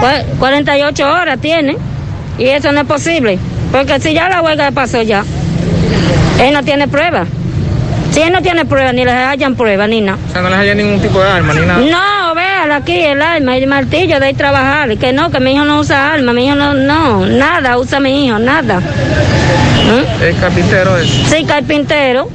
Cua- 0.00 0.24
48 0.38 1.04
horas 1.10 1.40
tiene. 1.40 1.76
Y 2.38 2.44
eso 2.46 2.70
no 2.70 2.82
es 2.82 2.86
posible. 2.86 3.40
Porque 3.72 3.98
si 3.98 4.12
ya 4.14 4.28
la 4.28 4.40
huelga 4.40 4.70
pasó 4.70 5.02
ya, 5.02 5.24
él 6.40 6.54
no 6.54 6.62
tiene 6.62 6.86
prueba. 6.86 7.24
Si 8.12 8.20
él 8.20 8.32
no 8.32 8.40
tiene 8.40 8.64
prueba, 8.66 8.92
ni 8.92 9.04
le 9.04 9.10
hallan 9.10 9.56
prueba, 9.56 9.88
ni 9.88 10.00
nada. 10.00 10.16
O 10.28 10.32
sea, 10.32 10.42
no 10.42 10.48
les 10.50 10.58
haya 10.60 10.74
ningún 10.76 11.00
tipo 11.00 11.18
de 11.20 11.28
arma 11.28 11.54
ni 11.54 11.66
nada. 11.66 11.80
No, 11.80 12.34
véalo 12.36 12.45
aquí, 12.76 12.98
el 12.98 13.20
arma, 13.22 13.56
el 13.56 13.66
martillo 13.66 14.20
de 14.20 14.26
ahí 14.26 14.34
trabajar. 14.34 14.96
Que 14.98 15.12
no, 15.12 15.30
que 15.30 15.40
mi 15.40 15.54
hijo 15.54 15.64
no 15.64 15.80
usa 15.80 16.12
arma, 16.12 16.32
mi 16.32 16.46
hijo 16.46 16.54
no, 16.54 16.74
no, 16.74 17.26
nada 17.26 17.78
usa 17.78 18.00
mi 18.00 18.26
hijo, 18.26 18.38
nada. 18.38 18.80
¿Mm? 18.80 20.22
¿Es 20.22 20.36
carpintero 20.36 20.96
es? 20.98 21.08
Sí, 21.08 21.44
carpintero. 21.44 22.28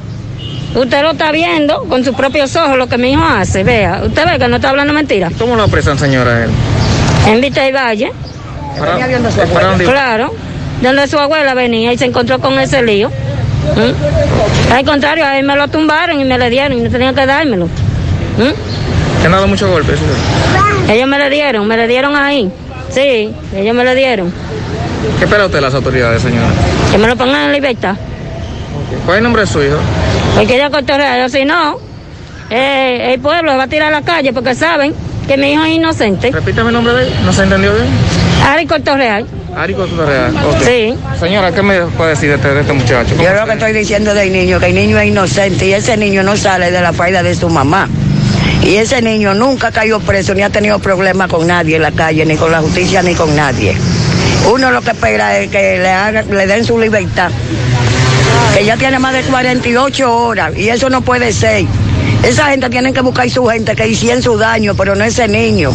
Usted 0.76 1.02
lo 1.02 1.12
está 1.12 1.32
viendo 1.32 1.84
con 1.90 2.04
sus 2.06 2.16
propios 2.16 2.56
ojos 2.56 2.78
lo 2.78 2.88
que 2.88 2.98
mi 2.98 3.12
hijo 3.12 3.24
hace, 3.24 3.64
vea. 3.64 4.02
Usted 4.06 4.26
ve 4.26 4.40
que 4.40 4.48
no 4.48 4.56
está 4.56 4.70
hablando 4.70 4.94
mentira. 4.94 5.30
¿Cómo 5.38 5.56
lo 5.56 5.64
apresan, 5.64 6.00
señora? 6.00 6.46
él? 6.46 6.50
En 7.28 7.42
Vista 7.42 7.68
y 7.68 7.72
Valle. 7.74 8.12
Para- 8.80 8.98
para 9.54 9.68
dónde 9.68 9.84
iba? 9.84 9.94
Claro. 9.94 10.34
Donde 10.82 11.08
su 11.08 11.20
abuela 11.20 11.54
venía 11.54 11.92
y 11.94 11.98
se 11.98 12.06
encontró 12.06 12.40
con 12.40 12.58
ese 12.60 12.82
lío. 12.84 13.10
¿Mm? 13.10 14.72
Al 14.74 14.86
contrario, 14.86 15.26
a 15.26 15.38
él 15.38 15.46
me 15.46 15.56
lo 15.56 15.68
tumbaron 15.68 16.20
y 16.20 16.24
me 16.26 16.38
le 16.38 16.50
dieron 16.50 16.78
y 16.78 16.82
no 16.82 16.90
tenían 16.90 17.14
que 17.14 17.26
dármelo. 17.26 17.66
¿Mm? 17.66 18.91
¿Te 19.22 19.28
han 19.28 19.32
dado 19.34 19.48
muchos 19.48 19.70
golpes? 19.70 20.00
Ellos 20.90 21.08
me 21.08 21.20
le 21.20 21.30
dieron, 21.30 21.68
me 21.68 21.78
le 21.78 21.88
dieron 21.88 22.16
ahí. 22.16 22.52
Sí, 22.90 23.32
ellos 23.56 23.76
me 23.76 23.86
le 23.86 23.94
dieron. 23.96 24.34
¿Qué 25.20 25.26
espera 25.26 25.46
usted 25.46 25.60
de 25.60 25.62
las 25.62 25.74
autoridades, 25.76 26.24
señora? 26.24 26.48
Que 26.92 26.98
me 26.98 27.08
lo 27.08 27.16
pongan 27.16 27.46
en 27.46 27.52
libertad. 27.54 27.96
¿Cuál 29.06 29.16
es 29.16 29.18
el 29.20 29.24
nombre 29.24 29.42
de 29.44 29.48
su 29.48 29.62
hijo? 29.62 29.78
Porque 30.36 30.56
ella 30.56 30.70
cotorrea, 30.70 31.30
si 31.30 31.46
no, 31.46 31.78
eh, 32.50 33.14
el 33.14 33.20
pueblo 33.20 33.56
va 33.58 33.64
a 33.64 33.68
tirar 33.68 33.90
a 33.94 34.00
la 34.00 34.02
calle 34.02 34.34
porque 34.34 34.56
saben 34.56 34.94
que 35.28 35.38
mi 35.38 35.54
hijo 35.54 35.64
es 35.64 35.76
inocente. 35.76 36.32
Repítame 36.32 36.70
el 36.70 36.74
nombre 36.74 36.94
de 36.94 37.04
él. 37.04 37.14
¿No 37.24 37.32
se 37.32 37.44
entendió 37.44 37.74
bien? 37.74 37.88
Ari 38.46 38.66
Cortorreal. 38.66 39.28
Ari 39.56 39.74
Cortorreal. 39.76 40.36
ok. 40.36 40.64
Sí. 40.66 40.96
Señora, 41.20 41.52
¿qué 41.52 41.62
me 41.62 41.82
puede 41.82 42.12
decir 42.12 42.30
de 42.30 42.36
este, 42.36 42.54
de 42.54 42.62
este 42.62 42.74
muchacho? 42.74 43.16
Yo 43.22 43.34
lo 43.34 43.46
que 43.46 43.54
estoy 43.54 43.74
diciendo 43.74 44.14
del 44.16 44.34
niño, 44.34 44.60
que 44.60 44.68
el 44.68 44.76
niño 44.76 45.00
es 45.00 45.08
inocente 45.08 45.68
y 45.68 45.74
ese 45.74 45.96
niño 45.96 46.24
no 46.24 46.36
sale 46.36 46.72
de 46.72 46.82
la 46.82 46.92
falda 46.92 47.22
de 47.22 47.36
su 47.36 47.50
mamá. 47.50 47.88
Y 48.64 48.76
ese 48.76 49.02
niño 49.02 49.34
nunca 49.34 49.72
caído 49.72 50.00
preso 50.00 50.34
ni 50.34 50.44
ha 50.44 50.50
tenido 50.50 50.80
problemas 50.80 51.30
con 51.30 51.48
nadie 51.48 51.76
en 51.78 51.82
la 51.82 51.92
calle, 51.92 52.26
ni 52.26 52.36
con 52.36 52.52
la 52.52 52.62
justicia, 52.62 53.02
ni 53.02 53.16
con 53.16 53.36
nadie. 53.36 53.76
Uno 54.52 54.72
lo 54.72 54.82
que 54.82 54.92
espera 54.92 55.38
es 55.38 55.50
que 55.50 55.80
le, 56.30 56.48
den 56.48 56.66
su 56.66 56.80
libertad. 56.80 57.32
Que 58.56 58.66
ya 58.66 58.78
tiene 58.78 59.00
más 59.00 59.14
de 59.14 59.22
48 59.24 60.14
horas 60.14 60.54
y 60.58 60.70
eso 60.70 60.90
no 60.90 61.02
puede 61.02 61.32
ser. 61.32 61.66
Esa 62.24 62.48
gente 62.48 62.70
tiene 62.70 62.94
que 62.94 63.02
buscar 63.02 63.30
su 63.30 63.46
gente 63.48 63.76
que 63.76 63.88
hicieron 63.88 64.22
su 64.22 64.38
daño, 64.38 64.76
pero 64.76 64.96
no 64.96 65.04
ese 65.04 65.28
niño. 65.28 65.72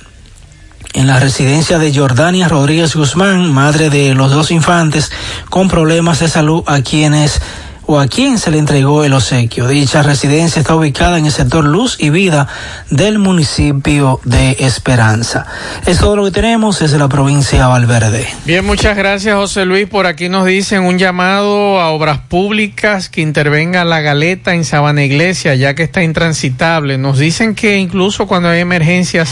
en 0.93 1.07
la 1.07 1.19
residencia 1.19 1.77
de 1.77 1.93
Jordania 1.93 2.47
Rodríguez 2.47 2.95
Guzmán, 2.95 3.51
madre 3.53 3.89
de 3.89 4.13
los 4.13 4.31
dos 4.31 4.51
infantes 4.51 5.11
con 5.49 5.67
problemas 5.67 6.19
de 6.19 6.29
salud 6.29 6.63
a 6.67 6.81
quienes 6.81 7.41
o 7.87 7.99
a 7.99 8.07
quien 8.07 8.37
se 8.37 8.51
le 8.51 8.57
entregó 8.57 9.03
el 9.03 9.13
obsequio. 9.13 9.67
Dicha 9.67 10.03
residencia 10.03 10.59
está 10.59 10.75
ubicada 10.75 11.17
en 11.17 11.25
el 11.25 11.31
sector 11.31 11.63
Luz 11.63 11.97
y 11.99 12.09
Vida 12.09 12.47
del 12.89 13.19
municipio 13.19 14.19
de 14.23 14.57
Esperanza. 14.59 15.45
Es 15.85 15.99
todo 15.99 16.15
lo 16.15 16.25
que 16.25 16.31
tenemos 16.31 16.79
desde 16.79 16.97
la 16.97 17.07
provincia 17.07 17.59
de 17.59 17.65
Valverde. 17.65 18.27
Bien, 18.45 18.65
muchas 18.65 18.97
gracias 18.97 19.35
José 19.35 19.65
Luis. 19.65 19.87
Por 19.87 20.07
aquí 20.07 20.29
nos 20.29 20.45
dicen 20.45 20.83
un 20.83 20.97
llamado 20.97 21.79
a 21.79 21.89
obras 21.89 22.19
públicas 22.19 23.09
que 23.09 23.21
intervenga 23.21 23.85
la 23.85 24.01
galeta 24.01 24.53
en 24.53 24.65
Sabana 24.65 25.03
Iglesia, 25.03 25.55
ya 25.55 25.75
que 25.75 25.83
está 25.83 26.03
intransitable. 26.03 26.97
Nos 26.97 27.19
dicen 27.19 27.55
que 27.55 27.77
incluso 27.77 28.27
cuando 28.27 28.49
hay 28.49 28.61
emergencias 28.61 29.29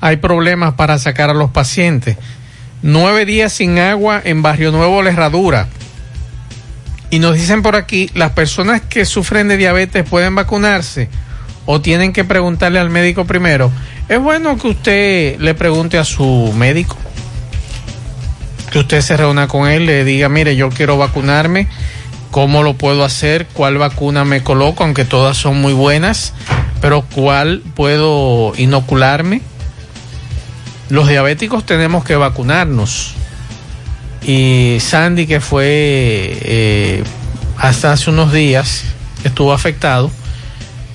hay 0.00 0.16
problemas 0.16 0.74
para 0.74 0.98
sacar 0.98 1.30
a 1.30 1.34
los 1.34 1.50
pacientes. 1.50 2.16
Nueve 2.82 3.24
días 3.24 3.52
sin 3.52 3.78
agua 3.78 4.20
en 4.22 4.42
Barrio 4.42 4.70
Nuevo, 4.70 5.02
La 5.02 5.10
Herradura. 5.10 5.68
Y 7.10 7.18
nos 7.18 7.34
dicen 7.34 7.62
por 7.62 7.76
aquí, 7.76 8.10
las 8.14 8.32
personas 8.32 8.80
que 8.80 9.04
sufren 9.04 9.48
de 9.48 9.56
diabetes 9.56 10.08
pueden 10.08 10.34
vacunarse 10.34 11.08
o 11.64 11.80
tienen 11.80 12.12
que 12.12 12.24
preguntarle 12.24 12.78
al 12.78 12.90
médico 12.90 13.24
primero. 13.24 13.70
Es 14.08 14.20
bueno 14.20 14.56
que 14.58 14.68
usted 14.68 15.40
le 15.40 15.54
pregunte 15.54 15.98
a 15.98 16.04
su 16.04 16.52
médico, 16.56 16.96
que 18.70 18.80
usted 18.80 19.00
se 19.00 19.16
reúna 19.16 19.48
con 19.48 19.68
él, 19.68 19.86
le 19.86 20.04
diga, 20.04 20.28
mire, 20.28 20.56
yo 20.56 20.70
quiero 20.70 20.96
vacunarme, 20.96 21.68
¿cómo 22.30 22.62
lo 22.62 22.74
puedo 22.74 23.04
hacer? 23.04 23.46
¿Cuál 23.52 23.78
vacuna 23.78 24.24
me 24.24 24.42
coloco? 24.42 24.84
Aunque 24.84 25.04
todas 25.04 25.36
son 25.36 25.60
muy 25.60 25.72
buenas, 25.72 26.34
pero 26.80 27.02
¿cuál 27.02 27.62
puedo 27.74 28.52
inocularme? 28.56 29.42
los 30.88 31.08
diabéticos 31.08 31.66
tenemos 31.66 32.04
que 32.04 32.16
vacunarnos. 32.16 33.14
Y 34.26 34.78
Sandy, 34.80 35.26
que 35.26 35.40
fue 35.40 35.66
eh, 35.68 37.04
hasta 37.58 37.92
hace 37.92 38.10
unos 38.10 38.32
días, 38.32 38.82
estuvo 39.22 39.52
afectado, 39.52 40.10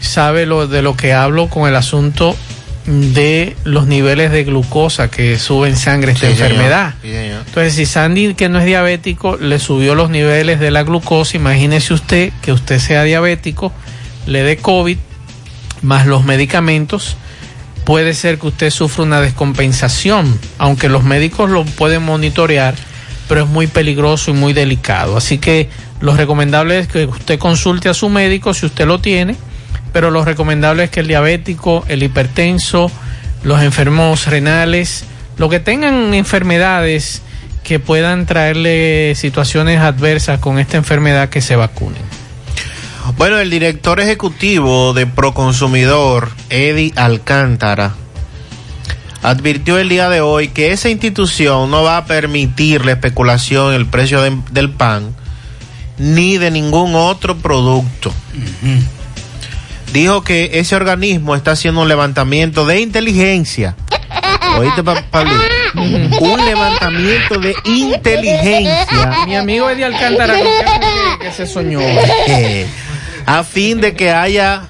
sabe 0.02 0.46
lo, 0.46 0.68
de 0.68 0.82
lo 0.82 0.98
que 0.98 1.14
hablo 1.14 1.48
con 1.48 1.70
el 1.70 1.78
asunto 1.78 2.36
de 2.86 3.56
los 3.64 3.88
niveles 3.88 4.32
de 4.32 4.44
glucosa 4.44 5.10
que 5.10 5.40
sube 5.40 5.70
en 5.70 5.78
sangre 5.78 6.12
esta 6.12 6.26
Sí, 6.28 6.34
enfermedad. 6.34 6.96
Sí. 7.02 7.10
Entonces, 7.14 7.76
si 7.76 7.86
Sandy, 7.86 8.34
que 8.34 8.50
no 8.50 8.60
es 8.60 8.66
diabético, 8.66 9.38
le 9.38 9.60
subió 9.60 9.96
los 9.96 10.10
niveles 10.10 10.60
de 10.60 10.72
la 10.72 10.84
glucosa, 10.84 11.38
imagínese 11.38 11.94
usted 11.94 12.34
que 12.42 12.52
usted 12.52 12.80
sea 12.80 13.04
diabético, 13.04 13.72
le 14.26 14.44
dé 14.44 14.58
COVID, 14.58 14.98
más 15.84 16.06
los 16.06 16.26
medicamentos, 16.26 17.16
puede 17.86 18.14
ser 18.14 18.40
que 18.40 18.48
usted 18.48 18.70
sufra 18.72 19.04
una 19.04 19.22
descompensación, 19.22 20.38
aunque 20.58 20.90
los 20.90 21.04
médicos 21.04 21.50
lo 21.50 21.64
pueden 21.64 22.04
monitorear, 22.04 22.76
pero 23.32 23.46
es 23.46 23.50
muy 23.50 23.68
peligroso 23.68 24.32
y 24.32 24.34
muy 24.34 24.52
delicado. 24.52 25.16
Así 25.16 25.38
que 25.38 25.70
lo 26.02 26.18
recomendable 26.18 26.80
es 26.80 26.90
que 26.90 27.06
usted 27.06 27.40
consulte 27.40 27.88
a 27.88 27.94
su 27.94 28.10
médico 28.10 28.54
si 28.54 28.66
usted 28.66 28.86
lo 28.86 29.00
tiene, 29.00 29.38
pero 29.94 30.12
lo 30.12 30.26
recomendable 30.26 30.84
es 30.84 30.90
que 30.90 31.00
el 31.00 31.08
diabético, 31.08 31.86
el 31.88 32.04
hipertenso, 32.04 32.92
los 33.44 33.62
enfermos 33.62 34.28
renales, 34.28 35.06
lo 35.38 35.48
que 35.48 35.62
tengan 35.62 36.14
enfermedades 36.14 37.22
que 37.64 37.80
puedan 37.80 38.26
traerle 38.26 39.16
situaciones 39.16 39.80
adversas 39.80 40.42
con 40.42 40.60
esta 40.60 40.76
enfermedad, 40.76 41.30
que 41.30 41.40
se 41.40 41.56
vacunen. 41.56 42.04
Bueno, 43.16 43.40
el 43.40 43.50
director 43.50 44.02
ejecutivo 44.02 44.94
de 44.94 45.08
Proconsumidor, 45.08 46.32
Eddie 46.50 46.92
Alcántara, 46.98 47.94
advirtió 49.24 49.78
el 49.78 49.90
día 49.90 50.10
de 50.10 50.22
hoy 50.22 50.48
que 50.50 50.72
esa 50.72 50.90
institución 50.90 51.70
no 51.70 51.84
va 51.84 51.98
a 51.98 52.06
permitir 52.06 52.86
la 52.86 52.94
especulación 52.94 53.70
en 53.70 53.76
el 53.76 53.86
precio 53.86 54.22
de- 54.22 54.38
del 54.52 54.70
pan 54.72 55.14
ni 55.98 56.38
de 56.38 56.50
ningún 56.52 56.96
otro 56.96 57.38
producto. 57.38 58.12
Dijo 59.94 60.24
que 60.24 60.52
ese 60.54 60.76
organismo 60.76 61.36
está 61.36 61.52
haciendo 61.52 61.82
un 61.82 61.88
levantamiento 61.88 62.66
de 62.66 62.80
inteligencia. 62.82 63.76
¿Oíste, 64.58 64.84
pa- 64.84 65.04
Pablo? 65.12 65.32
Un 66.22 66.46
levantamiento 66.46 67.40
de 67.40 67.54
inteligencia. 67.66 69.24
Mi 69.28 69.36
amigo 69.36 69.70
Eddie 69.70 69.86
Alcántara, 69.86 70.34
¿con 70.34 70.44
qué 70.44 70.66
fue 70.66 70.80
que, 71.20 71.26
que 71.26 71.32
se 71.32 71.46
soñó? 71.48 71.80
Eh, 72.28 72.66
a 73.26 73.44
fin 73.44 73.80
de 73.80 73.94
que 73.96 74.12
haya, 74.12 74.64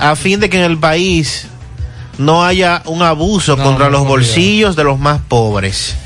a 0.00 0.16
fin 0.16 0.38
de 0.40 0.50
que 0.50 0.58
en 0.58 0.64
el 0.70 0.78
país 0.78 1.46
no 2.18 2.44
haya 2.44 2.82
un 2.86 3.02
abuso 3.02 3.56
contra 3.56 3.88
los 3.90 4.06
bolsillos 4.06 4.76
de 4.76 4.84
los 4.84 4.98
más 4.98 5.20
pobres. 5.26 5.96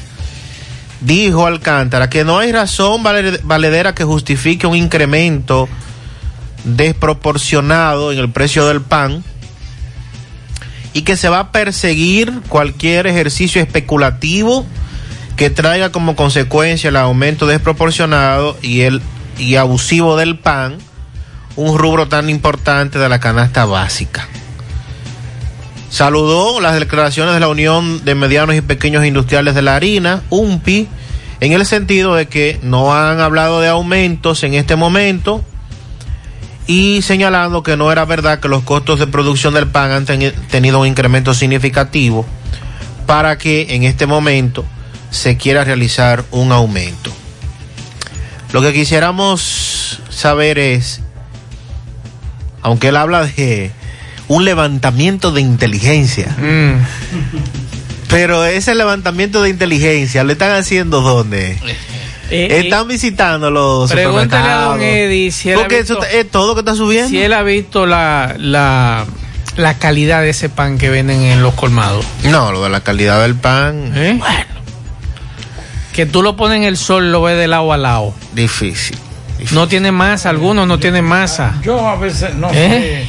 Dijo 1.00 1.46
Alcántara 1.46 2.08
que 2.08 2.24
no 2.24 2.38
hay 2.38 2.52
razón 2.52 3.02
vale- 3.02 3.40
valedera 3.42 3.94
que 3.94 4.04
justifique 4.04 4.66
un 4.66 4.76
incremento 4.76 5.68
desproporcionado 6.64 8.12
en 8.12 8.18
el 8.18 8.30
precio 8.30 8.66
del 8.66 8.80
pan 8.80 9.22
y 10.92 11.02
que 11.02 11.16
se 11.16 11.28
va 11.28 11.40
a 11.40 11.52
perseguir 11.52 12.40
cualquier 12.48 13.06
ejercicio 13.06 13.60
especulativo 13.60 14.64
que 15.36 15.50
traiga 15.50 15.90
como 15.92 16.16
consecuencia 16.16 16.88
el 16.88 16.96
aumento 16.96 17.46
desproporcionado 17.46 18.56
y 18.62 18.80
el 18.82 19.02
y 19.38 19.56
abusivo 19.56 20.16
del 20.16 20.38
pan, 20.38 20.78
un 21.56 21.76
rubro 21.78 22.08
tan 22.08 22.30
importante 22.30 22.98
de 22.98 23.06
la 23.10 23.20
canasta 23.20 23.66
básica. 23.66 24.26
Saludó 25.88 26.60
las 26.60 26.78
declaraciones 26.78 27.34
de 27.34 27.40
la 27.40 27.48
Unión 27.48 28.04
de 28.04 28.14
Medianos 28.14 28.56
y 28.56 28.60
Pequeños 28.60 29.04
Industriales 29.06 29.54
de 29.54 29.62
la 29.62 29.76
Harina, 29.76 30.22
UMPI, 30.30 30.88
en 31.40 31.52
el 31.52 31.64
sentido 31.66 32.14
de 32.14 32.26
que 32.26 32.58
no 32.62 32.94
han 32.94 33.20
hablado 33.20 33.60
de 33.60 33.68
aumentos 33.68 34.42
en 34.42 34.54
este 34.54 34.74
momento 34.76 35.44
y 36.66 37.02
señalando 37.02 37.62
que 37.62 37.76
no 37.76 37.92
era 37.92 38.04
verdad 38.04 38.40
que 38.40 38.48
los 38.48 38.64
costos 38.64 38.98
de 38.98 39.06
producción 39.06 39.54
del 39.54 39.68
pan 39.68 39.92
han 39.92 40.06
teni- 40.06 40.32
tenido 40.50 40.80
un 40.80 40.86
incremento 40.88 41.32
significativo 41.34 42.26
para 43.06 43.38
que 43.38 43.74
en 43.74 43.84
este 43.84 44.06
momento 44.06 44.64
se 45.10 45.36
quiera 45.36 45.62
realizar 45.62 46.24
un 46.32 46.50
aumento. 46.50 47.12
Lo 48.52 48.60
que 48.62 48.72
quisiéramos 48.72 50.00
saber 50.08 50.58
es, 50.58 51.00
aunque 52.62 52.88
él 52.88 52.96
habla 52.96 53.24
de 53.26 53.70
un 54.28 54.44
levantamiento 54.44 55.30
de 55.32 55.40
inteligencia, 55.40 56.34
Mm. 56.38 56.80
pero 58.08 58.44
ese 58.44 58.74
levantamiento 58.74 59.42
de 59.42 59.50
inteligencia 59.50 60.24
lo 60.24 60.32
están 60.32 60.52
haciendo 60.52 61.00
dónde? 61.00 61.58
Eh, 62.30 62.62
están 62.64 62.88
visitando 62.88 63.50
los 63.52 63.90
Pregúntale 63.90 64.48
a 64.50 64.60
don. 64.62 64.82
Eddie 64.82 65.30
si 65.30 65.50
él, 65.50 65.56
ha 65.56 65.60
Porque 65.60 65.78
visto, 65.78 66.02
eso 66.02 66.16
es 66.18 66.28
todo 66.30 66.54
que 66.54 66.60
está 66.60 66.74
subiendo. 66.74 67.08
si 67.08 67.18
él 67.22 67.32
ha 67.32 67.42
visto 67.42 67.86
la, 67.86 68.34
la, 68.36 69.06
la 69.56 69.74
calidad 69.74 70.22
de 70.22 70.30
ese 70.30 70.48
pan 70.48 70.76
que 70.76 70.88
venden 70.90 71.22
en 71.22 71.40
los 71.42 71.54
colmados. 71.54 72.04
No, 72.24 72.50
lo 72.50 72.64
de 72.64 72.70
la 72.70 72.80
calidad 72.80 73.22
del 73.22 73.36
pan. 73.36 73.92
¿Eh? 73.94 74.18
Que 75.92 76.04
tú 76.04 76.22
lo 76.22 76.36
pones 76.36 76.56
en 76.58 76.64
el 76.64 76.76
sol, 76.76 77.10
lo 77.12 77.22
ves 77.22 77.38
de 77.38 77.46
lado 77.46 77.72
a 77.72 77.76
lado. 77.76 78.12
Difícil. 78.34 78.98
No 79.52 79.68
tiene 79.68 79.92
masa, 79.92 80.28
algunos 80.30 80.66
no 80.66 80.78
tienen 80.78 81.04
masa. 81.04 81.54
Yo 81.62 81.86
a 81.88 81.96
veces, 81.96 82.34
no 82.34 82.50
¿Eh? 82.50 83.06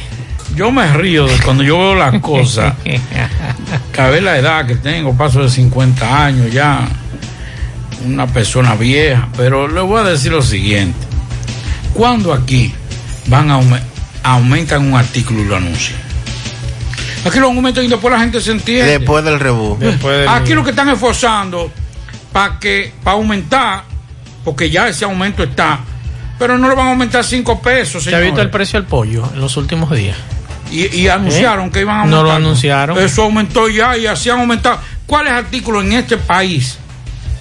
yo 0.58 0.72
me 0.72 0.92
río 0.92 1.26
de 1.26 1.38
cuando 1.38 1.62
yo 1.62 1.78
veo 1.78 1.94
las 1.94 2.20
cosas. 2.20 2.74
Vez 2.84 4.22
la 4.22 4.36
edad 4.38 4.66
que 4.66 4.74
tengo, 4.76 5.16
paso 5.16 5.42
de 5.42 5.48
50 5.48 6.24
años 6.24 6.52
ya, 6.52 6.88
una 8.04 8.26
persona 8.26 8.74
vieja, 8.74 9.28
pero 9.36 9.68
le 9.68 9.80
voy 9.80 10.00
a 10.00 10.04
decir 10.04 10.32
lo 10.32 10.42
siguiente. 10.42 10.98
Cuando 11.94 12.32
aquí 12.32 12.74
van 13.26 13.50
a 13.50 13.58
aume- 13.60 13.82
aumentan 14.24 14.86
un 14.86 14.96
artículo 14.98 15.40
y 15.42 15.44
lo 15.44 15.56
anuncian? 15.56 15.98
Aquí 17.24 17.38
lo 17.38 17.46
aumentan 17.46 17.84
y 17.84 17.88
después 17.88 18.12
la 18.12 18.20
gente 18.20 18.40
se 18.40 18.50
entiende. 18.52 18.98
Después 18.98 19.24
del 19.24 19.38
rebú. 19.38 19.78
Aquí 20.28 20.54
lo 20.54 20.64
que 20.64 20.70
están 20.70 20.88
esforzando 20.88 21.70
para 22.32 22.58
que 22.58 22.92
para 23.04 23.16
aumentar, 23.16 23.84
porque 24.44 24.70
ya 24.70 24.88
ese 24.88 25.04
aumento 25.04 25.42
está, 25.44 25.80
pero 26.38 26.58
no 26.58 26.68
le 26.68 26.74
van 26.74 26.86
a 26.88 26.90
aumentar 26.90 27.22
cinco 27.24 27.60
pesos. 27.60 28.02
¿Se 28.04 28.10
ha 28.14 28.18
visto 28.18 28.26
señores. 28.36 28.44
el 28.44 28.50
precio 28.50 28.80
del 28.80 28.88
pollo 28.88 29.28
en 29.34 29.40
los 29.40 29.56
últimos 29.56 29.90
días? 29.90 30.16
Y, 30.70 30.96
y 30.96 31.08
anunciaron 31.08 31.66
¿Eh? 31.68 31.70
que 31.72 31.80
iban 31.80 31.96
a 31.96 32.04
No 32.04 32.16
aumentar. 32.18 32.24
lo 32.24 32.32
anunciaron. 32.32 32.98
Eso 32.98 33.22
aumentó 33.24 33.68
ya 33.68 33.96
y 33.96 34.06
así 34.06 34.30
han 34.30 34.40
aumentado. 34.40 34.78
¿Cuáles 35.06 35.32
artículos 35.32 35.84
en 35.84 35.92
este 35.94 36.16
país 36.18 36.78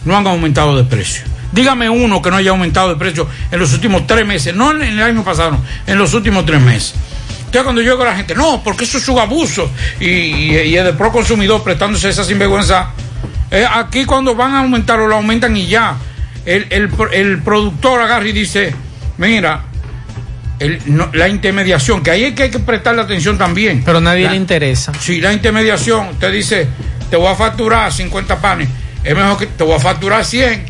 no 0.06 0.16
han 0.16 0.26
aumentado 0.28 0.76
de 0.78 0.84
precio? 0.84 1.24
Dígame 1.52 1.90
uno 1.90 2.22
que 2.22 2.30
no 2.30 2.38
haya 2.38 2.52
aumentado 2.52 2.90
de 2.90 2.95
precio 2.95 3.28
en 3.52 3.60
los 3.60 3.74
últimos 3.74 4.06
tres 4.06 4.26
meses, 4.26 4.54
no 4.56 4.72
en 4.72 4.82
el 4.82 5.02
año 5.02 5.24
pasado, 5.24 5.52
no, 5.52 5.64
en 5.86 5.98
los 5.98 6.14
últimos 6.14 6.45
tres 6.45 6.62
meses. 6.62 6.94
Entonces 7.40 7.64
cuando 7.64 7.82
yo 7.82 7.91
digo 7.94 8.04
a 8.04 8.08
la 8.08 8.16
gente, 8.16 8.36
no, 8.36 8.62
porque 8.64 8.84
eso 8.84 8.98
es 8.98 9.08
un 9.08 9.18
abuso 9.20 9.72
y, 9.99 10.06
y, 10.10 10.58
y 10.60 10.78
es 10.78 10.84
de 10.84 10.94
pro 10.94 11.12
consumidor 11.12 11.64
prestándose 11.64 12.10
esa 12.10 12.24
sinvergüenza. 12.26 12.90
Eh, 13.49 13.66
aquí 13.70 14.04
cuando 14.04 14.36
van 14.36 14.54
a 14.56 14.60
aumentarlo, 14.60 15.08
lo 15.08 15.16
aumentan 15.16 15.56
y 15.56 15.68
ya. 15.68 15.95
El, 16.45 16.68
el, 16.70 16.90
el 17.14 17.41
productor 17.41 18.02
agarra 18.02 18.28
y 18.28 18.34
dice, 18.34 18.76
mira, 19.18 19.64
el- 20.60 20.82
no- 20.88 21.10
la 21.14 21.28
intermediación, 21.28 22.02
que 22.04 22.12
ahí 22.12 22.24
es 22.26 22.34
que 22.34 22.44
hay 22.44 22.50
que 22.52 22.60
prestarle 22.60 23.02
atención 23.02 23.38
también. 23.38 23.84
Pero 23.86 24.00
nadie 24.02 24.24
La- 24.26 24.32
le 24.32 24.38
interesa. 24.38 24.92
si 25.00 25.22
la 25.22 25.34
intermediación 25.34 26.16
te 26.20 26.32
dice, 26.32 26.68
te 27.10 27.16
voy 27.16 27.28
a 27.28 27.36
facturar 27.36 27.92
50 27.92 28.38
panes, 28.40 28.68
es 29.04 29.16
mejor 29.16 29.38
que 29.38 29.46
te 29.48 29.64
voy 29.64 29.76
a 29.76 29.80
facturar 29.80 30.26
100. 30.26 30.66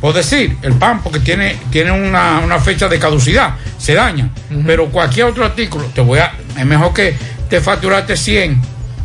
Por 0.00 0.12
decir, 0.14 0.56
el 0.62 0.72
pan, 0.72 1.00
porque 1.00 1.20
tiene, 1.20 1.56
tiene 1.70 1.92
una, 1.92 2.40
una 2.40 2.58
fecha 2.58 2.88
de 2.88 2.98
caducidad, 2.98 3.54
se 3.78 3.94
daña. 3.94 4.30
Pero 4.66 4.86
cualquier 4.88 5.26
otro 5.26 5.44
artículo, 5.44 5.84
te 5.94 6.00
voy 6.00 6.18
a, 6.18 6.32
es 6.58 6.66
mejor 6.66 6.92
que 6.92 7.16
te 7.48 7.60
facturaste 7.60 8.16
100. 8.16 8.60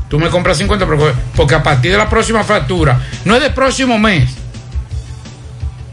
Tú 0.09 0.17
me 0.17 0.29
compras 0.29 0.57
50, 0.57 0.87
porque, 0.87 1.11
porque 1.35 1.53
a 1.53 1.61
partir 1.61 1.91
de 1.91 1.97
la 1.99 2.09
próxima 2.09 2.43
factura, 2.43 2.99
no 3.25 3.35
es 3.35 3.41
del 3.43 3.53
próximo 3.53 3.99
mes, 3.99 4.27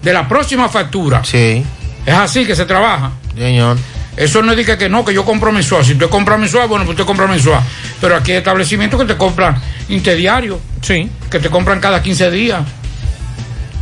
de 0.02 0.12
la 0.12 0.26
próxima 0.28 0.68
factura. 0.68 1.22
Sí. 1.24 1.64
Es 2.06 2.14
así 2.14 2.46
que 2.46 2.54
se 2.54 2.64
trabaja. 2.64 3.10
Señor. 3.36 3.76
Eso 4.16 4.42
no 4.42 4.52
indica 4.52 4.78
que 4.78 4.88
no, 4.88 5.04
que 5.04 5.12
yo 5.12 5.24
compro 5.24 5.50
mensual. 5.52 5.84
Si 5.84 5.94
tú 5.96 6.08
compras 6.08 6.38
mensual, 6.38 6.68
bueno, 6.68 6.84
pues 6.84 6.94
usted 6.94 7.04
compra 7.06 7.26
mensual. 7.26 7.60
Pero 8.00 8.16
aquí 8.16 8.30
hay 8.32 8.38
establecimientos 8.38 9.00
que 9.00 9.06
te 9.06 9.16
compran 9.16 9.56
interdiario. 9.88 10.60
Sí. 10.82 11.10
Que 11.30 11.40
te 11.40 11.50
compran 11.50 11.80
cada 11.80 12.02
15 12.02 12.30
días. 12.30 12.62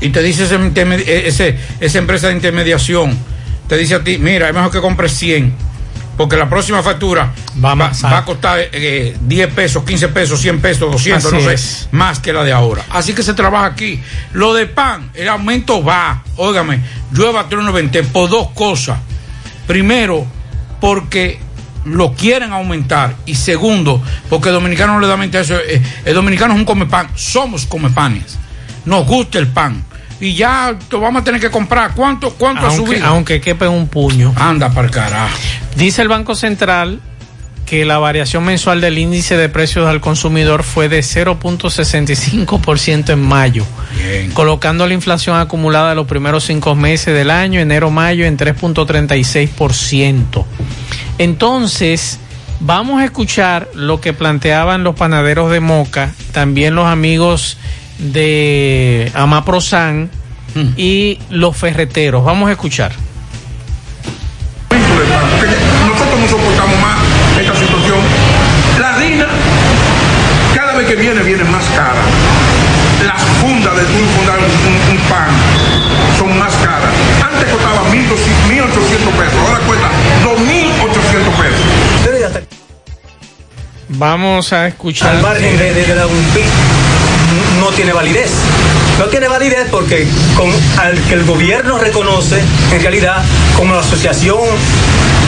Y 0.00 0.08
te 0.10 0.22
dice 0.22 0.44
ese 0.44 0.58
interme- 0.58 1.02
ese- 1.06 1.56
esa 1.80 1.98
empresa 1.98 2.28
de 2.28 2.34
intermediación, 2.34 3.16
te 3.68 3.76
dice 3.76 3.94
a 3.96 4.02
ti, 4.04 4.18
mira, 4.18 4.48
es 4.48 4.54
mejor 4.54 4.70
que 4.70 4.80
compres 4.80 5.12
100. 5.12 5.52
Porque 6.16 6.36
la 6.36 6.48
próxima 6.48 6.82
factura 6.82 7.32
va, 7.64 7.74
va 7.74 8.18
a 8.18 8.24
costar 8.24 8.58
eh, 8.72 9.16
10 9.22 9.52
pesos, 9.54 9.82
15 9.84 10.08
pesos, 10.08 10.40
100 10.40 10.60
pesos, 10.60 10.92
200, 10.92 11.24
Así 11.32 11.34
no 11.34 11.48
sé, 11.48 11.54
es. 11.54 11.88
más 11.90 12.18
que 12.18 12.32
la 12.34 12.44
de 12.44 12.52
ahora. 12.52 12.84
Así 12.90 13.14
que 13.14 13.22
se 13.22 13.32
trabaja 13.32 13.66
aquí. 13.66 14.00
Lo 14.34 14.52
de 14.52 14.66
pan, 14.66 15.10
el 15.14 15.28
aumento 15.28 15.82
va, 15.82 16.22
óigame, 16.36 16.80
llueva 17.12 17.48
trueno 17.48 17.72
vente 17.72 18.02
por 18.02 18.28
dos 18.28 18.48
cosas. 18.50 18.98
Primero, 19.66 20.26
porque 20.80 21.38
lo 21.84 22.12
quieren 22.14 22.52
aumentar. 22.52 23.14
Y 23.26 23.34
segundo, 23.34 24.02
porque 24.28 24.48
el 24.48 24.54
dominicano 24.54 24.94
no 24.94 25.00
le 25.00 25.06
da 25.06 25.16
mente 25.16 25.38
a 25.38 25.40
eso. 25.42 25.54
eh, 25.56 25.80
El 26.04 26.14
dominicano 26.14 26.54
es 26.54 26.60
un 26.60 26.64
come 26.66 26.86
pan. 26.86 27.08
Somos 27.14 27.66
come 27.66 27.90
panes. 27.90 28.38
Nos 28.84 29.06
gusta 29.06 29.38
el 29.38 29.48
pan. 29.48 29.84
Y 30.20 30.34
ya 30.34 30.76
lo 30.90 31.00
vamos 31.00 31.22
a 31.22 31.24
tener 31.24 31.40
que 31.40 31.50
comprar. 31.50 31.94
¿Cuánto, 31.94 32.30
cuánto 32.34 32.62
ha 32.66 32.68
aunque, 32.68 32.86
subido? 32.86 33.06
aunque 33.06 33.40
quepe 33.40 33.66
un 33.66 33.88
puño. 33.88 34.32
Anda 34.36 34.70
para 34.70 34.86
el 34.86 34.92
carajo. 34.92 35.36
Dice 35.76 36.02
el 36.02 36.08
Banco 36.08 36.34
Central 36.36 37.00
que 37.72 37.86
la 37.86 37.96
variación 37.96 38.44
mensual 38.44 38.82
del 38.82 38.98
índice 38.98 39.38
de 39.38 39.48
precios 39.48 39.88
al 39.88 40.02
consumidor 40.02 40.62
fue 40.62 40.90
de 40.90 41.00
0.65% 41.00 43.14
en 43.14 43.18
mayo, 43.18 43.64
colocando 44.34 44.86
la 44.86 44.92
inflación 44.92 45.38
acumulada 45.38 45.88
de 45.88 45.94
los 45.94 46.06
primeros 46.06 46.44
cinco 46.44 46.74
meses 46.74 47.14
del 47.14 47.30
año, 47.30 47.60
enero-mayo, 47.60 48.26
en 48.26 48.36
3.36%. 48.36 50.44
Entonces, 51.16 52.18
vamos 52.60 53.00
a 53.00 53.06
escuchar 53.06 53.70
lo 53.72 54.02
que 54.02 54.12
planteaban 54.12 54.84
los 54.84 54.94
panaderos 54.94 55.50
de 55.50 55.60
Moca, 55.60 56.12
también 56.32 56.74
los 56.74 56.84
amigos 56.84 57.56
de 57.98 59.10
Amaprosan 59.14 60.10
y 60.76 61.20
los 61.30 61.56
ferreteros. 61.56 62.22
Vamos 62.22 62.50
a 62.50 62.52
escuchar. 62.52 62.92
Que 70.94 71.00
viene, 71.00 71.22
viene 71.22 71.44
más 71.44 71.64
cara. 71.74 72.02
Las 73.06 73.22
fundas 73.40 73.74
de 73.76 73.82
tú 73.82 73.98
fundar 74.16 74.38
un, 74.38 74.44
un- 74.44 74.90
un 74.98 74.98
pan 75.08 75.28
son 76.18 76.38
más 76.38 76.52
caras. 76.56 76.92
Antes 77.32 77.48
costaba 77.50 77.80
1.200 77.90 78.12
1.800 78.48 79.12
pesos, 79.16 79.38
ahora 79.48 79.58
cuesta 79.66 79.88
2.800 80.22 81.32
pesos. 81.40 81.60
Vamos 83.88 84.52
a 84.52 84.66
escuchar. 84.68 85.16
al 85.16 85.22
margen 85.22 85.56
de, 85.58 85.72
de- 85.72 85.84
de 85.86 85.94
la 85.94 86.06
UNPI 86.06 86.42
no 87.60 87.66
tiene 87.68 87.92
validez. 87.92 88.30
No 88.98 89.06
tiene 89.06 89.28
validez 89.28 89.66
porque 89.70 90.06
con, 90.36 90.50
al 90.78 90.98
que 91.08 91.14
el 91.14 91.24
gobierno 91.24 91.78
reconoce 91.78 92.40
en 92.72 92.80
realidad 92.82 93.22
como 93.56 93.74
la 93.74 93.80
asociación 93.80 94.38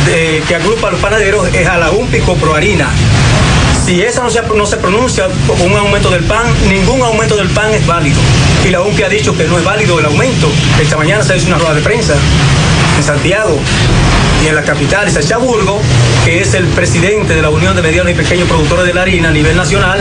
de- 0.07 0.43
que 0.47 0.55
agrupa 0.57 0.89
a 0.89 0.91
los 0.93 1.01
panaderos 1.01 1.49
es 1.55 1.67
a 1.67 1.79
la 1.79 1.91
UNPI 1.91 2.19
Coproharina. 2.21 2.89
Si 3.85 4.01
esa 4.01 4.23
no 4.23 4.31
se, 4.31 4.41
no 4.43 4.67
se 4.67 4.77
pronuncia 4.79 5.29
como 5.47 5.65
un 5.65 5.77
aumento 5.77 6.11
del 6.11 6.25
pan, 6.25 6.47
ningún 6.69 7.03
aumento 7.03 7.37
del 7.37 7.49
pan 7.49 7.71
es 7.75 7.87
válido. 7.87 8.19
Y 8.65 8.71
la 8.71 8.81
UNPI 8.81 9.03
ha 9.03 9.09
dicho 9.09 9.37
que 9.37 9.45
no 9.45 9.59
es 9.59 9.65
válido 9.65 9.99
el 9.99 10.07
aumento. 10.07 10.49
Esta 10.81 10.97
mañana 10.97 11.23
se 11.23 11.37
hizo 11.37 11.49
una 11.49 11.59
rueda 11.59 11.75
de 11.75 11.83
prensa 11.83 12.15
en 12.97 13.03
Santiago 13.03 13.59
y 14.43 14.49
en 14.49 14.55
la 14.55 14.63
capital, 14.63 15.07
es 15.07 15.29
Chaburgo, 15.29 15.81
que 16.25 16.41
es 16.41 16.55
el 16.55 16.65
presidente 16.69 17.35
de 17.35 17.43
la 17.43 17.51
Unión 17.51 17.77
de 17.77 17.83
Medianos 17.83 18.13
y 18.13 18.15
Pequeños 18.15 18.49
Productores 18.49 18.87
de 18.87 18.95
la 18.95 19.03
Harina 19.03 19.29
a 19.29 19.33
nivel 19.33 19.57
nacional, 19.57 20.01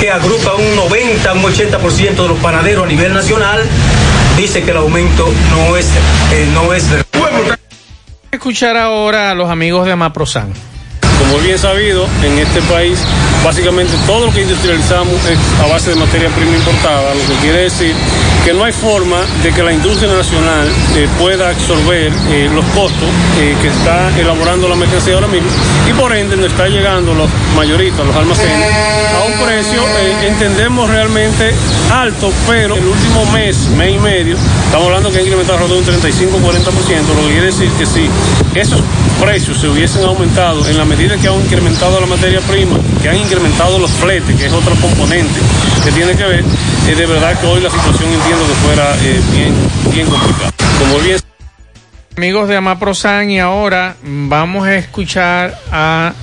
que 0.00 0.10
agrupa 0.10 0.54
un 0.54 0.76
90, 0.76 1.32
un 1.34 1.42
80% 1.42 2.16
de 2.16 2.28
los 2.28 2.38
panaderos 2.38 2.84
a 2.84 2.88
nivel 2.88 3.12
nacional, 3.14 3.62
dice 4.36 4.62
que 4.62 4.70
el 4.70 4.78
aumento 4.78 5.28
no 5.50 5.76
es, 5.76 5.86
eh, 6.32 6.48
no 6.54 6.72
es 6.72 6.84
escuchar 8.30 8.76
ahora 8.76 9.30
a 9.30 9.34
los 9.34 9.50
amigos 9.50 9.86
de 9.86 9.92
Amaprosan. 9.92 10.52
Como 11.30 11.42
bien 11.42 11.58
sabido, 11.58 12.06
en 12.22 12.38
este 12.38 12.62
país 12.62 13.04
básicamente 13.44 13.92
todo 14.06 14.26
lo 14.26 14.32
que 14.32 14.42
industrializamos 14.42 15.14
es 15.26 15.38
a 15.62 15.66
base 15.66 15.90
de 15.90 15.96
materia 15.96 16.28
prima 16.30 16.56
importada, 16.56 17.14
lo 17.14 17.20
que 17.20 17.34
quiere 17.42 17.62
decir 17.64 17.94
que 18.44 18.54
no 18.54 18.64
hay 18.64 18.72
forma 18.72 19.20
de 19.42 19.52
que 19.52 19.62
la 19.62 19.72
industria 19.72 20.10
nacional 20.10 20.68
eh, 20.96 21.06
pueda 21.18 21.50
absorber 21.50 22.12
eh, 22.30 22.48
los 22.52 22.64
costos 22.66 23.08
eh, 23.40 23.54
que 23.60 23.68
está 23.68 24.08
elaborando 24.18 24.68
la 24.68 24.74
mercancía 24.74 25.14
ahora 25.14 25.26
mismo 25.26 25.48
y 25.88 25.92
por 25.92 26.14
ende 26.16 26.36
nos 26.36 26.46
está 26.46 26.66
llegando 26.66 27.14
los 27.14 27.28
mayoristas, 27.54 28.06
los 28.06 28.16
almacenes, 28.16 28.72
a 29.14 29.24
un 29.24 29.46
precio, 29.46 29.82
entendemos 30.22 30.88
realmente 30.88 31.52
alto, 31.92 32.32
pero 32.46 32.76
el 32.76 32.86
último 32.86 33.24
mes, 33.32 33.68
mes 33.76 33.94
y 33.96 33.98
medio, 33.98 34.36
estamos 34.64 34.86
hablando 34.86 35.10
que 35.10 35.18
ha 35.18 35.22
incrementado 35.22 35.58
alrededor 35.58 35.84
de 35.84 35.92
un 35.92 36.00
35-40%, 36.00 37.14
lo 37.16 37.26
que 37.26 37.32
quiere 37.32 37.46
decir 37.46 37.70
que 37.72 37.84
si 37.84 38.08
esos 38.54 38.80
precios 39.20 39.58
se 39.58 39.68
hubiesen 39.68 40.04
aumentado 40.04 40.66
en 40.66 40.78
la 40.78 40.84
medida 40.84 41.17
que 41.20 41.28
han 41.28 41.34
incrementado 41.34 42.00
la 42.00 42.06
materia 42.06 42.40
prima, 42.40 42.76
que 43.02 43.08
han 43.08 43.16
incrementado 43.16 43.78
los 43.78 43.90
fletes, 43.90 44.36
que 44.36 44.46
es 44.46 44.52
otro 44.52 44.74
componente 44.76 45.40
que 45.84 45.92
tiene 45.92 46.14
que 46.14 46.24
ver, 46.24 46.44
eh, 46.88 46.94
de 46.94 47.06
verdad 47.06 47.38
que 47.40 47.46
hoy 47.46 47.60
la 47.60 47.70
situación 47.70 48.10
entiendo 48.12 48.46
que 48.46 48.54
fuera 48.54 48.96
eh, 49.02 49.20
bien, 49.32 49.54
bien 49.92 50.06
complicada. 50.06 50.52
Como 50.78 50.98
bien 51.00 51.18
Amigos 52.18 52.48
de 52.48 52.56
Amaprosan 52.56 53.30
y 53.30 53.38
ahora 53.38 53.94
vamos 54.02 54.66
a 54.66 54.74
escuchar 54.74 55.56
a 55.70 56.14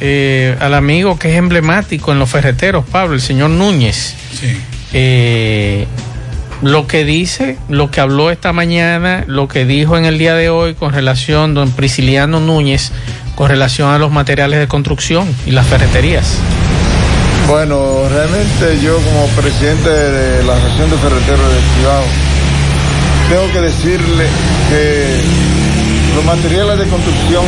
eh, 0.00 0.56
al 0.58 0.74
amigo 0.74 1.18
que 1.20 1.30
es 1.30 1.38
emblemático 1.38 2.10
en 2.10 2.18
los 2.18 2.28
ferreteros, 2.28 2.84
Pablo, 2.84 3.14
el 3.14 3.20
señor 3.20 3.50
Núñez. 3.50 4.16
Eh, 4.92 5.86
lo 6.62 6.88
que 6.88 7.04
dice, 7.04 7.58
lo 7.68 7.92
que 7.92 8.00
habló 8.00 8.32
esta 8.32 8.52
mañana, 8.52 9.22
lo 9.28 9.46
que 9.46 9.64
dijo 9.64 9.96
en 9.96 10.04
el 10.04 10.18
día 10.18 10.34
de 10.34 10.50
hoy 10.50 10.74
con 10.74 10.92
relación, 10.92 11.54
don 11.54 11.70
Prisciliano 11.70 12.40
Núñez, 12.40 12.90
con 13.34 13.48
relación 13.48 13.90
a 13.90 13.98
los 13.98 14.10
materiales 14.10 14.60
de 14.60 14.68
construcción 14.68 15.34
y 15.46 15.50
las 15.50 15.66
ferreterías. 15.66 16.38
Bueno, 17.48 18.08
realmente 18.08 18.80
yo 18.82 18.96
como 18.96 19.26
presidente 19.36 19.88
de 19.88 20.42
la 20.44 20.54
Asociación 20.54 20.90
de 20.90 20.96
Ferreteros 20.96 21.52
de 21.52 21.60
Cibao, 21.76 22.04
tengo 23.28 23.52
que 23.52 23.60
decirle 23.60 24.26
que 24.70 25.20
los 26.16 26.24
materiales 26.24 26.78
de 26.78 26.86
construcción 26.86 27.44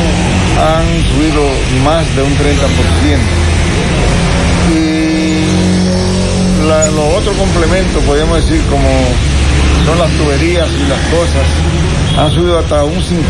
han 0.57 0.85
subido 1.05 1.49
más 1.85 2.05
de 2.15 2.23
un 2.23 2.33
30%. 2.33 2.37
Y 4.75 5.07
los 6.67 7.17
otros 7.17 7.37
complementos, 7.37 8.03
podríamos 8.05 8.45
decir, 8.45 8.61
como 8.69 8.89
son 9.87 9.99
las 9.99 10.11
tuberías 10.19 10.69
y 10.69 10.89
las 10.89 11.01
cosas, 11.09 11.47
han 12.19 12.31
subido 12.33 12.59
hasta 12.59 12.85
un 12.85 12.97
50%. 12.97 13.27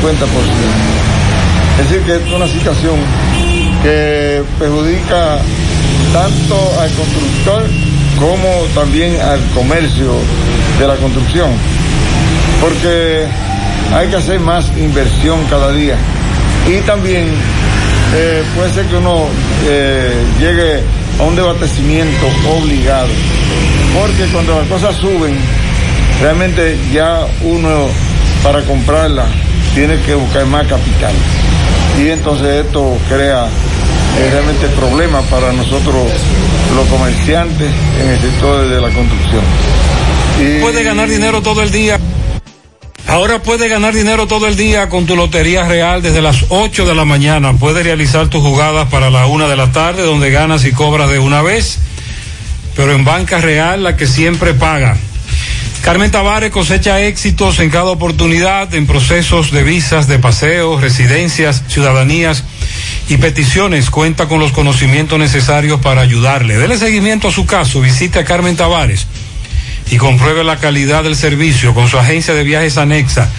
Es 1.78 1.90
decir, 1.90 2.02
que 2.06 2.16
es 2.16 2.32
una 2.32 2.46
situación 2.46 2.96
que 3.82 4.42
perjudica 4.58 5.38
tanto 6.12 6.80
al 6.80 6.90
constructor 6.92 7.62
como 8.18 8.48
también 8.74 9.20
al 9.20 9.40
comercio 9.54 10.14
de 10.78 10.86
la 10.86 10.96
construcción. 10.96 11.50
Porque 12.60 13.26
hay 13.94 14.08
que 14.08 14.16
hacer 14.16 14.40
más 14.40 14.66
inversión 14.78 15.44
cada 15.50 15.72
día. 15.72 15.96
Y 16.66 16.80
también 16.86 17.28
eh, 18.14 18.42
puede 18.54 18.72
ser 18.72 18.86
que 18.86 18.96
uno 18.96 19.26
eh, 19.66 20.14
llegue 20.38 20.80
a 21.20 21.22
un 21.24 21.36
desabastecimiento 21.36 22.26
obligado. 22.58 23.08
Porque 24.00 24.24
cuando 24.32 24.58
las 24.58 24.68
cosas 24.68 24.96
suben, 24.96 25.36
realmente 26.22 26.78
ya 26.92 27.20
uno 27.42 27.88
para 28.42 28.62
comprarla 28.62 29.26
tiene 29.74 30.00
que 30.00 30.14
buscar 30.14 30.46
más 30.46 30.66
capital. 30.66 31.12
Y 31.98 32.10
entonces 32.10 32.66
esto 32.66 32.96
crea 33.08 33.46
eh, 33.46 34.28
realmente 34.30 34.66
problemas 34.68 35.24
para 35.26 35.52
nosotros 35.52 35.94
los 36.74 36.86
comerciantes 36.88 37.68
en 38.02 38.08
el 38.08 38.20
sector 38.20 38.68
de 38.68 38.80
la 38.80 38.88
construcción. 38.90 39.42
Y- 40.40 40.60
Puede 40.60 40.82
ganar 40.82 41.08
dinero 41.08 41.40
todo 41.42 41.62
el 41.62 41.70
día. 41.70 41.98
Ahora 43.08 43.40
puedes 43.40 43.70
ganar 43.70 43.94
dinero 43.94 44.26
todo 44.26 44.46
el 44.48 44.56
día 44.56 44.88
con 44.88 45.06
tu 45.06 45.14
Lotería 45.16 45.62
Real 45.62 46.02
desde 46.02 46.20
las 46.20 46.46
8 46.48 46.84
de 46.86 46.94
la 46.94 47.04
mañana. 47.04 47.52
Puedes 47.52 47.84
realizar 47.84 48.28
tus 48.28 48.42
jugadas 48.42 48.88
para 48.90 49.10
la 49.10 49.26
1 49.26 49.48
de 49.48 49.56
la 49.56 49.70
tarde 49.70 50.02
donde 50.02 50.30
ganas 50.30 50.64
y 50.64 50.72
cobras 50.72 51.08
de 51.10 51.18
una 51.20 51.40
vez, 51.40 51.78
pero 52.74 52.92
en 52.92 53.04
Banca 53.04 53.38
Real 53.38 53.84
la 53.84 53.96
que 53.96 54.06
siempre 54.06 54.54
paga. 54.54 54.96
Carmen 55.86 56.10
Tavares 56.10 56.50
cosecha 56.50 57.00
éxitos 57.00 57.60
en 57.60 57.70
cada 57.70 57.90
oportunidad 57.90 58.74
en 58.74 58.88
procesos 58.88 59.52
de 59.52 59.62
visas, 59.62 60.08
de 60.08 60.18
paseos, 60.18 60.80
residencias, 60.80 61.62
ciudadanías 61.68 62.42
y 63.08 63.18
peticiones. 63.18 63.88
Cuenta 63.88 64.26
con 64.26 64.40
los 64.40 64.50
conocimientos 64.50 65.16
necesarios 65.16 65.80
para 65.80 66.00
ayudarle. 66.00 66.56
Dele 66.56 66.76
seguimiento 66.76 67.28
a 67.28 67.30
su 67.30 67.46
caso. 67.46 67.80
Visite 67.80 68.18
a 68.18 68.24
Carmen 68.24 68.56
Tavares 68.56 69.06
y 69.88 69.96
compruebe 69.96 70.42
la 70.42 70.56
calidad 70.56 71.04
del 71.04 71.14
servicio 71.14 71.72
con 71.72 71.86
su 71.86 72.00
agencia 72.00 72.34
de 72.34 72.42
viajes 72.42 72.78
anexa. 72.78 73.30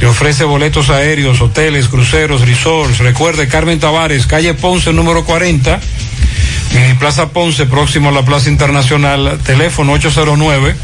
Le 0.00 0.06
ofrece 0.06 0.44
boletos 0.44 0.90
aéreos, 0.90 1.40
hoteles, 1.40 1.88
cruceros, 1.88 2.46
resorts. 2.46 2.98
Recuerde 2.98 3.48
Carmen 3.48 3.80
Tavares, 3.80 4.28
calle 4.28 4.54
Ponce 4.54 4.92
número 4.92 5.24
40, 5.24 5.80
en 6.72 6.98
Plaza 7.00 7.30
Ponce, 7.30 7.66
próximo 7.66 8.10
a 8.10 8.12
la 8.12 8.24
Plaza 8.24 8.48
Internacional, 8.48 9.40
teléfono 9.44 9.94
809 9.94 10.76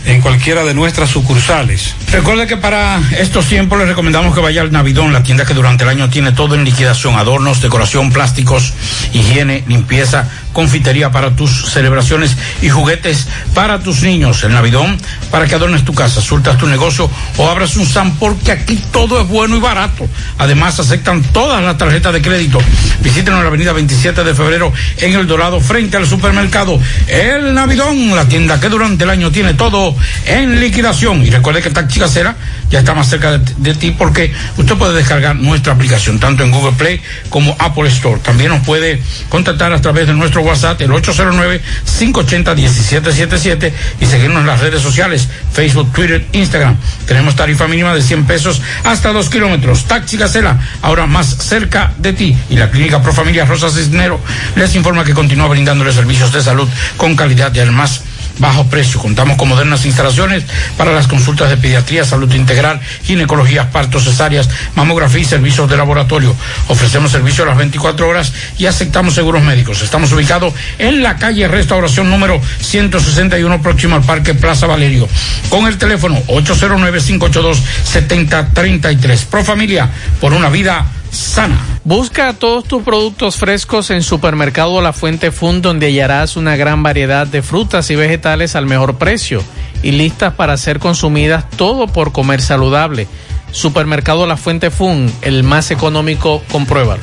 en 0.07 0.21
cualquiera 0.21 0.65
de 0.65 0.73
nuestras 0.73 1.11
sucursales. 1.11 1.95
Recuerde 2.13 2.47
que 2.47 2.57
para 2.57 3.01
estos 3.19 3.47
tiempos 3.47 3.79
les 3.79 3.89
recomendamos 3.89 4.35
que 4.35 4.41
vaya 4.41 4.63
al 4.63 4.71
Navidón, 4.71 5.13
la 5.13 5.23
tienda 5.23 5.45
que 5.45 5.53
durante 5.53 5.85
el 5.85 5.91
año 5.91 6.09
tiene 6.09 6.33
todo 6.33 6.55
en 6.55 6.65
liquidación, 6.65 7.17
adornos, 7.17 7.61
decoración, 7.61 8.13
plásticos, 8.13 8.73
higiene, 9.13 9.65
limpieza, 9.67 10.29
confitería 10.57 11.11
para 11.11 11.37
tus 11.37 11.71
celebraciones 11.71 12.35
y 12.63 12.71
juguetes 12.71 13.29
para 13.53 13.81
tus 13.81 14.01
niños. 14.01 14.43
El 14.43 14.55
Navidón 14.55 14.97
para 15.31 15.47
que 15.47 15.55
adornes 15.55 15.85
tu 15.85 15.93
casa, 15.93 16.23
surtas 16.23 16.57
tu 16.57 16.67
negocio 16.67 17.11
o 17.37 17.51
abras 17.51 17.77
un 17.77 17.85
SAM 17.85 18.17
porque 18.19 18.53
aquí 18.53 18.83
todo 18.91 19.21
es 19.21 19.29
bueno 19.29 19.59
y 19.59 19.61
barato. 19.61 20.09
Además 20.39 20.81
aceptan 20.81 21.23
todas 21.25 21.63
las 21.63 21.77
tarjetas 21.77 22.11
de 22.15 22.23
crédito. 22.23 22.59
Visítenos 23.03 23.37
en 23.37 23.43
la 23.43 23.49
avenida 23.49 23.75
27 23.75 24.25
de 24.25 24.35
febrero 24.35 24.73
en 24.97 25.13
El 25.13 25.27
Dorado 25.27 25.61
frente 25.61 25.99
al 25.99 26.07
supermercado 26.07 26.81
El 27.07 27.53
Navidón, 27.53 28.17
la 28.17 28.25
tienda 28.25 28.59
que 28.59 28.71
durante 28.71 29.05
el 29.05 29.11
año 29.11 29.31
tiene 29.31 29.53
todo 29.53 29.95
en 30.25 30.59
liquidación. 30.59 31.23
Y 31.23 31.29
recuerde 31.29 31.61
que 31.61 31.69
Taxi 31.69 32.01
Casera 32.01 32.35
ya 32.71 32.79
está 32.79 32.95
más 32.95 33.11
cerca 33.11 33.37
de, 33.37 33.55
de 33.59 33.75
ti 33.75 33.91
porque 33.91 34.33
usted 34.57 34.75
puede 34.77 34.95
descargar 34.95 35.37
nuestra 35.37 35.75
aplicación 35.75 36.19
tanto 36.19 36.45
en 36.45 36.51
Google 36.51 36.73
Play 36.79 37.03
como 37.29 37.55
Apple 37.59 37.91
Store. 37.91 38.21
También 38.21 38.49
nos 38.53 38.65
puede 38.65 39.03
contactar 39.29 39.75
a 39.75 39.83
través 39.83 40.07
de 40.07 40.15
nuestro 40.15 40.46
WhatsApp, 40.47 40.81
el 40.81 40.91
809-580-1777 40.91 43.73
y 44.01 44.07
seguirnos 44.07 44.41
en 44.41 44.47
las 44.47 44.61
redes 44.61 44.81
sociales, 44.83 45.29
Facebook, 45.53 45.93
Twitter, 45.93 46.27
Instagram. 46.33 46.77
Tenemos 47.07 47.37
tarifa 47.37 47.69
mínima 47.69 47.95
de 47.95 48.03
100 48.03 48.27
pesos 48.27 48.61
hasta 48.85 49.13
2 49.13 49.29
kilómetros. 49.29 49.85
Taxi 49.85 50.17
Gacela, 50.17 50.59
ahora 50.83 51.07
más 51.07 51.27
cerca 51.27 51.93
de 51.99 52.13
ti. 52.13 52.37
Y 52.51 52.57
la 52.57 52.71
Clínica 52.71 53.03
Pro 53.03 53.13
Familia 53.13 53.45
Rosa 53.45 53.71
Cisnero 53.71 54.21
les 54.55 54.75
informa 54.75 55.05
que 55.05 55.15
continúa 55.15 55.49
brindándole 55.49 55.93
servicios 55.93 56.33
de 56.33 56.43
salud 56.43 56.69
con 56.97 57.17
calidad 57.17 57.55
y 57.55 57.61
además 57.61 58.03
bajo 58.39 58.67
precio. 58.67 59.01
Contamos 59.01 59.37
con 59.37 59.49
modernas 59.49 59.87
instalaciones 59.87 60.45
para 60.77 60.93
las 60.93 61.07
consultas 61.07 61.49
de 61.51 61.57
pediatría, 61.57 62.05
salud 62.05 62.33
integral, 62.35 62.81
ginecología, 63.03 63.71
partos, 63.71 64.03
cesáreas, 64.05 64.49
mamografía 64.75 65.21
y 65.21 65.25
servicios 65.25 65.71
de 65.71 65.77
laboratorio. 65.77 66.35
Ofrecemos 66.69 67.13
servicios 67.13 67.47
a 67.47 67.51
las 67.51 67.59
24 67.59 68.09
horas 68.09 68.33
y 68.59 68.67
aceptamos 68.67 69.15
seguros 69.15 69.43
médicos. 69.43 69.83
Estamos 69.83 70.11
ubicados 70.13 70.53
en 70.79 71.03
la 71.03 71.17
calle 71.17 71.49
Restauración 71.49 72.11
número 72.11 72.41
161 72.61 73.63
próximo 73.63 73.97
al 73.97 74.03
Parque 74.03 74.35
Plaza 74.35 74.67
Valerio. 74.67 75.09
Con 75.49 75.67
el 75.67 75.79
teléfono 75.79 76.21
809-582-7033. 76.27 79.25
Pro 79.27 79.45
Familia, 79.45 79.89
por 80.21 80.33
una 80.33 80.49
vida 80.49 80.87
sana. 81.17 81.59
Busca 81.85 82.33
todos 82.35 82.65
tus 82.65 82.83
productos 82.83 83.37
frescos 83.37 83.91
en 83.91 84.03
Supermercado 84.03 84.81
La 84.83 84.93
Fuente 84.93 85.31
Fun, 85.31 85.63
donde 85.63 85.87
hallarás 85.87 86.37
una 86.37 86.57
gran 86.57 86.83
variedad 86.83 87.27
de 87.27 87.43
frutas 87.43 87.91
y 87.91 87.97
vegetales 87.97 88.55
al 88.57 88.67
mejor 88.67 88.97
precio 88.97 89.43
y 89.83 89.93
listas 89.93 90.35
para 90.35 90.57
ser 90.57 90.79
consumidas, 90.79 91.49
todo 91.51 91.87
por 91.87 92.13
comer 92.13 92.43
saludable. 92.43 93.07
Supermercado 93.51 94.27
La 94.27 94.37
Fuente 94.37 94.71
Fun, 94.71 95.11
el 95.23 95.43
más 95.43 95.71
económico, 95.71 96.43
compruébalo. 96.51 97.03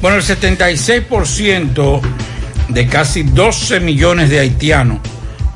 Bueno, 0.00 0.16
el 0.16 0.22
76% 0.22 2.00
de 2.68 2.86
casi 2.88 3.22
12 3.22 3.80
millones 3.80 4.30
de 4.30 4.40
haitianos, 4.40 4.98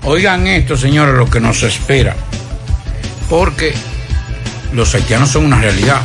oigan 0.05 0.47
esto, 0.47 0.77
señores, 0.77 1.15
lo 1.17 1.29
que 1.29 1.41
nos 1.41 1.63
espera, 1.63 2.15
porque 3.29 3.75
los 4.73 4.95
haitianos 4.95 5.31
son 5.31 5.47
una 5.47 5.61
realidad. 5.61 6.01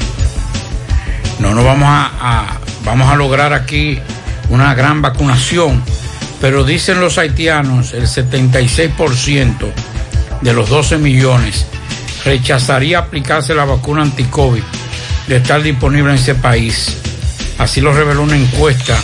No 1.41 1.55
nos 1.55 1.65
vamos 1.65 1.89
a, 1.89 2.59
vamos 2.85 3.11
a 3.11 3.15
lograr 3.15 3.51
aquí 3.51 3.99
una 4.49 4.75
gran 4.75 5.01
vacunación, 5.01 5.81
pero 6.39 6.63
dicen 6.63 7.01
los 7.01 7.17
haitianos, 7.17 7.93
el 7.93 8.03
76% 8.03 9.71
de 10.41 10.53
los 10.53 10.69
12 10.69 10.99
millones 10.99 11.65
rechazaría 12.23 12.99
aplicarse 12.99 13.55
la 13.55 13.65
vacuna 13.65 14.03
anti-COVID 14.03 14.61
de 15.27 15.37
estar 15.37 15.63
disponible 15.63 16.11
en 16.11 16.17
ese 16.17 16.35
país. 16.35 16.97
Así 17.57 17.81
lo 17.81 17.91
reveló 17.91 18.21
una 18.21 18.37
encuesta 18.37 18.95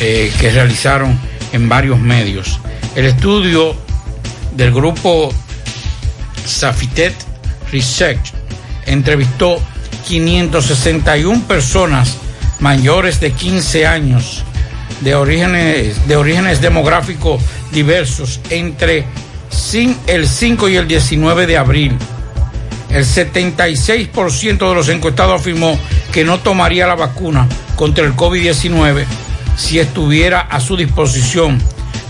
eh, 0.00 0.32
que 0.40 0.50
realizaron 0.50 1.16
en 1.52 1.68
varios 1.68 2.00
medios. 2.00 2.58
El 2.96 3.06
estudio 3.06 3.76
del 4.56 4.72
grupo 4.72 5.32
Safitet 6.44 7.14
Research 7.70 8.32
entrevistó 8.84 9.62
561 10.06 11.42
personas 11.44 12.16
mayores 12.60 13.20
de 13.20 13.32
15 13.32 13.86
años 13.86 14.44
de 15.00 15.14
orígenes, 15.14 16.08
de 16.08 16.16
orígenes 16.16 16.60
demográficos 16.60 17.40
diversos 17.72 18.40
entre 18.50 19.04
el 20.06 20.28
5 20.28 20.68
y 20.68 20.76
el 20.76 20.88
19 20.88 21.46
de 21.46 21.56
abril. 21.56 21.96
El 22.90 23.04
76% 23.04 24.68
de 24.68 24.74
los 24.74 24.88
encuestados 24.88 25.40
afirmó 25.40 25.78
que 26.12 26.24
no 26.24 26.38
tomaría 26.40 26.86
la 26.86 26.94
vacuna 26.94 27.46
contra 27.76 28.04
el 28.04 28.14
COVID-19 28.14 29.04
si 29.56 29.78
estuviera 29.78 30.40
a 30.40 30.60
su 30.60 30.76
disposición, 30.76 31.60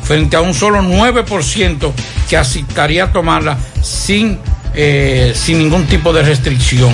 frente 0.02 0.36
a 0.36 0.40
un 0.40 0.54
solo 0.54 0.80
9% 0.82 1.92
que 2.28 2.36
aceptaría 2.36 3.10
tomarla 3.12 3.58
sin, 3.82 4.38
eh, 4.74 5.32
sin 5.34 5.58
ningún 5.58 5.86
tipo 5.86 6.12
de 6.12 6.22
restricción. 6.22 6.92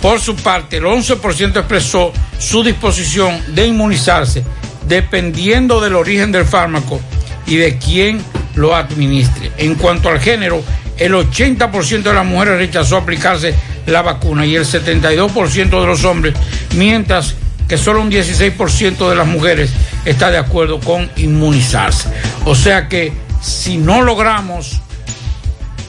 Por 0.00 0.20
su 0.20 0.36
parte, 0.36 0.76
el 0.76 0.84
11% 0.84 1.58
expresó 1.58 2.12
su 2.38 2.62
disposición 2.62 3.42
de 3.54 3.66
inmunizarse 3.66 4.44
dependiendo 4.88 5.80
del 5.80 5.94
origen 5.94 6.32
del 6.32 6.44
fármaco 6.44 7.00
y 7.46 7.56
de 7.56 7.78
quién 7.78 8.22
lo 8.54 8.74
administre. 8.74 9.52
En 9.58 9.74
cuanto 9.74 10.08
al 10.08 10.20
género, 10.20 10.62
el 10.96 11.12
80% 11.12 12.02
de 12.02 12.14
las 12.14 12.26
mujeres 12.26 12.58
rechazó 12.58 12.96
aplicarse 12.96 13.54
la 13.86 14.02
vacuna 14.02 14.46
y 14.46 14.56
el 14.56 14.64
72% 14.64 15.80
de 15.80 15.86
los 15.86 16.04
hombres, 16.04 16.34
mientras 16.74 17.34
que 17.68 17.76
solo 17.76 18.00
un 18.00 18.10
16% 18.10 19.08
de 19.08 19.14
las 19.14 19.26
mujeres 19.26 19.70
está 20.04 20.30
de 20.30 20.38
acuerdo 20.38 20.80
con 20.80 21.10
inmunizarse. 21.16 22.08
O 22.44 22.54
sea 22.54 22.88
que 22.88 23.12
si 23.42 23.76
no 23.76 24.02
logramos 24.02 24.80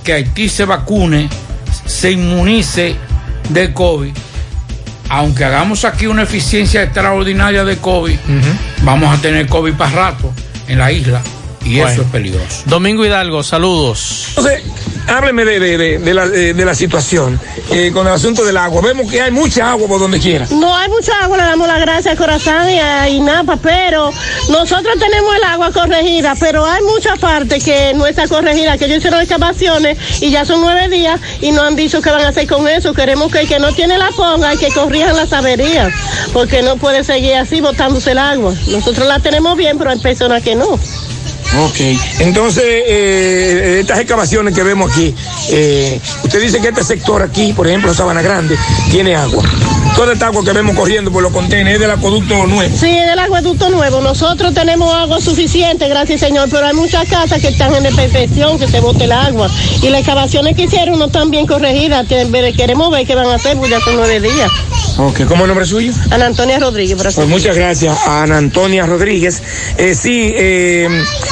que 0.04 0.14
Haití 0.14 0.50
se 0.50 0.66
vacune, 0.66 1.30
se 1.86 2.12
inmunice 2.12 2.96
de 3.50 3.74
COVID, 3.74 4.12
aunque 5.10 5.44
hagamos 5.44 5.86
aquí 5.86 6.08
una 6.08 6.24
eficiencia 6.24 6.84
extraordinaria 6.84 7.64
de 7.66 7.78
COVID, 7.78 8.18
vamos 8.84 9.18
a 9.18 9.22
tener 9.22 9.48
COVID 9.48 9.74
para 9.74 9.92
rato 9.92 10.32
en 10.68 10.78
la 10.80 10.92
isla 10.92 11.22
y 11.66 11.76
Bueno. 11.78 11.90
eso 11.90 12.02
es 12.04 12.08
peligroso. 12.10 12.64
Domingo 12.66 13.06
Hidalgo, 13.06 13.44
saludos. 13.44 14.26
Entonces, 14.30 14.64
hábleme 15.10 15.46
de, 15.46 15.60
de- 15.60 15.78
de- 15.78 16.54
de 16.54 16.66
la, 16.66 16.76
situación 16.76 17.40
eh, 17.72 17.92
con 17.94 18.08
el 18.08 18.14
asunto 18.14 18.44
del 18.46 18.58
agua. 18.58 18.82
Vemos 18.82 19.10
que 19.12 19.22
hay 19.22 19.32
mucha 19.32 19.72
agua 19.72 19.88
por 19.88 20.00
donde 20.00 20.20
quiera. 20.20 20.46
No 20.52 20.76
hay 20.76 20.88
mucha 20.90 21.12
agua, 21.24 21.38
le 21.38 21.44
damos 21.44 21.68
las 21.68 21.80
gracias 21.80 22.14
a 22.14 22.18
Corazán 22.18 22.70
y 22.70 22.80
a 22.80 23.10
INAPA, 23.10 23.58
pero 23.58 24.12
nosotros 24.50 24.94
tenemos 25.00 25.36
el 25.36 25.44
agua 25.44 25.72
corregida, 25.72 26.36
pero 26.40 26.66
hay 26.66 26.82
mucha 26.84 27.16
parte 27.16 27.60
que 27.60 27.94
no 27.96 28.06
está 28.08 28.28
corregida, 28.28 28.78
que 28.78 28.86
ellos 28.86 29.00
hicieron 29.00 29.20
excavaciones 29.22 29.98
y 30.22 30.30
ya 30.32 30.46
son 30.46 30.62
nueve 30.62 30.88
días 30.90 31.20
y 31.42 31.52
no 31.52 31.64
han 31.64 31.76
dicho 31.76 32.02
qué 32.02 32.10
van 32.12 32.22
a 32.26 32.30
hacer 32.30 32.48
con 32.48 32.68
eso. 32.68 32.94
Queremos 32.94 33.32
que 33.32 33.40
el 33.42 33.48
que 33.48 33.60
no 33.60 33.74
tiene 33.74 33.98
la 33.98 34.10
ponga 34.12 34.54
y 34.54 34.58
que 34.58 34.70
corrijan 34.70 35.16
las 35.16 35.34
averías, 35.34 35.92
porque 36.34 36.62
no 36.62 36.78
puede 36.78 37.04
seguir 37.04 37.36
así 37.36 37.62
botándose 37.62 38.12
el 38.12 38.20
agua. 38.20 38.54
Nosotros 38.68 39.08
la 39.08 39.20
tenemos 39.20 39.58
bien, 39.58 39.78
pero 39.78 39.90
hay 39.92 40.00
personas 40.00 40.44
que 40.44 40.56
no. 40.56 40.80
Ok. 41.58 41.80
Entonces, 42.20 42.64
eh, 42.66 43.78
estas 43.82 44.00
excavaciones 44.00 44.54
que 44.54 44.64
vemos 44.64 44.92
aquí, 44.92 45.16
eh, 45.50 46.00
usted 46.24 46.42
dice 46.42 46.62
que 46.62 46.70
este 46.70 46.84
sector 46.84 47.22
aquí, 47.24 47.54
por 47.54 47.68
ejemplo, 47.68 47.94
Sabana 47.94 48.22
Grande, 48.22 48.56
tiene 48.92 49.16
agua. 49.16 49.44
Toda 49.96 50.14
esta 50.14 50.28
agua 50.28 50.44
que 50.44 50.54
vemos 50.54 50.76
corriendo 50.76 51.12
por 51.12 51.24
los 51.24 51.32
contenedores 51.34 51.76
es 51.76 51.80
del 51.82 51.92
acueducto 51.92 52.46
nuevo. 52.46 52.78
Sí, 52.78 52.90
es 52.90 53.08
del 53.08 53.20
acueducto 53.20 53.70
nuevo. 53.70 54.00
Nosotros 54.00 54.54
tenemos 54.54 54.94
agua 54.94 55.20
suficiente, 55.20 55.90
gracias 55.90 56.20
Señor, 56.20 56.48
pero 56.52 56.68
hay 56.68 56.74
muchas 56.74 57.08
casas 57.10 57.42
que 57.42 57.48
están 57.50 57.74
en 57.74 57.96
perfección, 57.96 58.60
que 58.60 58.68
se 58.68 58.80
bote 58.80 59.06
el 59.06 59.12
agua. 59.12 59.50
Y 59.82 59.90
las 59.90 60.02
excavaciones 60.02 60.56
que 60.56 60.64
hicieron 60.64 61.00
no 61.00 61.06
están 61.06 61.32
bien 61.32 61.48
corregidas. 61.48 62.06
Queremos 62.08 62.92
ver 62.92 63.06
qué 63.06 63.16
van 63.16 63.28
a 63.28 63.36
hacer, 63.36 63.58
porque 63.58 63.72
ya 63.72 63.80
son 63.82 63.96
nueve 63.96 64.22
días. 64.22 64.52
Ok, 65.02 65.22
¿cómo 65.30 65.36
es 65.36 65.42
el 65.42 65.48
nombre 65.48 65.66
suyo? 65.66 65.94
Ana 66.12 66.26
Antonia 66.26 66.60
Rodríguez, 66.60 66.98
por 66.98 67.14
Pues 67.14 67.28
muchas 67.30 67.56
gracias 67.56 67.98
a 68.06 68.24
Ana 68.24 68.38
Antonia 68.38 68.86
Rodríguez. 68.86 69.42
Eh, 69.78 69.96
sí, 69.96 70.34
eh, 70.36 70.90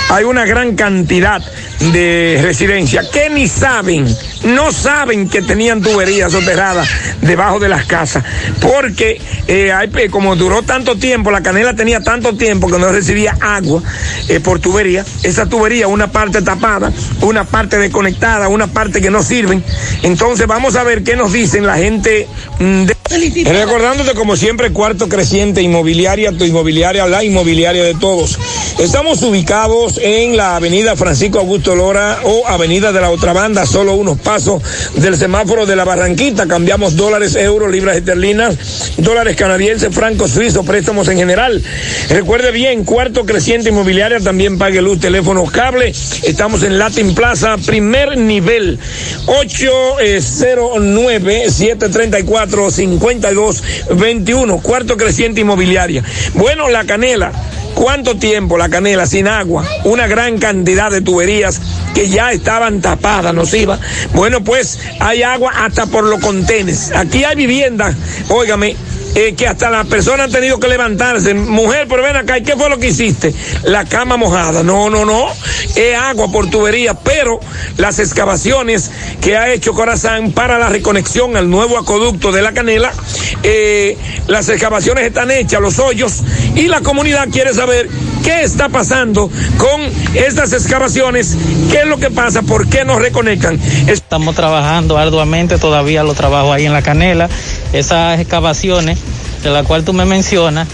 hay 0.10 0.24
una 0.24 0.46
gran 0.46 0.74
cantidad 0.78 1.44
de 1.92 2.40
residencias 2.42 3.08
que 3.10 3.30
ni 3.30 3.48
saben, 3.48 4.08
no 4.46 4.72
saben 4.72 5.28
que 5.28 5.42
tenían 5.42 5.82
tuberías 5.82 6.32
soterradas 6.32 6.88
debajo 7.22 7.60
de 7.60 7.68
las 7.68 7.86
casas, 7.86 8.24
porque 8.62 9.22
eh, 9.48 9.72
hay, 9.72 9.90
como 10.10 10.38
duró 10.38 10.64
tanto 10.64 10.96
tiempo, 10.98 11.30
la 11.30 11.44
canela 11.44 11.74
tenía 11.76 12.00
tanto 12.00 12.36
tiempo 12.36 12.68
que 12.68 12.80
no 12.80 12.90
recibía 12.90 13.38
agua 13.40 13.84
eh, 14.30 14.40
por 14.40 14.60
tubería, 14.60 15.06
esa 15.24 15.46
tubería, 15.46 15.88
una 15.88 16.10
parte 16.10 16.42
tapada, 16.42 16.92
una 17.22 17.44
parte 17.44 17.78
desconectada, 17.78 18.48
una 18.48 18.68
parte 18.68 19.02
que 19.02 19.12
no 19.12 19.22
sirven. 19.24 19.64
Entonces 20.04 20.48
vamos 20.48 20.78
a 20.78 20.84
ver 20.84 21.04
qué 21.04 21.18
nos 21.18 21.34
dicen 21.34 21.68
la 21.68 21.76
gente 21.76 22.28
de... 22.60 22.97
Recordándote 23.10 24.14
como 24.14 24.36
siempre, 24.36 24.72
cuarto 24.72 25.08
creciente 25.08 25.62
inmobiliaria, 25.62 26.32
tu 26.32 26.44
inmobiliaria, 26.44 27.08
la 27.08 27.24
inmobiliaria 27.24 27.84
de 27.84 27.96
todos. 27.96 28.38
Estamos 28.80 29.22
ubicados 29.24 30.00
en 30.02 30.36
la 30.36 30.56
avenida 30.56 30.96
Francisco 30.96 31.40
Augusto 31.40 31.76
Lora 31.76 32.20
o 32.24 32.48
avenida 32.48 32.92
de 32.92 33.02
la 33.02 33.10
otra 33.10 33.34
banda, 33.34 33.66
solo 33.66 33.96
unos 33.96 34.20
pasos 34.20 34.62
del 34.96 35.16
semáforo 35.16 35.66
de 35.66 35.76
la 35.76 35.86
Barranquita. 35.86 36.48
Cambiamos 36.48 36.96
dólares, 36.96 37.36
euros, 37.36 37.72
libras 37.72 37.98
esterlinas, 37.98 38.56
dólares 38.98 39.36
canadienses, 39.36 39.94
francos 39.94 40.32
suizos, 40.32 40.66
préstamos 40.66 41.08
en 41.08 41.18
general. 41.18 41.64
Recuerde 42.10 42.52
bien, 42.52 42.84
cuarto 42.84 43.26
creciente 43.26 43.70
inmobiliaria, 43.70 44.20
también 44.20 44.58
pague 44.58 44.82
luz, 44.82 45.00
teléfono, 45.00 45.46
cable. 45.46 45.94
Estamos 46.24 46.64
en 46.64 46.78
Latin 46.78 47.16
Plaza, 47.16 47.58
primer 47.58 48.18
nivel, 48.18 48.80
809 49.26 51.50
734 51.50 52.68
eh, 52.68 52.72
5221, 53.00 54.60
cuarto 54.60 54.98
creciente 54.98 55.42
inmobiliaria. 55.42 56.04
Bueno, 56.34 56.70
la 56.70 56.86
canela. 56.86 57.32
¿Cuánto 57.74 58.18
tiempo 58.18 58.58
la 58.58 58.70
canela 58.70 59.06
sin 59.06 59.28
agua? 59.28 59.64
Una 59.84 60.08
gran 60.08 60.40
cantidad 60.40 60.90
de 60.90 61.02
tuberías 61.02 61.62
que 61.94 62.10
ya 62.10 62.32
estaban 62.32 62.82
tapadas, 62.82 63.36
nos 63.36 63.54
iba. 63.54 63.80
Bueno, 64.14 64.44
pues 64.44 64.80
hay 65.00 65.22
agua 65.22 65.52
hasta 65.56 65.86
por 65.86 66.04
los 66.04 66.20
contenes. 66.20 66.92
Aquí 66.96 67.24
hay 67.24 67.36
viviendas, 67.36 67.96
óigame, 68.30 68.76
eh, 69.20 69.34
que 69.34 69.48
hasta 69.48 69.72
las 69.72 69.88
personas 69.88 70.28
han 70.28 70.32
tenido 70.32 70.60
que 70.60 70.68
levantarse. 70.68 71.34
Mujer, 71.34 71.88
pero 71.90 72.04
ven 72.04 72.16
acá, 72.18 72.38
¿y 72.38 72.44
qué 72.44 72.56
fue 72.56 72.70
lo 72.70 72.78
que 72.78 72.90
hiciste? 72.90 73.34
La 73.64 73.84
cama 73.84 74.16
mojada. 74.16 74.62
No, 74.62 74.92
no, 74.92 75.06
no. 75.06 75.30
Es 75.76 75.98
agua 75.98 76.32
por 76.32 76.52
tubería, 76.52 76.94
pero 76.94 77.40
las 77.78 77.98
excavaciones 77.98 78.92
que 79.20 79.36
ha 79.36 79.52
hecho 79.52 79.74
Corazán 79.74 80.34
para 80.34 80.60
la 80.60 80.70
reconexión 80.70 81.36
al 81.36 81.50
nuevo 81.50 81.80
acueducto 81.80 82.32
de 82.32 82.44
la 82.44 82.52
canela, 82.52 82.94
eh, 83.42 83.98
las 84.28 84.50
excavaciones 84.50 85.06
están 85.06 85.32
hechas, 85.32 85.62
los 85.62 85.80
hoyos, 85.80 86.22
y 86.54 86.68
la 86.68 86.82
comunidad 86.82 87.28
quiere 87.32 87.56
saber 87.56 87.90
qué 88.28 88.44
está 88.44 88.68
pasando 88.68 89.32
con 89.58 89.82
estas 90.14 90.52
excavaciones, 90.52 91.38
qué 91.72 91.80
es 91.80 91.86
lo 91.86 91.98
que 91.98 92.12
pasa, 92.12 92.42
por 92.42 92.68
qué 92.68 92.84
no 92.84 93.00
reconectan. 93.00 93.58
Estamos 93.88 94.36
trabajando 94.36 94.98
arduamente 94.98 95.58
todavía 95.58 96.04
los 96.04 96.18
trabajos 96.18 96.54
ahí 96.54 96.66
en 96.66 96.74
la 96.74 96.82
canela. 96.82 97.30
Esas 97.72 98.20
excavaciones 98.20 99.00
de 99.44 99.50
la 99.50 99.64
cual 99.64 99.86
tú 99.86 99.94
me 99.94 100.04
mencionas 100.04 100.68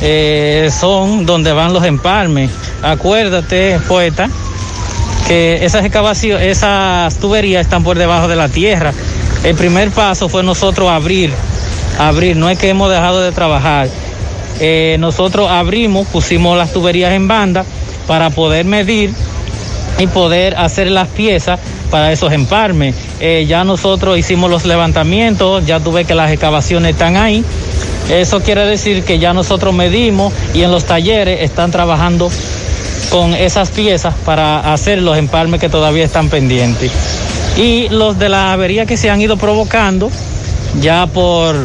eh, 0.00 0.70
son 0.76 1.24
donde 1.24 1.52
van 1.52 1.72
los 1.72 1.84
empalmes. 1.84 2.50
Acuérdate, 2.82 3.78
poeta, 3.86 4.28
que 5.28 5.64
esas 5.64 5.84
excavaciones, 5.84 6.48
esas 6.48 7.14
tuberías 7.18 7.60
están 7.60 7.84
por 7.84 7.96
debajo 7.96 8.26
de 8.26 8.34
la 8.34 8.48
tierra. 8.48 8.92
El 9.44 9.54
primer 9.54 9.92
paso 9.92 10.28
fue 10.28 10.42
nosotros 10.42 10.90
abrir, 10.90 11.32
abrir, 11.96 12.36
no 12.36 12.50
es 12.50 12.58
que 12.58 12.70
hemos 12.70 12.90
dejado 12.90 13.20
de 13.20 13.30
trabajar. 13.30 13.88
Eh, 14.60 14.96
nosotros 15.00 15.50
abrimos, 15.50 16.06
pusimos 16.08 16.56
las 16.56 16.72
tuberías 16.72 17.12
en 17.12 17.26
banda 17.26 17.64
para 18.06 18.30
poder 18.30 18.66
medir 18.66 19.10
y 19.98 20.06
poder 20.06 20.56
hacer 20.56 20.90
las 20.90 21.08
piezas 21.08 21.58
para 21.90 22.12
esos 22.12 22.32
empalmes. 22.32 22.94
Eh, 23.20 23.46
ya 23.48 23.64
nosotros 23.64 24.18
hicimos 24.18 24.50
los 24.50 24.64
levantamientos, 24.64 25.66
ya 25.66 25.80
tuve 25.80 26.04
que 26.04 26.14
las 26.14 26.30
excavaciones 26.30 26.92
están 26.92 27.16
ahí. 27.16 27.44
Eso 28.10 28.40
quiere 28.40 28.64
decir 28.66 29.04
que 29.04 29.18
ya 29.18 29.32
nosotros 29.32 29.74
medimos 29.74 30.32
y 30.54 30.62
en 30.62 30.70
los 30.70 30.84
talleres 30.84 31.42
están 31.42 31.70
trabajando 31.70 32.30
con 33.10 33.34
esas 33.34 33.70
piezas 33.70 34.14
para 34.24 34.72
hacer 34.72 35.02
los 35.02 35.16
empalmes 35.16 35.60
que 35.60 35.68
todavía 35.68 36.04
están 36.04 36.28
pendientes. 36.28 36.90
Y 37.56 37.88
los 37.88 38.18
de 38.18 38.28
la 38.28 38.52
avería 38.52 38.86
que 38.86 38.96
se 38.96 39.10
han 39.10 39.20
ido 39.20 39.36
provocando, 39.36 40.10
ya 40.80 41.06
por 41.06 41.56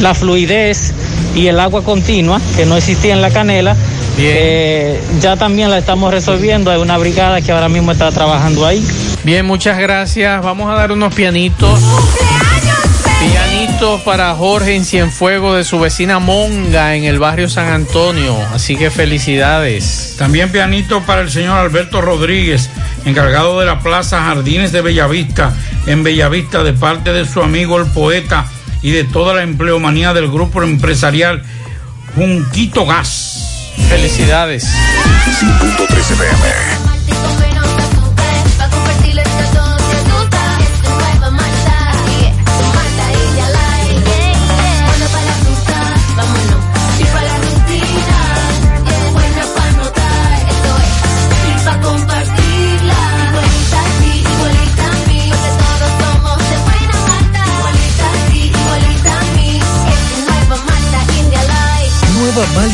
la 0.00 0.14
fluidez 0.14 0.92
y 1.34 1.46
el 1.46 1.60
agua 1.60 1.84
continua 1.84 2.40
que 2.56 2.66
no 2.66 2.76
existía 2.76 3.12
en 3.12 3.22
la 3.22 3.30
canela, 3.30 3.76
eh, 4.18 5.00
ya 5.20 5.36
también 5.36 5.70
la 5.70 5.78
estamos 5.78 6.12
resolviendo. 6.12 6.70
Hay 6.70 6.80
una 6.80 6.98
brigada 6.98 7.40
que 7.40 7.52
ahora 7.52 7.68
mismo 7.68 7.92
está 7.92 8.10
trabajando 8.10 8.66
ahí. 8.66 8.84
Bien, 9.24 9.46
muchas 9.46 9.78
gracias. 9.78 10.42
Vamos 10.42 10.70
a 10.70 10.74
dar 10.74 10.92
unos 10.92 11.14
pianitos. 11.14 11.80
Pianitos 13.20 14.00
para 14.00 14.34
Jorge 14.34 14.74
en 14.74 14.84
Cienfuego 14.84 15.54
de 15.54 15.64
su 15.64 15.78
vecina 15.78 16.18
Monga 16.18 16.96
en 16.96 17.04
el 17.04 17.18
barrio 17.18 17.50
San 17.50 17.68
Antonio. 17.68 18.34
Así 18.54 18.76
que 18.76 18.90
felicidades. 18.90 20.14
También 20.18 20.50
pianito 20.50 21.02
para 21.02 21.20
el 21.20 21.30
señor 21.30 21.58
Alberto 21.58 22.00
Rodríguez, 22.00 22.70
encargado 23.04 23.60
de 23.60 23.66
la 23.66 23.80
Plaza 23.80 24.22
Jardines 24.22 24.72
de 24.72 24.80
Bellavista, 24.80 25.54
en 25.86 26.02
Bellavista, 26.02 26.62
de 26.62 26.72
parte 26.72 27.12
de 27.12 27.26
su 27.26 27.42
amigo 27.42 27.78
el 27.78 27.86
poeta 27.86 28.46
y 28.82 28.92
de 28.92 29.04
toda 29.04 29.34
la 29.34 29.42
empleomanía 29.42 30.12
del 30.12 30.30
grupo 30.30 30.62
empresarial 30.62 31.42
Junquito 32.14 32.86
Gas. 32.86 33.72
Felicidades. 33.88 34.64
5.13 34.64 36.16
pm. 36.16 36.89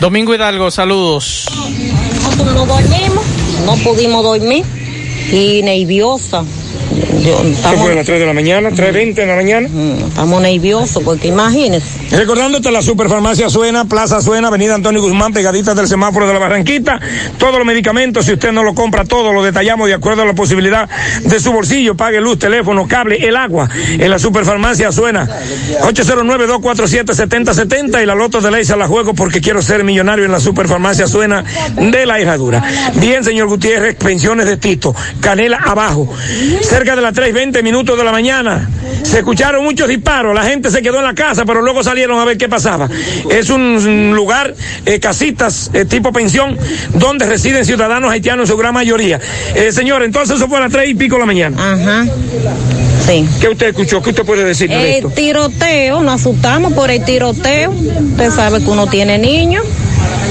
Domingo 0.00 0.34
Hidalgo, 0.34 0.70
saludos. 0.70 1.46
Nosotros 2.22 2.54
no 2.54 2.66
dormimos, 2.66 3.24
no 3.64 3.74
pudimos 3.76 4.22
dormir 4.22 4.64
y 5.32 5.62
nerviosa. 5.62 6.44
Yo- 7.26 7.42
¿Qué 7.42 7.52
estamos, 7.52 7.80
fue 7.80 7.92
a 7.92 7.94
las 7.96 8.06
3 8.06 8.20
de 8.20 8.26
la 8.26 8.32
mañana? 8.32 8.70
¿3.20 8.70 9.14
de 9.14 9.26
la 9.26 9.34
mañana? 9.36 9.68
estamos 10.08 10.40
nerviosos 10.42 11.02
porque 11.02 11.28
imagínense. 11.28 11.86
Recordándote 12.16 12.70
la 12.70 12.82
Superfarmacia 12.82 13.48
Suena, 13.50 13.84
Plaza 13.86 14.20
Suena, 14.22 14.48
Avenida 14.48 14.74
Antonio 14.76 15.02
Guzmán, 15.02 15.32
pegadita 15.32 15.74
del 15.74 15.88
semáforo 15.88 16.26
de 16.26 16.32
la 16.32 16.38
Barranquita. 16.38 17.00
Todos 17.38 17.56
los 17.56 17.64
medicamentos, 17.66 18.26
si 18.26 18.32
usted 18.34 18.52
no 18.52 18.62
lo 18.62 18.74
compra 18.74 19.04
todo, 19.04 19.32
lo 19.32 19.42
detallamos 19.42 19.88
de 19.88 19.94
acuerdo 19.94 20.22
a 20.22 20.24
la 20.24 20.34
posibilidad 20.34 20.88
de 21.24 21.40
su 21.40 21.52
bolsillo. 21.52 21.96
Pague 21.96 22.20
luz, 22.20 22.38
teléfono, 22.38 22.86
cable, 22.86 23.16
el 23.26 23.36
agua. 23.36 23.68
En 23.98 24.10
la 24.10 24.18
Superfarmacia 24.18 24.92
Suena. 24.92 25.26
809-247-7070 25.82 28.02
y 28.02 28.06
la 28.06 28.14
loto 28.14 28.40
de 28.40 28.50
ley 28.50 28.64
se 28.64 28.76
la 28.76 28.86
juego 28.86 29.14
porque 29.14 29.40
quiero 29.40 29.62
ser 29.62 29.84
millonario 29.84 30.24
en 30.24 30.32
la 30.32 30.40
Superfarmacia 30.40 31.06
Suena 31.06 31.44
de 31.76 32.06
la 32.06 32.18
Herradura. 32.20 32.62
Bien, 32.94 33.24
señor 33.24 33.48
Gutiérrez, 33.48 33.96
pensiones 33.96 34.46
de 34.46 34.56
Tito. 34.56 34.94
Canela 35.20 35.58
abajo. 35.58 36.08
Cerca 36.62 36.96
de 36.96 37.02
las 37.16 37.30
3.20 37.30 37.62
minutos 37.62 37.96
de 37.96 38.04
la 38.04 38.12
mañana. 38.12 38.68
Se 39.02 39.18
escucharon 39.18 39.64
muchos 39.64 39.88
disparos. 39.88 40.34
La 40.34 40.42
gente 40.44 40.70
se 40.70 40.82
quedó 40.82 40.98
en 40.98 41.04
la 41.04 41.14
casa, 41.14 41.44
pero 41.44 41.62
luego 41.62 41.82
salieron 41.82 42.18
a 42.18 42.24
ver 42.24 42.36
qué 42.36 42.48
pasaba. 42.48 42.88
Es 43.30 43.50
un 43.50 44.12
lugar, 44.14 44.54
eh, 44.84 45.00
casitas, 45.00 45.70
eh, 45.72 45.84
tipo 45.84 46.12
pensión, 46.12 46.58
donde 46.94 47.26
residen 47.26 47.64
ciudadanos 47.64 48.10
haitianos 48.10 48.48
en 48.48 48.52
su 48.52 48.56
gran 48.56 48.74
mayoría. 48.74 49.20
Eh, 49.54 49.72
señor, 49.72 50.02
entonces 50.02 50.36
eso 50.36 50.48
fue 50.48 50.58
a 50.58 50.62
las 50.62 50.72
tres 50.72 50.90
y 50.90 50.94
pico 50.94 51.16
de 51.16 51.20
la 51.20 51.26
mañana. 51.26 51.72
Ajá. 51.72 52.06
Sí. 53.06 53.24
¿Qué 53.40 53.48
usted 53.48 53.68
escuchó? 53.68 54.02
¿Qué 54.02 54.10
usted 54.10 54.24
puede 54.24 54.44
decir 54.44 54.68
de 54.68 54.74
El 54.76 54.96
esto? 54.96 55.10
tiroteo, 55.10 56.02
nos 56.02 56.20
asustamos 56.20 56.72
por 56.72 56.90
el 56.90 57.04
tiroteo. 57.04 57.70
Usted 57.70 58.30
sabe 58.30 58.60
que 58.60 58.68
uno 58.68 58.86
tiene 58.88 59.18
niños. 59.18 59.64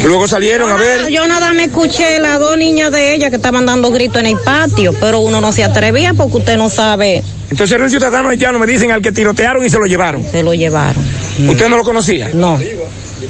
Luego 0.05 0.27
salieron 0.27 0.71
a 0.71 0.75
ver. 0.75 1.09
Yo 1.09 1.27
nada 1.27 1.51
me 1.53 1.65
escuché 1.65 2.19
las 2.19 2.39
dos 2.39 2.57
niñas 2.57 2.91
de 2.91 3.15
ella 3.15 3.29
que 3.29 3.37
estaban 3.37 3.65
dando 3.65 3.91
gritos 3.91 4.17
en 4.17 4.27
el 4.27 4.37
patio, 4.37 4.93
pero 4.99 5.19
uno 5.19 5.41
no 5.41 5.51
se 5.51 5.63
atrevía 5.63 6.13
porque 6.13 6.37
usted 6.37 6.57
no 6.57 6.69
sabe. 6.69 7.23
Entonces 7.49 7.75
era 7.75 7.83
un 7.83 7.89
ciudadano 7.89 8.29
haitiano, 8.29 8.59
me 8.59 8.67
dicen, 8.67 8.91
al 8.91 9.01
que 9.01 9.11
tirotearon 9.11 9.65
y 9.65 9.69
se 9.69 9.79
lo 9.79 9.85
llevaron. 9.85 10.23
Se 10.31 10.43
lo 10.43 10.53
llevaron. 10.53 11.03
¿Usted 11.47 11.69
no 11.69 11.77
lo 11.77 11.83
conocía? 11.83 12.29
No. 12.33 12.59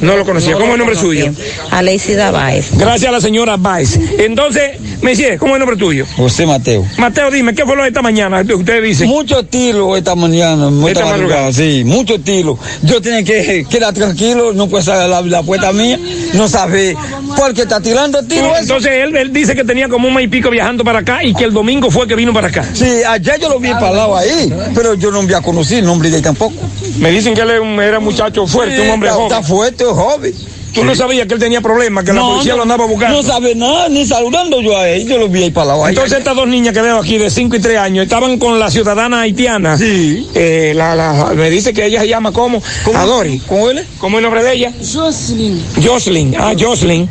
No 0.01 0.17
lo 0.17 0.25
conocía. 0.25 0.51
No 0.51 0.59
¿Cómo 0.59 0.67
es 0.67 0.73
el 0.73 0.79
nombre 0.79 0.95
suyo? 0.95 1.31
Aleicida 1.71 2.31
Báez. 2.31 2.69
Gracias 2.77 3.09
a 3.09 3.11
la 3.11 3.21
señora 3.21 3.57
Baez. 3.57 3.99
Entonces, 4.17 4.79
me 5.01 5.11
dice, 5.11 5.37
¿cómo 5.37 5.53
es 5.53 5.55
el 5.55 5.59
nombre 5.59 5.77
tuyo? 5.77 6.05
José 6.15 6.45
Mateo. 6.45 6.85
Mateo, 6.97 7.31
dime, 7.31 7.53
¿qué 7.53 7.65
fue 7.65 7.75
lo 7.75 7.83
de 7.83 7.89
esta 7.89 8.01
mañana? 8.01 8.41
Usted 8.41 8.83
dice. 8.83 9.05
Mucho 9.05 9.39
estilo 9.39 9.95
esta 9.95 10.15
mañana, 10.15 10.69
esta, 10.87 11.05
madrugada, 11.05 11.53
sí, 11.53 11.83
mucho 11.85 12.15
estilo. 12.15 12.57
Yo 12.83 13.01
tenía 13.01 13.23
que 13.23 13.65
quedar 13.69 13.93
tranquilo, 13.93 14.53
no 14.53 14.67
puede 14.67 14.83
salir 14.83 15.09
la, 15.09 15.21
la 15.21 15.43
puerta 15.43 15.71
mía, 15.73 15.99
no 16.33 16.47
sabe 16.47 16.95
por 17.35 17.53
qué 17.53 17.63
está 17.63 17.79
tirando 17.81 18.19
el 18.19 18.27
tiro. 18.27 18.47
eso. 18.47 18.61
Entonces 18.61 18.91
él, 19.03 19.15
él 19.15 19.33
dice 19.33 19.55
que 19.55 19.63
tenía 19.63 19.87
como 19.89 20.07
un 20.07 20.13
mes 20.13 20.25
y 20.25 20.27
pico 20.27 20.49
viajando 20.49 20.83
para 20.83 20.99
acá 20.99 21.23
y 21.23 21.33
que 21.33 21.43
el 21.43 21.53
domingo 21.53 21.91
fue 21.91 22.07
que 22.07 22.15
vino 22.15 22.33
para 22.33 22.47
acá. 22.47 22.65
Sí, 22.73 22.85
ayer 23.07 23.39
yo 23.39 23.49
lo 23.49 23.59
vi 23.59 23.69
parado 23.71 24.15
ahí, 24.17 24.53
pero 24.73 24.93
yo 24.95 25.11
no 25.11 25.19
había 25.19 25.41
conocido 25.41 25.79
el 25.79 25.85
nombre 25.85 26.09
de 26.09 26.17
él 26.17 26.23
tampoco. 26.23 26.55
Me 26.99 27.11
dicen 27.11 27.33
que 27.33 27.41
él 27.41 27.49
era 27.49 27.99
un, 27.99 28.03
muchacho 28.03 28.47
fuerte, 28.47 28.81
un 28.81 28.89
hombre 28.89 29.09
está, 29.09 29.19
joven. 29.21 29.31
Está 29.31 29.43
fuerte, 29.47 29.83
joven. 29.85 30.33
¿Tú 30.75 30.83
no 30.83 30.93
sabías 30.93 31.25
que 31.25 31.35
él 31.35 31.39
tenía 31.39 31.61
problemas, 31.61 32.03
que 32.03 32.11
la 32.11 32.19
No, 32.19 32.31
policía 32.31 32.51
no, 32.51 32.57
lo 32.57 32.63
andaba 32.63 32.85
buscando? 32.85 33.21
No 33.21 33.23
sabe 33.23 33.55
nada, 33.55 33.87
ni 33.87 34.05
saludando 34.05 34.59
yo 34.59 34.77
a 34.77 34.89
él, 34.89 35.07
yo 35.07 35.17
lo 35.17 35.29
vi 35.29 35.43
ahí 35.43 35.49
parado 35.51 35.85
ahí. 35.85 35.93
Entonces 35.93 36.17
estas 36.19 36.35
dos 36.35 36.49
niñas 36.49 36.73
que 36.73 36.81
veo 36.81 36.97
aquí 36.97 37.17
de 37.17 37.29
5 37.29 37.55
y 37.55 37.59
3 37.61 37.77
años 37.77 38.03
estaban 38.03 38.37
con 38.37 38.59
la 38.59 38.69
ciudadana 38.69 39.21
haitiana. 39.21 39.77
Sí. 39.77 40.27
la, 40.75 40.93
la- 40.95 41.31
me 41.33 41.49
dice 41.49 41.73
que 41.73 41.85
ella 41.85 42.01
se 42.01 42.09
llama 42.09 42.33
como 42.33 42.61
Adori. 42.93 43.39
¿Cómo 43.47 43.69
él? 43.69 43.85
¿Cómo 43.99 44.17
es 44.17 44.19
el 44.19 44.23
nombre 44.23 44.43
de 44.43 44.53
ella? 44.53 44.73
Jocelyn. 44.93 45.63
Jocelyn. 45.81 46.35
Ah, 46.37 46.51
Jocelyn. 46.59 47.09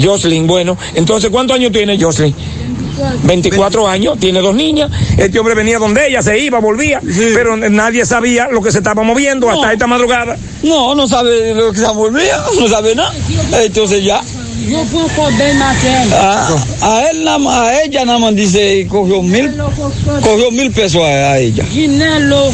Jocelyn, 0.00 0.46
bueno. 0.46 0.76
Entonces, 0.94 1.30
¿cuántos 1.30 1.56
años 1.56 1.72
tiene 1.72 2.00
Jocelyn? 2.00 2.32
24 3.22 3.88
años, 3.88 4.18
tiene 4.18 4.40
dos 4.40 4.54
niñas. 4.54 4.90
Este 5.16 5.38
hombre 5.38 5.54
venía 5.54 5.78
donde 5.78 6.08
ella, 6.08 6.22
se 6.22 6.38
iba, 6.38 6.58
volvía, 6.60 7.00
pero 7.34 7.56
nadie 7.56 8.04
sabía 8.06 8.48
lo 8.48 8.62
que 8.62 8.70
se 8.72 8.78
estaba 8.78 9.02
moviendo 9.02 9.50
hasta 9.50 9.72
esta 9.72 9.86
madrugada. 9.86 10.36
No, 10.62 10.94
no 10.94 11.08
sabe 11.08 11.54
lo 11.54 11.72
que 11.72 11.78
se 11.78 11.86
volvía, 11.88 12.38
no 12.58 12.68
sabe 12.68 12.94
nada. 12.94 13.12
Entonces 13.62 14.04
ya. 14.04 14.20
Yo 14.68 14.82
puedo. 14.84 15.08
A, 16.12 16.48
a 16.82 17.10
él 17.10 17.26
a 17.26 17.82
ella 17.82 18.04
nada 18.04 18.18
más 18.18 18.36
dice 18.36 18.86
cogió 18.88 19.22
mil, 19.22 19.50
cogió 20.22 20.50
mil 20.50 20.70
pesos 20.70 21.02
a, 21.02 21.32
a 21.32 21.38
ella. 21.38 21.64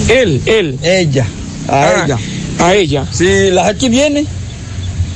Él, 0.08 0.40
él. 0.46 0.78
Ella, 0.82 1.26
a 1.68 1.82
Ah, 1.82 2.04
ella. 2.04 2.18
A 2.60 2.74
ella. 2.74 3.06
Sí, 3.12 3.50
la 3.50 3.64
gente 3.66 3.88
viene, 3.88 4.24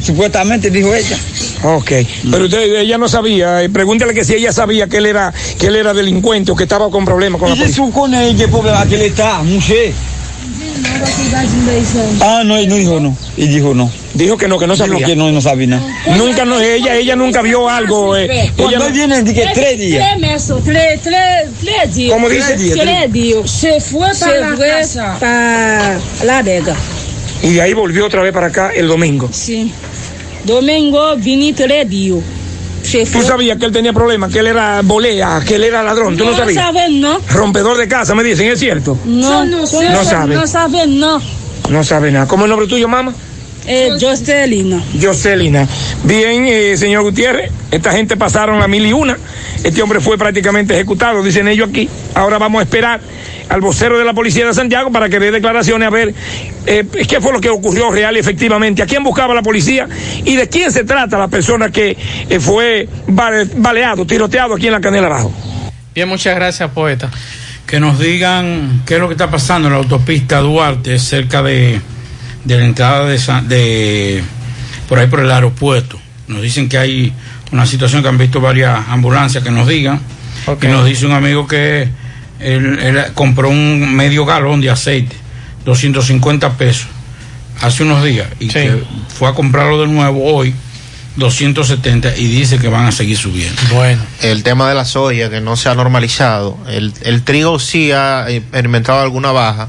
supuestamente 0.02 0.70
dijo 0.70 0.94
ella. 0.94 1.16
Ok, 1.64 1.92
pero 2.30 2.44
usted, 2.44 2.76
ella 2.80 2.98
no 2.98 3.08
sabía, 3.08 3.62
eh, 3.62 3.68
pregúntale 3.68 4.14
que 4.14 4.24
si 4.24 4.34
ella 4.34 4.52
sabía 4.52 4.86
que 4.86 4.98
él 4.98 5.06
era, 5.06 5.32
que 5.58 5.66
él 5.68 5.76
era 5.76 5.92
delincuente 5.94 6.52
o 6.52 6.56
que 6.56 6.64
estaba 6.64 6.90
con 6.90 7.04
problemas 7.04 7.38
con 7.40 7.48
la 7.50 7.54
Y 7.54 7.58
se 7.58 7.64
policía. 7.64 7.84
supone 7.84 8.36
que 8.36 8.48
problema 8.48 8.86
que 8.86 8.94
él 8.96 9.02
está, 9.02 9.42
mujer. 9.42 9.92
Ah, 12.20 12.42
no, 12.44 12.56
él 12.56 12.68
no 12.68 12.76
dijo 12.76 13.00
no. 13.00 13.16
Y 13.36 13.46
dijo 13.48 13.74
no. 13.74 13.90
Dijo 14.14 14.36
que 14.36 14.48
no, 14.48 14.58
que 14.58 14.66
no 14.66 14.76
sabía. 14.76 14.96
Dijo 14.96 15.08
que 15.08 15.16
no, 15.16 15.30
no 15.30 15.40
sabía 15.40 15.66
nada. 15.68 15.82
Nunca 16.16 16.44
no, 16.44 16.60
ella, 16.60 16.96
ella 16.96 17.16
nunca 17.16 17.42
vio 17.42 17.68
algo. 17.68 18.16
eh, 18.16 18.50
Cuando 18.56 18.76
ella 18.76 18.88
no- 18.88 18.94
viene, 18.94 19.24
que 19.34 19.46
tres 19.54 19.78
días. 19.78 20.04
Tres 20.10 20.20
meses, 20.20 20.56
tres, 20.64 21.00
tres, 21.02 21.48
tres 21.60 21.94
días. 21.94 22.12
¿Cómo 22.12 22.28
dice? 22.28 22.54
Tres, 22.56 22.72
tres 22.74 23.12
días. 23.12 23.50
Se 23.50 23.80
fue 23.80 24.08
para 24.18 24.50
la 24.50 24.56
casa. 24.56 25.16
para 25.20 25.98
la 26.24 26.42
vega. 26.42 26.74
y 27.42 27.52
de 27.54 27.62
ahí 27.62 27.72
volvió 27.72 28.06
otra 28.06 28.22
vez 28.22 28.32
para 28.32 28.46
acá 28.48 28.70
el 28.74 28.88
domingo. 28.88 29.28
Sí. 29.32 29.72
Domingo 30.44 31.16
días. 31.16 32.22
Se 32.82 33.04
Tú 33.04 33.22
sabías 33.22 33.58
que 33.58 33.66
él 33.66 33.72
tenía 33.72 33.92
problemas, 33.92 34.32
que 34.32 34.38
él 34.38 34.46
era 34.46 34.80
bolea, 34.82 35.42
que 35.46 35.56
él 35.56 35.64
era 35.64 35.82
ladrón, 35.82 36.16
tú 36.16 36.24
no, 36.24 36.30
No 36.30 36.36
sabías. 36.36 36.64
saben, 36.64 37.00
no. 37.00 37.20
Rompedor 37.28 37.76
de 37.76 37.86
casa, 37.86 38.14
me 38.14 38.24
dicen, 38.24 38.48
¿es 38.50 38.58
cierto? 38.58 38.98
No, 39.04 39.44
No 39.44 39.60
no, 39.60 39.66
sabe. 39.66 40.34
No 40.34 40.46
saben, 40.46 40.98
no. 40.98 41.20
No 41.68 41.84
sabe 41.84 42.10
nada. 42.10 42.26
¿Cómo 42.26 42.44
es 42.44 42.46
el 42.46 42.50
nombre 42.50 42.66
tuyo, 42.68 42.88
mamá? 42.88 43.12
Eh. 43.70 43.90
Jocelina. 45.00 45.66
Bien, 46.04 46.44
eh, 46.46 46.76
señor 46.76 47.02
Gutiérrez, 47.02 47.50
esta 47.70 47.92
gente 47.92 48.16
pasaron 48.16 48.60
a 48.62 48.68
mil 48.68 48.84
y 48.86 48.92
una. 48.92 49.16
Este 49.62 49.82
hombre 49.82 50.00
fue 50.00 50.16
prácticamente 50.18 50.74
ejecutado, 50.74 51.22
dicen 51.22 51.46
ellos 51.48 51.68
aquí. 51.68 51.88
Ahora 52.14 52.38
vamos 52.38 52.60
a 52.60 52.62
esperar 52.64 53.00
al 53.48 53.60
vocero 53.60 53.98
de 53.98 54.04
la 54.04 54.12
policía 54.12 54.46
de 54.46 54.54
Santiago 54.54 54.90
para 54.92 55.08
que 55.08 55.18
dé 55.18 55.30
declaraciones 55.30 55.86
a 55.86 55.90
ver 55.90 56.14
eh, 56.66 56.84
qué 57.08 57.20
fue 57.20 57.32
lo 57.32 57.40
que 57.40 57.50
ocurrió 57.50 57.90
real 57.90 58.16
y 58.16 58.20
efectivamente, 58.20 58.82
a 58.82 58.86
quién 58.86 59.02
buscaba 59.02 59.34
la 59.34 59.42
policía 59.42 59.88
y 60.24 60.36
de 60.36 60.48
quién 60.48 60.70
se 60.70 60.84
trata 60.84 61.18
la 61.18 61.28
persona 61.28 61.70
que 61.70 61.96
eh, 62.28 62.40
fue 62.40 62.88
bale- 63.08 63.48
baleado, 63.56 64.06
tiroteado 64.06 64.54
aquí 64.54 64.66
en 64.66 64.72
la 64.72 64.80
canela 64.80 65.06
abajo. 65.08 65.32
Bien, 65.94 66.08
muchas 66.08 66.34
gracias, 66.36 66.70
poeta. 66.70 67.10
que 67.66 67.78
nos 67.80 67.98
digan 67.98 68.82
qué 68.86 68.94
es 68.94 69.00
lo 69.00 69.08
que 69.08 69.14
está 69.14 69.30
pasando 69.30 69.68
en 69.68 69.74
la 69.74 69.78
autopista 69.80 70.38
Duarte 70.40 70.98
cerca 70.98 71.42
de, 71.42 71.80
de 72.44 72.58
la 72.58 72.64
entrada 72.64 73.06
de, 73.06 73.18
San- 73.18 73.48
de 73.48 74.22
por 74.88 74.98
ahí 74.98 75.06
por 75.06 75.20
el 75.20 75.30
aeropuerto. 75.30 75.98
Nos 76.28 76.42
dicen 76.42 76.68
que 76.68 76.78
hay 76.78 77.12
una 77.52 77.66
situación 77.66 78.02
que 78.02 78.08
han 78.08 78.18
visto 78.18 78.40
varias 78.40 78.88
ambulancias 78.88 79.42
que 79.42 79.50
nos 79.50 79.66
digan. 79.68 80.00
Ok. 80.46 80.64
Y 80.64 80.66
nos 80.68 80.86
dice 80.86 81.06
un 81.06 81.12
amigo 81.12 81.46
que 81.46 81.88
él, 82.40 82.78
él 82.80 83.04
compró 83.14 83.48
un 83.50 83.94
medio 83.94 84.24
galón 84.24 84.60
de 84.60 84.70
aceite, 84.70 85.14
250 85.64 86.56
pesos, 86.56 86.86
hace 87.60 87.82
unos 87.82 88.02
días, 88.04 88.26
y 88.38 88.48
que 88.48 88.82
fue 89.18 89.28
a 89.28 89.32
comprarlo 89.32 89.80
de 89.82 89.88
nuevo 89.88 90.24
hoy, 90.32 90.54
270, 91.16 92.16
y 92.16 92.26
dice 92.28 92.58
que 92.58 92.68
van 92.68 92.86
a 92.86 92.92
seguir 92.92 93.16
subiendo. 93.18 93.60
Bueno. 93.72 94.00
El 94.22 94.42
tema 94.42 94.68
de 94.68 94.74
la 94.74 94.84
soya 94.84 95.28
que 95.28 95.40
no 95.40 95.56
se 95.56 95.68
ha 95.68 95.74
normalizado. 95.74 96.56
El, 96.68 96.92
el 97.02 97.22
trigo 97.22 97.58
sí 97.58 97.92
ha 97.92 98.30
experimentado 98.30 99.00
alguna 99.02 99.32
baja, 99.32 99.68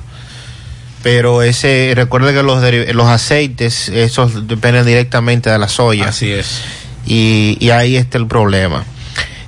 pero 1.04 1.42
ese, 1.42 1.94
recuerde 1.96 2.34
que 2.34 2.44
los, 2.44 2.64
los 2.94 3.08
aceites, 3.08 3.90
esos 3.90 4.48
dependen 4.48 4.86
directamente 4.86 5.50
de 5.50 5.58
la 5.58 5.68
soya. 5.68 6.10
Así 6.10 6.32
es. 6.32 6.62
Y, 7.06 7.58
y 7.60 7.72
ahí 7.72 7.96
está 7.96 8.18
el 8.18 8.28
problema. 8.28 8.86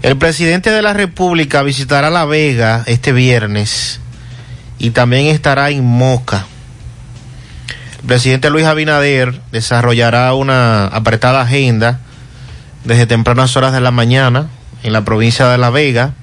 El 0.02 0.18
presidente 0.18 0.70
de 0.70 0.82
la 0.82 0.94
República 0.94 1.64
visitará 1.64 2.10
La 2.10 2.26
Vega 2.26 2.84
este 2.88 3.14
viernes 3.14 4.02
y 4.78 4.90
también 4.90 5.28
estará 5.28 5.70
en 5.70 5.86
Moca. 5.86 6.46
El 8.02 8.08
presidente 8.08 8.50
Luis 8.50 8.66
Abinader 8.66 9.40
desarrollará 9.54 10.34
una 10.34 10.88
apretada 10.88 11.42
agenda 11.42 12.02
desde 12.84 13.06
tempranas 13.06 13.56
horas 13.56 13.72
de 13.72 13.80
la 13.80 13.92
mañana 13.92 14.50
en 14.84 14.92
la 14.92 15.06
provincia 15.06 15.48
de 15.48 15.58
La 15.58 15.70
Vega, 15.70 16.16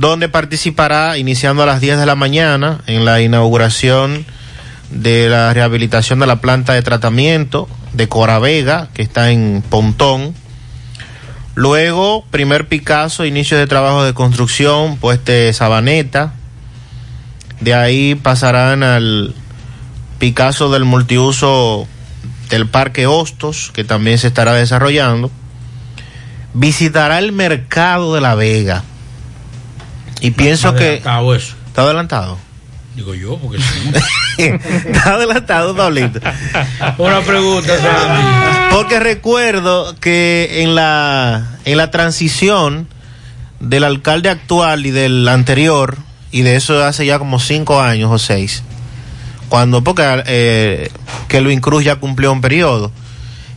donde 0.00 0.30
participará 0.30 1.18
iniciando 1.18 1.62
a 1.62 1.66
las 1.66 1.82
10 1.82 1.98
de 1.98 2.06
la 2.06 2.14
mañana 2.14 2.80
en 2.86 3.04
la 3.04 3.20
inauguración 3.20 4.24
de 4.90 5.28
la 5.28 5.52
rehabilitación 5.52 6.20
de 6.20 6.26
la 6.26 6.40
planta 6.40 6.72
de 6.72 6.80
tratamiento 6.80 7.68
de 7.92 8.08
Cora 8.08 8.38
Vega, 8.38 8.88
que 8.94 9.02
está 9.02 9.30
en 9.30 9.62
Pontón. 9.68 10.34
Luego, 11.54 12.24
primer 12.30 12.66
Picasso, 12.66 13.26
inicio 13.26 13.58
de 13.58 13.66
trabajo 13.66 14.02
de 14.02 14.14
construcción, 14.14 14.96
pueste 14.96 15.52
Sabaneta. 15.52 16.32
De 17.60 17.74
ahí 17.74 18.14
pasarán 18.14 18.82
al 18.82 19.34
Picasso 20.18 20.70
del 20.70 20.86
multiuso 20.86 21.86
del 22.48 22.66
Parque 22.66 23.06
Hostos, 23.06 23.70
que 23.74 23.84
también 23.84 24.16
se 24.16 24.28
estará 24.28 24.54
desarrollando. 24.54 25.30
Visitará 26.54 27.18
el 27.18 27.32
mercado 27.32 28.14
de 28.14 28.22
La 28.22 28.34
Vega. 28.34 28.82
Y 30.20 30.32
pienso 30.32 30.74
que... 30.74 30.84
Adelantado 30.84 31.34
eso. 31.34 31.54
¿Está 31.66 31.82
adelantado? 31.82 32.38
Digo 32.96 33.14
yo, 33.14 33.38
porque 33.38 33.58
Está 34.38 35.14
adelantado, 35.14 35.76
Pablito. 35.76 36.20
Una 36.98 37.20
pregunta, 37.20 37.76
Sandy. 37.78 38.74
Porque 38.74 39.00
recuerdo 39.00 39.94
que 40.00 40.62
en 40.62 40.74
la, 40.74 41.58
en 41.64 41.76
la 41.76 41.90
transición 41.90 42.88
del 43.60 43.84
alcalde 43.84 44.28
actual 44.28 44.86
y 44.86 44.90
del 44.90 45.28
anterior, 45.28 45.98
y 46.32 46.42
de 46.42 46.56
eso 46.56 46.84
hace 46.84 47.06
ya 47.06 47.18
como 47.18 47.38
cinco 47.38 47.80
años 47.80 48.10
o 48.10 48.18
seis, 48.18 48.62
cuando, 49.48 49.82
porque 49.82 50.22
eh, 50.26 50.90
Kelvin 51.28 51.60
Cruz 51.60 51.84
ya 51.84 51.96
cumplió 51.96 52.32
un 52.32 52.40
periodo. 52.40 52.90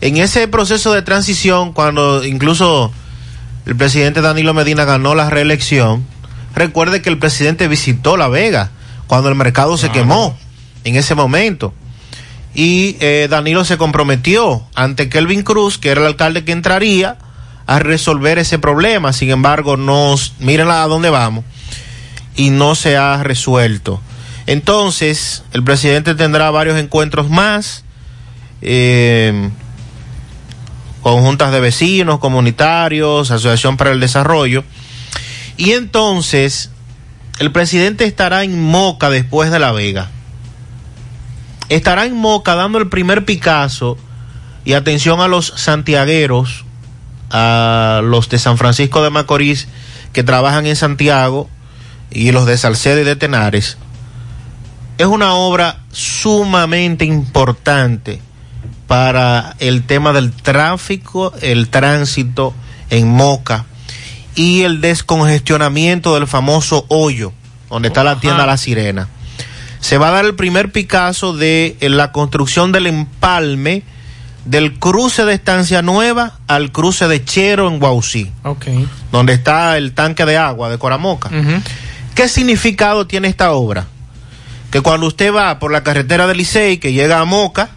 En 0.02 0.18
ese 0.18 0.48
proceso 0.48 0.94
de 0.94 1.02
transición, 1.02 1.74
cuando 1.74 2.26
incluso 2.26 2.92
el 3.66 3.76
presidente 3.76 4.22
Danilo 4.22 4.54
Medina 4.54 4.86
ganó 4.86 5.16
la 5.16 5.30
reelección, 5.30 6.06
recuerde 6.56 7.02
que 7.02 7.10
el 7.10 7.18
presidente 7.18 7.68
visitó 7.68 8.18
La 8.18 8.28
Vega 8.28 8.72
cuando 9.08 9.30
el 9.30 9.36
mercado 9.36 9.78
se 9.78 9.90
quemó 9.90 10.38
en 10.84 10.96
ese 10.96 11.16
momento. 11.16 11.74
Y 12.56 12.98
eh, 13.00 13.28
Danilo 13.30 13.66
se 13.66 13.78
comprometió 13.78 14.64
ante 14.76 15.10
Kelvin 15.10 15.44
Cruz, 15.44 15.78
que 15.78 15.90
era 15.90 16.02
el 16.02 16.08
alcalde 16.08 16.44
que 16.44 16.52
entraría, 16.52 17.18
a 17.66 17.80
resolver 17.80 18.38
ese 18.38 18.60
problema. 18.60 19.14
Sin 19.14 19.32
embargo, 19.32 19.78
nos, 19.78 20.34
miren 20.40 20.70
a 20.70 20.86
dónde 20.88 21.10
vamos. 21.10 21.44
Y 22.36 22.50
no 22.50 22.76
se 22.76 22.98
ha 22.98 23.24
resuelto. 23.24 24.02
Entonces, 24.46 25.44
el 25.54 25.64
presidente 25.64 26.16
tendrá 26.16 26.52
varios 26.52 26.78
encuentros 26.78 27.30
más, 27.30 27.84
eh, 28.62 29.50
con 31.02 31.22
juntas 31.22 31.52
de 31.52 31.60
vecinos, 31.60 32.20
comunitarios, 32.20 33.32
Asociación 33.32 33.78
para 33.78 33.92
el 33.92 34.00
Desarrollo. 34.00 34.64
Y 35.58 35.72
entonces, 35.72 36.72
el 37.40 37.52
presidente 37.52 38.06
estará 38.06 38.44
en 38.44 38.62
Moca 38.62 39.10
después 39.10 39.52
de 39.52 39.60
La 39.60 39.72
Vega. 39.72 40.10
Estará 41.70 42.06
en 42.06 42.16
Moca 42.16 42.56
dando 42.56 42.78
el 42.78 42.90
primer 42.90 43.26
Picasso 43.26 43.98
y 44.66 44.74
atención 44.74 45.22
a 45.22 45.28
los 45.28 45.54
santiagueros, 45.56 46.66
a 47.30 48.02
los 48.04 48.30
de 48.30 48.40
San 48.40 48.58
Francisco 48.58 49.04
de 49.04 49.10
Macorís 49.10 49.68
que 50.12 50.24
trabajan 50.24 50.66
en 50.66 50.76
Santiago 50.76 51.50
y 52.12 52.32
los 52.32 52.46
de 52.46 52.58
Salcedo 52.58 53.02
y 53.02 53.04
de 53.04 53.16
Tenares. 53.16 53.78
Es 54.98 55.08
una 55.08 55.34
obra 55.34 55.80
sumamente 55.92 57.06
importante 57.06 58.22
para 58.88 59.56
el 59.60 59.84
tema 59.84 60.14
del 60.14 60.32
tráfico, 60.32 61.34
el 61.42 61.70
tránsito 61.70 62.54
en 62.92 63.08
Moca 63.08 63.66
y 64.36 64.62
el 64.62 64.82
descongestionamiento 64.82 66.16
del 66.16 66.28
famoso 66.28 66.86
hoyo, 66.88 67.34
donde 67.70 67.90
está 67.90 68.04
la 68.04 68.20
tienda 68.20 68.46
La 68.46 68.58
Sirena. 68.58 69.10
Se 69.80 69.98
va 69.98 70.10
a 70.10 70.12
dar 70.12 70.26
el 70.26 70.36
primer 70.36 70.72
Picasso 70.72 71.34
de 71.34 71.76
la 71.82 72.12
construcción 72.12 72.72
del 72.72 72.88
empalme 72.88 73.84
del 74.46 74.78
cruce 74.78 75.26
de 75.26 75.34
Estancia 75.34 75.82
Nueva 75.82 76.40
al 76.48 76.72
cruce 76.72 77.08
de 77.08 77.24
Chero 77.24 77.68
en 77.68 77.80
Guausí, 77.80 78.32
donde 79.12 79.34
está 79.34 79.78
el 79.78 79.94
tanque 79.94 80.26
de 80.26 80.38
agua 80.38 80.70
de 80.70 80.78
Coramoca. 80.78 81.30
¿Qué 82.16 82.28
significado 82.28 83.08
tiene 83.08 83.28
esta 83.28 83.54
obra? 83.54 83.88
Que 84.72 84.82
cuando 84.82 85.08
usted 85.08 85.34
va 85.34 85.60
por 85.60 85.72
la 85.72 85.84
carretera 85.84 86.28
del 86.28 86.38
Licey, 86.38 86.78
que 86.78 86.94
llega 86.94 87.20
a 87.20 87.26
Moca, 87.26 87.70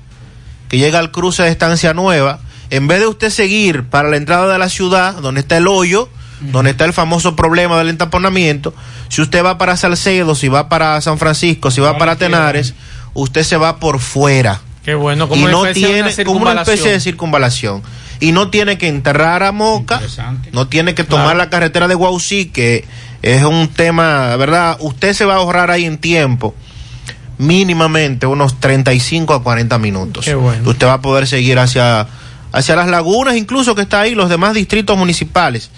que 0.69 0.78
llega 0.78 0.99
al 0.99 1.11
cruce 1.11 1.43
de 1.43 1.51
Estancia 1.51 1.95
Nueva, 1.95 2.41
en 2.70 2.89
vez 2.89 3.01
de 3.01 3.07
usted 3.07 3.31
seguir 3.31 3.85
para 3.85 4.09
la 4.09 4.16
entrada 4.16 4.53
de 4.53 4.59
la 4.59 4.69
ciudad, 4.69 5.15
donde 5.15 5.41
está 5.41 5.57
el 5.57 5.69
hoyo, 5.69 6.09
donde 6.41 6.71
está 6.71 6.85
el 6.85 6.93
famoso 6.93 7.35
problema 7.37 7.79
del 7.79 7.89
entaponamiento, 7.89 8.75
si 9.09 9.23
usted 9.23 9.45
va 9.45 9.59
para 9.59 9.77
Salcedo, 9.77 10.35
si 10.35 10.49
va 10.49 10.69
para 10.69 11.01
San 11.01 11.19
Francisco, 11.19 11.71
si 11.71 11.81
va 11.81 11.97
para 11.99 12.17
Tenares, 12.17 12.75
usted 13.15 13.43
se 13.43 13.57
va 13.57 13.79
por 13.79 13.99
fuera. 14.01 14.61
Qué 14.85 14.95
bueno, 14.95 15.25
y 15.25 15.29
como 15.29 15.43
una 15.45 15.51
no 15.53 15.67
especie 15.67 15.89
de 15.95 16.01
una 16.03 16.11
tiene 16.11 16.25
como 16.25 16.41
una 16.43 16.63
especie 16.63 16.93
de 16.93 17.01
circunvalación. 17.01 17.83
y 18.21 18.31
no 18.33 18.51
tiene 18.51 18.79
que 18.79 18.87
enterrar 18.89 19.43
a 19.43 19.51
Moca 19.53 20.01
no 20.53 20.69
tiene 20.69 20.95
que 20.95 21.03
tomar 21.05 21.25
Claro. 21.27 21.39
la 21.39 21.51
carretera 21.51 21.89
de 21.89 21.95
Guausí 21.97 22.47
que 22.47 22.85
es 23.23 23.43
un 23.43 23.67
tema 23.69 24.37
verdad 24.37 24.77
usted 24.81 25.13
se 25.13 25.25
va 25.25 25.35
a 25.35 25.37
ahorrar 25.39 25.71
ahí 25.73 25.85
en 25.87 25.99
tiempo 25.99 26.55
mínimamente 27.39 28.27
unos 28.27 28.61
35 28.61 29.35
a 29.35 29.43
40 29.43 29.79
minutos. 29.79 30.25
Qué 30.25 30.35
bueno. 30.35 30.69
usted 30.71 30.87
va 30.87 30.95
a 30.95 31.01
poder 31.03 31.27
seguir 31.27 31.59
hacia 31.59 32.07
hacia 32.53 32.77
las 32.77 32.89
lagunas 32.89 33.37
incluso 33.37 33.75
que 33.75 33.83
está 33.83 34.01
ahí 34.03 34.15
los 34.15 34.31
demás 34.31 34.55
distritos 34.55 34.97
municipales 34.97 35.71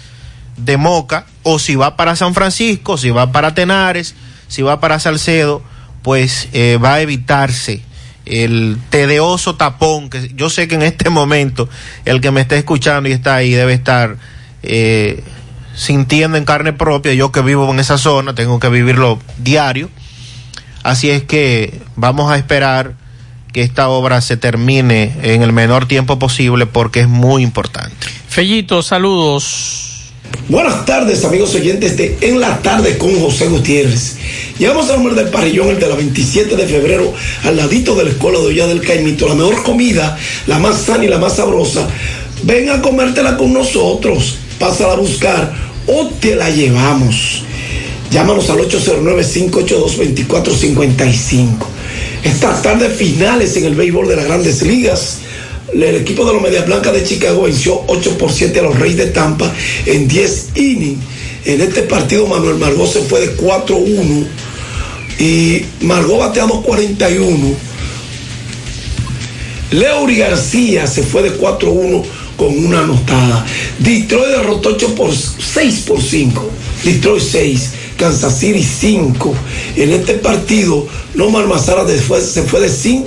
de 0.65 0.77
Moca 0.77 1.25
o 1.43 1.59
si 1.59 1.75
va 1.75 1.95
para 1.95 2.15
San 2.15 2.33
Francisco 2.33 2.97
si 2.97 3.09
va 3.09 3.31
para 3.31 3.53
Tenares 3.53 4.15
si 4.47 4.61
va 4.61 4.79
para 4.79 4.99
Salcedo 4.99 5.61
pues 6.01 6.49
eh, 6.53 6.77
va 6.83 6.95
a 6.95 7.01
evitarse 7.01 7.81
el 8.25 8.77
tedioso 8.89 9.55
tapón 9.55 10.09
que 10.09 10.31
yo 10.35 10.49
sé 10.49 10.67
que 10.67 10.75
en 10.75 10.83
este 10.83 11.09
momento 11.09 11.69
el 12.05 12.21
que 12.21 12.31
me 12.31 12.41
está 12.41 12.55
escuchando 12.55 13.09
y 13.09 13.11
está 13.13 13.35
ahí 13.35 13.51
debe 13.51 13.73
estar 13.73 14.17
eh, 14.63 15.23
sintiendo 15.79 16.37
en 16.37 16.45
carne 16.45 16.73
propia. 16.73 17.13
Yo 17.13 17.31
que 17.31 17.41
vivo 17.41 17.69
en 17.71 17.79
esa 17.79 17.97
zona 17.97 18.35
tengo 18.35 18.59
que 18.59 18.69
vivirlo 18.69 19.19
diario. 19.37 19.89
Así 20.83 21.09
es 21.09 21.23
que 21.23 21.81
vamos 21.95 22.31
a 22.31 22.37
esperar 22.37 22.95
que 23.53 23.63
esta 23.63 23.89
obra 23.89 24.21
se 24.21 24.37
termine 24.37 25.15
en 25.23 25.41
el 25.41 25.53
menor 25.53 25.87
tiempo 25.87 26.19
posible 26.19 26.65
porque 26.65 27.01
es 27.01 27.07
muy 27.07 27.43
importante. 27.43 28.07
Fellito, 28.27 28.83
saludos. 28.83 29.98
Buenas 30.49 30.85
tardes, 30.85 31.23
amigos 31.25 31.53
oyentes 31.53 31.95
de 31.95 32.17
En 32.21 32.39
la 32.39 32.57
Tarde 32.61 32.97
con 32.97 33.19
José 33.19 33.47
Gutiérrez. 33.47 34.15
Llegamos 34.57 34.89
al 34.89 34.97
número 34.97 35.15
del 35.15 35.29
parrillón, 35.29 35.69
el 35.69 35.79
de 35.79 35.87
la 35.87 35.95
27 35.95 36.55
de 36.55 36.65
febrero, 36.65 37.13
al 37.43 37.55
ladito 37.55 37.95
de 37.95 38.05
la 38.05 38.09
escuela 38.09 38.39
de 38.39 38.47
Olla 38.47 38.67
del 38.67 38.81
Caimito. 38.81 39.27
La 39.27 39.35
mejor 39.35 39.61
comida, 39.61 40.17
la 40.47 40.57
más 40.57 40.81
sana 40.81 41.05
y 41.05 41.07
la 41.07 41.19
más 41.19 41.35
sabrosa. 41.35 41.87
Ven 42.43 42.69
a 42.69 42.81
comértela 42.81 43.37
con 43.37 43.53
nosotros. 43.53 44.39
Pásala 44.57 44.93
a 44.93 44.97
buscar 44.97 45.53
o 45.85 46.07
te 46.19 46.35
la 46.35 46.49
llevamos. 46.49 47.43
Llámanos 48.11 48.49
al 48.49 48.57
809-582-2455. 48.59 51.57
Estas 52.23 52.63
tardes 52.63 52.97
finales 52.97 53.55
en 53.55 53.65
el 53.65 53.75
béisbol 53.75 54.07
de 54.07 54.15
las 54.15 54.25
grandes 54.25 54.63
ligas. 54.63 55.19
El 55.73 55.95
equipo 55.95 56.25
de 56.25 56.33
los 56.33 56.41
Medias 56.41 56.65
Blancas 56.65 56.93
de 56.93 57.03
Chicago 57.03 57.43
venció 57.43 57.81
8 57.87 58.17
por 58.17 58.31
7 58.31 58.59
a 58.59 58.63
los 58.63 58.79
Reyes 58.79 58.97
de 58.97 59.07
Tampa 59.07 59.53
en 59.85 60.07
10 60.07 60.49
innings. 60.55 60.99
En 61.45 61.61
este 61.61 61.83
partido 61.83 62.27
Manuel 62.27 62.55
Margot 62.55 62.87
se 62.91 63.01
fue 63.01 63.21
de 63.21 63.37
4-1 63.37 64.27
y 65.19 65.65
Margot 65.81 66.19
bateando 66.19 66.61
41. 66.61 67.55
Leury 69.71 70.17
García 70.17 70.87
se 70.87 71.03
fue 71.03 71.23
de 71.23 71.37
4-1 71.39 72.03
con 72.35 72.65
una 72.65 72.81
anotada. 72.81 73.45
Detroit 73.79 74.29
derrotó 74.29 74.69
8 74.69 74.95
por 74.95 75.11
6 75.13 75.83
por 75.85 76.01
5. 76.01 76.49
Detroit 76.83 77.21
6, 77.21 77.71
Kansas 77.97 78.39
City 78.39 78.63
5. 78.63 79.35
En 79.75 79.91
este 79.91 80.13
partido, 80.13 80.87
Nomar 81.13 81.47
Mazara 81.47 81.83
después 81.83 82.23
se 82.23 82.43
fue 82.43 82.61
de 82.61 82.69
5-2 82.69 83.05